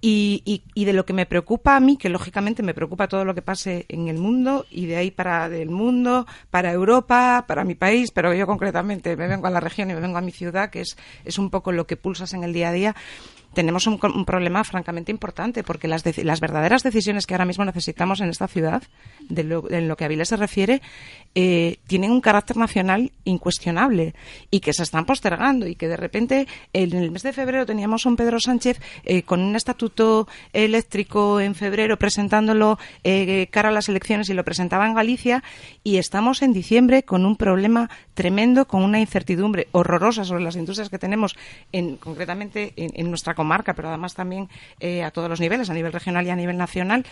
Y, 0.00 0.42
y- 0.74 0.84
de 0.84 0.92
lo 0.92 1.04
que 1.04 1.12
me 1.12 1.26
preocupa 1.26 1.74
a 1.74 1.80
mí, 1.80 1.96
que 1.96 2.08
lógicamente 2.08 2.62
me 2.62 2.72
preocupa 2.72 3.08
todo 3.08 3.24
lo 3.24 3.34
que 3.34 3.42
pase 3.42 3.84
en 3.88 4.06
el 4.06 4.16
mundo 4.16 4.64
y 4.70 4.86
de 4.86 4.96
ahí 4.96 5.10
para 5.10 5.46
el 5.46 5.70
mundo, 5.70 6.24
para 6.50 6.70
Europa, 6.70 7.44
para 7.48 7.64
mi 7.64 7.74
país, 7.74 8.12
pero 8.12 8.32
yo 8.32 8.46
concretamente 8.46 9.16
me 9.16 9.26
vengo 9.26 9.48
a 9.48 9.50
la 9.50 9.58
región 9.58 9.90
y 9.90 9.94
me 9.94 10.00
vengo 10.00 10.16
a 10.16 10.20
mi 10.20 10.30
ciudad, 10.30 10.70
que 10.70 10.82
es, 10.82 10.96
es 11.24 11.36
un 11.36 11.50
poco 11.50 11.72
lo 11.72 11.88
que 11.88 11.96
pulsas 11.96 12.32
en 12.32 12.44
el 12.44 12.52
día 12.52 12.68
a 12.68 12.72
día. 12.72 12.96
Tenemos 13.58 13.88
un, 13.88 13.98
un 14.14 14.24
problema 14.24 14.62
francamente 14.62 15.10
importante, 15.10 15.64
porque 15.64 15.88
las, 15.88 16.04
las 16.18 16.38
verdaderas 16.38 16.84
decisiones 16.84 17.26
que 17.26 17.34
ahora 17.34 17.44
mismo 17.44 17.64
necesitamos 17.64 18.20
en 18.20 18.28
esta 18.28 18.46
ciudad, 18.46 18.84
de 19.28 19.42
lo, 19.42 19.68
en 19.68 19.88
lo 19.88 19.96
que 19.96 20.04
a 20.04 20.06
Avilés 20.06 20.28
se 20.28 20.36
refiere, 20.36 20.80
eh, 21.34 21.78
tienen 21.88 22.12
un 22.12 22.20
carácter 22.20 22.56
nacional 22.56 23.10
incuestionable 23.24 24.14
y 24.52 24.60
que 24.60 24.72
se 24.72 24.84
están 24.84 25.06
postergando 25.06 25.66
y 25.66 25.74
que 25.74 25.88
de 25.88 25.96
repente 25.96 26.46
en 26.72 26.92
el 26.92 27.10
mes 27.10 27.24
de 27.24 27.32
febrero 27.32 27.66
teníamos 27.66 28.06
un 28.06 28.14
Pedro 28.14 28.38
Sánchez 28.38 28.80
eh, 29.02 29.22
con 29.22 29.40
un 29.40 29.56
estatuto 29.56 30.28
eléctrico 30.52 31.40
en 31.40 31.56
febrero 31.56 31.96
presentándolo 31.96 32.78
eh, 33.02 33.48
cara 33.50 33.70
a 33.70 33.72
las 33.72 33.88
elecciones 33.88 34.28
y 34.28 34.34
lo 34.34 34.44
presentaba 34.44 34.86
en 34.86 34.94
Galicia 34.94 35.42
y 35.82 35.96
estamos 35.96 36.42
en 36.42 36.52
diciembre 36.52 37.02
con 37.02 37.26
un 37.26 37.34
problema 37.34 37.90
tremendo, 38.14 38.68
con 38.68 38.84
una 38.84 39.00
incertidumbre 39.00 39.66
horrorosa 39.72 40.24
sobre 40.24 40.44
las 40.44 40.54
industrias 40.54 40.90
que 40.90 40.98
tenemos 40.98 41.36
en, 41.72 41.96
concretamente 41.96 42.72
en, 42.76 42.92
en 42.94 43.10
nuestra 43.10 43.34
comarca, 43.48 43.72
pero 43.72 43.88
además 43.88 44.14
también 44.14 44.46
eh, 44.78 45.02
a 45.02 45.10
todos 45.10 45.30
los 45.30 45.40
niveles, 45.40 45.70
a 45.70 45.74
nivel 45.74 45.90
regional 45.90 46.26
y 46.26 46.30
a 46.30 46.36
nivel 46.36 46.58
nacional, 46.58 47.06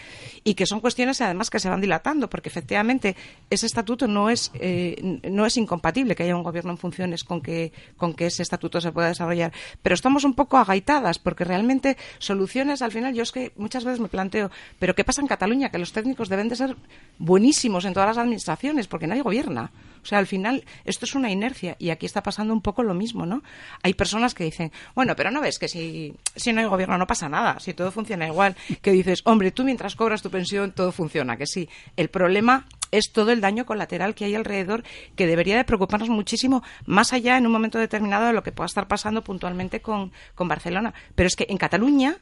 y 0.45 0.53
que 0.53 0.67
son 0.67 0.81
cuestiones 0.81 1.23
además 1.23 1.49
que 1.49 1.59
se 1.59 1.71
van 1.71 1.81
dilatando, 1.81 2.29
porque 2.29 2.51
efectivamente 2.51 3.17
ese 3.49 3.65
estatuto 3.65 4.07
no 4.07 4.29
es 4.29 4.51
eh, 4.61 5.21
no 5.31 5.47
es 5.47 5.57
incompatible 5.57 6.15
que 6.15 6.25
haya 6.25 6.37
un 6.37 6.43
gobierno 6.43 6.73
en 6.73 6.79
funciones 6.79 7.25
con 7.25 7.41
que 7.41 7.73
con 7.97 8.13
que 8.13 8.27
ese 8.27 8.43
estatuto 8.43 8.83
se 8.83 8.93
pueda 8.93 9.09
desarrollar, 9.09 9.53
pero 9.83 9.95
estamos 9.95 10.25
un 10.25 10.35
poco 10.35 10.59
agaitadas 10.59 11.19
porque 11.19 11.45
realmente 11.45 11.97
soluciones 12.19 12.83
al 12.83 12.93
final 12.93 13.15
yo 13.15 13.23
es 13.23 13.33
que 13.33 13.53
muchas 13.57 13.85
veces 13.85 14.01
me 14.01 14.09
planteo, 14.09 14.51
pero 14.79 14.95
qué 14.95 15.05
pasa 15.05 15.23
en 15.23 15.29
Cataluña 15.29 15.71
que 15.71 15.79
los 15.79 15.93
técnicos 15.93 16.29
deben 16.29 16.51
de 16.51 16.57
ser 16.57 16.77
buenísimos 17.19 17.87
en 17.87 17.95
todas 17.95 18.11
las 18.11 18.19
administraciones 18.19 18.89
porque 18.89 19.07
nadie 19.07 19.23
gobierna. 19.23 19.71
O 20.07 20.09
sea, 20.09 20.19
al 20.19 20.29
final 20.29 20.65
esto 20.85 21.05
es 21.05 21.17
una 21.17 21.33
inercia 21.33 21.75
y 21.81 21.91
aquí 21.91 22.07
está 22.07 22.23
pasando 22.23 22.55
un 22.55 22.63
poco 22.63 22.85
lo 22.85 22.95
mismo, 22.95 23.27
¿no? 23.27 23.43
Hay 23.83 23.95
personas 23.95 24.35
que 24.35 24.45
dicen, 24.45 24.71
bueno, 24.95 25.17
pero 25.17 25.33
no 25.33 25.41
ves 25.41 25.59
que 25.59 25.67
si, 25.67 26.15
si 26.37 26.53
no 26.53 26.61
hay 26.61 26.69
gobierno 26.69 26.97
no 26.97 27.09
pasa 27.09 27.29
nada, 27.29 27.59
si 27.59 27.75
todo 27.75 27.91
funciona 27.91 28.29
igual, 28.29 28.55
que 28.83 28.93
dices, 28.93 29.23
hombre, 29.25 29.51
tú 29.51 29.65
mientras 29.65 29.97
cobras 29.97 30.23
tu 30.23 30.31
pensión 30.31 30.71
todo 30.71 30.93
funciona, 30.93 31.37
que 31.37 31.49
sí. 31.49 31.69
El 31.97 32.09
problema 32.09 32.67
es 32.93 33.11
todo 33.11 33.33
el 33.33 33.41
daño 33.41 33.67
colateral 33.67 34.15
que 34.15 34.27
hay 34.27 34.37
alrededor 34.37 34.85
que 35.17 35.27
debería 35.27 35.57
de 35.57 35.65
preocuparnos 35.65 36.09
muchísimo 36.09 36.63
más 36.85 37.13
allá 37.13 37.37
en 37.37 37.47
un 37.47 37.51
momento 37.51 37.81
determinado 37.81 38.29
de 38.29 38.33
lo 38.33 38.45
que 38.45 38.53
pueda 38.53 38.67
estar 38.67 38.87
pasando 38.87 39.25
puntualmente 39.25 39.81
con, 39.81 40.13
con 40.37 40.47
Barcelona. 40.47 40.95
Pero 41.17 41.27
es 41.27 41.35
que 41.35 41.47
en 41.49 41.59
Cataluña 41.59 42.19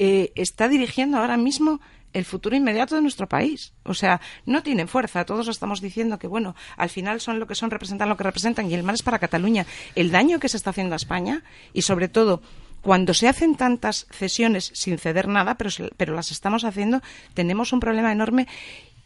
eh, 0.00 0.32
está 0.34 0.66
dirigiendo 0.66 1.18
ahora 1.18 1.36
mismo 1.36 1.80
el 2.14 2.24
futuro 2.24 2.56
inmediato 2.56 2.94
de 2.94 3.02
nuestro 3.02 3.28
país. 3.28 3.74
O 3.82 3.92
sea, 3.92 4.20
no 4.46 4.62
tienen 4.62 4.88
fuerza. 4.88 5.24
Todos 5.26 5.48
estamos 5.48 5.80
diciendo 5.82 6.18
que, 6.18 6.26
bueno, 6.26 6.54
al 6.78 6.88
final 6.88 7.20
son 7.20 7.38
lo 7.38 7.46
que 7.46 7.54
son, 7.54 7.70
representan 7.70 8.08
lo 8.08 8.16
que 8.16 8.24
representan 8.24 8.70
y 8.70 8.74
el 8.74 8.82
mal 8.82 8.94
es 8.94 9.02
para 9.02 9.18
Cataluña. 9.18 9.66
El 9.94 10.10
daño 10.10 10.38
que 10.40 10.48
se 10.48 10.56
está 10.56 10.70
haciendo 10.70 10.94
a 10.94 10.96
España 10.96 11.42
y, 11.74 11.82
sobre 11.82 12.08
todo, 12.08 12.40
cuando 12.80 13.14
se 13.14 13.28
hacen 13.28 13.56
tantas 13.56 14.06
cesiones 14.10 14.70
sin 14.74 14.98
ceder 14.98 15.26
nada, 15.28 15.56
pero, 15.56 15.70
pero 15.96 16.14
las 16.14 16.30
estamos 16.30 16.64
haciendo, 16.64 17.02
tenemos 17.34 17.72
un 17.72 17.80
problema 17.80 18.12
enorme 18.12 18.46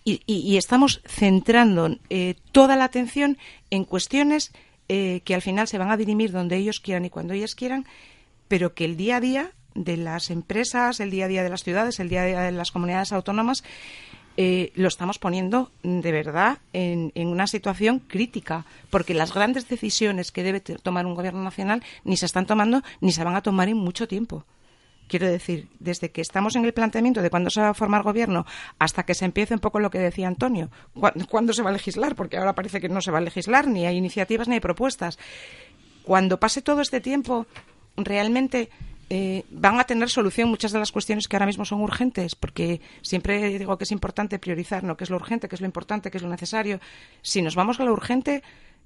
y, 0.05 0.21
y- 0.27 0.41
y 0.41 0.57
estamos 0.57 1.01
centrando 1.07 1.97
eh, 2.11 2.35
toda 2.53 2.77
la 2.77 2.85
atención 2.85 3.39
en 3.71 3.85
cuestiones 3.85 4.53
eh, 4.89 5.21
que 5.25 5.35
al 5.35 5.43
final 5.43 5.69
se 5.69 5.79
van 5.79 5.91
a 5.91 5.97
dirimir 5.97 6.33
donde 6.33 6.57
ellos 6.57 6.81
quieran 6.81 7.05
y 7.05 7.11
cuando 7.11 7.35
ellos 7.35 7.55
quieran, 7.55 7.85
pero 8.49 8.75
que 8.75 8.85
el 8.85 8.97
día 8.97 9.17
a 9.17 9.21
día 9.21 9.53
de 9.85 9.97
las 9.97 10.31
empresas, 10.31 11.01
el 11.01 11.11
día 11.11 11.27
a 11.27 11.29
día 11.29 11.43
de 11.43 11.51
las 11.51 11.63
ciudades, 11.65 12.01
el 12.01 12.09
día 12.09 12.23
a 12.23 12.27
día 12.27 12.41
de 12.41 12.53
las 12.53 12.71
comunidades 12.73 13.13
autónomas, 13.13 13.65
eh, 14.37 14.73
lo 14.77 14.87
estamos 14.89 15.19
poniendo 15.19 15.71
de 15.83 16.13
verdad 16.13 16.59
en, 16.73 17.11
en 17.15 17.29
una 17.29 17.47
situación 17.47 17.99
crítica, 17.99 18.67
porque 18.91 19.15
las 19.15 19.35
grandes 19.35 19.69
decisiones 19.69 20.31
que 20.31 20.43
debe 20.45 20.61
tomar 20.61 21.07
un 21.07 21.15
gobierno 21.15 21.43
nacional 21.43 21.83
ni 22.05 22.17
se 22.17 22.27
están 22.27 22.47
tomando 22.47 22.83
ni 23.01 23.13
se 23.13 23.25
van 23.25 23.35
a 23.37 23.43
tomar 23.43 23.69
en 23.69 23.77
mucho 23.79 24.07
tiempo. 24.07 24.45
Quiero 25.09 25.27
decir, 25.27 25.69
desde 25.81 26.11
que 26.11 26.21
estamos 26.21 26.55
en 26.55 26.65
el 26.67 26.75
planteamiento 26.75 27.23
de 27.23 27.31
cuándo 27.31 27.49
se 27.51 27.63
va 27.63 27.71
a 27.71 27.75
formar 27.75 28.03
gobierno 28.03 28.45
hasta 28.79 29.05
que 29.05 29.15
se 29.15 29.25
empiece 29.25 29.55
un 29.55 29.61
poco 29.61 29.81
lo 29.81 29.91
que 29.91 29.99
decía 29.99 30.29
Antonio, 30.29 30.71
¿cuá- 30.95 31.15
cuándo 31.29 31.53
se 31.55 31.63
va 31.63 31.71
a 31.71 31.73
legislar, 31.73 32.15
porque 32.15 32.37
ahora 32.37 32.55
parece 32.55 32.81
que 32.81 32.91
no 32.91 33.01
se 33.01 33.11
va 33.11 33.19
a 33.19 33.23
legislar, 33.23 33.67
ni 33.67 33.87
hay 33.87 33.97
iniciativas 33.97 34.49
ni 34.49 34.55
hay 34.55 34.61
propuestas. 34.61 35.19
Cuando 36.05 36.39
pase 36.39 36.63
todo 36.63 36.81
este 36.83 37.01
tiempo, 37.01 37.47
realmente 37.97 38.69
eh, 39.11 39.45
van 39.51 39.81
a 39.81 39.85
tener 39.85 40.11
solución 40.11 40.49
muchas 40.49 40.73
de 40.73 40.79
las 40.79 40.93
cuestiones 40.93 41.29
que 41.29 41.37
ahora 41.37 41.47
mismo 41.47 41.65
son 41.65 41.81
urgentes, 41.81 42.35
porque 42.35 42.81
siempre 43.01 43.59
digo 43.59 43.79
que 43.79 43.85
es 43.85 43.93
importante 43.93 44.39
priorizar, 44.39 44.85
¿no? 44.85 44.97
qué 44.97 45.05
es 45.05 45.11
lo 45.11 45.17
urgente, 45.17 45.49
qué 45.49 45.55
es 45.55 45.61
lo 45.61 45.67
importante, 45.67 46.11
qué 46.11 46.19
es 46.19 46.23
lo 46.23 46.29
necesario. 46.29 46.81
Si 47.23 47.41
nos 47.41 47.55
vamos 47.55 47.81
a 47.81 47.85
lo 47.85 47.93
urgente, 47.93 48.43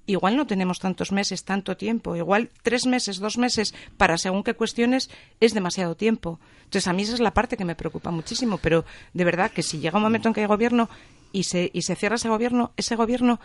igual 0.06 0.36
no 0.36 0.46
tenemos 0.46 0.78
tantos 0.78 1.12
meses, 1.12 1.44
tanto 1.44 1.76
tiempo. 1.76 2.16
Igual 2.16 2.50
tres 2.62 2.86
meses, 2.86 3.18
dos 3.18 3.38
meses 3.38 3.74
para 3.96 4.18
según 4.18 4.42
qué 4.42 4.54
cuestiones 4.54 5.10
es 5.40 5.54
demasiado 5.54 5.96
tiempo. 5.96 6.38
Entonces, 6.64 6.88
a 6.88 6.92
mí 6.92 7.02
esa 7.02 7.14
es 7.14 7.20
la 7.20 7.34
parte 7.34 7.56
que 7.56 7.64
me 7.64 7.74
preocupa 7.74 8.10
muchísimo. 8.10 8.58
Pero 8.58 8.84
de 9.12 9.24
verdad 9.24 9.50
que 9.50 9.62
si 9.62 9.78
llega 9.78 9.98
un 9.98 10.04
momento 10.04 10.28
en 10.28 10.34
que 10.34 10.40
hay 10.40 10.46
gobierno 10.46 10.88
y 11.32 11.44
se, 11.44 11.70
y 11.72 11.82
se 11.82 11.96
cierra 11.96 12.16
ese 12.16 12.28
gobierno, 12.28 12.72
ese 12.76 12.96
gobierno, 12.96 13.40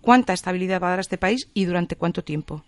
¿cuánta 0.00 0.32
estabilidad 0.32 0.80
va 0.80 0.88
a 0.88 0.90
dar 0.90 0.98
a 0.98 1.02
este 1.02 1.18
país 1.18 1.48
y 1.54 1.64
durante 1.64 1.96
cuánto 1.96 2.24
tiempo? 2.24 2.64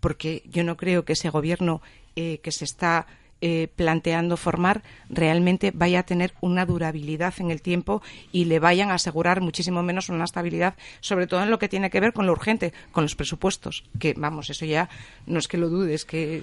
Porque 0.00 0.42
yo 0.50 0.64
no 0.64 0.76
creo 0.76 1.04
que 1.04 1.14
ese 1.14 1.30
gobierno 1.30 1.80
eh, 2.16 2.38
que 2.42 2.52
se 2.52 2.64
está 2.64 3.06
eh, 3.42 3.68
planteando 3.76 4.38
formar 4.38 4.82
realmente 5.10 5.70
vaya 5.74 5.98
a 6.00 6.02
tener 6.04 6.32
una 6.40 6.64
durabilidad 6.64 7.34
en 7.38 7.50
el 7.50 7.60
tiempo 7.60 8.00
y 8.32 8.46
le 8.46 8.58
vayan 8.60 8.90
a 8.90 8.94
asegurar 8.94 9.42
muchísimo 9.42 9.82
menos 9.82 10.08
una 10.08 10.24
estabilidad, 10.24 10.74
sobre 11.00 11.26
todo 11.26 11.42
en 11.42 11.50
lo 11.50 11.58
que 11.58 11.68
tiene 11.68 11.90
que 11.90 12.00
ver 12.00 12.14
con 12.14 12.24
lo 12.24 12.32
urgente, 12.32 12.72
con 12.92 13.04
los 13.04 13.14
presupuestos. 13.14 13.84
Que, 13.98 14.14
vamos, 14.16 14.48
eso 14.48 14.64
ya 14.64 14.88
no 15.26 15.38
es 15.38 15.48
que 15.48 15.58
lo 15.58 15.68
dudes, 15.68 16.06
que 16.06 16.42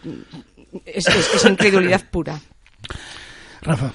es, 0.86 1.08
es- 1.08 1.34
es 1.34 1.46
incredulidad 1.46 2.08
pura. 2.12 2.40
Rafa. 3.64 3.92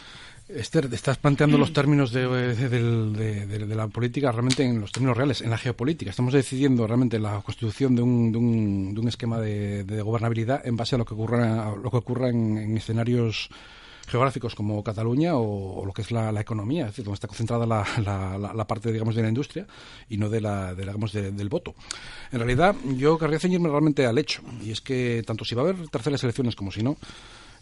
Esther, 0.49 0.89
estás 0.93 1.19
planteando 1.19 1.59
los 1.59 1.73
términos 1.75 2.11
de, 2.11 2.27
de- 2.27 2.69
del- 2.71 3.13
de- 3.13 3.47
de- 3.47 3.67
de 3.67 3.75
la 3.75 3.87
política 3.89 4.33
realmente 4.33 4.65
en 4.65 4.81
los 4.81 4.91
términos 4.93 5.17
reales, 5.17 5.43
en 5.43 5.51
la 5.51 5.59
geopolítica. 5.59 6.11
Estamos 6.11 6.33
decidiendo 6.33 6.87
realmente 6.87 7.19
la 7.19 7.43
constitución 7.43 7.95
de 7.95 8.01
un, 8.03 8.33
de 8.33 8.39
un, 8.39 8.95
de 8.95 9.01
un 9.01 9.09
esquema 9.09 9.39
de, 9.41 9.85
de 9.85 10.01
gobernabilidad 10.01 10.67
en 10.67 10.77
base 10.77 10.95
a 10.95 10.99
lo 10.99 11.05
que 11.05 11.13
ocurra, 11.13 11.75
lo 11.77 11.91
que 11.91 11.97
ocurra 11.99 12.31
en, 12.31 12.57
en 12.57 12.77
escenarios 12.79 13.51
geográficos 14.07 14.55
como 14.55 14.83
Cataluña 14.83 15.37
o, 15.37 15.83
o 15.83 15.85
lo 15.85 15.93
que 15.93 16.01
es 16.01 16.11
la, 16.11 16.33
la 16.33 16.41
economía, 16.41 16.85
es 16.85 16.93
decir, 16.93 17.05
donde 17.05 17.17
está 17.17 17.29
concentrada 17.29 17.67
la, 17.67 17.85
la- 18.03 18.39
la- 18.39 18.55
la 18.55 18.67
parte, 18.67 18.91
digamos, 18.91 19.15
de 19.15 19.21
la 19.23 19.29
industria 19.29 19.67
y 20.09 20.17
no 20.17 20.31
de 20.31 20.41
la, 20.41 20.75
de, 20.75 20.83
digamos, 20.83 21.13
de- 21.13 21.31
del 21.31 21.51
voto. 21.51 21.75
En 22.33 22.39
realidad, 22.39 22.75
yo 22.97 23.19
querría 23.19 23.39
ceñirme 23.39 23.69
realmente 23.69 24.07
al 24.07 24.17
hecho, 24.17 24.41
y 24.65 24.71
es 24.71 24.81
que 24.81 25.23
tanto 25.27 25.45
si 25.45 25.55
va 25.55 25.61
a 25.61 25.69
haber 25.69 25.89
terceras 25.91 26.25
elecciones 26.25 26.57
como 26.57 26.73
si 26.73 26.83
no, 26.83 26.97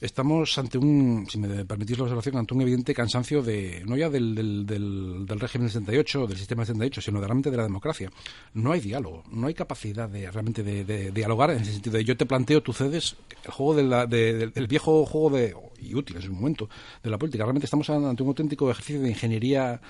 estamos 0.01 0.57
ante 0.59 0.79
un, 0.79 1.27
si 1.29 1.39
me 1.39 1.65
permitís 1.65 1.97
la 1.99 2.05
observación, 2.05 2.37
ante 2.37 2.55
un 2.55 2.61
evidente 2.63 2.95
cansancio 2.95 3.43
de, 3.43 3.83
no 3.87 3.97
ya 3.97 4.11
del, 4.11 4.35
del, 4.35 4.67
del, 4.67 5.27
del 5.27 5.41
régimen 5.41 5.67
del 5.67 5.73
78, 5.73 6.27
del 6.27 6.37
sistema 6.39 6.61
del 6.63 6.67
78, 6.69 7.01
sino 7.01 7.21
de, 7.21 7.27
realmente 7.27 7.51
de 7.51 7.57
la 7.57 7.63
democracia. 7.65 8.11
No 8.55 8.73
hay 8.73 8.81
diálogo, 8.81 9.25
no 9.31 9.47
hay 9.47 9.55
capacidad 9.55 10.09
de 10.09 10.31
realmente 10.31 10.63
de, 10.63 10.85
de 10.85 11.11
dialogar 11.11 11.51
en 11.51 11.59
el 11.59 11.65
sentido 11.65 11.97
de 11.97 12.05
yo 12.05 12.17
te 12.17 12.27
planteo, 12.27 12.63
tú 12.63 12.73
cedes, 12.73 13.17
el 13.45 13.51
juego 13.53 13.75
de 13.75 13.83
la, 13.85 14.07
de- 14.07 14.35
del, 14.35 14.53
el 14.55 14.67
viejo 14.67 15.05
juego 15.07 15.31
de, 15.37 15.55
y 15.81 15.95
útil 15.95 16.17
en 16.17 16.23
su 16.23 16.33
momento, 16.33 16.69
de 17.03 17.11
la 17.11 17.19
política. 17.19 17.45
Realmente 17.45 17.67
estamos 17.67 17.89
ante 17.91 18.23
un 18.23 18.29
auténtico 18.29 18.71
ejercicio 18.71 19.01
de 19.03 19.09
ingeniería 19.11 19.81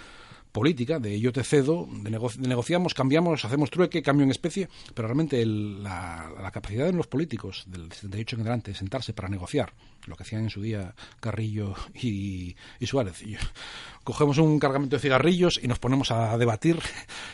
política, 0.56 0.98
de 0.98 1.20
yo 1.20 1.32
te 1.34 1.44
cedo, 1.44 1.86
de, 2.02 2.10
nego- 2.10 2.32
de 2.32 2.48
negociamos, 2.48 2.94
cambiamos, 2.94 3.44
hacemos 3.44 3.68
trueque, 3.70 4.00
cambio 4.02 4.24
en 4.24 4.30
especie, 4.30 4.68
pero 4.94 5.06
realmente 5.06 5.42
el- 5.42 5.82
la, 5.82 6.32
la 6.42 6.50
capacidad 6.50 6.86
de 6.86 6.94
los 6.94 7.06
políticos 7.06 7.64
del 7.66 7.92
78 7.92 8.36
en 8.36 8.40
adelante 8.40 8.70
de 8.72 8.76
sentarse 8.78 9.12
para 9.12 9.28
negociar, 9.28 9.74
lo 10.06 10.16
que 10.16 10.22
hacían 10.22 10.44
en 10.44 10.50
su 10.50 10.62
día 10.62 10.94
Carrillo 11.20 11.74
y, 11.94 12.56
Suárez. 12.86 13.22
Cogemos 14.02 14.38
un 14.38 14.58
cargamento 14.58 14.96
de 14.96 15.00
cigarrillos 15.02 15.60
y 15.62 15.68
nos 15.68 15.78
ponemos 15.78 16.10
a 16.10 16.38
debatir 16.38 16.78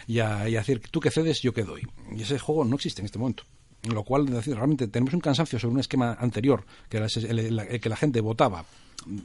y 0.08 0.18
a, 0.18 0.48
y 0.48 0.56
a 0.56 0.60
decir, 0.60 0.80
tú 0.90 0.98
que 1.00 1.10
cedes, 1.10 1.40
yo 1.42 1.52
que 1.54 1.62
doy. 1.62 1.82
Y 2.16 2.22
ese 2.22 2.38
juego 2.40 2.64
no 2.64 2.74
existe 2.76 3.02
en 3.02 3.06
este 3.06 3.18
momento. 3.18 3.44
Lo 3.84 4.04
cual, 4.04 4.26
realmente 4.46 4.86
tenemos 4.88 5.12
un 5.14 5.20
cansancio 5.20 5.58
sobre 5.58 5.74
un 5.74 5.80
esquema 5.80 6.16
anterior, 6.18 6.64
que 6.88 6.96
era 6.98 7.06
el- 7.16 7.58
el 7.60 7.80
que 7.80 7.88
la 7.88 7.96
gente 7.96 8.20
votaba 8.20 8.64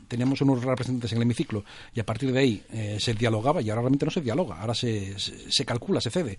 teníamos 0.07 0.41
unos 0.41 0.63
representantes 0.63 1.11
en 1.11 1.17
el 1.17 1.23
hemiciclo 1.23 1.63
y 1.93 1.99
a 1.99 2.05
partir 2.05 2.31
de 2.31 2.39
ahí 2.39 2.63
eh, 2.71 2.97
se 2.99 3.13
dialogaba 3.13 3.61
y 3.61 3.69
ahora 3.69 3.81
realmente 3.81 4.05
no 4.05 4.11
se 4.11 4.21
dialoga, 4.21 4.59
ahora 4.59 4.73
se, 4.73 5.17
se, 5.19 5.51
se 5.51 5.65
calcula, 5.65 6.01
se 6.01 6.09
cede. 6.09 6.37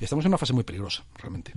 Y 0.00 0.04
estamos 0.04 0.24
en 0.24 0.30
una 0.30 0.38
fase 0.38 0.52
muy 0.52 0.64
peligrosa, 0.64 1.04
realmente. 1.16 1.52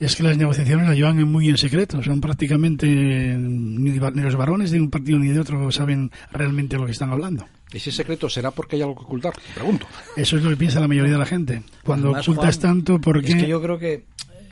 Es 0.00 0.16
que 0.16 0.22
las 0.22 0.36
negociaciones 0.36 0.86
las 0.86 0.96
llevan 0.96 1.22
muy 1.24 1.48
en 1.48 1.56
secreto. 1.56 2.02
Son 2.02 2.20
prácticamente 2.20 2.86
ni, 2.86 3.90
ni 3.90 3.98
los 3.98 4.36
varones 4.36 4.70
de 4.70 4.80
un 4.80 4.90
partido 4.90 5.18
ni 5.18 5.28
de 5.28 5.40
otro 5.40 5.70
saben 5.70 6.10
realmente 6.32 6.76
lo 6.76 6.86
que 6.86 6.92
están 6.92 7.10
hablando. 7.10 7.46
¿Y 7.72 7.78
si 7.78 7.90
es 7.90 7.96
secreto 7.96 8.28
será 8.28 8.50
porque 8.50 8.76
hay 8.76 8.82
algo 8.82 8.96
que 8.96 9.02
ocultar? 9.02 9.34
Pregunto. 9.54 9.86
Eso 10.16 10.36
es 10.36 10.42
lo 10.42 10.50
que 10.50 10.56
piensa 10.56 10.80
la 10.80 10.88
mayoría 10.88 11.12
de 11.12 11.18
la 11.18 11.26
gente. 11.26 11.62
Cuando 11.84 12.08
Además, 12.08 12.28
ocultas 12.28 12.58
Juan, 12.58 12.72
tanto, 12.72 13.00
porque 13.00 13.32
Es 13.32 13.34
que 13.36 13.48
yo 13.48 13.62
creo 13.62 13.78
que 13.78 14.04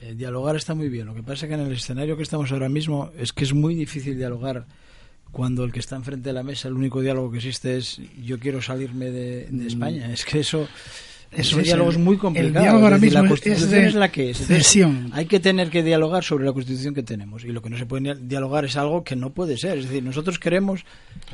eh, 0.03 0.15
dialogar 0.15 0.57
está 0.57 0.75
muy 0.75 0.89
bien. 0.89 1.07
Lo 1.07 1.15
que 1.15 1.23
pasa 1.23 1.47
es 1.47 1.49
que 1.49 1.55
en 1.55 1.61
el 1.61 1.73
escenario 1.73 2.17
que 2.17 2.23
estamos 2.23 2.51
ahora 2.53 2.69
mismo 2.69 3.11
es 3.19 3.33
que 3.33 3.45
es 3.45 3.53
muy 3.53 3.75
difícil 3.75 4.17
dialogar 4.17 4.67
cuando 5.33 5.65
el 5.65 5.73
que 5.73 5.81
está 5.81 5.97
enfrente 5.97 6.29
de 6.29 6.35
la 6.35 6.43
mesa, 6.43 6.69
el 6.69 6.75
único 6.75 7.01
diálogo 7.01 7.31
que 7.31 7.39
existe 7.39 7.77
es 7.79 8.01
yo 8.23 8.39
quiero 8.39 8.63
salirme 8.63 9.11
de, 9.11 9.47
de 9.51 9.67
España. 9.67 10.13
Es 10.13 10.25
que 10.25 10.41
eso 10.41 10.69
Eso 11.33 11.41
Ese 11.57 11.61
es, 11.61 11.67
diálogo 11.67 11.91
el- 11.91 11.97
es 11.97 12.03
muy 12.03 12.15
el 12.15 12.21
complicado. 12.21 12.63
diálogo 12.63 12.85
ahora 12.85 12.97
decir, 12.99 13.07
mismo 13.11 13.19
la 13.21 13.25
es 13.25 13.31
Constitución 13.31 13.71
de 13.71 13.87
es, 13.87 13.95
la 13.95 14.13
que 14.13 14.31
es. 14.31 14.49
Hay 15.13 15.27
que 15.27 15.41
tener 15.41 15.71
que 15.71 15.83
dialogar 15.83 16.23
sobre 16.25 16.45
la 16.45 16.53
Constitución 16.53 16.95
que 16.95 17.03
tenemos. 17.03 17.45
Y 17.45 17.49
lo 17.49 17.63
que 17.63 17.71
no 17.71 17.79
se 17.79 17.87
puede 17.87 18.15
dialogar 18.17 18.65
es 18.67 18.77
algo 18.77 19.03
que 19.03 19.17
no 19.17 19.31
puede 19.31 19.57
ser. 19.57 19.79
Es 19.79 19.87
decir, 19.89 20.03
nosotros 20.03 20.39
queremos 20.39 20.85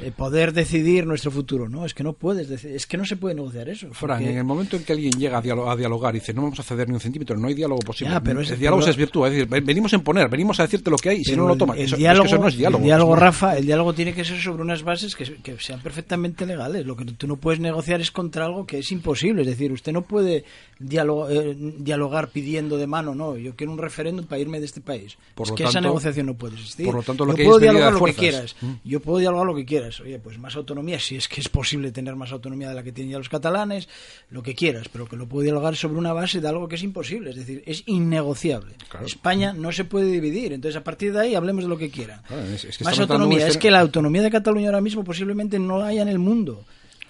eh, 0.02 0.12
poder 0.16 0.52
decidir 0.52 1.04
nuestro 1.06 1.30
futuro. 1.32 1.68
No, 1.68 1.84
es 1.84 1.94
que 1.94 2.04
no 2.04 2.12
puedes 2.12 2.48
deci- 2.48 2.70
es 2.74 2.86
que 2.86 2.96
no 2.96 3.04
se 3.04 3.16
puede 3.16 3.34
negociar 3.34 3.68
eso. 3.68 3.88
Fran, 3.92 4.18
porque- 4.18 4.30
en 4.30 4.38
el 4.38 4.44
momento 4.44 4.76
en 4.76 4.84
que 4.84 4.92
alguien 4.92 5.12
llega 5.18 5.38
a, 5.38 5.42
dialo- 5.42 5.68
a 5.70 5.74
dialogar 5.76 6.14
y 6.14 6.20
dice 6.20 6.32
no 6.32 6.42
vamos 6.42 6.60
a 6.60 6.62
ceder 6.62 6.86
ni 6.88 6.94
un 6.94 7.00
centímetro, 7.00 7.36
no 7.36 7.48
hay 7.48 7.54
diálogo 7.54 7.80
posible. 7.80 8.12
Ya, 8.14 8.20
pero 8.20 8.40
es- 8.40 8.50
el 8.52 8.58
diálogo 8.60 8.80
pero- 8.80 8.90
es 8.92 8.96
virtud, 8.96 9.26
es 9.26 9.32
decir, 9.32 9.48
ven- 9.48 9.64
venimos 9.64 9.92
a 9.92 9.96
imponer, 9.96 10.28
venimos 10.28 10.60
a 10.60 10.62
decirte 10.62 10.90
lo 10.90 10.96
que 10.96 11.08
hay 11.10 11.18
y 11.20 11.24
si 11.24 11.34
no 11.36 11.46
lo 11.46 11.54
el- 11.54 11.58
tomas. 11.58 11.76
El, 11.76 11.82
eso, 11.84 11.94
es 11.94 11.98
que 11.98 12.02
diálogo, 12.02 12.26
eso 12.26 12.38
no 12.38 12.48
es 12.48 12.56
diálogo. 12.56 12.82
el 12.82 12.86
diálogo, 12.86 13.14
es- 13.14 13.20
Rafa, 13.20 13.56
el 13.58 13.66
diálogo 13.66 13.92
tiene 13.94 14.12
que 14.14 14.24
ser 14.24 14.38
sobre 14.40 14.62
unas 14.62 14.82
bases 14.84 15.16
que, 15.16 15.24
que 15.42 15.56
sean 15.58 15.80
perfectamente 15.80 16.46
legales. 16.46 16.86
Lo 16.86 16.94
que 16.96 17.04
tú 17.04 17.26
no 17.26 17.36
puedes 17.36 17.58
negociar 17.60 18.00
es 18.00 18.12
contra 18.12 18.44
algo 18.44 18.64
que 18.64 18.78
es 18.78 18.92
imposible. 18.92 19.42
Es 19.42 19.48
decir, 19.48 19.72
usted 19.72 19.87
no 19.92 20.02
puede 20.02 20.44
eh, 20.80 21.56
dialogar 21.78 22.28
pidiendo 22.28 22.76
de 22.76 22.86
mano, 22.86 23.14
no, 23.14 23.36
yo 23.36 23.54
quiero 23.56 23.72
un 23.72 23.78
referéndum 23.78 24.26
para 24.26 24.40
irme 24.40 24.60
de 24.60 24.66
este 24.66 24.80
país. 24.80 25.16
Por 25.34 25.46
es 25.48 25.52
que 25.52 25.64
esa 25.64 25.80
negociación 25.80 26.26
no 26.26 26.34
puede 26.34 26.54
existir. 26.54 26.86
por 26.86 26.96
lo 26.96 27.02
tanto, 27.02 27.24
lo 27.24 27.32
yo 27.32 27.36
que 27.36 27.44
puedo 27.44 27.56
es 27.58 27.62
dialogar 27.62 27.92
lo 27.92 28.04
que 28.04 28.14
quieras. 28.14 28.56
Mm. 28.60 28.72
Yo 28.84 29.00
puedo 29.00 29.18
dialogar 29.18 29.46
lo 29.46 29.54
que 29.54 29.64
quieras. 29.64 30.00
Oye, 30.00 30.18
pues 30.18 30.38
más 30.38 30.54
autonomía, 30.56 30.98
si 31.00 31.16
es 31.16 31.28
que 31.28 31.40
es 31.40 31.48
posible 31.48 31.90
tener 31.92 32.14
más 32.16 32.32
autonomía 32.32 32.68
de 32.68 32.74
la 32.74 32.82
que 32.82 32.92
tienen 32.92 33.12
ya 33.12 33.18
los 33.18 33.28
catalanes, 33.28 33.88
lo 34.30 34.42
que 34.42 34.54
quieras, 34.54 34.88
pero 34.88 35.06
que 35.08 35.16
lo 35.16 35.26
puedo 35.28 35.42
dialogar 35.42 35.76
sobre 35.76 35.98
una 35.98 36.12
base 36.12 36.40
de 36.40 36.48
algo 36.48 36.68
que 36.68 36.76
es 36.76 36.82
imposible. 36.82 37.30
Es 37.30 37.36
decir, 37.36 37.62
es 37.66 37.82
innegociable. 37.86 38.74
España 39.04 39.52
no 39.52 39.72
se 39.72 39.84
puede 39.84 40.06
dividir. 40.10 40.52
Entonces, 40.52 40.76
a 40.80 40.84
partir 40.84 41.12
de 41.12 41.20
ahí, 41.20 41.34
hablemos 41.34 41.64
de 41.64 41.68
lo 41.70 41.78
que 41.78 41.90
quieran. 41.90 42.22
Claro, 42.26 42.42
es- 42.44 42.64
es 42.64 42.78
que 42.78 42.84
Más 42.84 42.98
autonomía. 42.98 43.38
Es 43.38 43.44
escena- 43.48 43.60
que 43.60 43.70
la 43.70 43.80
autonomía 43.80 44.22
de 44.22 44.30
Cataluña 44.30 44.66
ahora 44.68 44.80
mismo 44.80 45.04
posiblemente 45.04 45.58
no 45.58 45.82
haya 45.82 46.02
en 46.02 46.08
el 46.08 46.18
mundo. 46.18 46.64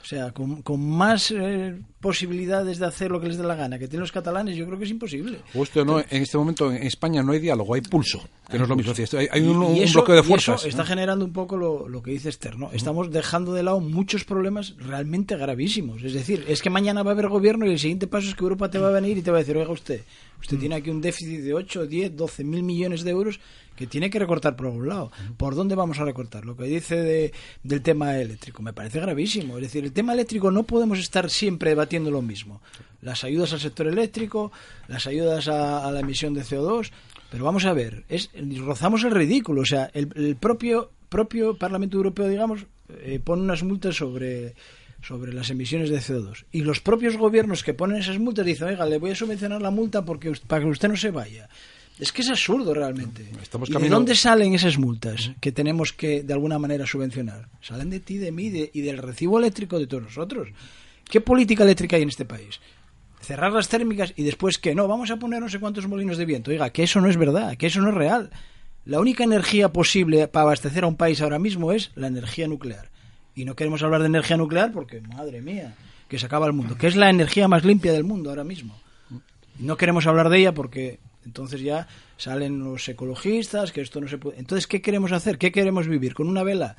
O 0.08 0.10
sea, 0.10 0.30
con, 0.32 0.62
con 0.62 0.80
más 0.88 1.30
eh, 1.36 1.78
posibilidades 2.00 2.78
de 2.78 2.86
hacer 2.86 3.10
lo 3.10 3.20
que 3.20 3.28
les 3.28 3.36
dé 3.36 3.44
la 3.44 3.54
gana 3.54 3.78
que 3.78 3.88
tienen 3.88 4.00
los 4.00 4.10
catalanes, 4.10 4.56
yo 4.56 4.64
creo 4.64 4.78
que 4.78 4.86
es 4.86 4.90
imposible. 4.90 5.40
Justo 5.52 5.84
no, 5.84 6.00
en 6.00 6.22
este 6.22 6.38
momento 6.38 6.72
en 6.72 6.82
España 6.82 7.22
no 7.22 7.32
hay 7.32 7.40
diálogo, 7.40 7.74
hay 7.74 7.82
pulso, 7.82 8.26
que 8.50 8.56
no 8.56 8.62
es 8.64 8.70
lo 8.70 8.76
mismo. 8.76 8.94
Hay, 9.18 9.28
hay 9.30 9.42
un, 9.42 9.62
Y- 9.64 9.66
y 9.66 9.78
un 9.80 9.84
eso- 9.84 9.98
bloqueo 9.98 10.14
de 10.14 10.20
y 10.20 10.22
eso 10.22 10.28
fuerzas. 10.28 10.64
está 10.64 10.86
generando 10.86 11.26
un 11.26 11.34
poco 11.34 11.58
lo, 11.58 11.86
lo 11.90 12.02
que 12.02 12.12
dice 12.12 12.30
Esther, 12.30 12.56
¿no? 12.56 12.70
Estamos 12.72 13.10
dejando 13.10 13.52
de 13.52 13.62
lado 13.62 13.80
muchos 13.80 14.24
problemas 14.24 14.76
realmente 14.78 15.36
gravísimos. 15.36 16.02
Es 16.02 16.14
decir, 16.14 16.42
es 16.48 16.62
que 16.62 16.70
mañana 16.70 17.02
va 17.02 17.10
a 17.10 17.12
haber 17.12 17.28
gobierno 17.28 17.66
y 17.66 17.72
el 17.72 17.78
siguiente 17.78 18.06
paso 18.06 18.28
es 18.28 18.34
que 18.34 18.44
Europa 18.44 18.70
te 18.70 18.78
va 18.78 18.88
a 18.88 18.92
venir 18.92 19.18
y 19.18 19.20
te 19.20 19.30
va 19.30 19.36
a 19.36 19.40
decir, 19.40 19.58
oiga 19.58 19.70
usted, 19.72 20.00
usted 20.40 20.56
Mm. 20.56 20.60
tiene 20.60 20.74
aquí 20.76 20.90
un 20.90 21.00
déficit 21.00 21.40
de 21.40 21.54
8, 21.54 21.86
10, 21.86 22.16
12 22.16 22.44
mil 22.44 22.62
millones 22.62 23.02
de 23.04 23.10
euros 23.10 23.40
que 23.76 23.86
tiene 23.86 24.10
que 24.10 24.18
recortar 24.18 24.56
por 24.56 24.66
algún 24.66 24.88
lado. 24.88 25.12
¿Por 25.36 25.54
dónde 25.54 25.76
vamos 25.76 26.00
a 26.00 26.04
recortar? 26.04 26.44
Lo 26.44 26.56
que 26.56 26.64
dice 26.64 26.96
de- 26.96 27.32
del 27.62 27.80
tema 27.80 28.18
eléctrico 28.18 28.60
me 28.60 28.72
parece 28.72 28.98
gravísimo. 29.00 29.56
Es 29.56 29.62
decir, 29.62 29.84
el 29.84 29.92
tema 29.92 30.14
eléctrico 30.14 30.50
no 30.50 30.64
podemos 30.64 30.98
estar 30.98 31.30
siempre 31.30 31.70
debatiendo 31.70 32.10
lo 32.10 32.20
mismo. 32.20 32.60
Las 33.02 33.22
ayudas 33.22 33.52
al 33.52 33.60
sector 33.60 33.86
eléctrico, 33.86 34.50
las 34.88 35.06
ayudas 35.06 35.46
a, 35.46 35.86
a 35.86 35.92
la 35.92 36.00
emisión 36.00 36.34
de 36.34 36.42
CO2, 36.42 36.90
pero 37.30 37.44
vamos 37.44 37.66
a 37.66 37.72
ver, 37.72 38.04
es 38.08 38.30
rozamos 38.64 39.04
el 39.04 39.12
ridículo. 39.12 39.60
O 39.60 39.66
sea, 39.66 39.90
el, 39.94 40.08
el 40.16 40.34
propio 40.34 40.90
propio 41.08 41.56
Parlamento 41.56 41.96
Europeo, 41.96 42.28
digamos, 42.28 42.66
eh, 43.00 43.20
pone 43.22 43.42
unas 43.42 43.62
multas 43.62 43.94
sobre 43.96 44.54
sobre 45.02 45.32
las 45.32 45.50
emisiones 45.50 45.90
de 45.90 45.98
CO2 45.98 46.44
y 46.52 46.62
los 46.62 46.80
propios 46.80 47.16
gobiernos 47.16 47.62
que 47.62 47.74
ponen 47.74 47.98
esas 47.98 48.18
multas 48.18 48.44
dicen, 48.44 48.68
oiga, 48.68 48.84
le 48.86 48.98
voy 48.98 49.12
a 49.12 49.14
subvencionar 49.14 49.62
la 49.62 49.70
multa 49.70 50.04
porque 50.04 50.32
para 50.46 50.62
que 50.64 50.68
usted 50.70 50.88
no 50.88 50.96
se 50.96 51.10
vaya. 51.10 51.48
Es 51.98 52.12
que 52.12 52.22
es 52.22 52.30
absurdo 52.30 52.74
realmente. 52.74 53.26
Estamos 53.42 53.68
¿Y 53.70 53.72
de 53.72 53.88
dónde 53.88 54.14
salen 54.14 54.54
esas 54.54 54.78
multas 54.78 55.32
que 55.40 55.50
tenemos 55.50 55.92
que 55.92 56.22
de 56.22 56.32
alguna 56.32 56.58
manera 56.58 56.86
subvencionar? 56.86 57.48
Salen 57.60 57.90
de 57.90 57.98
ti, 58.00 58.18
de 58.18 58.30
mí 58.30 58.50
de- 58.50 58.70
y 58.72 58.82
del 58.82 58.98
recibo 58.98 59.38
eléctrico 59.38 59.78
de 59.80 59.86
todos 59.88 60.04
nosotros. 60.04 60.48
¿Qué 61.10 61.20
política 61.20 61.64
eléctrica 61.64 61.96
hay 61.96 62.02
en 62.02 62.10
este 62.10 62.24
país? 62.24 62.60
Cerrar 63.20 63.52
las 63.52 63.68
térmicas 63.68 64.12
y 64.16 64.22
después 64.22 64.58
que 64.58 64.76
no, 64.76 64.86
vamos 64.86 65.10
a 65.10 65.16
poner 65.16 65.40
no 65.40 65.48
sé 65.48 65.58
cuántos 65.58 65.88
molinos 65.88 66.18
de 66.18 66.24
viento. 66.24 66.52
Oiga, 66.52 66.70
que 66.70 66.84
eso 66.84 67.00
no 67.00 67.08
es 67.08 67.16
verdad, 67.16 67.56
que 67.56 67.66
eso 67.66 67.80
no 67.80 67.88
es 67.88 67.94
real. 67.94 68.30
La 68.84 69.00
única 69.00 69.24
energía 69.24 69.72
posible 69.72 70.28
para 70.28 70.44
abastecer 70.44 70.84
a 70.84 70.86
un 70.86 70.96
país 70.96 71.20
ahora 71.20 71.38
mismo 71.40 71.72
es 71.72 71.90
la 71.96 72.06
energía 72.06 72.46
nuclear. 72.46 72.90
Y 73.38 73.44
no 73.44 73.54
queremos 73.54 73.84
hablar 73.84 74.00
de 74.00 74.08
energía 74.08 74.36
nuclear 74.36 74.72
porque, 74.72 75.00
madre 75.00 75.40
mía, 75.40 75.72
que 76.08 76.18
se 76.18 76.26
acaba 76.26 76.48
el 76.48 76.52
mundo. 76.52 76.76
Que 76.76 76.88
es 76.88 76.96
la 76.96 77.08
energía 77.08 77.46
más 77.46 77.64
limpia 77.64 77.92
del 77.92 78.02
mundo 78.02 78.30
ahora 78.30 78.42
mismo. 78.42 78.76
No 79.60 79.76
queremos 79.76 80.08
hablar 80.08 80.28
de 80.28 80.40
ella 80.40 80.52
porque 80.52 80.98
entonces 81.24 81.60
ya 81.60 81.86
salen 82.16 82.58
los 82.58 82.88
ecologistas, 82.88 83.70
que 83.70 83.80
esto 83.80 84.00
no 84.00 84.08
se 84.08 84.18
puede. 84.18 84.40
Entonces, 84.40 84.66
¿qué 84.66 84.82
queremos 84.82 85.12
hacer? 85.12 85.38
¿Qué 85.38 85.52
queremos 85.52 85.86
vivir? 85.86 86.14
¿Con 86.14 86.26
una 86.26 86.42
vela? 86.42 86.74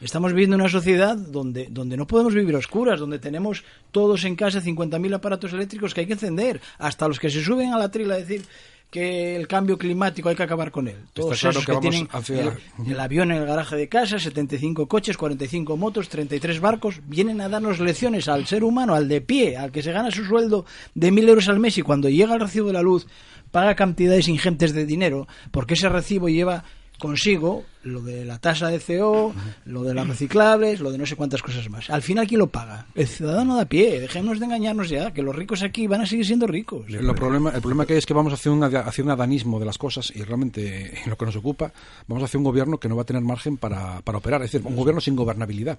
Estamos 0.00 0.34
viviendo 0.34 0.54
en 0.54 0.60
una 0.60 0.70
sociedad 0.70 1.16
donde, 1.16 1.66
donde 1.68 1.96
no 1.96 2.06
podemos 2.06 2.32
vivir 2.32 2.54
a 2.54 2.58
oscuras, 2.58 3.00
donde 3.00 3.18
tenemos 3.18 3.64
todos 3.90 4.24
en 4.24 4.36
casa 4.36 4.62
50.000 4.62 5.16
aparatos 5.16 5.52
eléctricos 5.52 5.94
que 5.94 6.02
hay 6.02 6.06
que 6.06 6.12
encender, 6.12 6.60
hasta 6.78 7.08
los 7.08 7.18
que 7.18 7.28
se 7.28 7.42
suben 7.42 7.72
a 7.72 7.78
la 7.78 7.90
trila 7.90 8.14
a 8.14 8.18
decir 8.18 8.44
que 8.90 9.36
el 9.36 9.46
cambio 9.46 9.76
climático 9.76 10.28
hay 10.30 10.36
que 10.36 10.42
acabar 10.42 10.70
con 10.70 10.88
él. 10.88 10.96
Todos 11.12 11.38
claro 11.40 11.58
esos 11.60 11.66
que 11.66 11.72
tienen 11.80 12.08
hacia- 12.10 12.40
el, 12.86 12.92
el 12.92 13.00
avión 13.00 13.30
en 13.32 13.38
el 13.42 13.46
garaje 13.46 13.76
de 13.76 13.88
casa, 13.88 14.18
75 14.18 14.86
coches, 14.88 15.16
45 15.18 15.76
motos, 15.76 16.08
33 16.08 16.58
barcos, 16.60 17.00
vienen 17.06 17.40
a 17.42 17.48
darnos 17.50 17.80
lecciones 17.80 18.28
al 18.28 18.46
ser 18.46 18.64
humano, 18.64 18.94
al 18.94 19.06
de 19.08 19.20
pie, 19.20 19.56
al 19.58 19.70
que 19.72 19.82
se 19.82 19.92
gana 19.92 20.10
su 20.10 20.24
sueldo 20.24 20.64
de 20.94 21.12
1.000 21.12 21.28
euros 21.28 21.48
al 21.48 21.58
mes 21.60 21.76
y 21.76 21.82
cuando 21.82 22.08
llega 22.08 22.32
el 22.34 22.40
recibo 22.40 22.68
de 22.68 22.72
la 22.72 22.82
luz 22.82 23.06
paga 23.50 23.74
cantidades 23.74 24.28
ingentes 24.28 24.72
de 24.72 24.86
dinero 24.86 25.26
porque 25.50 25.74
ese 25.74 25.88
recibo 25.88 26.28
lleva 26.28 26.64
consigo 26.98 27.64
lo 27.82 28.00
de 28.02 28.24
la 28.24 28.38
tasa 28.38 28.68
de 28.68 28.80
CO, 28.80 29.32
lo 29.64 29.82
de 29.82 29.94
las 29.94 30.06
reciclables, 30.06 30.80
lo 30.80 30.90
de 30.90 30.98
no 30.98 31.06
sé 31.06 31.16
cuántas 31.16 31.42
cosas 31.42 31.68
más. 31.70 31.90
Al 31.90 32.02
final, 32.02 32.26
¿quién 32.26 32.40
lo 32.40 32.48
paga? 32.48 32.86
El 32.94 33.06
ciudadano 33.06 33.56
de 33.56 33.62
a 33.62 33.68
pie. 33.68 34.00
Dejemos 34.00 34.38
de 34.38 34.46
engañarnos 34.46 34.88
ya, 34.88 35.12
que 35.12 35.22
los 35.22 35.34
ricos 35.34 35.62
aquí 35.62 35.86
van 35.86 36.00
a 36.00 36.06
seguir 36.06 36.26
siendo 36.26 36.46
ricos. 36.46 36.86
El 36.88 37.14
problema, 37.14 37.50
el 37.50 37.60
problema 37.60 37.86
que 37.86 37.94
hay 37.94 37.98
es 37.98 38.06
que 38.06 38.14
vamos 38.14 38.32
hacia 38.32 38.50
un, 38.50 38.62
hacia 38.62 39.04
un 39.04 39.10
adanismo 39.10 39.58
de 39.58 39.66
las 39.66 39.78
cosas 39.78 40.12
y 40.14 40.22
realmente 40.22 41.00
en 41.02 41.10
lo 41.10 41.16
que 41.16 41.26
nos 41.26 41.36
ocupa 41.36 41.72
vamos 42.06 42.24
hacia 42.24 42.38
un 42.38 42.44
gobierno 42.44 42.78
que 42.78 42.88
no 42.88 42.96
va 42.96 43.02
a 43.02 43.06
tener 43.06 43.22
margen 43.22 43.56
para, 43.56 44.00
para 44.02 44.18
operar, 44.18 44.42
es 44.42 44.52
decir, 44.52 44.66
un 44.66 44.76
gobierno 44.76 45.00
sin 45.00 45.16
gobernabilidad. 45.16 45.78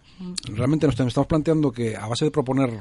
Realmente 0.53 0.87
nos 0.87 0.99
estamos 0.99 1.27
planteando 1.27 1.71
que 1.71 1.95
a 1.95 2.07
base 2.07 2.25
de 2.25 2.31
proponer 2.31 2.71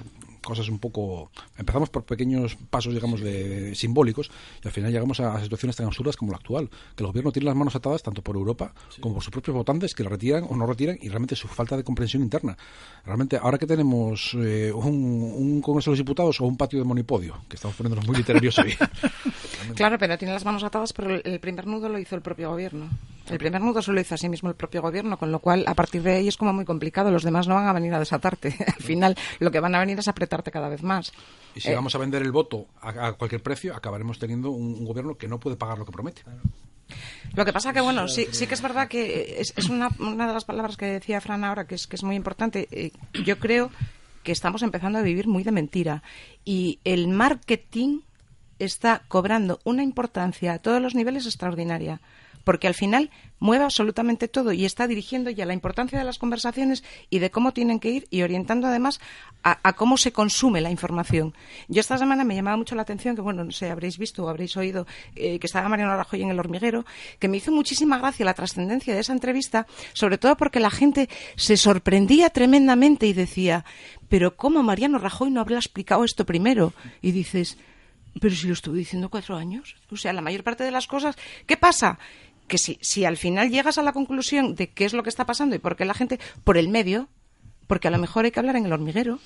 cosas 0.43 0.69
un 0.69 0.79
poco... 0.79 1.31
Empezamos 1.59 1.91
por 1.91 2.05
pequeños 2.05 2.57
pasos, 2.71 2.95
digamos, 2.95 3.21
de, 3.21 3.75
simbólicos 3.75 4.31
y 4.63 4.69
al 4.69 4.73
final 4.73 4.93
llegamos 4.93 5.21
a, 5.21 5.35
a 5.35 5.43
situaciones 5.43 5.77
tan 5.77 5.87
absurdas 5.87 6.17
como 6.17 6.33
la 6.33 6.39
actual, 6.39 6.71
que 6.97 7.03
el 7.03 7.07
gobierno 7.07 7.33
tiene 7.33 7.47
las 7.47 7.57
manos 7.57 7.77
atadas 7.77 8.03
tanto 8.03 8.23
por 8.23 8.37
Europa 8.37 8.73
como 9.01 9.08
por 9.15 9.23
sus 9.23 9.31
propios 9.33 9.55
votantes 9.57 9.95
que 9.95 10.03
la 10.05 10.11
retiran 10.11 10.45
o 10.49 10.57
no 10.57 10.67
retiran 10.67 10.97
y 11.01 11.09
realmente 11.09 11.37
su 11.37 11.49
falta 11.49 11.77
de 11.77 11.85
comprensión 11.85 12.23
interna. 12.23 12.57
Realmente, 13.05 13.37
ahora 13.41 13.59
que 13.59 13.67
tenemos 13.67 14.35
eh, 14.39 14.73
un, 14.73 15.33
un 15.37 15.61
Congreso 15.63 15.91
de 15.91 15.93
los 15.93 15.99
Diputados 15.99 16.41
o 16.41 16.45
un 16.47 16.57
patio 16.57 16.79
de 16.79 16.85
monipodio, 16.85 17.37
que 17.49 17.57
estamos 17.57 17.77
poniéndonos 17.77 18.07
muy 18.07 18.17
literarios 18.17 18.59
hoy. 18.59 18.75
Claro, 19.75 19.99
pero 19.99 20.17
tiene 20.17 20.33
las 20.33 20.45
manos 20.47 20.63
atadas, 20.65 20.93
pero 20.95 21.15
el- 21.15 21.41
primer 21.41 21.67
nudo 21.67 21.89
lo 21.91 21.99
hizo 21.99 22.15
el 22.17 22.23
propio 22.23 22.49
gobierno. 22.51 22.89
El 23.29 23.37
primer 23.39 23.61
nudo 23.61 23.83
solo 23.83 24.01
hizo 24.01 24.15
a 24.15 24.19
sí 24.19 24.27
mismo 24.29 24.49
el 24.49 24.55
propio 24.55 24.81
gobierno, 24.81 25.19
con 25.19 25.31
lo 25.31 25.41
cual 25.41 25.65
a 25.67 25.75
partir 25.75 26.03
de 26.03 26.13
ahí 26.13 26.29
es 26.29 26.39
como 26.39 26.55
muy 26.55 26.65
complicado. 26.65 27.11
Los 27.11 27.23
demás 27.23 27.47
no 27.47 27.55
van 27.55 27.67
a 27.67 27.73
venir 27.75 27.93
a 27.93 27.99
desatarte. 27.99 28.57
Al 28.67 28.83
final 28.83 29.15
lo 29.41 29.51
que 29.51 29.61
van 29.61 29.75
a 29.75 29.81
venir 29.81 29.99
es 29.99 30.09
a 30.09 30.13
apretarte 30.13 30.51
cada 30.51 30.71
vez 30.71 30.83
más. 30.83 31.13
Y 31.55 31.61
si 31.61 31.69
Eh, 31.69 31.75
vamos 31.75 31.95
a 31.95 31.99
vender 31.99 32.23
el 32.23 32.33
voto 32.33 32.67
a, 32.81 33.09
a 33.09 33.13
cualquier 33.13 33.43
precio, 33.43 33.75
acabaremos 33.77 34.19
teniendo 34.19 34.51
un, 34.51 34.75
un 34.75 34.85
gobierno 34.87 35.17
que 35.19 35.29
no 35.29 35.39
puede 35.39 35.57
pagar 35.57 35.77
lo 35.79 35.85
que 35.85 35.93
promete. 35.93 36.23
Lo 37.35 37.45
que 37.45 37.53
pasa 37.53 37.73
que, 37.73 37.81
bueno, 37.81 38.09
sí, 38.09 38.27
sí 38.33 38.47
que 38.47 38.55
es 38.55 38.63
verdad 38.63 38.89
que 38.89 39.37
es, 39.39 39.53
es 39.57 39.69
una, 39.69 39.91
una 39.99 40.27
de 40.27 40.33
las 40.33 40.45
palabras 40.45 40.77
que 40.77 40.87
decía 40.87 41.21
Fran 41.21 41.45
ahora, 41.45 41.67
que 41.67 41.75
es, 41.75 41.87
que 41.87 41.97
es 41.97 42.03
muy 42.03 42.17
importante. 42.17 42.69
Eh, 42.71 42.93
yo 43.25 43.39
creo 43.39 43.71
que 44.23 44.33
estamos 44.33 44.63
empezando 44.63 44.99
a 44.99 45.03
vivir 45.03 45.27
muy 45.27 45.45
de 45.45 45.53
mentira. 45.53 46.03
Y 46.45 46.81
el 46.85 47.09
marketing 47.09 48.01
está 48.59 49.03
cobrando 49.09 49.61
una 49.65 49.83
importancia 49.83 50.55
a 50.55 50.59
todos 50.59 50.83
los 50.83 50.95
niveles 50.95 51.27
extraordinaria. 51.27 52.01
Porque 52.49 52.67
al 52.67 52.73
final 52.73 53.11
mueve 53.41 53.65
absolutamente 53.65 54.27
todo 54.27 54.55
y 54.55 54.65
está 54.65 54.87
dirigiendo 54.87 55.29
ya 55.29 55.45
la 55.45 55.53
importancia 55.53 55.99
de 55.99 56.05
las 56.07 56.17
conversaciones 56.17 56.83
y 57.11 57.19
de 57.19 57.31
cómo 57.31 57.53
tienen 57.53 57.79
que 57.79 57.91
ir 57.91 58.07
y 58.09 58.23
orientando 58.23 58.69
además 58.69 59.03
a, 59.43 59.75
cómo 59.75 59.99
se 59.99 60.13
consume 60.13 60.63
la 60.63 60.71
información. 60.71 61.35
Yo 61.69 61.81
esta 61.81 61.99
semana 61.99 62.25
me 62.25 62.35
llamaba 62.35 62.57
mucho 62.57 62.75
la 62.75 62.81
atención 62.81 63.15
que, 63.15 63.21
bueno, 63.21 63.45
no 63.45 63.51
sé, 63.51 63.69
habréis 63.69 63.99
visto 63.99 64.25
o 64.25 64.31
habréis 64.31 64.57
oído 64.57 64.87
eh, 65.15 65.39
que 65.39 65.47
estaba 65.47 65.69
Mariano 65.69 65.95
Rajoy 65.95 66.23
en 66.23 66.31
el 66.31 66.41
hormiguero, 66.41 66.87
que 67.19 67.29
me 67.29 67.37
hizo 67.37 67.53
muchísima 67.53 67.99
gracia 67.99 68.25
la 68.25 68.33
trascendencia 68.33 68.95
de 68.95 69.01
esa 69.01 69.13
entrevista, 69.13 69.67
sobre 69.93 70.17
todo 70.17 70.35
porque 70.39 70.59
la 70.59 70.71
gente 70.71 71.11
se 71.37 71.59
sorprendía 71.59 72.31
tremendamente 72.31 73.07
y 73.07 73.13
decía, 73.13 73.67
pero 74.09 74.37
¿cómo 74.37 74.63
Mariano 74.63 74.97
Rajoy 74.97 75.31
no 75.31 75.43
habrá 75.43 75.57
explicado 75.57 76.03
esto 76.03 76.25
primero? 76.25 76.73
Y 77.03 77.13
dices, 77.13 77.59
pero 78.21 78.35
si 78.35 78.47
lo 78.47 78.53
estuve 78.53 78.79
diciendo 78.79 79.09
cuatro 79.09 79.37
años. 79.37 79.77
O 79.91 79.97
sea, 79.97 80.13
la 80.13 80.21
mayor 80.21 80.43
parte 80.43 80.65
de 80.65 80.71
las 80.71 80.87
cosas. 80.87 81.17
¿Qué 81.47 81.57
pasa? 81.57 81.99
Que 82.49 82.59
si, 82.59 82.79
si 82.81 83.05
al 83.05 83.17
final 83.17 83.51
llegas 83.51 83.79
a 83.79 83.83
la 83.83 83.93
conclusión 83.93 84.55
de 84.55 84.71
qué 84.71 84.85
es 84.85 84.95
lo 84.95 85.03
que 85.03 85.11
está 85.11 85.27
pasando 85.27 85.55
y 85.55 85.59
por 85.59 85.77
qué 85.77 85.85
la 85.85 85.95
gente. 85.95 86.19
por 86.45 86.57
el 86.59 86.69
medio, 86.69 87.09
porque 87.67 87.89
a 87.89 87.91
lo 87.91 87.99
mejor 87.99 88.25
hay 88.25 88.31
que 88.31 88.41
hablar 88.41 88.57
en 88.57 88.67
el 88.67 88.73
hormiguero. 88.73 89.21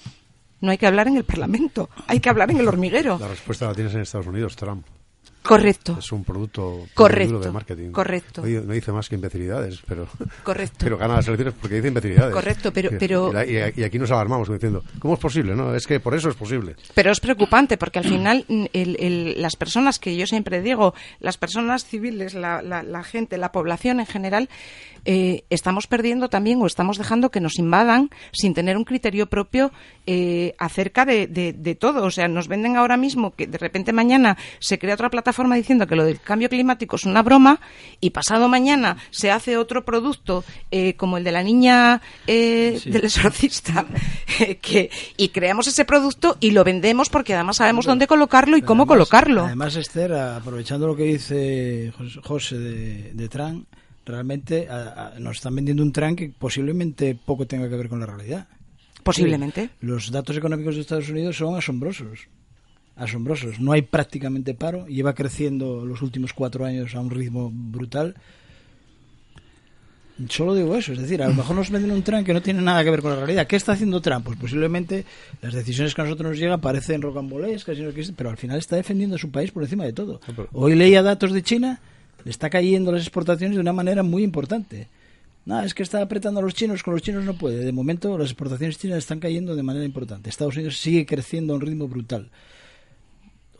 No 0.60 0.70
hay 0.70 0.78
que 0.78 0.86
hablar 0.86 1.08
en 1.08 1.16
el 1.16 1.24
Parlamento, 1.24 1.90
hay 2.06 2.20
que 2.20 2.28
hablar 2.28 2.50
en 2.50 2.58
el 2.58 2.68
hormiguero. 2.68 3.18
La 3.18 3.26
respuesta 3.26 3.66
la 3.66 3.74
tienes 3.74 3.94
en 3.94 4.02
Estados 4.02 4.28
Unidos, 4.28 4.54
Trump. 4.54 4.86
Correcto. 5.42 5.96
Es 5.98 6.12
un 6.12 6.22
producto 6.24 6.86
Correcto. 6.94 7.40
de 7.40 7.50
marketing. 7.50 7.90
Correcto. 7.90 8.42
No, 8.42 8.46
di- 8.46 8.60
no 8.64 8.72
dice 8.72 8.92
más 8.92 9.08
que 9.08 9.16
imbecilidades, 9.16 9.80
pero, 9.86 10.06
Correcto. 10.44 10.76
pero 10.78 10.96
gana 10.98 11.16
las 11.16 11.26
elecciones 11.26 11.54
porque 11.60 11.76
dice 11.76 11.88
imbecilidades. 11.88 12.32
Correcto, 12.32 12.72
pero- 12.72 12.90
Y- 12.94 12.98
pero- 12.98 13.32
Y, 13.44 13.80
y 13.80 13.84
aquí 13.84 13.98
nos 13.98 14.10
alarmamos 14.12 14.48
diciendo, 14.48 14.84
¿cómo 15.00 15.14
es 15.14 15.20
posible? 15.20 15.56
No, 15.56 15.74
es 15.74 15.86
que 15.86 15.98
por 15.98 16.14
eso 16.14 16.28
es 16.28 16.36
posible. 16.36 16.76
Pero 16.94 17.10
es 17.10 17.18
preocupante 17.18 17.76
porque 17.76 17.98
al 17.98 18.04
final 18.04 18.44
el- 18.72 18.96
el- 19.00 19.42
las 19.42 19.56
personas 19.56 19.98
que 19.98 20.16
yo 20.16 20.26
siempre 20.26 20.62
digo, 20.62 20.94
las 21.18 21.38
personas 21.38 21.84
civiles, 21.84 22.34
la, 22.34 22.62
la- 22.62 22.84
la 22.84 23.02
gente, 23.02 23.36
la 23.36 23.50
población 23.50 23.98
en 23.98 24.06
general, 24.06 24.48
eh, 25.04 25.42
estamos 25.50 25.88
perdiendo 25.88 26.28
también 26.28 26.62
o 26.62 26.66
estamos 26.66 26.96
dejando 26.98 27.30
que 27.32 27.40
nos 27.40 27.58
invadan 27.58 28.10
sin 28.32 28.54
tener 28.54 28.76
un 28.76 28.84
criterio 28.84 29.26
propio 29.26 29.72
eh, 30.06 30.54
acerca 30.58 31.04
de, 31.04 31.26
de- 31.26 31.52
de 31.52 31.74
todo. 31.74 32.04
O 32.04 32.10
sea, 32.12 32.28
nos 32.28 32.46
venden 32.46 32.76
ahora 32.76 32.96
mismo 32.96 33.34
que 33.34 33.48
de 33.48 33.58
repente 33.58 33.92
mañana 33.92 34.36
se 34.60 34.78
crea 34.78 34.94
otra 34.94 35.10
plataforma 35.10 35.31
diciendo 35.56 35.86
que 35.86 35.96
lo 35.96 36.04
del 36.04 36.20
cambio 36.20 36.48
climático 36.48 36.96
es 36.96 37.04
una 37.04 37.22
broma 37.22 37.60
y 38.00 38.10
pasado 38.10 38.48
mañana 38.48 38.96
se 39.10 39.30
hace 39.30 39.56
otro 39.56 39.84
producto 39.84 40.44
eh, 40.70 40.94
como 40.94 41.16
el 41.18 41.24
de 41.24 41.32
la 41.32 41.42
niña 41.42 42.00
eh, 42.26 42.78
Sí. 42.82 42.90
del 42.90 43.04
exorcista 43.04 43.86
que, 44.62 44.90
y 45.16 45.28
creamos 45.28 45.66
ese 45.66 45.84
producto 45.84 46.36
y 46.40 46.50
lo 46.52 46.64
vendemos 46.64 47.08
porque 47.10 47.34
además 47.34 47.56
sabemos 47.56 47.86
dónde 47.86 48.06
colocarlo 48.06 48.56
y 48.56 48.62
cómo 48.62 48.86
colocarlo. 48.86 49.44
Además, 49.44 49.76
Esther, 49.76 50.12
aprovechando 50.12 50.86
lo 50.86 50.96
que 50.96 51.04
dice 51.04 51.92
Jos- 51.98 52.20
José 52.22 52.58
de, 52.58 53.12
de 53.14 53.28
Tran, 53.28 53.66
realmente 54.04 54.68
a- 54.68 55.12
a- 55.14 55.18
nos 55.20 55.36
están 55.36 55.54
vendiendo 55.54 55.82
un 55.82 55.92
Tran 55.92 56.16
que 56.16 56.28
posiblemente 56.36 57.14
poco 57.14 57.46
tenga 57.46 57.68
que 57.68 57.76
ver 57.76 57.88
con 57.88 58.00
la 58.00 58.06
realidad. 58.06 58.48
Posiblemente. 59.02 59.64
Sí, 59.64 59.70
los 59.86 60.10
datos 60.12 60.36
económicos 60.36 60.74
de 60.76 60.80
Estados 60.82 61.08
Unidos 61.08 61.36
son 61.36 61.56
asombrosos. 61.56 62.28
Asombrosos. 62.96 63.58
No 63.60 63.72
hay 63.72 63.82
prácticamente 63.82 64.54
paro. 64.54 64.86
Lleva 64.86 65.14
creciendo 65.14 65.84
los 65.84 66.02
últimos 66.02 66.32
cuatro 66.32 66.64
años 66.64 66.94
a 66.94 67.00
un 67.00 67.10
ritmo 67.10 67.50
brutal. 67.52 68.14
Solo 70.28 70.54
digo 70.54 70.76
eso, 70.76 70.92
es 70.92 71.00
decir, 71.00 71.22
a 71.22 71.28
lo 71.28 71.34
mejor 71.34 71.56
nos 71.56 71.70
venden 71.70 71.90
un 71.90 72.02
Trump 72.02 72.24
que 72.24 72.34
no 72.34 72.42
tiene 72.42 72.60
nada 72.60 72.84
que 72.84 72.90
ver 72.90 73.00
con 73.00 73.12
la 73.12 73.16
realidad. 73.16 73.46
¿Qué 73.46 73.56
está 73.56 73.72
haciendo 73.72 74.00
Trump? 74.00 74.26
Pues 74.26 74.38
posiblemente 74.38 75.04
las 75.40 75.54
decisiones 75.54 75.94
que 75.94 76.02
a 76.02 76.04
nosotros 76.04 76.30
nos 76.30 76.38
llegan 76.38 76.60
parecen 76.60 77.00
rocambolescas, 77.00 77.78
pero 78.14 78.30
al 78.30 78.36
final 78.36 78.58
está 78.58 78.76
defendiendo 78.76 79.16
a 79.16 79.18
su 79.18 79.30
país 79.30 79.50
por 79.50 79.62
encima 79.62 79.84
de 79.84 79.92
todo. 79.94 80.20
Hoy 80.52 80.74
leía 80.76 81.02
datos 81.02 81.32
de 81.32 81.42
China, 81.42 81.80
le 82.24 82.30
está 82.30 82.50
cayendo 82.50 82.92
las 82.92 83.02
exportaciones 83.02 83.56
de 83.56 83.60
una 83.62 83.72
manera 83.72 84.02
muy 84.02 84.22
importante. 84.22 84.86
No, 85.44 85.60
es 85.62 85.74
que 85.74 85.82
está 85.82 86.00
apretando 86.00 86.38
a 86.38 86.42
los 86.42 86.54
chinos, 86.54 86.82
con 86.82 86.94
los 86.94 87.02
chinos 87.02 87.24
no 87.24 87.34
puede. 87.34 87.64
De 87.64 87.72
momento 87.72 88.16
las 88.16 88.28
exportaciones 88.30 88.78
chinas 88.78 88.98
están 88.98 89.18
cayendo 89.18 89.56
de 89.56 89.62
manera 89.62 89.84
importante. 89.84 90.30
Estados 90.30 90.54
Unidos 90.56 90.78
sigue 90.78 91.04
creciendo 91.04 91.52
a 91.52 91.56
un 91.56 91.62
ritmo 91.62 91.88
brutal. 91.88 92.30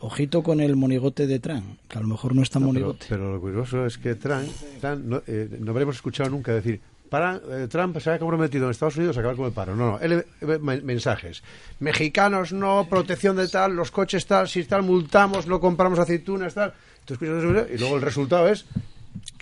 Ojito 0.05 0.43
con 0.43 0.59
el 0.59 0.75
monigote 0.75 1.27
de 1.27 1.39
Trump, 1.39 1.77
que 1.87 1.97
a 1.97 2.01
lo 2.01 2.07
mejor 2.07 2.35
no 2.35 2.41
es 2.41 2.49
tan 2.49 2.61
No, 2.63 2.67
monigote. 2.67 3.05
pero 3.07 3.31
lo 3.33 3.39
curioso 3.39 3.85
es 3.85 3.97
que 3.97 4.15
Trump, 4.15 4.49
Trump 4.81 5.05
no, 5.05 5.21
eh, 5.27 5.47
no 5.61 5.71
habremos 5.71 5.95
escuchado 5.95 6.29
nunca 6.29 6.51
decir, 6.53 6.81
para, 7.09 7.39
eh, 7.49 7.67
Trump 7.69 7.97
se 7.99 8.09
ha 8.11 8.19
comprometido 8.19 8.65
en 8.65 8.71
Estados 8.71 8.97
Unidos 8.97 9.15
a 9.15 9.21
acabar 9.21 9.37
con 9.37 9.45
el 9.45 9.53
paro. 9.53 9.75
No, 9.77 9.91
no, 9.91 9.99
él, 9.99 10.25
eh, 10.41 10.59
men- 10.61 10.85
mensajes. 10.85 11.41
Mexicanos 11.79 12.51
no, 12.51 12.85
protección 12.89 13.37
de 13.37 13.47
tal, 13.47 13.75
los 13.75 13.91
coches 13.91 14.25
tal, 14.25 14.49
si 14.49 14.65
tal, 14.65 14.83
multamos, 14.83 15.47
no 15.47 15.59
compramos 15.61 15.99
aceitunas 15.99 16.53
tal. 16.53 16.73
Eso, 17.09 17.17
y 17.23 17.77
luego 17.77 17.95
el 17.97 18.01
resultado 18.01 18.47
es 18.49 18.65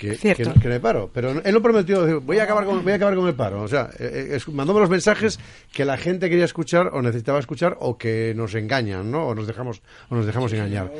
que, 0.02 0.16
Cierto. 0.16 0.44
que 0.44 0.50
no, 0.50 0.56
que 0.62 0.68
no 0.68 0.74
hay 0.74 0.80
paro. 0.80 1.10
Pero 1.14 1.30
él 1.32 1.54
no 1.54 1.62
prometió 1.62 2.02
decir, 2.04 2.20
voy 2.22 2.40
a 2.40 2.44
acabar 2.44 2.66
con, 2.66 2.84
voy 2.84 2.92
a 2.92 2.96
acabar 2.96 3.16
con 3.16 3.28
el 3.28 3.36
paro. 3.36 3.62
O 3.62 3.68
sea, 3.68 3.90
eh, 4.00 4.28
eh, 4.32 4.36
es- 4.36 4.48
mandóme 4.50 4.80
los 4.80 4.90
mensajes 4.90 5.40
que 5.72 5.86
la 5.86 5.98
gente 5.98 6.30
quería 6.30 6.46
escuchar 6.46 6.88
o 6.94 7.02
necesitaba 7.02 7.38
escuchar 7.40 7.78
o 7.80 7.98
que 7.98 8.34
nos 8.36 8.56
engañan, 8.56 9.12
¿no? 9.12 9.28
O 9.28 9.36
nos 9.36 9.46
dejamos, 9.46 9.82
o 10.10 10.16
nos 10.16 10.26
dejamos 10.26 10.52
engañar. 10.54 10.92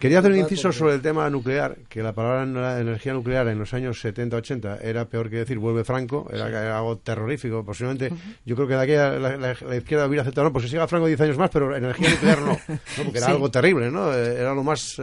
Quería 0.00 0.20
hacer 0.20 0.32
un 0.32 0.38
inciso 0.38 0.72
sobre 0.72 0.94
el 0.94 1.02
tema 1.02 1.28
nuclear, 1.28 1.76
que 1.88 2.02
la 2.02 2.14
palabra 2.14 2.44
en- 2.44 2.86
energía 2.86 3.12
nuclear 3.12 3.46
en 3.48 3.58
los 3.58 3.74
años 3.74 4.02
70-80 4.02 4.78
era 4.82 5.04
peor 5.08 5.28
que 5.28 5.36
decir 5.36 5.58
vuelve 5.58 5.84
Franco, 5.84 6.28
era, 6.32 6.48
era 6.48 6.78
algo 6.78 6.96
terrorífico. 6.98 7.64
Posiblemente, 7.64 8.10
yo 8.44 8.56
creo 8.56 8.66
que 8.66 8.74
de 8.74 8.80
aquí 8.82 8.94
a 8.94 9.10
la, 9.18 9.36
la- 9.36 9.56
la 9.68 9.76
izquierda 9.76 10.06
hubiera 10.06 10.22
aceptado, 10.22 10.46
no, 10.46 10.52
pues 10.52 10.64
que 10.64 10.70
siga 10.70 10.88
Franco 10.88 11.06
10 11.06 11.20
años 11.20 11.36
más, 11.38 11.50
pero 11.50 11.76
energía 11.76 12.08
nuclear 12.10 12.40
no, 12.40 12.46
¿no? 12.68 13.04
porque 13.04 13.18
era 13.18 13.26
Sí. 13.26 13.32
algo 13.32 13.50
terrible, 13.50 13.90
¿no? 13.90 14.12
Eh, 14.14 14.36
Era 14.40 14.54
lo 14.54 14.62
más, 14.64 15.00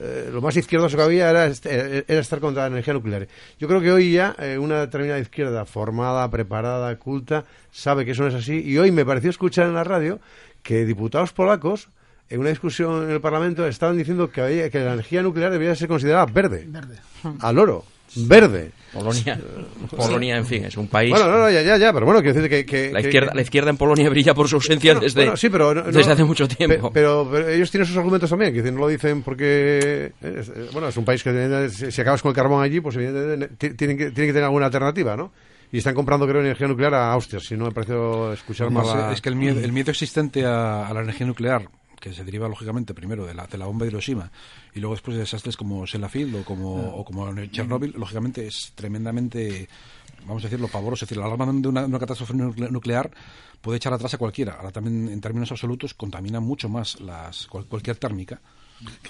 eh, 0.00 0.30
lo 0.32 0.40
más 0.40 0.56
izquierdoso 0.56 0.96
que 0.96 1.02
había 1.02 1.30
era, 1.30 1.46
eh, 1.46 2.04
era 2.06 2.20
estar 2.20 2.40
contra 2.40 2.62
la 2.62 2.68
energía 2.68 2.94
nuclear. 2.94 3.26
Yo 3.58 3.68
creo 3.68 3.80
que 3.80 3.90
hoy 3.92 4.12
ya 4.12 4.34
eh, 4.38 4.58
una 4.58 4.80
determinada 4.80 5.18
izquierda 5.20 5.64
formada, 5.64 6.30
preparada, 6.30 6.96
culta, 6.96 7.44
sabe 7.72 8.04
que 8.04 8.12
eso 8.12 8.22
no 8.22 8.28
es 8.28 8.34
así. 8.34 8.60
Y 8.64 8.78
hoy 8.78 8.90
me 8.92 9.04
pareció 9.04 9.30
escuchar 9.30 9.66
en 9.66 9.74
la 9.74 9.84
radio 9.84 10.20
que 10.62 10.84
diputados 10.84 11.32
polacos 11.32 11.88
en 12.30 12.40
una 12.40 12.50
discusión 12.50 13.04
en 13.04 13.10
el 13.10 13.20
Parlamento 13.20 13.66
estaban 13.66 13.96
diciendo 13.96 14.30
que, 14.30 14.40
había- 14.42 14.68
que 14.70 14.80
la 14.80 14.92
energía 14.92 15.22
nuclear 15.22 15.50
debería 15.50 15.74
ser 15.74 15.88
considerada 15.88 16.26
verde. 16.26 16.64
Verde. 16.68 16.96
Al 17.40 17.58
oro. 17.58 17.84
Verde. 18.16 18.72
Polonia, 18.92 19.38
Polonia, 19.96 20.36
en 20.38 20.46
fin, 20.46 20.64
es 20.64 20.76
un 20.76 20.88
país. 20.88 21.10
Bueno, 21.10 21.28
no, 21.30 21.38
no, 21.38 21.50
ya, 21.50 21.62
ya, 21.62 21.76
ya, 21.76 21.92
pero 21.92 22.06
bueno, 22.06 22.20
quiero 22.22 22.34
decir 22.34 22.48
que... 22.50 22.64
que- 22.64 22.90
la, 22.92 23.00
que- 23.00 23.08
izquierda, 23.08 23.32
la 23.34 23.42
izquierda 23.42 23.70
en 23.70 23.76
Polonia 23.76 24.08
brilla 24.08 24.34
por 24.34 24.48
su 24.48 24.56
ausencia 24.56 24.92
Bueno, 24.94 25.04
desde, 25.04 25.20
bueno, 25.20 25.36
sí, 25.36 25.48
pero 25.50 25.74
no- 25.74 25.82
desde 25.82 26.06
no- 26.06 26.12
hace 26.12 26.24
mucho 26.24 26.48
tiempo. 26.48 26.88
pe- 26.88 26.94
Pero, 26.94 27.28
pero 27.30 27.48
ellos 27.48 27.70
tienen 27.70 27.86
sus 27.86 27.96
argumentos 27.96 28.30
también, 28.30 28.52
que 28.52 28.58
dicen, 28.62 28.74
no 28.74 28.80
lo 28.80 28.88
dicen 28.88 29.22
porque. 29.22 30.12
eh, 30.22 30.36
es- 30.40 30.48
eh, 30.48 30.68
bueno, 30.72 30.88
es 30.88 30.96
un 30.96 31.04
país 31.04 31.22
que 31.22 31.68
si 31.70 32.00
acabas 32.00 32.22
con 32.22 32.30
el 32.30 32.34
carbón 32.36 32.62
allí, 32.62 32.80
pues 32.80 32.96
evidentemente 32.96 33.48
ti- 33.58 33.74
tienen 33.76 33.96
que, 33.98 34.04
tienen 34.10 34.28
que 34.28 34.32
tener 34.32 34.44
alguna 34.44 34.66
alternativa, 34.66 35.16
¿no? 35.16 35.32
Y 35.70 35.78
están 35.78 35.94
comprando, 35.94 36.26
creo, 36.26 36.40
energía 36.40 36.66
nuclear 36.66 36.94
a 36.94 37.12
Austria, 37.12 37.40
si 37.40 37.54
no 37.54 37.66
me 37.66 37.72
pareció 37.72 38.32
escuchar 38.32 38.68
Además, 38.68 38.86
más 38.86 38.96
la- 38.96 39.12
Es 39.12 39.20
que 39.20 39.28
el 39.28 39.36
miedo, 39.36 39.60
el 39.60 39.70
miedo 39.72 39.90
existente 39.90 40.46
a, 40.46 40.86
a 40.86 40.94
la 40.94 41.00
energía 41.02 41.26
nuclear, 41.26 41.68
que 42.00 42.12
se 42.12 42.24
deriva 42.24 42.48
lógicamente 42.48 42.94
primero 42.94 43.26
de 43.26 43.34
la, 43.34 43.46
de 43.46 43.58
la 43.58 43.66
bomba 43.66 43.84
de 43.84 43.90
Hiroshima 43.90 44.30
y 44.74 44.80
luego 44.80 44.94
después 44.94 45.16
de 45.16 45.20
desastres 45.22 45.56
como 45.56 45.86
Sellafield 45.86 46.36
o 46.36 46.44
como, 46.44 46.74
o 46.96 47.04
como 47.04 47.32
Chernobyl, 47.50 47.92
lógicamente 47.96 48.46
es 48.46 48.72
tremendamente, 48.74 49.68
vamos 50.26 50.42
a 50.44 50.46
decirlo, 50.46 50.68
pavoroso. 50.68 51.04
Es 51.04 51.08
decir, 51.08 51.18
la 51.18 51.26
alarma 51.26 51.46
de 51.52 51.68
una, 51.68 51.84
una 51.86 51.98
catástrofe 51.98 52.34
nucle- 52.34 52.70
nuclear 52.70 53.10
puede 53.60 53.76
echar 53.78 53.92
atrás 53.92 54.14
a 54.14 54.18
cualquiera. 54.18 54.54
Ahora 54.54 54.70
también, 54.70 55.08
en 55.08 55.20
términos 55.20 55.50
absolutos, 55.50 55.94
contamina 55.94 56.40
mucho 56.40 56.68
más 56.68 57.00
las, 57.00 57.46
cual- 57.46 57.66
cualquier 57.66 57.96
térmica. 57.96 58.40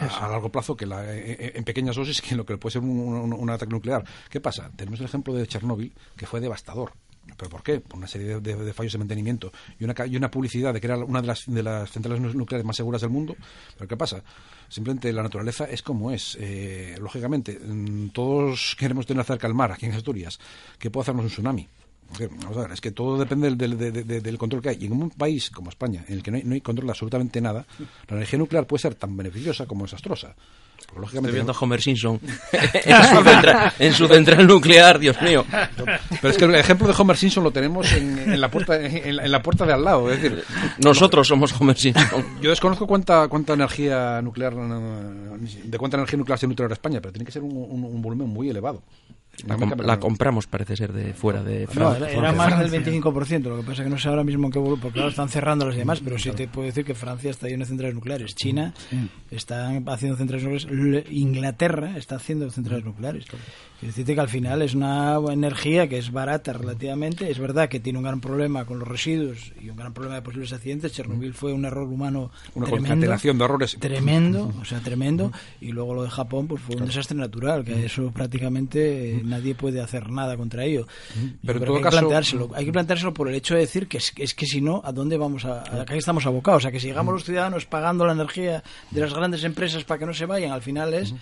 A, 0.01 0.25
a 0.27 0.29
largo 0.31 0.49
plazo 0.51 0.75
que 0.75 0.87
la, 0.87 1.05
eh, 1.15 1.33
eh, 1.39 1.53
en 1.57 1.63
pequeñas 1.65 1.95
dosis 1.97 2.23
que 2.23 2.35
lo 2.35 2.47
que 2.47 2.57
puede 2.57 2.73
ser 2.73 2.83
un, 2.83 2.89
un- 3.01 3.33
un 3.35 3.51
ataque 3.51 3.71
nuclear. 3.73 4.03
¿Qué 4.31 4.41
pasa? 4.41 4.71
Tenemos 4.75 4.99
el 5.01 5.05
ejemplo 5.07 5.35
de 5.35 5.47
Chernóbil, 5.47 5.93
que 6.17 6.25
fue 6.27 6.41
devastador. 6.41 6.93
¿Pero 7.37 7.51
por 7.51 7.63
qué? 7.63 7.81
Por 7.81 7.99
una 7.99 8.07
serie 8.09 8.41
de, 8.41 8.73
fallos 8.73 8.93
de 8.93 8.99
mantenimiento 8.99 9.53
y 9.79 9.85
una, 9.85 9.95
y 10.07 10.17
una 10.17 10.31
publicidad 10.31 10.75
de 10.75 10.81
que 10.81 10.87
era 10.89 10.97
una 10.99 11.21
de 11.21 11.27
las, 11.29 11.45
de 11.47 11.63
las 11.63 11.91
centrales 11.91 12.21
nu- 12.21 12.33
nucleares 12.33 12.65
más 12.67 12.77
seguras 12.77 13.01
del 13.01 13.11
mundo. 13.11 13.37
¿Pero 13.77 13.87
qué 13.89 13.97
pasa? 13.97 14.23
Simplemente 14.69 15.13
la 15.13 15.23
naturaleza 15.23 15.65
es 15.67 15.83
como 15.83 16.11
es. 16.11 16.37
Eh, 16.41 16.97
lógicamente, 17.01 17.59
mm, 17.65 18.09
todos 18.09 18.75
queremos 18.79 19.07
tener 19.07 19.25
cerca 19.25 19.47
el 19.47 19.55
mar 19.55 19.71
aquí 19.73 19.87
en 19.87 19.93
Asturias. 19.93 20.39
¿Qué 20.79 20.91
puede 20.91 21.03
hacernos 21.03 21.25
un 21.27 21.31
tsunami? 21.31 21.69
Que, 22.17 22.27
vamos 22.27 22.57
a 22.57 22.63
ver, 22.63 22.73
es 22.73 22.81
que 22.81 22.91
todo 22.91 23.19
depende 23.19 23.49
del, 23.55 23.59
del- 23.59 23.79
de- 23.93 24.03
de- 24.05 24.21
del 24.21 24.39
control 24.39 24.63
que 24.63 24.71
hay. 24.71 24.79
Y 24.81 24.87
en 24.87 24.93
un 24.93 25.11
país 25.11 25.51
como 25.51 25.69
España, 25.71 26.05
en 26.09 26.15
el 26.15 26.23
que 26.23 26.31
no 26.31 26.39
hay, 26.39 26.43
no 26.43 26.55
hay 26.55 26.61
control 26.61 26.87
de 26.87 26.93
absolutamente 26.93 27.41
nada, 27.41 27.67
la 28.09 28.17
energía 28.17 28.39
nuclear 28.39 28.67
puede 28.67 28.81
ser 28.83 28.95
tan 28.95 29.17
beneficiosa 29.17 29.67
como 29.67 29.85
desastrosa. 29.85 30.35
Lógicamente, 30.97 31.29
Estoy 31.29 31.33
viendo 31.33 31.53
no- 31.53 31.59
a 31.59 31.63
Homer 31.63 31.81
Simpson 31.81 32.21
en, 32.53 33.05
su 33.05 33.23
centra- 33.25 33.73
en 33.79 33.93
su 33.95 34.09
central 34.09 34.47
nuclear, 34.47 34.99
Dios 34.99 35.21
mío. 35.23 35.45
Pero 35.77 36.29
es 36.31 36.37
que 36.39 36.45
el 36.45 36.55
ejemplo 36.57 36.89
de 36.89 36.95
Homer 36.99 37.17
Simpson 37.17 37.45
lo 37.45 37.51
tenemos 37.53 37.93
en, 37.93 38.19
en 38.33 38.41
la 38.41 38.51
puerta 38.51 38.77
en 38.81 39.17
la, 39.17 39.25
en 39.25 39.31
la 39.31 39.43
puerta 39.43 39.65
de 39.65 39.73
al 39.75 39.85
lado. 39.85 40.11
Es 40.11 40.21
decir, 40.21 40.43
Nosotros 40.79 41.29
somos 41.29 41.53
Homer 41.61 41.77
Simpson. 41.77 42.25
Yo 42.43 42.51
desconozco 42.51 42.87
cuánta 42.87 43.29
cuánta 43.29 43.53
energía 43.53 44.21
nuclear 44.23 44.55
de 44.55 45.79
cuánta 45.79 45.97
energía 45.99 46.19
nuclear 46.19 46.39
se 46.39 46.47
nutre 46.47 46.67
España, 46.73 47.01
pero 47.01 47.13
tiene 47.13 47.25
que 47.25 47.33
ser 47.33 47.43
un, 47.43 47.53
un- 47.57 47.85
un 47.85 48.03
volumen 48.03 48.29
muy 48.29 48.49
elevado. 48.51 48.83
La, 49.47 49.57
com- 49.57 49.73
la 49.81 50.01
compramos, 50.01 50.47
parece 50.47 50.77
ser, 50.77 50.93
de 50.93 51.15
fuera 51.15 51.43
de 51.43 51.67
No, 51.67 51.71
Francia. 51.73 52.11
era, 52.11 52.19
era 52.19 52.33
más 52.33 52.59
del 52.71 52.85
25%, 52.85 53.43
lo 53.43 53.57
que 53.59 53.63
pasa 53.63 53.85
que 53.85 53.91
no 53.91 53.99
sé 53.99 54.09
ahora 54.09 54.25
mismo 54.25 54.47
en 54.47 54.53
qué 54.53 54.59
volumen, 54.59 54.81
porque 54.81 54.99
ahora 54.99 55.11
están 55.11 55.29
cerrando 55.29 55.67
las 55.67 55.77
demás, 55.77 56.01
pero 56.01 56.19
sí 56.19 56.31
te 56.33 56.49
puedo 56.49 56.67
decir 56.67 56.85
que 56.85 56.95
Francia 56.95 57.31
está 57.31 57.47
lleno 57.49 57.61
de 57.61 57.67
centrales 57.69 57.95
nucleares, 57.95 58.35
China 58.35 58.75
está 59.31 59.69
haciendo 59.87 60.17
centrales 60.17 60.45
nucleares, 60.45 60.71
Le- 60.71 61.05
Inglaterra 61.15 61.97
está 61.97 62.17
haciendo 62.17 62.51
centrales 62.51 62.85
nucleares. 62.85 63.25
Quiero 63.81 63.93
decirte 63.93 64.15
que 64.17 64.21
al 64.21 64.29
final 64.29 64.61
es 64.63 64.75
una 64.75 65.19
energía 65.31 65.89
que 65.89 65.99
es 65.99 66.11
barata 66.11 66.53
relativamente, 66.53 67.31
es 67.31 67.39
verdad 67.39 67.69
que 67.69 67.79
tiene 67.79 67.99
un 68.01 68.05
gran 68.05 68.21
problema 68.21 68.65
con 68.65 68.81
los 68.81 68.89
residuos 68.89 69.53
y 69.63 69.71
un 69.71 69.77
gran 69.77 69.95
problema 69.95 70.17
de 70.17 70.23
posibles 70.23 70.53
accidentes, 70.53 70.93
Chernobyl 70.93 71.33
fue 71.33 71.53
un 71.53 71.65
error 71.65 71.87
humano 71.87 72.33
Una 72.57 72.67
tremendo, 72.67 72.89
concatenación 72.95 73.39
de 73.39 73.45
errores. 73.45 73.77
tremendo, 73.79 74.53
o 74.61 74.65
sea, 74.65 74.81
tremendo, 74.81 75.31
y 75.61 75.71
luego 75.71 75.95
lo 75.95 76.03
de 76.03 76.11
Japón 76.11 76.49
pues 76.49 76.61
fue 76.61 76.75
un 76.75 76.87
desastre 76.87 77.17
natural, 77.17 77.65
que 77.65 77.87
eso 77.87 78.11
prácticamente 78.11 79.13
eh, 79.19 79.23
nadie 79.25 79.55
puede 79.55 79.81
hacer 79.81 80.11
nada 80.11 80.37
contra 80.37 80.65
ello. 80.65 80.89
Pero 81.47 81.61
en 81.61 81.65
todo 81.65 81.77
hay 81.77 81.83
caso- 81.83 81.97
que 81.97 82.01
planteárselo, 82.01 82.51
hay 82.55 82.65
que 82.65 82.73
planteárselo 82.73 83.15
por 83.15 83.29
el 83.29 83.37
hecho 83.37 83.55
de 83.55 83.61
decir 83.61 83.87
que 83.87 83.99
es, 83.99 84.13
es 84.17 84.35
que 84.35 84.47
si 84.47 84.61
no, 84.61 84.83
¿a 84.85 84.91
dónde 84.91 85.17
vamos 85.17 85.45
a, 85.45 85.83
a 85.83 85.85
qué 85.85 85.97
estamos 85.99 86.27
abocados? 86.27 86.59
O 86.59 86.63
sea, 86.63 86.73
que 86.73 86.81
si 86.81 86.89
llegamos 86.89 87.15
los 87.15 87.25
ciudadanos 87.25 87.65
pagando 87.67 88.05
la 88.07 88.13
energía 88.13 88.65
de 88.91 89.01
las 89.01 89.15
grandes 89.15 89.45
empresas 89.45 89.85
para 89.85 90.01
que 90.01 90.07
no 90.07 90.15
se 90.15 90.27
vayan, 90.27 90.51
al 90.51 90.63
final 90.63 90.93
es 90.95 91.15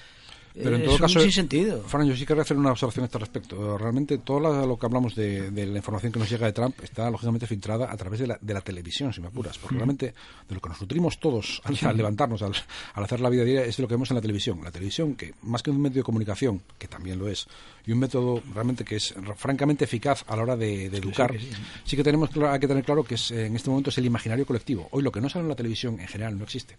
Pero 0.62 0.76
en 0.76 0.82
Es 0.82 0.84
todo 0.86 0.94
un 0.96 1.00
caso, 1.02 1.20
sinsentido. 1.20 1.82
Fran, 1.82 2.06
yo 2.08 2.16
sí 2.16 2.24
querría 2.24 2.42
hacer 2.42 2.56
una 2.56 2.70
observación 2.72 3.02
a 3.02 3.06
este 3.06 3.18
respecto. 3.18 3.76
Realmente 3.76 4.18
todo 4.18 4.40
lo 4.66 4.78
que 4.78 4.86
hablamos 4.86 5.14
de, 5.14 5.50
de 5.50 5.66
la 5.66 5.76
información 5.78 6.12
que 6.12 6.18
nos 6.18 6.30
llega 6.30 6.46
de 6.46 6.52
Trump 6.52 6.74
está 6.82 7.10
lógicamente 7.10 7.46
filtrada 7.46 7.92
a 7.92 7.96
través 7.96 8.20
de 8.20 8.26
la, 8.28 8.38
de 8.40 8.54
la 8.54 8.60
televisión, 8.62 9.12
si 9.12 9.20
me 9.20 9.26
apuras. 9.28 9.58
Porque 9.58 9.76
realmente 9.76 10.14
de 10.48 10.54
lo 10.54 10.60
que 10.60 10.68
nos 10.68 10.80
nutrimos 10.80 11.20
todos 11.20 11.60
al, 11.64 11.76
Sí. 11.76 11.84
al 11.84 11.96
levantarnos, 11.96 12.40
al, 12.42 12.52
al 12.94 13.04
hacer 13.04 13.20
la 13.20 13.28
vida 13.28 13.44
diaria, 13.44 13.64
es 13.64 13.76
de 13.76 13.82
lo 13.82 13.88
que 13.88 13.94
vemos 13.94 14.10
en 14.10 14.14
la 14.16 14.20
televisión. 14.22 14.60
La 14.64 14.70
televisión, 14.70 15.14
que 15.14 15.34
más 15.42 15.62
que 15.62 15.70
un 15.70 15.80
medio 15.80 15.96
de 15.96 16.02
comunicación, 16.04 16.62
que 16.78 16.88
también 16.88 17.18
lo 17.18 17.28
es, 17.28 17.46
y 17.86 17.92
un 17.92 17.98
método 17.98 18.42
realmente 18.54 18.84
que 18.84 18.96
es 18.96 19.14
francamente 19.36 19.84
eficaz 19.84 20.24
a 20.26 20.36
la 20.36 20.42
hora 20.42 20.56
de, 20.56 20.88
de 20.90 20.98
educar, 20.98 21.32
que 21.32 21.38
sí. 21.40 21.50
sí 21.84 21.96
que 21.96 22.02
tenemos 22.02 22.30
hay 22.36 22.58
que 22.60 22.66
tener 22.68 22.82
claro 22.84 23.04
que 23.04 23.14
es, 23.16 23.30
eh, 23.30 23.46
en 23.46 23.56
este 23.56 23.68
momento 23.70 23.90
es 23.90 23.98
el 23.98 24.06
imaginario 24.06 24.46
colectivo. 24.46 24.88
Hoy 24.90 25.02
lo 25.02 25.12
que 25.12 25.20
no 25.20 25.28
sale 25.28 25.42
en 25.44 25.48
la 25.50 25.54
televisión 25.54 26.00
en 26.00 26.08
general 26.08 26.36
no 26.38 26.44
existe. 26.44 26.76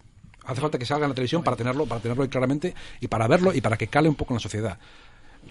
Hace 0.48 0.62
falta 0.62 0.78
que 0.78 0.86
salga 0.86 1.04
en 1.04 1.10
la 1.10 1.14
televisión 1.14 1.42
para 1.42 1.58
tenerlo, 1.58 1.84
para 1.84 2.00
tenerlo 2.00 2.22
ahí 2.22 2.30
claramente 2.30 2.74
y 3.00 3.06
para 3.06 3.28
verlo 3.28 3.52
y 3.52 3.60
para 3.60 3.76
que 3.76 3.88
cale 3.88 4.08
un 4.08 4.14
poco 4.14 4.32
en 4.32 4.36
la 4.36 4.40
sociedad. 4.40 4.78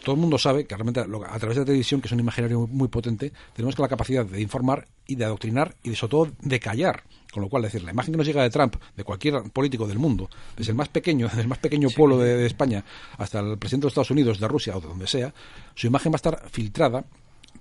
Todo 0.04 0.16
el 0.16 0.22
mundo 0.22 0.40
sabe 0.40 0.66
que 0.66 0.76
realmente 0.76 1.02
a 1.02 1.06
través 1.40 1.56
de 1.56 1.62
la 1.62 1.66
televisión, 1.66 2.02
que 2.02 2.08
es 2.08 2.12
un 2.12 2.20
imaginario 2.20 2.66
muy, 2.66 2.88
potente, 2.88 3.32
tenemos 3.54 3.78
la 3.78 3.88
capacidad 3.88 4.26
de 4.26 4.42
informar 4.42 4.88
y 5.06 5.16
de 5.16 5.26
adoctrinar 5.26 5.76
y 5.84 5.94
sobre 5.94 6.12
todo 6.12 6.32
de 6.42 6.60
callar. 6.60 7.04
Con 7.32 7.44
lo 7.44 7.50
cual, 7.50 7.62
decir, 7.62 7.84
la 7.84 7.92
imagen 7.92 8.12
que 8.12 8.18
nos 8.18 8.26
llega 8.26 8.42
de 8.42 8.50
Trump, 8.50 8.76
de 8.96 9.04
cualquier 9.04 9.44
político 9.52 9.86
del 9.86 10.00
mundo, 10.00 10.30
desde 10.56 10.72
el 10.72 10.76
más 10.76 10.90
pequeño, 10.90 11.28
desde 11.30 11.42
el 11.42 11.48
más 11.48 11.60
pequeño 11.60 11.90
pueblo 11.92 12.18
de, 12.18 12.36
de 12.36 12.48
España 12.48 12.84
hasta 13.20 13.40
el 13.40 13.60
presidente 13.60 13.86
de 13.86 13.90
Estados 13.90 14.10
Unidos, 14.10 14.40
de 14.40 14.48
Rusia 14.48 14.76
o 14.76 14.82
de 14.82 14.88
donde 14.88 15.06
sea, 15.06 15.32
su 15.76 15.86
imagen 15.86 16.12
va 16.12 16.16
a 16.16 16.18
estar 16.18 16.50
filtrada 16.50 17.06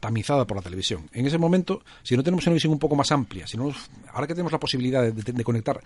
tamizada 0.01 0.47
por 0.47 0.57
la 0.57 0.63
televisión. 0.63 1.09
En 1.13 1.27
ese 1.27 1.39
momento, 1.39 1.83
si 2.03 2.17
no 2.17 2.23
tenemos 2.23 2.47
una 2.47 2.55
visión 2.55 2.73
un 2.73 2.79
poco 2.79 2.97
más 2.97 3.11
amplia, 3.13 3.47
si 3.47 3.57
no, 3.57 3.73
ahora 4.13 4.27
que 4.27 4.35
tenemos 4.35 4.53
la 4.53 4.59
posibilidad 4.61 5.03
de, 5.03 5.13
de- 5.13 5.33
de 5.33 5.45
conectar 5.45 5.81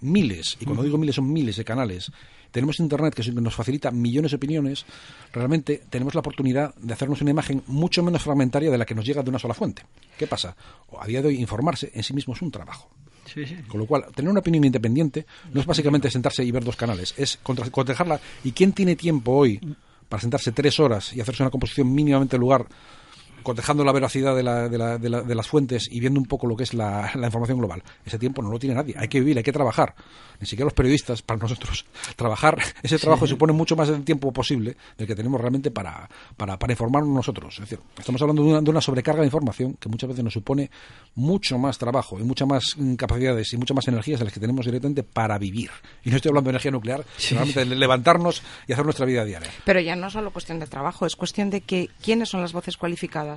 miles, 0.00 0.56
y 0.60 0.64
cuando 0.64 0.82
digo 0.82 0.98
miles 0.98 1.14
son 1.16 1.32
miles 1.32 1.56
de 1.56 1.64
canales, 1.64 2.10
tenemos 2.50 2.80
Internet 2.80 3.14
que 3.14 3.30
nos 3.32 3.54
facilita 3.54 3.90
millones 3.90 4.30
de 4.30 4.36
opiniones, 4.36 4.86
realmente 5.32 5.82
tenemos 5.90 6.14
la 6.14 6.20
oportunidad 6.20 6.74
de 6.76 6.92
hacernos 6.94 7.20
una 7.20 7.30
imagen 7.30 7.62
mucho 7.66 8.02
menos 8.02 8.22
fragmentaria 8.22 8.70
de 8.70 8.78
la 8.78 8.86
que 8.86 8.94
nos 8.94 9.04
llega 9.04 9.22
de 9.22 9.30
una 9.30 9.38
sola 9.38 9.54
fuente. 9.54 9.82
¿Qué 10.16 10.26
pasa? 10.26 10.56
A 10.98 11.06
día 11.06 11.20
de 11.22 11.28
hoy, 11.28 11.36
informarse 11.40 11.90
en 11.94 12.02
sí 12.02 12.14
mismo 12.14 12.34
es 12.34 12.42
un 12.42 12.50
trabajo. 12.50 12.88
Sí, 13.26 13.44
sí. 13.44 13.56
Con 13.68 13.80
lo 13.80 13.86
cual, 13.86 14.06
tener 14.14 14.30
una 14.30 14.40
opinión 14.40 14.64
independiente 14.64 15.26
no 15.52 15.60
es 15.60 15.66
básicamente 15.66 16.10
sentarse 16.10 16.42
y 16.42 16.50
ver 16.50 16.64
dos 16.64 16.76
canales, 16.76 17.12
es 17.18 17.38
cotejarla. 17.42 18.18
¿Y 18.42 18.52
quién 18.52 18.72
tiene 18.72 18.96
tiempo 18.96 19.32
hoy 19.32 19.60
para 20.08 20.22
sentarse 20.22 20.52
tres 20.52 20.80
horas 20.80 21.12
y 21.12 21.20
hacerse 21.20 21.42
una 21.42 21.50
composición 21.50 21.92
mínimamente 21.92 22.38
lugar, 22.38 22.66
cotejando 23.42 23.84
la 23.84 23.92
veracidad 23.92 24.34
de, 24.36 24.42
la- 24.42 24.68
de 24.68 24.78
la- 24.78 24.98
de 24.98 25.08
la- 25.08 25.22
de 25.22 25.34
las 25.34 25.48
fuentes 25.48 25.88
y 25.90 26.00
viendo 26.00 26.20
un 26.20 26.26
poco 26.26 26.46
lo 26.46 26.56
que 26.56 26.64
es 26.64 26.74
la, 26.74 27.10
información 27.14 27.58
global? 27.58 27.82
Ese 28.04 28.18
tiempo 28.18 28.42
no 28.42 28.50
lo 28.50 28.58
tiene 28.58 28.74
nadie. 28.74 28.94
Hay 28.98 29.08
que 29.08 29.20
vivir, 29.20 29.36
hay 29.38 29.42
que 29.44 29.52
trabajar. 29.52 29.94
Ni 30.40 30.46
siquiera 30.46 30.66
los 30.66 30.72
periodistas, 30.74 31.20
para 31.22 31.40
nosotros, 31.40 31.84
trabajar, 32.16 32.58
ese 32.82 32.98
trabajo 32.98 33.26
Sí. 33.26 33.30
supone 33.32 33.52
mucho 33.52 33.74
más 33.76 33.88
del 33.88 34.04
tiempo 34.04 34.32
posible 34.32 34.76
del 34.96 35.06
que 35.06 35.14
tenemos 35.16 35.40
realmente 35.40 35.70
para, 35.70 36.08
para, 36.36 36.58
para 36.58 36.72
informarnos 36.72 37.12
nosotros. 37.12 37.54
Es 37.54 37.60
decir, 37.60 37.80
estamos 37.98 38.20
hablando 38.22 38.42
de 38.44 38.50
una, 38.50 38.60
de 38.60 38.70
una 38.70 38.80
sobrecarga 38.80 39.20
de 39.20 39.26
información 39.26 39.74
que 39.80 39.88
muchas 39.88 40.08
veces 40.08 40.22
nos 40.24 40.32
supone 40.32 40.70
mucho 41.14 41.58
más 41.58 41.76
trabajo 41.78 42.18
y 42.20 42.22
muchas 42.22 42.46
más 42.48 42.64
mm, 42.76 42.94
capacidades 42.94 43.52
y 43.52 43.56
muchas 43.56 43.74
más 43.74 43.88
energías 43.88 44.18
de 44.20 44.26
las 44.26 44.34
que 44.34 44.40
tenemos 44.40 44.64
directamente 44.64 45.02
para 45.02 45.38
vivir. 45.38 45.70
Y 46.04 46.10
no 46.10 46.16
estoy 46.16 46.30
hablando 46.30 46.48
de 46.48 46.52
energía 46.52 46.70
nuclear, 46.70 47.04
sino 47.16 47.40
realmente 47.40 47.64
de 47.64 47.76
levantarnos 47.76 48.42
y 48.66 48.72
hacer 48.72 48.84
nuestra 48.84 49.06
vida 49.06 49.24
diaria. 49.24 49.50
Pero 49.64 49.80
ya 49.80 49.96
no 49.96 50.06
es 50.06 50.12
solo 50.12 50.30
cuestión 50.30 50.58
de 50.60 50.66
trabajo, 50.66 51.04
es 51.06 51.16
cuestión 51.16 51.50
de 51.50 51.60
que 51.62 51.90
quiénes 52.02 52.28
son 52.28 52.40
las 52.40 52.52
voces 52.52 52.76
cualificadas. 52.76 53.27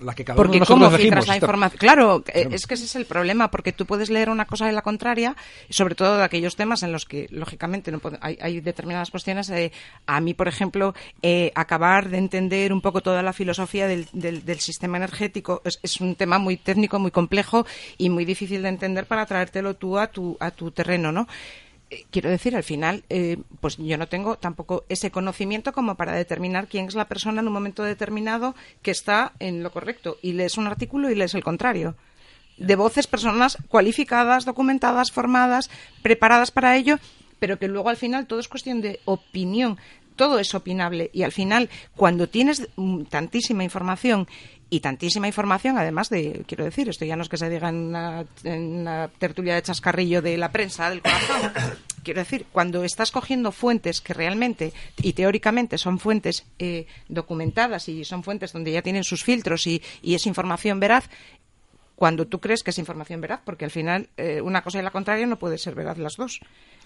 La 0.00 0.14
que 0.14 0.24
cada 0.24 0.36
uno 0.36 0.42
Porque 0.44 0.60
nosotros 0.60 0.76
cómo 0.78 0.90
la 1.26 1.34
información. 1.34 1.78
Claro, 1.80 2.22
eh, 2.32 2.46
es 2.52 2.68
que 2.68 2.74
ese 2.74 2.84
es 2.84 2.94
el 2.94 3.04
problema, 3.04 3.50
porque 3.50 3.72
tú 3.72 3.84
puedes 3.84 4.10
leer 4.10 4.30
una 4.30 4.44
cosa 4.44 4.64
de 4.64 4.72
la 4.72 4.82
contraria, 4.82 5.34
y 5.68 5.72
sobre 5.72 5.96
todo 5.96 6.18
de 6.18 6.22
aquellos 6.22 6.54
temas 6.54 6.84
en 6.84 6.92
los 6.92 7.04
que, 7.04 7.26
lógicamente, 7.30 7.90
no 7.90 7.98
puede- 7.98 8.16
hay, 8.20 8.38
hay 8.40 8.60
determinadas 8.60 9.10
cuestiones. 9.10 9.50
eh, 9.50 9.72
a 10.06 10.20
mí, 10.20 10.34
por 10.34 10.46
ejemplo, 10.46 10.94
eh, 11.20 11.50
acabar 11.56 12.10
de 12.10 12.18
entender 12.18 12.72
un 12.72 12.80
poco 12.80 13.00
toda 13.00 13.24
la 13.24 13.32
filosofía 13.32 13.88
del, 13.88 14.06
del- 14.12 14.44
del 14.44 14.60
sistema 14.60 14.98
energético 14.98 15.62
es, 15.64 15.80
es 15.82 16.00
un 16.00 16.14
tema 16.14 16.38
muy 16.38 16.56
técnico, 16.58 17.00
muy 17.00 17.10
complejo 17.10 17.66
y 17.96 18.08
muy 18.08 18.24
difícil 18.24 18.62
de 18.62 18.68
entender 18.68 19.06
para 19.06 19.26
traértelo 19.26 19.74
tú 19.74 19.98
a 19.98 20.06
tu, 20.06 20.36
a 20.38 20.52
tu 20.52 20.70
terreno, 20.70 21.10
¿no? 21.10 21.26
Eh, 21.90 22.04
Quiero 22.10 22.30
decir, 22.30 22.54
al 22.54 22.64
final, 22.64 23.04
eh, 23.08 23.38
pues 23.60 23.76
yo 23.76 23.96
no 23.96 24.08
tengo 24.08 24.36
tampoco 24.36 24.84
ese 24.88 25.10
conocimiento 25.10 25.72
como 25.72 25.96
para 25.96 26.12
determinar 26.12 26.68
quién 26.68 26.86
es 26.86 26.94
la 26.94 27.08
persona 27.08 27.40
en 27.40 27.46
un 27.46 27.52
momento 27.52 27.82
determinado 27.82 28.54
que 28.82 28.90
está 28.90 29.32
en 29.38 29.62
lo 29.62 29.70
correcto. 29.70 30.18
Y 30.22 30.32
lees 30.32 30.58
un 30.58 30.66
artículo 30.66 31.10
y 31.10 31.14
lees 31.14 31.34
el 31.34 31.44
contrario. 31.44 31.96
De 32.56 32.76
voces, 32.76 33.06
personas 33.06 33.56
cualificadas, 33.68 34.44
documentadas, 34.44 35.12
formadas, 35.12 35.70
preparadas 36.02 36.50
para 36.50 36.76
ello, 36.76 36.98
pero 37.38 37.58
que 37.58 37.68
luego 37.68 37.88
al 37.88 37.96
final 37.96 38.26
todo 38.26 38.40
es 38.40 38.48
cuestión 38.48 38.80
de 38.80 39.00
opinión. 39.04 39.78
Todo 40.16 40.40
es 40.40 40.52
opinable. 40.54 41.10
Y 41.12 41.22
al 41.22 41.30
final, 41.30 41.70
cuando 41.94 42.28
tienes 42.28 42.68
mm, 42.74 43.04
tantísima 43.04 43.62
información 43.62 44.26
y 44.70 44.80
tantísima 44.80 45.26
información, 45.26 45.78
además 45.78 46.10
de, 46.10 46.44
quiero 46.46 46.64
decir, 46.64 46.88
esto 46.88 47.04
ya 47.04 47.16
no 47.16 47.22
es 47.22 47.28
que 47.28 47.36
se 47.36 47.48
diga 47.48 47.70
en 47.70 47.76
una, 47.76 48.24
en 48.44 48.80
una 48.80 49.08
tertulia 49.18 49.54
de 49.54 49.62
chascarrillo 49.62 50.20
de 50.20 50.36
la 50.36 50.52
prensa, 50.52 50.90
del 50.90 51.02
corazón. 51.02 51.52
Quiero 52.04 52.20
decir, 52.20 52.46
cuando 52.52 52.84
estás 52.84 53.10
cogiendo 53.10 53.52
fuentes 53.52 54.00
que 54.00 54.14
realmente 54.14 54.72
y 55.02 55.12
teóricamente 55.12 55.76
son 55.76 55.98
fuentes 55.98 56.46
eh, 56.58 56.86
documentadas 57.08 57.88
y 57.88 58.04
son 58.04 58.22
fuentes 58.22 58.52
donde 58.52 58.72
ya 58.72 58.80
tienen 58.80 59.04
sus 59.04 59.24
filtros 59.24 59.66
y, 59.66 59.82
y 60.00 60.14
es 60.14 60.26
información 60.26 60.80
veraz, 60.80 61.10
cuando 61.98 62.28
tú 62.28 62.38
crees 62.38 62.62
que 62.62 62.70
es 62.70 62.78
información 62.78 63.20
veraz, 63.20 63.40
porque 63.44 63.64
al 63.64 63.72
final 63.72 64.08
eh, 64.16 64.40
una 64.40 64.62
cosa 64.62 64.78
y 64.78 64.82
la 64.82 64.92
contraria 64.92 65.26
no 65.26 65.36
puede 65.36 65.58
ser 65.58 65.74
veraz 65.74 65.98
las 65.98 66.16
dos. 66.16 66.38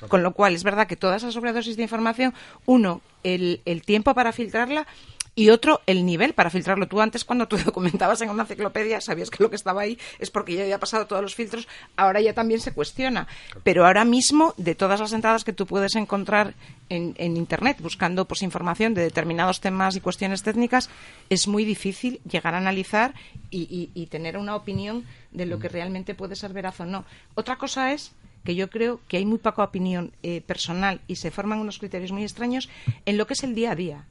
Con 0.08 0.22
lo 0.22 0.32
cual, 0.32 0.54
es 0.54 0.64
verdad 0.64 0.86
que 0.86 0.96
toda 0.96 1.16
esa 1.16 1.30
sobredosis 1.30 1.76
de 1.76 1.82
información, 1.82 2.32
uno, 2.64 3.02
el, 3.22 3.60
el 3.66 3.82
tiempo 3.82 4.14
para 4.14 4.32
filtrarla 4.32 4.86
y 5.34 5.48
otro, 5.48 5.80
el 5.86 6.04
nivel 6.04 6.34
para 6.34 6.50
filtrarlo. 6.50 6.86
Tú 6.88 7.00
antes, 7.00 7.24
cuando 7.24 7.48
tú 7.48 7.56
documentabas 7.64 8.20
en 8.20 8.30
una 8.30 8.42
enciclopedia, 8.42 9.00
sabías 9.00 9.30
que 9.30 9.42
lo 9.42 9.48
que 9.50 9.56
estaba 9.56 9.80
ahí 9.82 9.98
es 10.18 10.30
porque 10.30 10.54
ya 10.54 10.62
había 10.62 10.78
pasado 10.78 11.06
todos 11.06 11.22
los 11.22 11.34
filtros, 11.34 11.66
ahora 11.96 12.20
ya 12.20 12.34
también 12.34 12.60
se 12.60 12.72
cuestiona. 12.72 13.26
Pero 13.64 13.86
ahora 13.86 14.04
mismo, 14.04 14.52
de 14.58 14.74
todas 14.74 15.00
las 15.00 15.12
entradas 15.12 15.44
que 15.44 15.52
tú 15.54 15.66
puedes 15.66 15.94
encontrar 15.96 16.54
en, 16.90 17.14
en 17.16 17.36
Internet, 17.38 17.78
buscando 17.80 18.26
pues, 18.26 18.42
información 18.42 18.92
de 18.94 19.02
determinados 19.02 19.60
temas 19.60 19.96
y 19.96 20.00
cuestiones 20.00 20.42
técnicas, 20.42 20.90
es 21.30 21.48
muy 21.48 21.64
difícil 21.64 22.20
llegar 22.30 22.54
a 22.54 22.58
analizar 22.58 23.14
y, 23.50 23.62
y- 23.62 23.90
y 23.94 24.06
tener 24.06 24.36
una 24.36 24.54
opinión 24.54 25.04
de 25.30 25.46
lo 25.46 25.58
que 25.58 25.68
realmente 25.70 26.14
puede 26.14 26.36
ser 26.36 26.52
veraz 26.52 26.80
o 26.80 26.84
no. 26.84 27.04
Otra 27.34 27.56
cosa 27.56 27.92
es 27.92 28.12
que 28.44 28.54
yo 28.54 28.68
creo 28.68 29.00
que 29.08 29.16
hay 29.16 29.24
muy 29.24 29.38
poca 29.38 29.62
opinión 29.62 30.12
eh, 30.22 30.42
personal 30.42 31.00
y 31.06 31.16
se 31.16 31.30
forman 31.30 31.60
unos 31.60 31.78
criterios 31.78 32.12
muy 32.12 32.22
extraños 32.24 32.68
en 33.06 33.16
lo 33.16 33.26
que 33.26 33.32
es 33.34 33.44
el 33.44 33.54
día 33.54 33.70
a 33.70 33.76
día. 33.76 34.04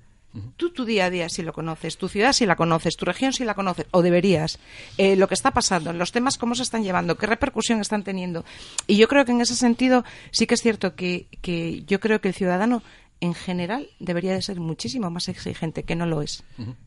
Tú 0.56 0.70
tu 0.72 0.86
día 0.86 1.06
a 1.06 1.10
día 1.10 1.28
sí 1.28 1.42
lo 1.42 1.52
conoces, 1.52 1.98
tu 1.98 2.08
ciudad 2.08 2.32
sí 2.32 2.46
la 2.46 2.56
conoces, 2.56 2.96
tu 2.96 3.04
región 3.06 3.34
sí 3.34 3.44
la 3.44 3.54
conoces, 3.54 3.86
o 3.92 4.02
deberías. 4.02 4.60
Eh, 4.98 5.16
lo 5.18 5.28
que 5.28 5.34
está 5.34 5.52
pasando, 5.52 5.92
los 5.92 6.12
temas 6.14 6.38
cómo 6.38 6.56
se 6.56 6.64
están 6.64 6.84
llevando, 6.84 7.18
qué 7.18 7.28
repercusión 7.28 7.82
están 7.82 8.04
teniendo. 8.04 8.46
Y 8.88 8.96
yo 8.96 9.08
creo 9.10 9.26
que 9.26 9.34
en 9.34 9.42
ese 9.42 9.56
sentido 9.56 10.06
sí 10.32 10.48
que 10.48 10.54
es 10.54 10.62
cierto 10.62 10.96
que, 10.96 11.28
que 11.42 11.84
yo 11.86 12.00
creo 12.00 12.22
que 12.22 12.30
el 12.30 12.34
ciudadano 12.34 12.82
en 13.24 13.36
general 13.36 13.88
debería 14.00 14.34
de 14.34 14.42
ser 14.42 14.60
muchísimo 14.60 15.12
más 15.12 15.28
exigente, 15.28 15.84
que 15.84 15.96
no 15.96 16.08
lo 16.08 16.24
es. 16.24 16.44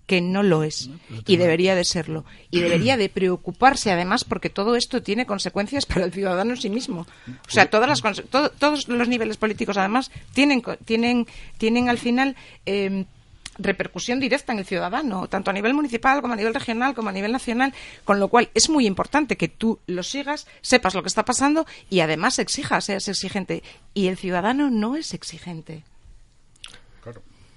Que 0.07 0.21
no 0.21 0.43
lo 0.43 0.65
es. 0.65 0.91
Y 1.27 1.37
debería 1.37 1.77
de 1.77 1.85
serlo. 1.85 2.25
Y 2.51 2.61
debería 2.61 2.97
de 2.97 3.09
preocuparse 3.09 3.93
además 3.93 4.25
porque 4.25 4.51
todo 4.51 4.75
esto 4.75 5.01
tiene 5.01 5.27
consecuencias 5.27 5.87
para 5.87 6.07
el 6.07 6.13
ciudadano 6.13 6.53
en 6.53 6.61
sí 6.61 6.71
mismo. 6.71 7.07
O 7.29 7.51
sea, 7.51 7.67
todas 7.71 7.89
las, 7.89 8.01
todo- 8.31 8.51
todos 8.51 8.89
los 8.89 9.07
niveles 9.07 9.37
políticos 9.37 9.77
además 9.77 10.11
tienen, 10.33 10.63
tienen, 10.87 11.27
tienen 11.59 11.89
al 11.91 11.99
final... 11.99 12.35
eh, 12.67 13.05
repercusión 13.59 14.21
directa 14.21 14.53
en 14.53 14.59
el 14.59 14.65
ciudadano, 14.65 15.29
tanto 15.29 15.51
a 15.51 15.55
nivel 15.55 15.75
municipal 15.75 16.21
como 16.21 16.35
a 16.35 16.37
nivel 16.37 16.55
regional 16.55 16.95
como 16.95 17.09
a 17.09 17.13
nivel 17.13 17.33
nacional, 17.33 17.73
con 18.05 18.19
lo 18.21 18.29
cual 18.29 18.51
es 18.55 18.69
muy 18.69 18.87
importante 18.87 19.37
que 19.37 19.49
tú 19.49 19.79
lo 19.87 20.03
sigas, 20.03 20.47
sepas 20.61 20.95
lo 20.95 21.03
que 21.03 21.09
está 21.09 21.25
pasando 21.25 21.67
y 21.91 22.01
además 22.01 22.39
exijas, 22.39 22.85
seas 22.87 23.09
exigente. 23.09 23.63
Y 23.95 24.09
el 24.09 24.17
ciudadano 24.17 24.71
no 24.71 24.97
es 24.97 25.15
exigente. 25.15 25.85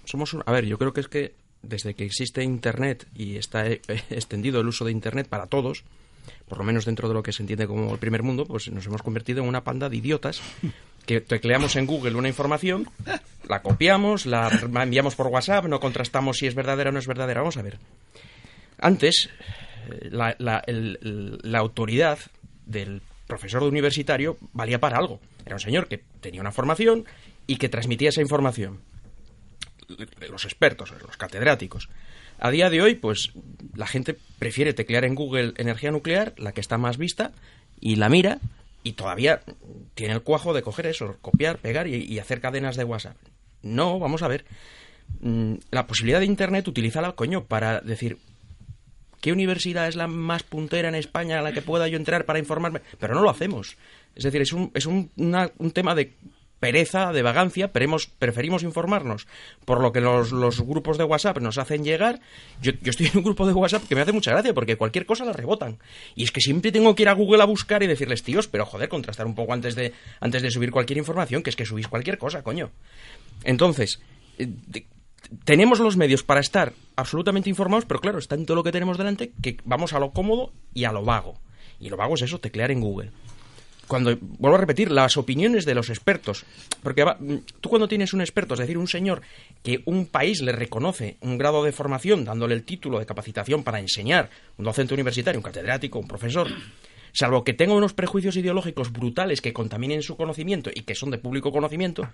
somos 0.06 0.34
un- 0.34 0.44
a 0.45 0.52
ver 0.52 0.65
yo 0.65 0.78
creo 0.78 0.94
que 0.94 1.02
es 1.02 1.07
que 1.10 1.36
desde 1.64 1.94
que 1.94 2.06
existe 2.06 2.41
internet 2.44 3.06
y 3.14 3.36
está 3.36 3.68
eh, 3.68 3.82
extendido 4.10 4.61
el 4.61 4.68
uso 4.68 4.86
de 4.86 4.91
internet 4.91 5.28
para 5.28 5.48
todos 5.48 5.84
por 6.48 6.58
lo 6.58 6.64
menos 6.64 6.86
dentro 6.86 7.08
de 7.08 7.14
lo 7.14 7.24
que 7.24 7.32
se 7.34 7.44
entiende 7.44 7.68
como 7.68 7.94
el 7.94 7.99
primer 7.99 8.24
mundo 8.24 8.45
pues 8.45 8.70
nos 8.72 8.86
hemos 8.86 9.02
convertido 9.02 9.41
en 9.44 9.48
una 9.49 9.64
panda 9.64 9.90
de 9.90 9.98
idiotas 9.98 10.41
que 11.06 11.22
tecleamos 11.22 11.76
en 11.76 11.86
Google 11.86 12.16
una 12.16 12.28
información 12.28 12.90
la 13.48 13.62
copiamos 13.62 14.26
la 14.26 14.49
enviamos 14.84 15.16
por 15.16 15.28
WhatsApp 15.28 15.66
no 15.66 15.80
contrastamos 15.80 16.38
si 16.38 16.48
es 16.48 16.56
verdadera 16.56 16.90
o 16.90 16.94
no 16.94 16.99
es 16.99 17.08
verdadera. 17.08 17.41
Vamos 17.41 17.58
a 17.58 17.62
ver. 17.62 17.78
Antes 18.80 19.30
eh, 19.90 20.10
la, 20.12 20.36
la- 20.40 20.64
la 20.68 21.60
autoridad 21.60 22.20
del 22.66 23.02
profesor 23.26 23.64
universitario 23.64 24.38
valía 24.54 24.80
para 24.80 24.98
algo. 24.98 25.20
Era 25.45 25.56
un 25.56 25.60
señor 25.62 25.88
que 25.88 26.04
tenía 26.22 26.41
una 26.41 26.52
formación 26.52 27.06
y 27.48 27.56
que 27.58 27.70
transmitía 27.70 28.10
esa 28.10 28.22
información. 28.22 28.80
Los 30.30 30.44
expertos, 30.45 30.91
los 31.02 31.16
catedráticos. 31.18 31.88
A 32.39 32.51
día 32.51 32.69
de 32.69 32.81
hoy, 32.81 32.95
pues 32.95 33.31
la 33.76 33.88
gente 33.88 34.15
prefiere 34.38 34.73
teclear 34.73 35.05
en 35.05 35.15
Google 35.15 35.53
energía 35.57 35.91
nuclear, 35.91 36.34
la 36.38 36.51
que 36.51 36.61
está 36.61 36.77
más 36.77 36.97
vista, 36.97 37.31
y 37.80 37.95
la 37.95 38.09
mira, 38.09 38.39
y 38.84 38.93
todavía 38.93 39.41
tiene 39.95 40.14
el 40.14 40.22
cuajo 40.22 40.53
de 40.53 40.61
coger 40.61 40.88
eso, 40.88 41.18
copiar, 41.22 41.57
pegar 41.57 41.88
y, 41.88 42.19
hacer 42.19 42.39
cadenas 42.39 42.76
de 42.76 42.84
WhatsApp. 42.84 43.18
No, 43.64 43.99
vamos 43.99 44.22
a 44.22 44.27
ver. 44.27 44.45
Mm, 45.19 45.55
La 45.72 45.88
posibilidad 45.88 46.19
de 46.19 46.26
Internet, 46.26 46.68
utilízala, 46.68 47.14
coño, 47.14 47.45
para 47.45 47.81
decir, 47.81 48.18
¿qué 49.19 49.31
universidad 49.31 49.88
es 49.88 49.95
la 49.95 50.07
más 50.07 50.43
puntera 50.43 50.89
en 50.89 50.95
España 50.95 51.39
a 51.39 51.41
la 51.41 51.53
que 51.53 51.61
pueda 51.61 51.88
yo 51.88 51.97
entrar 51.97 52.26
para 52.26 52.39
informarme? 52.39 52.81
Pero 52.99 53.15
no 53.15 53.22
lo 53.22 53.30
hacemos. 53.30 53.77
Es 54.15 54.23
decir, 54.23 54.41
es 54.41 54.53
un, 54.53 54.72
es 54.73 54.85
un, 54.85 55.11
un 55.18 55.72
tema 55.72 55.95
de 55.95 56.14
pereza, 56.59 57.13
de 57.13 57.21
vagancia, 57.21 57.71
preferimos 57.71 58.63
informarnos 58.63 59.27
por 59.65 59.81
lo 59.81 59.91
que 59.91 60.01
los, 60.01 60.31
los 60.31 60.61
grupos 60.61 60.97
de 60.97 61.03
WhatsApp 61.03 61.39
nos 61.39 61.57
hacen 61.57 61.84
llegar. 61.84 62.19
Yo, 62.61 62.71
yo 62.81 62.89
estoy 62.89 63.07
en 63.07 63.17
un 63.17 63.23
grupo 63.23 63.45
de 63.45 63.53
WhatsApp 63.53 63.88
que 63.88 63.95
me 63.95 64.01
hace 64.01 64.11
mucha 64.11 64.31
gracia 64.31 64.53
porque 64.53 64.75
cualquier 64.75 65.05
cosa 65.05 65.25
la 65.25 65.34
rebotan. 65.34 65.77
Y 66.15 66.23
es 66.23 66.31
que 66.31 66.41
siempre 66.41 66.71
tengo 66.71 66.95
que 66.95 67.03
ir 67.03 67.09
a 67.09 67.13
Google 67.13 67.41
a 67.43 67.45
buscar 67.45 67.84
y 67.84 67.88
decirles, 67.88 68.23
tíos, 68.23 68.47
pero 68.47 68.65
joder, 68.65 68.89
contrastar 68.89 69.27
un 69.27 69.35
poco 69.35 69.53
antes 69.53 69.75
de, 69.75 69.93
antes 70.19 70.41
de 70.41 70.51
subir 70.51 70.71
cualquier 70.71 70.97
información, 70.97 71.43
que 71.43 71.49
es 71.49 71.55
que 71.55 71.65
subís 71.65 71.88
cualquier 71.88 72.17
cosa, 72.17 72.43
coño. 72.43 72.71
Entonces, 73.43 74.01
eh, 74.39 74.49
tenemos 75.43 75.79
los 75.79 75.97
medios 75.97 76.23
para 76.23 76.39
estar 76.39 76.73
absolutamente 76.95 77.49
informados, 77.49 77.85
pero 77.85 77.99
claro, 77.99 78.19
es 78.19 78.27
tanto 78.27 78.55
lo 78.55 78.63
que 78.63 78.71
tenemos 78.71 78.97
delante 78.97 79.31
que 79.41 79.57
vamos 79.65 79.93
a 79.93 79.99
lo 79.99 80.11
cómodo 80.11 80.53
y 80.73 80.85
a 80.85 80.91
lo 80.91 81.03
vago. 81.03 81.39
Y 81.79 81.89
lo 81.89 81.97
vago 81.97 82.15
es 82.15 82.23
eso, 82.23 82.39
teclear 82.39 82.71
en 82.71 82.81
Google. 82.81 83.11
Cuando, 83.88 84.18
vuelvo 84.19 84.57
a 84.57 84.61
repetir, 84.61 84.91
las 84.91 85.18
opiniones 85.18 85.65
de 85.65 85.76
los 85.76 85.89
expertos. 85.89 86.45
Porque 86.84 87.05
tú 87.61 87.69
cuando 87.69 87.88
tienes 87.88 88.14
un 88.14 88.22
experto, 88.22 88.53
es 88.53 88.59
decir, 88.59 88.77
un 88.77 88.88
señor 88.88 89.22
que 89.64 89.81
un 89.85 90.07
país 90.07 90.41
le 90.41 90.51
reconoce 90.51 91.18
un 91.22 91.38
grado 91.38 91.64
de 91.64 91.72
formación, 91.72 92.26
dándole 92.26 92.53
el 92.55 92.64
título 92.64 92.99
de 92.99 93.05
capacitación 93.05 93.64
para 93.64 93.80
enseñar, 93.80 94.30
un 94.57 94.65
docente 94.65 94.93
universitario, 94.93 95.39
un 95.39 95.43
catedrático, 95.43 95.99
un 95.99 96.07
profesor, 96.07 96.47
salvo 97.14 97.43
que 97.43 97.53
tenga 97.53 97.73
unos 97.73 97.93
prejuicios 97.93 98.35
ideológicos 98.35 98.91
brutales 98.91 99.41
que 99.41 99.53
contaminen 99.53 100.03
su 100.03 100.18
conocimiento 100.18 100.69
y 100.73 100.81
que 100.81 100.95
son 100.95 101.11
de 101.11 101.18
público 101.18 101.51
conocimiento, 101.51 102.09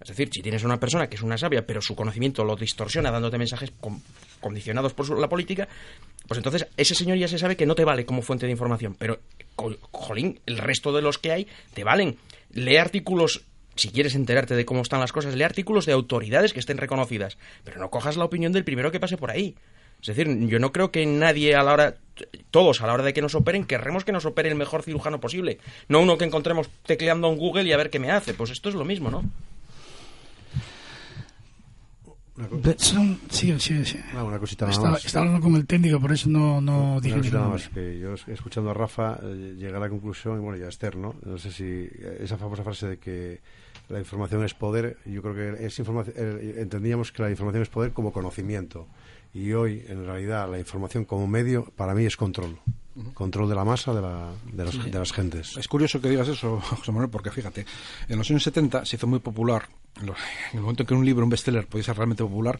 es 0.00 0.08
decir, 0.08 0.28
si 0.32 0.42
tienes 0.42 0.64
una 0.64 0.78
persona 0.78 1.08
que 1.08 1.16
es 1.16 1.22
una 1.22 1.38
sabia, 1.38 1.66
pero 1.66 1.80
su 1.80 1.94
conocimiento 1.96 2.44
lo 2.44 2.56
distorsiona 2.56 3.10
dándote 3.10 3.38
mensajes 3.38 3.72
con- 3.80 4.02
condicionados 4.40 4.92
por 4.92 5.18
la 5.18 5.28
política, 5.28 5.66
pues 6.28 6.38
entonces 6.38 6.66
ese 6.76 6.94
señor 6.94 7.16
ya 7.18 7.28
se 7.28 7.38
sabe 7.38 7.56
que 7.56 7.66
no 7.66 7.74
te 7.74 7.84
vale 7.84 8.04
como 8.04 8.20
fuente 8.22 8.46
de 8.46 8.52
información. 8.52 8.94
Pero, 8.98 9.20
jolín, 9.92 10.40
el 10.46 10.58
resto 10.58 10.92
de 10.92 11.02
los 11.02 11.18
que 11.18 11.32
hay 11.32 11.46
te 11.72 11.84
valen. 11.84 12.16
Lee 12.52 12.76
artículos, 12.76 13.42
si 13.76 13.88
quieres 13.88 14.14
enterarte 14.14 14.54
de 14.54 14.64
cómo 14.64 14.82
están 14.82 15.00
las 15.00 15.12
cosas, 15.12 15.34
lee 15.34 15.42
artículos 15.44 15.86
de 15.86 15.92
autoridades 15.92 16.52
que 16.52 16.60
estén 16.60 16.76
reconocidas. 16.78 17.38
Pero 17.64 17.80
no 17.80 17.90
cojas 17.90 18.16
la 18.16 18.24
opinión 18.24 18.52
del 18.52 18.64
primero 18.64 18.92
que 18.92 19.00
pase 19.00 19.16
por 19.16 19.30
ahí. 19.30 19.54
Es 20.02 20.08
decir, 20.08 20.28
yo 20.48 20.58
no 20.58 20.70
creo 20.70 20.90
que 20.90 21.06
nadie 21.06 21.54
a 21.54 21.62
la 21.62 21.72
hora, 21.72 21.94
todos 22.50 22.82
a 22.82 22.86
la 22.86 22.92
hora 22.92 23.04
de 23.04 23.14
que 23.14 23.22
nos 23.22 23.34
operen, 23.34 23.64
querremos 23.64 24.04
que 24.04 24.12
nos 24.12 24.26
opere 24.26 24.50
el 24.50 24.54
mejor 24.54 24.82
cirujano 24.82 25.18
posible. 25.18 25.58
No 25.88 26.00
uno 26.00 26.18
que 26.18 26.26
encontremos 26.26 26.68
tecleando 26.84 27.28
en 27.30 27.38
Google 27.38 27.62
y 27.64 27.72
a 27.72 27.78
ver 27.78 27.88
qué 27.88 27.98
me 27.98 28.10
hace. 28.10 28.34
Pues 28.34 28.50
esto 28.50 28.68
es 28.68 28.74
lo 28.74 28.84
mismo, 28.84 29.10
¿no? 29.10 29.24
Son- 32.78 33.20
sí, 33.30 33.54
sí, 33.60 33.84
sí. 33.84 33.98
Ah, 34.14 34.24
una 34.24 34.38
cosita 34.40 34.68
Estaba, 34.68 34.90
más. 34.90 35.04
estaba 35.04 35.26
hablando 35.26 35.44
con 35.46 35.54
el 35.56 35.66
técnico, 35.66 36.00
por 36.00 36.10
eso 36.12 36.28
no, 36.28 36.60
no 36.60 37.00
dije 37.00 37.18
Una 37.20 37.30
nada 37.30 37.48
más, 37.48 37.68
que 37.68 37.98
yo 37.98 38.14
es- 38.14 38.26
escuchando 38.26 38.70
a 38.70 38.74
Rafa 38.74 39.20
eh, 39.22 39.54
llegué 39.56 39.74
a 39.76 39.78
la 39.78 39.88
conclusión, 39.88 40.38
y 40.38 40.40
bueno, 40.40 40.58
ya 40.58 40.68
Esther, 40.68 40.96
¿no? 40.96 41.14
No 41.24 41.38
sé 41.38 41.52
si 41.52 41.64
eh, 41.64 42.18
esa 42.20 42.36
famosa 42.36 42.64
frase 42.64 42.88
de 42.88 42.98
que 42.98 43.40
la 43.88 44.00
información 44.00 44.44
es 44.44 44.52
poder, 44.54 44.98
yo 45.06 45.22
creo 45.22 45.34
que 45.34 45.64
es 45.66 45.78
información, 45.78 46.14
eh, 46.18 46.56
entendíamos 46.58 47.12
que 47.12 47.22
la 47.22 47.30
información 47.30 47.62
es 47.62 47.68
poder 47.68 47.92
como 47.92 48.12
conocimiento. 48.12 48.88
Y 49.32 49.52
hoy, 49.52 49.84
en 49.88 50.04
realidad, 50.06 50.48
la 50.50 50.58
información 50.58 51.04
como 51.04 51.26
medio, 51.26 51.64
para 51.76 51.94
mí 51.94 52.04
es 52.04 52.16
control. 52.16 52.56
Control 53.14 53.48
de 53.48 53.54
la 53.56 53.64
masa 53.64 53.92
de, 53.92 54.00
la, 54.00 54.30
de, 54.52 54.64
las, 54.64 54.84
de 54.90 54.98
las 54.98 55.12
gentes. 55.12 55.56
Es 55.56 55.66
curioso 55.66 56.00
que 56.00 56.08
digas 56.08 56.28
eso, 56.28 56.60
José 56.60 56.92
Manuel, 56.92 57.10
porque 57.10 57.30
fíjate, 57.30 57.66
en 58.08 58.18
los 58.18 58.30
años 58.30 58.42
70 58.44 58.84
se 58.84 58.96
hizo 58.96 59.06
muy 59.08 59.18
popular, 59.18 59.68
en 60.00 60.08
el 60.54 60.60
momento 60.60 60.82
en 60.82 60.86
que 60.88 60.94
un 60.94 61.04
libro, 61.04 61.24
un 61.24 61.30
bestseller, 61.30 61.66
podía 61.66 61.84
ser 61.84 61.96
realmente 61.96 62.22
popular, 62.24 62.58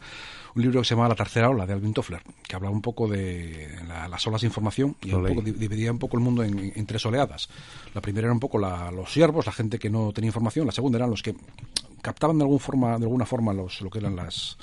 un 0.54 0.62
libro 0.62 0.80
que 0.80 0.84
se 0.86 0.94
llamaba 0.94 1.08
La 1.10 1.14
tercera 1.16 1.50
ola, 1.50 1.66
de 1.66 1.72
Alvin 1.72 1.92
Toffler, 1.92 2.22
que 2.46 2.54
hablaba 2.54 2.72
un 2.74 2.80
poco 2.82 3.08
de 3.08 3.68
la- 3.88 4.06
las 4.08 4.24
olas 4.26 4.40
de 4.42 4.46
información 4.46 4.96
y 5.02 5.10
un 5.12 5.22
poco, 5.34 5.42
di- 5.42 5.50
dividía 5.52 5.90
un 5.90 5.98
poco 5.98 6.16
el 6.16 6.22
mundo 6.22 6.44
en, 6.44 6.72
en 6.74 6.86
tres 6.86 7.04
oleadas. 7.06 7.48
La 7.92 8.00
primera 8.00 8.26
era 8.26 8.32
un 8.32 8.40
poco 8.40 8.58
la- 8.58 8.90
los 8.92 9.12
siervos, 9.12 9.46
la 9.46 9.52
gente 9.52 9.78
que 9.80 9.90
no 9.90 10.12
tenía 10.12 10.28
información, 10.28 10.64
la 10.66 10.72
segunda 10.72 10.98
eran 10.98 11.10
los 11.10 11.22
que 11.22 11.34
captaban 12.02 12.38
de, 12.38 12.44
algún 12.44 12.60
forma, 12.60 12.98
de 12.98 13.04
alguna 13.04 13.26
forma 13.26 13.52
los, 13.52 13.80
lo 13.80 13.90
que 13.90 13.98
eran 13.98 14.14
las 14.14 14.56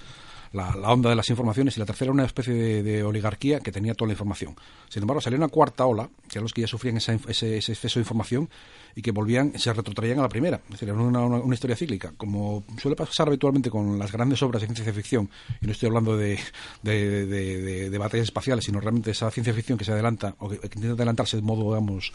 la, 0.53 0.69
onda 0.91 1.09
de 1.09 1.15
las 1.15 1.29
informaciones 1.29 1.77
y 1.77 1.79
la 1.79 1.85
tercera 1.85 2.11
una 2.11 2.25
especie 2.25 2.53
de, 2.53 2.83
de 2.83 3.03
oligarquía 3.03 3.59
que 3.59 3.71
tenía 3.71 3.93
toda 3.93 4.07
la 4.07 4.13
información. 4.13 4.55
Sin 4.89 5.03
embargo, 5.03 5.21
salió 5.21 5.37
una 5.37 5.47
cuarta 5.47 5.85
ola, 5.85 6.09
que 6.27 6.37
eran 6.37 6.43
los 6.43 6.53
que 6.53 6.61
ya 6.61 6.67
sufrían 6.67 6.97
esa 6.97 7.13
ese, 7.27 7.57
ese 7.57 7.71
exceso 7.71 7.99
de 7.99 8.03
información 8.03 8.49
y 8.95 9.01
que 9.01 9.11
volvían, 9.11 9.57
se 9.57 9.71
retrotraían 9.71 10.19
a 10.19 10.23
la 10.23 10.29
primera. 10.29 10.61
Es 10.65 10.71
decir, 10.71 10.89
era 10.89 10.97
una, 10.97 11.53
historia 11.53 11.75
cíclica. 11.75 12.13
Como 12.17 12.63
suele 12.81 12.95
pasar 12.95 13.27
habitualmente 13.27 13.69
con 13.69 13.97
las 13.97 14.11
grandes 14.11 14.41
obras 14.43 14.61
de 14.61 14.67
ciencia 14.67 14.93
ficción, 14.93 15.29
y 15.61 15.65
no 15.65 15.71
estoy 15.71 15.87
hablando 15.87 16.17
de- 16.17 16.39
de 16.83 17.97
batallas 17.97 18.25
espaciales, 18.25 18.65
sino 18.65 18.79
realmente 18.79 19.11
esa 19.11 19.31
ciencia 19.31 19.53
ficción 19.53 19.77
que 19.77 19.85
se 19.85 19.91
adelanta, 19.93 20.35
o 20.39 20.49
que, 20.49 20.57
que 20.59 20.67
intenta 20.75 20.93
adelantarse 20.93 21.37
de 21.37 21.43
modo, 21.43 21.69
digamos, 21.69 22.11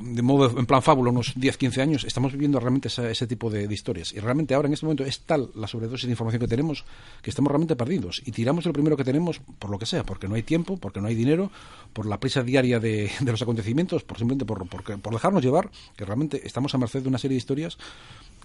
de 0.00 0.22
modo 0.22 0.58
en 0.58 0.66
plan 0.66 0.82
fábula 0.82 1.10
unos 1.10 1.32
10, 1.34 1.56
15 1.56 1.82
años, 1.82 2.04
estamos 2.04 2.32
viviendo 2.32 2.60
realmente 2.60 2.88
esa- 2.88 3.10
ese 3.10 3.26
tipo 3.26 3.50
de, 3.50 3.66
historias. 3.74 4.12
Y 4.12 4.20
realmente 4.20 4.54
ahora 4.54 4.68
en 4.68 4.74
este 4.74 4.86
momento 4.86 5.04
es 5.04 5.20
tal 5.20 5.50
la 5.54 5.66
sobredosis 5.66 6.06
de 6.06 6.12
información 6.12 6.40
que 6.40 6.48
tenemos 6.48 6.84
que 7.22 7.30
estamos 7.30 7.50
realmente 7.50 7.74
perdidos. 7.76 8.22
Y 8.24 8.32
tiramos 8.32 8.64
de 8.64 8.68
lo 8.68 8.74
primero 8.74 8.96
que 8.96 9.04
tenemos 9.04 9.40
por 9.58 9.70
lo 9.70 9.78
que 9.78 9.86
sea, 9.86 10.04
porque 10.04 10.28
no 10.28 10.34
hay 10.34 10.42
tiempo, 10.42 10.76
porque 10.76 11.00
no 11.00 11.08
hay 11.08 11.14
dinero, 11.14 11.50
por 11.92 12.06
la 12.06 12.20
prisa 12.20 12.42
diaria 12.42 12.78
de, 12.80 13.10
los 13.24 13.42
acontecimientos, 13.42 14.02
por 14.04 14.18
simplemente 14.18 14.44
por, 14.44 14.66
por 14.68 15.12
dejarnos 15.12 15.42
llevar, 15.42 15.70
que 15.96 16.04
realmente 16.04 16.42
estamos 16.46 16.74
a 16.74 16.78
merced 16.78 17.02
de 17.02 17.08
una 17.08 17.18
serie 17.18 17.34
de 17.34 17.38
historias 17.38 17.78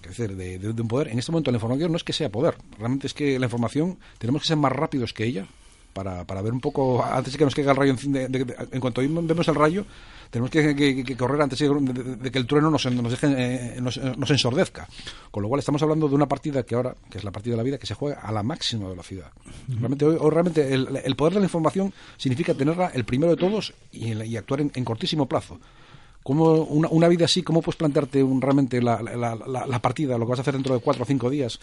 decir, 0.06 0.36
de, 0.36 0.58
de- 0.60 0.80
un 0.82 0.88
poder. 0.88 1.08
En 1.08 1.18
este 1.18 1.32
momento 1.32 1.50
la 1.50 1.56
información 1.56 1.90
no 1.90 1.96
es 1.96 2.04
que 2.04 2.12
sea 2.12 2.30
poder, 2.30 2.56
realmente 2.78 3.06
es 3.08 3.14
que 3.14 3.38
la 3.40 3.46
información 3.46 3.98
tenemos 4.18 4.42
que 4.42 4.48
ser 4.48 4.56
más 4.56 4.70
rápidos 4.72 5.12
que 5.12 5.24
ella 5.24 5.46
para, 5.92 6.24
para 6.24 6.42
ver 6.42 6.52
un 6.52 6.60
poco, 6.60 7.04
antes 7.04 7.32
de 7.32 7.38
que 7.38 7.44
nos 7.44 7.54
caiga 7.56 7.72
el 7.72 7.76
rayo, 7.76 7.96
de- 8.00 8.28
de- 8.28 8.56
en 8.70 8.80
cuanto 8.80 9.00
vemos 9.00 9.48
el 9.48 9.54
rayo, 9.56 9.84
tenemos 10.36 10.50
que, 10.50 10.76
que- 10.76 11.02
que 11.04 11.16
correr 11.16 11.40
antes 11.40 11.58
de, 11.58 11.68
de- 11.68 12.16
de 12.16 12.30
que 12.30 12.38
el 12.38 12.46
trueno 12.46 12.70
nos, 12.70 12.84
nos, 12.92 13.10
deje, 13.10 13.26
eh, 13.76 13.80
nos, 13.80 13.96
nos 13.96 14.30
ensordezca. 14.30 14.86
Con 15.30 15.42
lo 15.42 15.48
cual 15.48 15.58
estamos 15.60 15.82
hablando 15.82 16.08
de 16.08 16.14
una 16.14 16.26
partida 16.26 16.62
que 16.62 16.74
ahora, 16.74 16.94
que 17.10 17.18
es 17.18 17.24
la 17.24 17.30
partida 17.32 17.52
de 17.52 17.56
la 17.56 17.62
vida, 17.62 17.78
que 17.78 17.86
se 17.86 17.94
juega 17.94 18.20
a 18.20 18.30
la 18.32 18.42
máxima 18.42 18.88
velocidad. 18.88 19.30
Realmente, 19.68 20.04
hoy, 20.04 20.16
hoy 20.20 20.30
realmente 20.30 20.74
el, 20.74 21.00
el 21.02 21.16
poder 21.16 21.34
de 21.34 21.40
la 21.40 21.46
información 21.46 21.92
significa 22.18 22.52
tenerla 22.54 22.88
el 22.94 23.04
primero 23.04 23.30
de 23.30 23.38
todos 23.38 23.72
y, 23.92 24.12
y 24.12 24.36
actuar 24.36 24.60
en, 24.60 24.70
en 24.74 24.84
cortísimo 24.84 25.26
plazo. 25.26 25.58
¿Cómo 26.22 26.52
una, 26.64 26.88
una 26.88 27.08
vida 27.08 27.24
así, 27.26 27.42
cómo 27.42 27.62
puedes 27.62 27.76
plantearte 27.76 28.22
un- 28.22 28.42
realmente 28.42 28.82
la, 28.82 29.00
la- 29.00 29.36
la- 29.36 29.66
la 29.66 29.78
partida, 29.80 30.18
lo 30.18 30.26
que 30.26 30.30
vas 30.30 30.40
a 30.40 30.42
hacer 30.42 30.54
dentro 30.54 30.74
de 30.74 30.80
cuatro 30.80 31.04
o 31.04 31.06
cinco 31.06 31.30
días? 31.30 31.58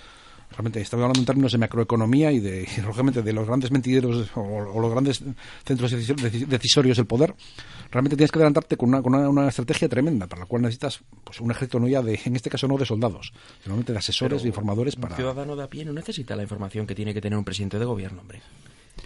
Realmente 0.51 0.81
estamos 0.81 1.03
hablando 1.03 1.19
en 1.19 1.25
términos 1.25 1.51
de 1.51 1.57
macroeconomía 1.57 2.31
y 2.31 2.39
de, 2.39 2.61
y, 2.77 2.81
lógicamente, 2.81 3.21
de 3.23 3.33
los 3.33 3.45
grandes 3.47 3.71
mentideros 3.71 4.29
o, 4.35 4.39
o 4.41 4.79
los 4.79 4.91
grandes 4.91 5.21
centros 5.65 5.91
decisor- 5.91 6.15
deci- 6.17 6.45
decisorios 6.45 6.95
del 6.97 7.07
poder. 7.07 7.33
Realmente 7.93 8.17
tienes 8.17 8.31
que 8.31 8.39
adelantarte 8.39 8.75
con 8.75 8.89
una, 8.89 9.03
con 9.03 9.13
una, 9.13 9.29
una 9.29 9.47
estrategia 9.47 9.87
tremenda, 9.87 10.25
para 10.25 10.41
la 10.41 10.45
cual 10.47 10.63
necesitas 10.63 11.01
pues, 11.23 11.39
un 11.39 11.51
ejército 11.51 11.79
no 11.79 11.87
ya 11.87 12.01
de, 12.01 12.19
en 12.25 12.35
este 12.35 12.49
caso 12.49 12.67
no 12.67 12.75
de 12.75 12.87
soldados, 12.87 13.31
sino 13.63 13.77
de 13.77 13.95
asesores, 13.95 14.37
Pero 14.37 14.41
de 14.41 14.47
informadores 14.47 14.95
Un 14.95 15.01
para... 15.01 15.15
ciudadano 15.15 15.55
de 15.55 15.61
a 15.61 15.69
pie 15.69 15.85
no 15.85 15.93
necesita 15.93 16.35
la 16.35 16.41
información 16.41 16.87
que 16.87 16.95
tiene 16.95 17.13
que 17.13 17.21
tener 17.21 17.37
un 17.37 17.45
presidente 17.45 17.77
de 17.77 17.85
gobierno, 17.85 18.21
hombre. 18.21 18.41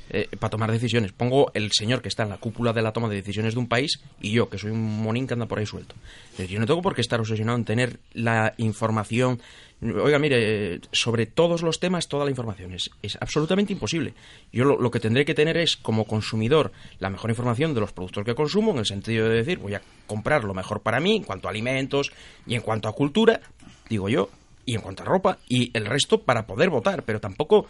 Eh, 0.10 0.30
para 0.40 0.50
tomar 0.50 0.72
decisiones. 0.72 1.12
Pongo 1.12 1.52
el 1.54 1.72
señor 1.74 2.02
que 2.02 2.08
está 2.08 2.24
en 2.24 2.30
la 2.30 2.38
cúpula 2.38 2.72
de 2.72 2.82
la 2.82 2.94
toma 2.94 3.10
de 3.10 3.18
decisiones 3.18 3.56
de 3.56 3.60
un 3.60 3.68
país 3.68 4.00
y 4.22 4.32
yo, 4.32 4.48
que 4.50 4.58
soy 4.58 4.72
un 4.72 5.04
monín 5.04 5.28
que 5.28 5.34
anda 5.34 5.48
por 5.48 5.60
ahí 5.60 5.66
suelto. 5.66 5.96
Yo 6.38 6.60
no 6.62 6.66
tengo 6.66 6.82
por 6.82 6.96
qué 6.96 7.02
estar 7.02 7.20
obsesionado 7.20 7.58
en 7.58 7.66
tener 7.66 8.00
la 8.14 8.54
información. 8.56 9.42
Oiga, 9.82 10.18
mire, 10.18 10.76
eh, 10.76 10.80
sobre 10.94 11.26
todos 11.26 11.62
los 11.62 11.82
temas, 11.82 12.08
toda 12.08 12.24
la 12.24 12.32
información. 12.32 12.72
Es, 12.74 12.90
es 13.02 13.18
absolutamente 13.20 13.74
imposible. 13.74 14.14
Yo 14.54 14.64
lo, 14.64 14.80
lo 14.80 14.92
que 14.92 15.02
tendré 15.02 15.26
que 15.26 15.34
tener 15.34 15.58
es, 15.58 15.76
como 15.76 16.06
consumidor, 16.06 16.72
la 17.00 17.10
mejor 17.10 17.30
información 17.30 17.74
de 17.74 17.82
los 17.82 17.92
productos 17.92 18.24
que 18.24 18.34
consumo, 18.34 18.72
en 18.72 18.78
el 18.78 18.86
sentido 18.86 19.28
de 19.28 19.36
decir, 19.36 19.60
voy 19.60 19.74
a 19.74 19.82
comprar 20.06 20.46
lo 20.46 20.54
mejor 20.54 20.82
para 20.82 21.02
mí, 21.02 21.18
en 21.18 21.24
cuanto 21.24 21.50
a 21.50 21.52
alimentos 21.52 22.14
y 22.46 22.56
en 22.56 22.62
cuanto 22.62 22.88
a 22.88 22.94
cultura, 22.94 23.42
digo 23.90 24.08
yo, 24.08 24.30
y 24.66 24.76
en 24.76 24.82
cuanto 24.82 25.04
a 25.04 25.06
ropa, 25.06 25.38
y 25.50 25.70
el 25.78 25.86
resto 25.86 26.22
para 26.22 26.48
poder 26.48 26.70
votar. 26.70 27.04
Pero 27.04 27.20
tampoco 27.20 27.68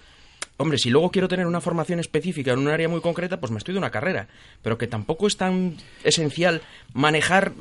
Hombre, 0.58 0.80
si 0.80 0.90
luego 0.90 1.12
quiero 1.12 1.28
tener 1.28 1.46
una 1.46 1.62
formación 1.62 2.00
específica 2.00 2.52
en 2.52 2.60
un 2.60 2.68
área 2.68 2.90
muy 2.90 3.00
concreta, 3.02 3.40
pues 3.40 3.52
me 3.52 3.60
estudio 3.60 3.78
una 3.80 3.92
carrera. 3.92 4.28
Pero 4.64 4.78
que 4.80 4.88
tampoco 4.88 5.28
es 5.28 5.38
tan 5.38 5.78
esencial 6.04 6.62
manejar 6.94 7.54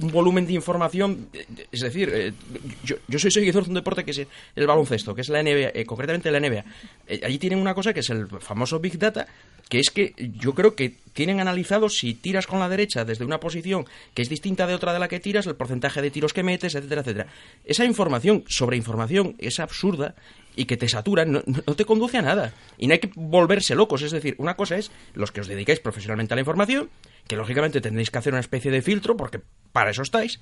un 0.00 0.10
volumen 0.10 0.46
de 0.46 0.54
información. 0.54 1.28
eh, 1.32 1.46
Es 1.72 1.80
decir, 1.80 2.10
eh, 2.12 2.32
yo, 2.84 2.96
yo 3.06 3.18
soy 3.18 3.30
seguidor 3.30 3.64
de 3.64 3.70
un 3.70 3.74
deporte 3.74 4.04
que 4.04 4.10
es 4.12 4.26
el 4.56 4.66
baloncesto, 4.66 5.14
que 5.14 5.20
es 5.22 5.28
la 5.28 5.42
NBA, 5.42 5.70
eh, 5.74 5.84
concretamente 5.86 6.30
la 6.30 6.40
NBA. 6.40 6.64
Eh, 7.06 7.20
allí 7.24 7.38
tienen 7.38 7.58
una 7.58 7.74
cosa 7.74 7.92
que 7.92 8.00
es 8.00 8.10
el 8.10 8.28
famoso 8.40 8.80
Big 8.80 8.98
Data, 8.98 9.26
que 9.68 9.78
es 9.80 9.90
que 9.90 10.14
yo 10.38 10.54
creo 10.54 10.74
que 10.74 10.96
tienen 11.12 11.40
analizado 11.40 11.88
si 11.88 12.14
tiras 12.14 12.46
con 12.46 12.58
la 12.58 12.68
derecha 12.68 13.04
desde 13.04 13.24
una 13.24 13.38
posición 13.38 13.84
que 14.14 14.22
es 14.22 14.28
distinta 14.28 14.66
de 14.66 14.74
otra 14.74 14.92
de 14.92 14.98
la 14.98 15.08
que 15.08 15.20
tiras, 15.20 15.46
el 15.46 15.56
porcentaje 15.56 16.00
de 16.00 16.10
tiros 16.10 16.32
que 16.32 16.42
metes, 16.42 16.74
etcétera, 16.74 17.02
etcétera. 17.02 17.26
Esa 17.64 17.84
información 17.84 18.44
sobre 18.48 18.76
información 18.76 19.34
es 19.38 19.60
absurda 19.60 20.14
y 20.56 20.64
que 20.64 20.76
te 20.76 20.88
satura, 20.88 21.24
no, 21.24 21.42
no 21.46 21.74
te 21.76 21.84
conduce 21.84 22.18
a 22.18 22.22
nada. 22.22 22.52
Y 22.78 22.86
no 22.86 22.94
hay 22.94 22.98
que 22.98 23.10
volverse 23.14 23.74
locos. 23.76 24.02
Es 24.02 24.10
decir, 24.10 24.34
una 24.38 24.56
cosa 24.56 24.76
es 24.76 24.90
los 25.14 25.30
que 25.30 25.40
os 25.40 25.46
dedicáis 25.46 25.78
profesionalmente 25.80 26.34
a 26.34 26.36
la 26.36 26.40
información, 26.40 26.88
que 27.28 27.36
lógicamente 27.36 27.80
tendréis 27.80 28.10
que 28.10 28.18
hacer 28.18 28.32
una 28.32 28.40
especie 28.40 28.72
de 28.72 28.82
filtro, 28.82 29.16
porque 29.16 29.40
para 29.72 29.90
eso 29.90 30.02
estáis. 30.02 30.40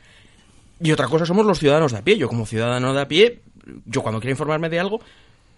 Y 0.81 0.93
otra 0.93 1.09
cosa 1.09 1.27
somos 1.27 1.45
los 1.45 1.59
ciudadanos 1.59 1.93
de 1.93 1.99
a 1.99 2.03
pie. 2.03 2.17
Yo 2.17 2.29
como 2.29 2.47
ciudadano 2.47 2.95
de 2.95 3.01
a 3.01 3.09
pie, 3.09 3.43
yo 3.85 4.03
cuando 4.03 4.21
quiero 4.21 4.33
informarme 4.33 4.69
de 4.69 4.79
algo, 4.79 5.01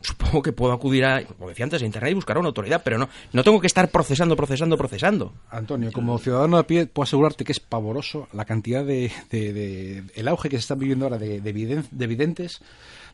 supongo 0.01 0.43
que 0.43 0.53
puedo 0.53 0.73
acudir 0.73 1.05
a, 1.05 1.25
como 1.25 1.49
decía 1.49 1.65
antes, 1.65 1.83
a 1.83 1.85
internet 1.85 2.13
y 2.13 2.15
buscar 2.15 2.37
a 2.37 2.41
una 2.41 2.49
autoridad, 2.49 2.83
pero 2.85 2.99
no, 2.99 3.09
no 3.33 3.45
tengo 3.45 3.61
que 3.61 3.67
estar 3.67 3.91
procesando, 3.91 4.37
procesando, 4.37 4.77
procesando. 4.77 5.35
Antonio, 5.51 5.93
como 5.93 6.19
ciudadano 6.19 6.57
de 6.57 6.61
a 6.61 6.67
pie, 6.67 6.87
puedo 6.87 7.05
asegurarte 7.05 7.45
que 7.45 7.53
es 7.53 7.61
pavoroso 7.61 8.29
la 8.33 8.45
cantidad 8.45 8.85
de, 8.85 9.13
el 10.15 10.29
auge 10.29 10.49
que 10.49 10.57
se 10.57 10.61
está 10.61 10.75
viviendo 10.75 11.05
ahora 11.05 11.19
de, 11.19 11.41
de, 11.41 11.85
de 11.91 12.07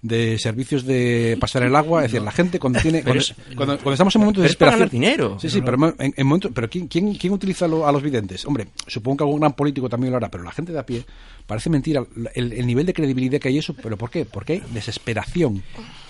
de 0.04 0.38
servicios 0.38 0.84
de 0.84 1.38
pasar 1.40 1.62
el 1.62 1.74
agua, 1.74 2.04
es 2.04 2.12
decir, 2.12 2.22
la 2.22 2.30
gente 2.30 2.58
cuando 2.58 2.78
tiene, 2.78 3.02
cuando, 3.02 3.20
es- 3.22 3.34
cuando- 3.56 3.76
cuando 3.78 3.92
estamos 3.94 4.14
en 4.14 4.20
momentos 4.20 4.42
de 4.42 4.48
pero 4.48 4.52
es 4.52 4.56
para 4.56 4.70
desesperación, 4.76 4.78
ganar 4.78 5.16
dinero. 5.18 5.40
sí, 5.40 5.48
sí, 5.48 5.62
Pero 5.62 5.94
en, 5.98 6.14
en 6.14 6.26
momentos, 6.26 6.50
pero 6.54 6.68
quién, 6.68 6.88
quién, 6.88 7.14
quién 7.14 7.32
utiliza 7.32 7.66
lo- 7.66 7.86
a 7.86 7.90
los 7.92 8.02
videntes, 8.02 8.44
hombre, 8.44 8.66
supongo 8.86 9.16
que 9.16 9.24
algún 9.24 9.40
gran 9.40 9.54
político 9.54 9.88
también 9.88 10.10
lo 10.10 10.18
hará, 10.18 10.30
pero 10.30 10.44
la 10.44 10.52
gente 10.52 10.72
de 10.72 10.78
a 10.78 10.84
pie 10.84 11.06
parece 11.46 11.70
mentira 11.70 12.04
el, 12.34 12.52
el 12.52 12.66
nivel 12.66 12.84
de 12.84 12.92
credibilidad 12.92 13.40
que 13.40 13.48
hay 13.48 13.56
eso, 13.58 13.74
pero 13.82 13.96
¿por 13.96 14.10
qué? 14.10 14.26
Porque 14.26 14.52
hay 14.54 14.62
desesperación. 14.74 15.62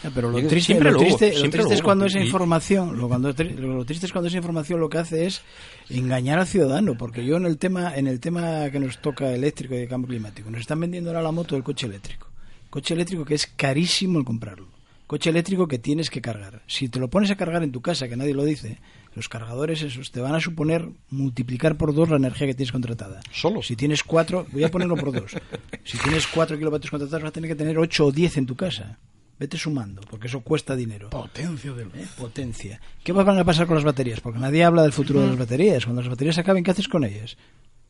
Ya, 0.02 0.10
pero 0.12 0.28
lo 0.30 0.38
triste, 0.38 0.60
siempre 0.60 0.90
lo 0.90 0.98
triste, 0.98 1.28
lo 1.32 1.38
siempre 1.38 1.58
triste 1.60 1.68
lo 1.70 1.74
es 1.76 1.82
cuando 1.82 2.06
esa 2.06 2.18
información, 2.20 2.98
lo, 2.98 3.06
cuando, 3.08 3.32
lo 3.32 3.84
triste 3.84 4.06
es 4.06 4.12
cuando 4.12 4.26
esa 4.28 4.36
información 4.38 4.80
lo 4.80 4.88
que 4.88 4.98
hace 4.98 5.26
es 5.26 5.42
engañar 5.88 6.40
al 6.40 6.46
ciudadano, 6.48 6.96
porque 6.98 7.24
yo 7.24 7.36
en 7.36 7.46
el 7.46 7.58
tema, 7.58 7.94
en 7.96 8.08
el 8.08 8.18
tema 8.18 8.70
que 8.70 8.80
nos 8.80 8.98
toca 9.00 9.30
eléctrico 9.32 9.74
y 9.74 9.78
de 9.78 9.86
cambio 9.88 10.08
climático, 10.08 10.50
nos 10.50 10.60
están 10.62 10.80
vendiendo 10.80 11.10
ahora 11.10 11.22
la 11.22 11.30
moto 11.32 11.54
del 11.54 11.62
coche 11.64 11.86
eléctrico. 11.86 12.26
Coche 12.74 12.94
eléctrico 12.94 13.24
que 13.24 13.36
es 13.36 13.46
carísimo 13.46 14.18
el 14.18 14.24
comprarlo. 14.24 14.66
Coche 15.06 15.30
eléctrico 15.30 15.68
que 15.68 15.78
tienes 15.78 16.10
que 16.10 16.20
cargar. 16.20 16.62
Si 16.66 16.88
te 16.88 16.98
lo 16.98 17.08
pones 17.08 17.30
a 17.30 17.36
cargar 17.36 17.62
en 17.62 17.70
tu 17.70 17.80
casa, 17.80 18.08
que 18.08 18.16
nadie 18.16 18.34
lo 18.34 18.44
dice, 18.44 18.80
los 19.14 19.28
cargadores 19.28 19.82
esos 19.82 20.10
te 20.10 20.20
van 20.20 20.34
a 20.34 20.40
suponer 20.40 20.88
multiplicar 21.08 21.76
por 21.76 21.94
dos 21.94 22.08
la 22.08 22.16
energía 22.16 22.48
que 22.48 22.54
tienes 22.54 22.72
contratada. 22.72 23.20
Solo. 23.30 23.62
Si 23.62 23.76
tienes 23.76 24.02
cuatro, 24.02 24.48
voy 24.50 24.64
a 24.64 24.72
ponerlo 24.72 24.96
por 24.96 25.12
dos. 25.12 25.36
Si 25.84 25.98
tienes 25.98 26.26
cuatro 26.26 26.58
kilovatios 26.58 26.90
contratados, 26.90 27.22
vas 27.22 27.28
a 27.28 27.32
tener 27.32 27.48
que 27.48 27.54
tener 27.54 27.78
ocho 27.78 28.06
o 28.06 28.10
diez 28.10 28.38
en 28.38 28.46
tu 28.46 28.56
casa. 28.56 28.98
Vete 29.38 29.56
sumando, 29.56 30.00
porque 30.10 30.26
eso 30.26 30.40
cuesta 30.40 30.74
dinero. 30.74 31.10
Potencia 31.10 31.72
del... 31.74 31.88
¿Eh? 31.94 32.08
Potencia. 32.18 32.80
¿Qué 33.04 33.12
van 33.12 33.38
a 33.38 33.44
pasar 33.44 33.68
con 33.68 33.76
las 33.76 33.84
baterías? 33.84 34.20
Porque 34.20 34.40
nadie 34.40 34.64
habla 34.64 34.82
del 34.82 34.92
futuro 34.92 35.20
de 35.20 35.28
las 35.28 35.38
baterías. 35.38 35.84
Cuando 35.84 36.02
las 36.02 36.10
baterías 36.10 36.38
acaben, 36.38 36.64
¿qué 36.64 36.72
haces 36.72 36.88
con 36.88 37.04
ellas? 37.04 37.36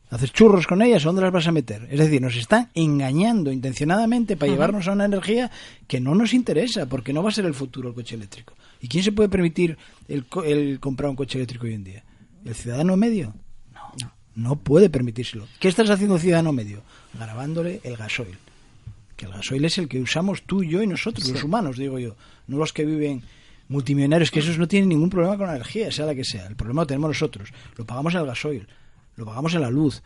¿Haces 0.09 0.31
churros 0.31 0.67
con 0.67 0.81
ellas 0.81 1.03
dónde 1.03 1.21
las 1.21 1.31
vas 1.31 1.47
a 1.47 1.51
meter? 1.51 1.87
Es 1.89 1.99
decir, 1.99 2.21
nos 2.21 2.35
están 2.35 2.69
engañando 2.75 3.51
intencionadamente 3.51 4.37
para 4.37 4.51
llevarnos 4.51 4.87
a 4.87 4.91
una 4.91 5.05
energía 5.05 5.51
que 5.87 5.99
no 5.99 6.13
nos 6.13 6.33
interesa, 6.33 6.85
porque 6.85 7.11
no 7.11 7.23
va 7.23 7.29
a 7.29 7.33
ser 7.33 7.45
el 7.45 7.55
futuro 7.55 7.89
el 7.89 7.95
coche 7.95 8.15
eléctrico. 8.15 8.53
¿Y 8.81 8.87
quién 8.87 9.03
se 9.03 9.11
puede 9.11 9.29
permitir 9.29 9.77
el, 10.07 10.25
el 10.45 10.79
comprar 10.79 11.09
un 11.09 11.15
coche 11.15 11.39
eléctrico 11.39 11.65
hoy 11.65 11.73
en 11.73 11.83
día? 11.83 12.03
¿El 12.45 12.53
ciudadano 12.53 12.95
medio? 12.95 13.33
No, 13.73 14.11
no 14.35 14.55
puede 14.57 14.89
permitírselo. 14.89 15.47
¿Qué 15.59 15.67
estás 15.67 15.89
haciendo 15.89 16.19
ciudadano 16.19 16.53
medio? 16.53 16.83
Grabándole 17.13 17.81
el 17.83 17.97
gasoil. 17.97 18.37
Que 19.15 19.25
el 19.25 19.31
gasoil 19.31 19.65
es 19.65 19.77
el 19.79 19.87
que 19.87 19.99
usamos 19.99 20.43
tú, 20.43 20.63
yo 20.63 20.83
y 20.83 20.87
nosotros, 20.87 21.27
los 21.29 21.43
humanos, 21.43 21.77
digo 21.77 21.97
yo, 21.97 22.15
no 22.47 22.57
los 22.57 22.73
que 22.73 22.85
viven 22.85 23.23
multimillonarios, 23.69 24.29
que 24.29 24.39
esos 24.39 24.59
no 24.59 24.67
tienen 24.67 24.89
ningún 24.89 25.09
problema 25.09 25.37
con 25.37 25.47
la 25.47 25.55
energía, 25.55 25.91
sea 25.91 26.05
la 26.05 26.13
que 26.13 26.23
sea. 26.23 26.45
El 26.45 26.55
problema 26.55 26.83
lo 26.83 26.87
tenemos 26.87 27.09
nosotros. 27.09 27.49
Lo 27.75 27.85
pagamos 27.85 28.13
en 28.13 28.19
el 28.19 28.25
gasoil, 28.27 28.67
lo 29.15 29.25
pagamos 29.25 29.53
en 29.55 29.61
la 29.61 29.69
luz. 29.69 30.01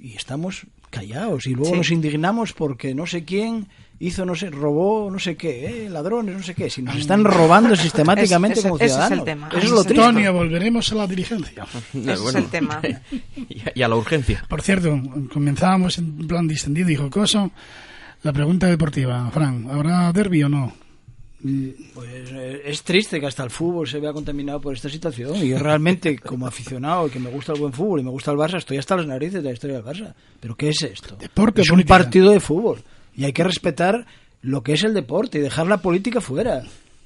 Y 0.00 0.14
estamos 0.14 0.66
callados 0.90 1.46
y 1.46 1.54
luego 1.54 1.72
Sí. 1.72 1.76
nos 1.78 1.90
indignamos 1.90 2.52
porque 2.52 2.94
no 2.94 3.06
sé 3.06 3.24
quién 3.24 3.66
hizo, 3.98 4.24
no 4.24 4.36
sé, 4.36 4.48
robó, 4.50 5.10
no 5.10 5.18
sé 5.18 5.36
qué, 5.36 5.84
¿eh? 5.86 5.90
ladrones, 5.90 6.36
no 6.36 6.42
sé 6.42 6.54
qué. 6.54 6.70
Si 6.70 6.82
nos 6.82 6.96
están 6.96 7.24
robando 7.24 7.74
sistemáticamente 7.76 8.60
Es- 8.60 8.64
como 8.64 8.76
ese 8.76 8.84
es 8.86 8.90
el 8.92 8.96
ciudadanos. 8.96 9.24
tema. 9.24 9.48
Eso 9.48 9.58
es 9.58 9.70
lo 9.70 9.82
triste. 9.84 10.00
Antonio, 10.04 10.32
volveremos 10.32 10.92
a 10.92 10.94
la 10.94 11.06
diligencia. 11.08 11.66
Ese 11.92 12.12
es 12.12 12.34
el 12.34 12.46
tema. 12.48 12.80
Y 13.48 13.60
a, 13.60 13.72
y 13.74 13.82
a 13.82 13.88
la 13.88 13.96
urgencia. 13.96 14.44
Por 14.48 14.62
cierto, 14.62 15.00
comenzábamos 15.32 15.98
en 15.98 16.26
plan 16.28 16.46
distendido 16.46 16.90
y 16.90 16.96
jocoso. 16.96 17.50
La 18.22 18.32
pregunta 18.32 18.66
deportiva, 18.68 19.30
Fran, 19.32 19.68
¿habrá 19.70 20.12
derbi 20.12 20.42
o 20.44 20.48
no? 20.48 20.72
Pues 21.42 22.30
eh, 22.32 22.62
es 22.64 22.82
triste 22.82 23.20
que 23.20 23.26
hasta 23.26 23.44
el 23.44 23.50
fútbol 23.50 23.86
se 23.86 24.00
vea 24.00 24.12
contaminado 24.12 24.60
por 24.60 24.74
esta 24.74 24.88
situación. 24.88 25.36
Y 25.36 25.48
yo 25.50 25.58
realmente, 25.58 26.18
como 26.18 26.46
aficionado 26.46 27.06
y 27.06 27.10
que 27.10 27.18
me 27.20 27.30
gusta 27.30 27.52
el 27.52 27.60
buen 27.60 27.72
fútbol 27.72 28.00
y 28.00 28.04
me 28.04 28.10
gusta 28.10 28.32
el 28.32 28.36
Barça, 28.38 28.58
estoy 28.58 28.76
hasta 28.78 28.96
las 28.96 29.06
narices 29.06 29.42
de 29.42 29.48
la 29.48 29.52
historia 29.52 29.76
del 29.80 29.84
Barça. 29.84 30.14
¿Pero 30.40 30.56
qué 30.56 30.70
es 30.70 30.82
esto? 30.82 31.16
Deporte 31.16 31.62
es 31.62 31.70
un 31.70 31.76
política. 31.76 31.98
partido 31.98 32.30
de 32.30 32.40
fútbol. 32.40 32.82
Y 33.16 33.24
hay 33.24 33.32
que 33.32 33.44
respetar 33.44 34.04
lo 34.42 34.62
que 34.62 34.72
es 34.72 34.82
el 34.84 34.94
deporte 34.94 35.38
y 35.38 35.40
dejar 35.40 35.66
la 35.66 35.78
política 35.78 36.20
fuera. 36.20 36.62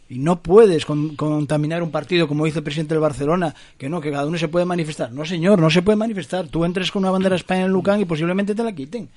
Y 0.09 0.19
no 0.19 0.43
puedes 0.43 0.85
con- 0.85 1.17
contaminar 1.17 1.83
un 1.83 1.91
partido 1.91 2.29
como 2.29 2.45
dice 2.45 2.59
el 2.59 2.65
presidente 2.65 2.95
del 2.95 3.01
Barcelona, 3.01 3.55
que 3.79 3.89
no, 3.89 4.01
que 4.01 4.11
cada 4.11 4.27
uno 4.27 4.37
se 4.39 4.49
puede 4.49 4.65
manifestar. 4.67 5.11
No, 5.13 5.25
señor, 5.25 5.59
no 5.59 5.71
se 5.71 5.81
puede 5.83 5.97
manifestar. 5.97 6.49
Tú 6.49 6.65
entres 6.65 6.91
con 6.91 7.03
una 7.03 7.11
bandera 7.11 7.35
de 7.35 7.39
España 7.39 7.61
en 7.61 7.67
el 7.67 7.73
Lucan 7.73 8.01
y 8.01 8.05
posiblemente 8.05 8.55
te 8.55 8.63
la 8.65 8.73
quiten. 8.75 9.09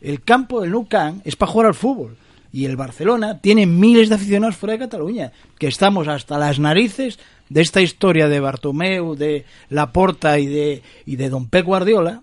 El 0.00 0.22
campo 0.22 0.60
del 0.60 0.72
Camp 0.88 1.22
es 1.26 1.34
para 1.36 1.50
jugar 1.50 1.66
al 1.68 1.74
fútbol. 1.74 2.16
Y 2.56 2.64
el 2.64 2.76
Barcelona 2.76 3.38
tiene 3.38 3.66
miles 3.66 4.08
de 4.08 4.14
aficionados 4.14 4.56
fuera 4.56 4.72
de 4.72 4.78
Cataluña, 4.78 5.30
que 5.58 5.66
estamos 5.66 6.08
hasta 6.08 6.38
las 6.38 6.58
narices 6.58 7.18
de 7.50 7.60
esta 7.60 7.82
historia 7.82 8.28
de 8.28 8.40
Bartomeu, 8.40 9.14
de 9.14 9.44
Laporta 9.68 10.38
y 10.38 10.46
de, 10.46 10.82
y 11.04 11.16
de 11.16 11.28
Don 11.28 11.50
Pep 11.50 11.66
Guardiola, 11.66 12.22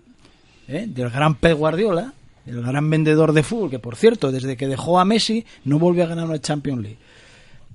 ¿eh? 0.66 0.86
del 0.88 1.10
gran 1.10 1.36
Pep 1.36 1.56
Guardiola, 1.56 2.14
el 2.46 2.62
gran 2.62 2.90
vendedor 2.90 3.32
de 3.32 3.44
fútbol, 3.44 3.70
que 3.70 3.78
por 3.78 3.94
cierto, 3.94 4.32
desde 4.32 4.56
que 4.56 4.66
dejó 4.66 4.98
a 4.98 5.04
Messi, 5.04 5.46
no 5.64 5.78
volvió 5.78 6.02
a 6.02 6.08
ganar 6.08 6.24
una 6.24 6.40
Champions 6.40 6.82
League. 6.82 6.98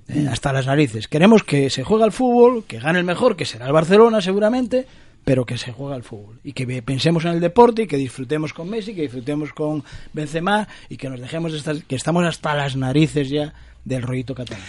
¿eh? 0.08 0.28
Hasta 0.30 0.52
las 0.52 0.66
narices. 0.66 1.08
Queremos 1.08 1.42
que 1.42 1.70
se 1.70 1.82
juegue 1.82 2.04
al 2.04 2.12
fútbol, 2.12 2.64
que 2.64 2.78
gane 2.78 2.98
el 2.98 3.06
mejor, 3.06 3.36
que 3.36 3.46
será 3.46 3.68
el 3.68 3.72
Barcelona 3.72 4.20
seguramente, 4.20 4.86
pero 5.24 5.44
que 5.44 5.58
se 5.58 5.72
juegue 5.72 5.94
al 5.94 6.02
fútbol. 6.02 6.40
Y 6.44 6.52
que 6.52 6.82
pensemos 6.82 7.24
en 7.24 7.32
el 7.32 7.40
deporte 7.40 7.82
y 7.82 7.86
que 7.86 7.96
disfrutemos 7.96 8.52
con 8.52 8.68
Messi, 8.68 8.94
que 8.94 9.02
disfrutemos 9.02 9.52
con 9.52 9.84
Benzema 10.12 10.68
y 10.88 10.96
que 10.96 11.08
nos 11.08 11.20
dejemos 11.20 11.52
de 11.52 11.58
estar, 11.58 11.82
que 11.82 11.96
estamos 11.96 12.24
hasta 12.24 12.54
las 12.54 12.76
narices 12.76 13.28
ya 13.28 13.54
del 13.84 14.02
rollito 14.02 14.34
catalán. 14.34 14.62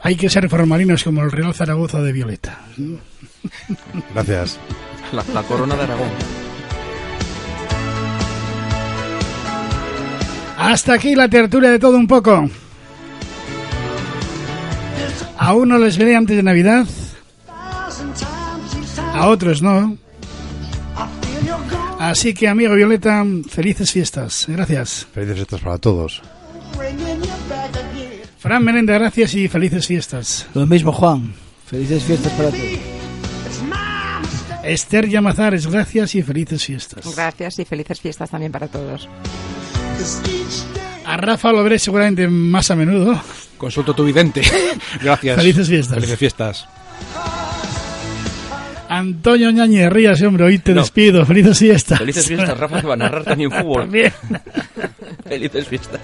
Hay 0.00 0.16
que 0.16 0.28
ser 0.28 0.48
formalinos 0.48 1.04
como 1.04 1.22
el 1.22 1.30
Real 1.30 1.54
Zaragoza 1.54 2.00
de 2.02 2.12
Violeta. 2.12 2.60
Gracias. 4.14 4.58
La, 5.12 5.24
la 5.32 5.42
corona 5.42 5.76
de 5.76 5.82
Aragón. 5.82 6.08
Hasta 10.58 10.94
aquí 10.94 11.14
la 11.14 11.28
tertulia 11.28 11.70
de 11.70 11.78
todo 11.78 11.96
un 11.96 12.06
poco. 12.06 12.48
A 15.38 15.54
uno 15.54 15.78
les 15.78 15.98
veré 15.98 16.16
antes 16.16 16.34
de 16.36 16.42
Navidad, 16.42 16.86
a 19.16 19.28
otros 19.28 19.62
no. 19.62 19.96
Así 21.98 22.34
que, 22.34 22.48
amigo 22.48 22.74
Violeta, 22.74 23.24
felices 23.48 23.90
fiestas. 23.90 24.44
Gracias. 24.48 25.06
Felices 25.12 25.36
fiestas 25.36 25.60
para 25.60 25.78
todos. 25.78 26.22
Fran 28.38 28.62
Menéndez, 28.62 28.98
gracias 28.98 29.34
y 29.34 29.48
felices 29.48 29.86
fiestas. 29.86 30.46
Lo 30.54 30.66
mismo, 30.66 30.92
Juan. 30.92 31.34
Felices 31.66 32.04
fiestas 32.04 32.32
para 32.32 32.50
todos. 32.50 32.96
Esther 34.62 35.08
Llamazares, 35.08 35.66
gracias 35.66 36.14
y 36.16 36.22
felices 36.22 36.64
fiestas. 36.64 37.14
Gracias 37.14 37.58
y 37.60 37.64
felices 37.64 38.00
fiestas 38.00 38.30
también 38.30 38.52
para 38.52 38.68
todos. 38.68 39.08
A 41.04 41.16
Rafa 41.16 41.52
lo 41.52 41.62
veré 41.62 41.78
seguramente 41.78 42.28
más 42.28 42.70
a 42.70 42.76
menudo. 42.76 43.20
Consulto 43.56 43.94
tu 43.94 44.04
vidente. 44.04 44.42
Gracias. 45.02 45.36
Felices 45.36 45.68
fiestas. 45.68 45.94
Felices 45.94 46.18
fiestas. 46.18 46.68
Antonio 48.88 49.50
Ñañez, 49.50 49.90
ríase, 49.92 50.26
hombre, 50.26 50.44
hoy 50.44 50.58
te 50.58 50.72
No. 50.72 50.80
despido. 50.82 51.24
Felices 51.26 51.58
fiestas. 51.58 51.98
Felices 51.98 52.26
fiestas, 52.26 52.56
Rafa, 52.58 52.80
que 52.80 52.86
va 52.86 52.94
a 52.94 52.96
narrar 52.96 53.24
también 53.24 53.50
fútbol. 53.52 53.82
También. 53.82 54.12
Felices 55.28 55.66
fiestas. 55.66 56.00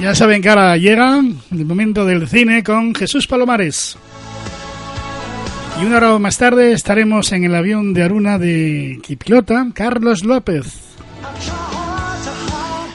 Ya 0.00 0.14
saben 0.14 0.42
que 0.42 0.48
ahora 0.50 0.76
llega 0.76 1.18
el 1.52 1.64
momento 1.64 2.04
del 2.04 2.28
cine 2.28 2.62
con 2.62 2.94
Jesús 2.94 3.26
Palomares. 3.26 3.96
Y 5.80 5.84
una 5.84 5.96
hora 5.96 6.18
más 6.18 6.36
tarde 6.36 6.72
estaremos 6.72 7.32
en 7.32 7.44
el 7.44 7.54
avión 7.54 7.94
de 7.94 8.02
Aruna 8.02 8.38
de 8.38 8.98
Quipilota, 9.02 9.66
Carlos 9.72 10.24
López. 10.24 10.66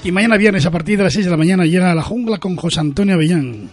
Y 0.03 0.11
mañana 0.11 0.38
viernes 0.38 0.65
a 0.65 0.72
partir 0.72 0.98
de 0.98 1.06
las 1.06 1.14
6 1.14 1.26
de 1.26 1.31
la 1.31 1.38
mañana 1.38 1.65
llega 1.65 1.91
a 1.91 1.95
la 1.95 2.03
jungla 2.03 2.38
con 2.38 2.56
José 2.56 2.80
Antonio 2.80 3.15
Avellán. 3.15 3.69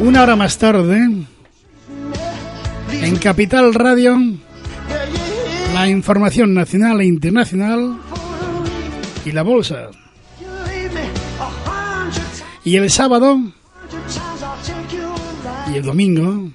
Una 0.00 0.22
hora 0.22 0.34
más 0.34 0.56
tarde, 0.56 1.26
en 2.90 3.16
Capital 3.16 3.74
Radio, 3.74 4.16
la 5.74 5.88
información 5.88 6.54
nacional 6.54 7.02
e 7.02 7.04
internacional 7.04 7.98
y 9.26 9.32
la 9.32 9.42
bolsa. 9.42 9.90
Y 12.64 12.76
el 12.76 12.90
sábado 12.90 13.40
y 15.70 15.76
el 15.76 15.82
domingo 15.82 16.50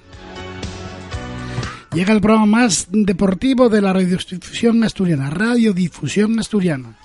llega 1.92 2.12
el 2.12 2.20
programa 2.20 2.46
más 2.46 2.88
deportivo 2.90 3.68
de 3.68 3.80
la 3.80 3.92
radiodifusión 3.92 4.82
asturiana, 4.82 5.30
Radiodifusión 5.30 6.38
Asturiana. 6.40 6.96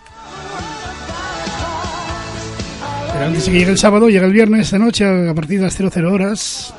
Antes 3.25 3.45
de 3.45 3.51
que 3.51 3.59
llegue 3.59 3.71
el 3.71 3.77
sábado, 3.77 4.09
llega 4.09 4.25
el 4.25 4.33
viernes 4.33 4.61
esta 4.61 4.79
noche 4.79 5.05
a 5.05 5.33
partir 5.35 5.59
de 5.59 5.65
las 5.65 5.75
00 5.75 6.11
horas, 6.11 6.73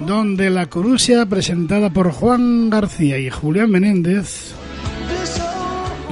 donde 0.00 0.48
la 0.48 0.66
Corusia, 0.66 1.26
presentada 1.26 1.90
por 1.90 2.10
Juan 2.12 2.70
García 2.70 3.18
y 3.18 3.28
Julián 3.28 3.70
Menéndez, 3.70 4.54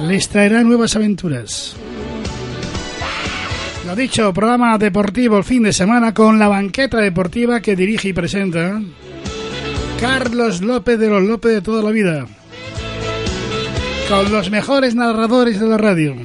les 0.01 0.29
traerá 0.29 0.61
nuevas 0.63 0.95
aventuras. 0.95 1.75
Lo 3.87 3.95
dicho, 3.95 4.31
programa 4.33 4.77
deportivo 4.77 5.37
el 5.37 5.43
fin 5.43 5.63
de 5.63 5.73
semana 5.73 6.13
con 6.13 6.37
la 6.37 6.47
banqueta 6.47 6.97
deportiva 6.97 7.61
que 7.61 7.75
dirige 7.75 8.09
y 8.09 8.13
presenta 8.13 8.81
Carlos 9.99 10.61
López 10.61 10.99
de 10.99 11.09
los 11.09 11.23
López 11.23 11.53
de 11.53 11.61
toda 11.61 11.81
la 11.81 11.91
vida. 11.91 12.27
Con 14.09 14.31
los 14.31 14.51
mejores 14.51 14.93
narradores 14.93 15.59
de 15.59 15.67
la 15.67 15.77
radio. 15.77 16.15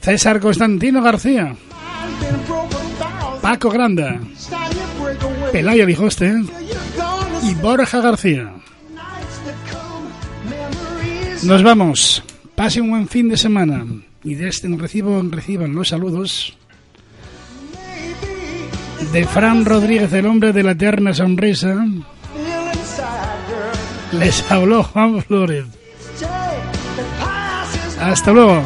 César 0.00 0.40
Constantino 0.40 1.02
García. 1.02 1.54
Paco 3.42 3.70
Granda. 3.70 4.20
Pelayo 5.52 5.86
Vijoste. 5.86 6.34
Y 7.42 7.54
Borja 7.54 8.00
García. 8.00 8.52
Nos 11.42 11.62
vamos. 11.62 12.22
Pase 12.54 12.80
un 12.80 12.90
buen 12.90 13.08
fin 13.08 13.28
de 13.28 13.36
semana. 13.36 13.84
Y 14.24 14.34
de 14.34 14.48
este 14.48 14.68
recibo, 14.68 15.22
reciban 15.30 15.74
los 15.74 15.88
saludos 15.88 16.58
de 19.12 19.24
Fran 19.26 19.64
Rodríguez, 19.64 20.12
el 20.12 20.26
hombre 20.26 20.52
de 20.52 20.62
la 20.62 20.72
eterna 20.72 21.14
sonrisa. 21.14 21.86
Les 24.12 24.50
habló 24.50 24.82
Juan 24.82 25.22
Flores. 25.22 25.64
Hasta 28.00 28.32
luego. 28.32 28.62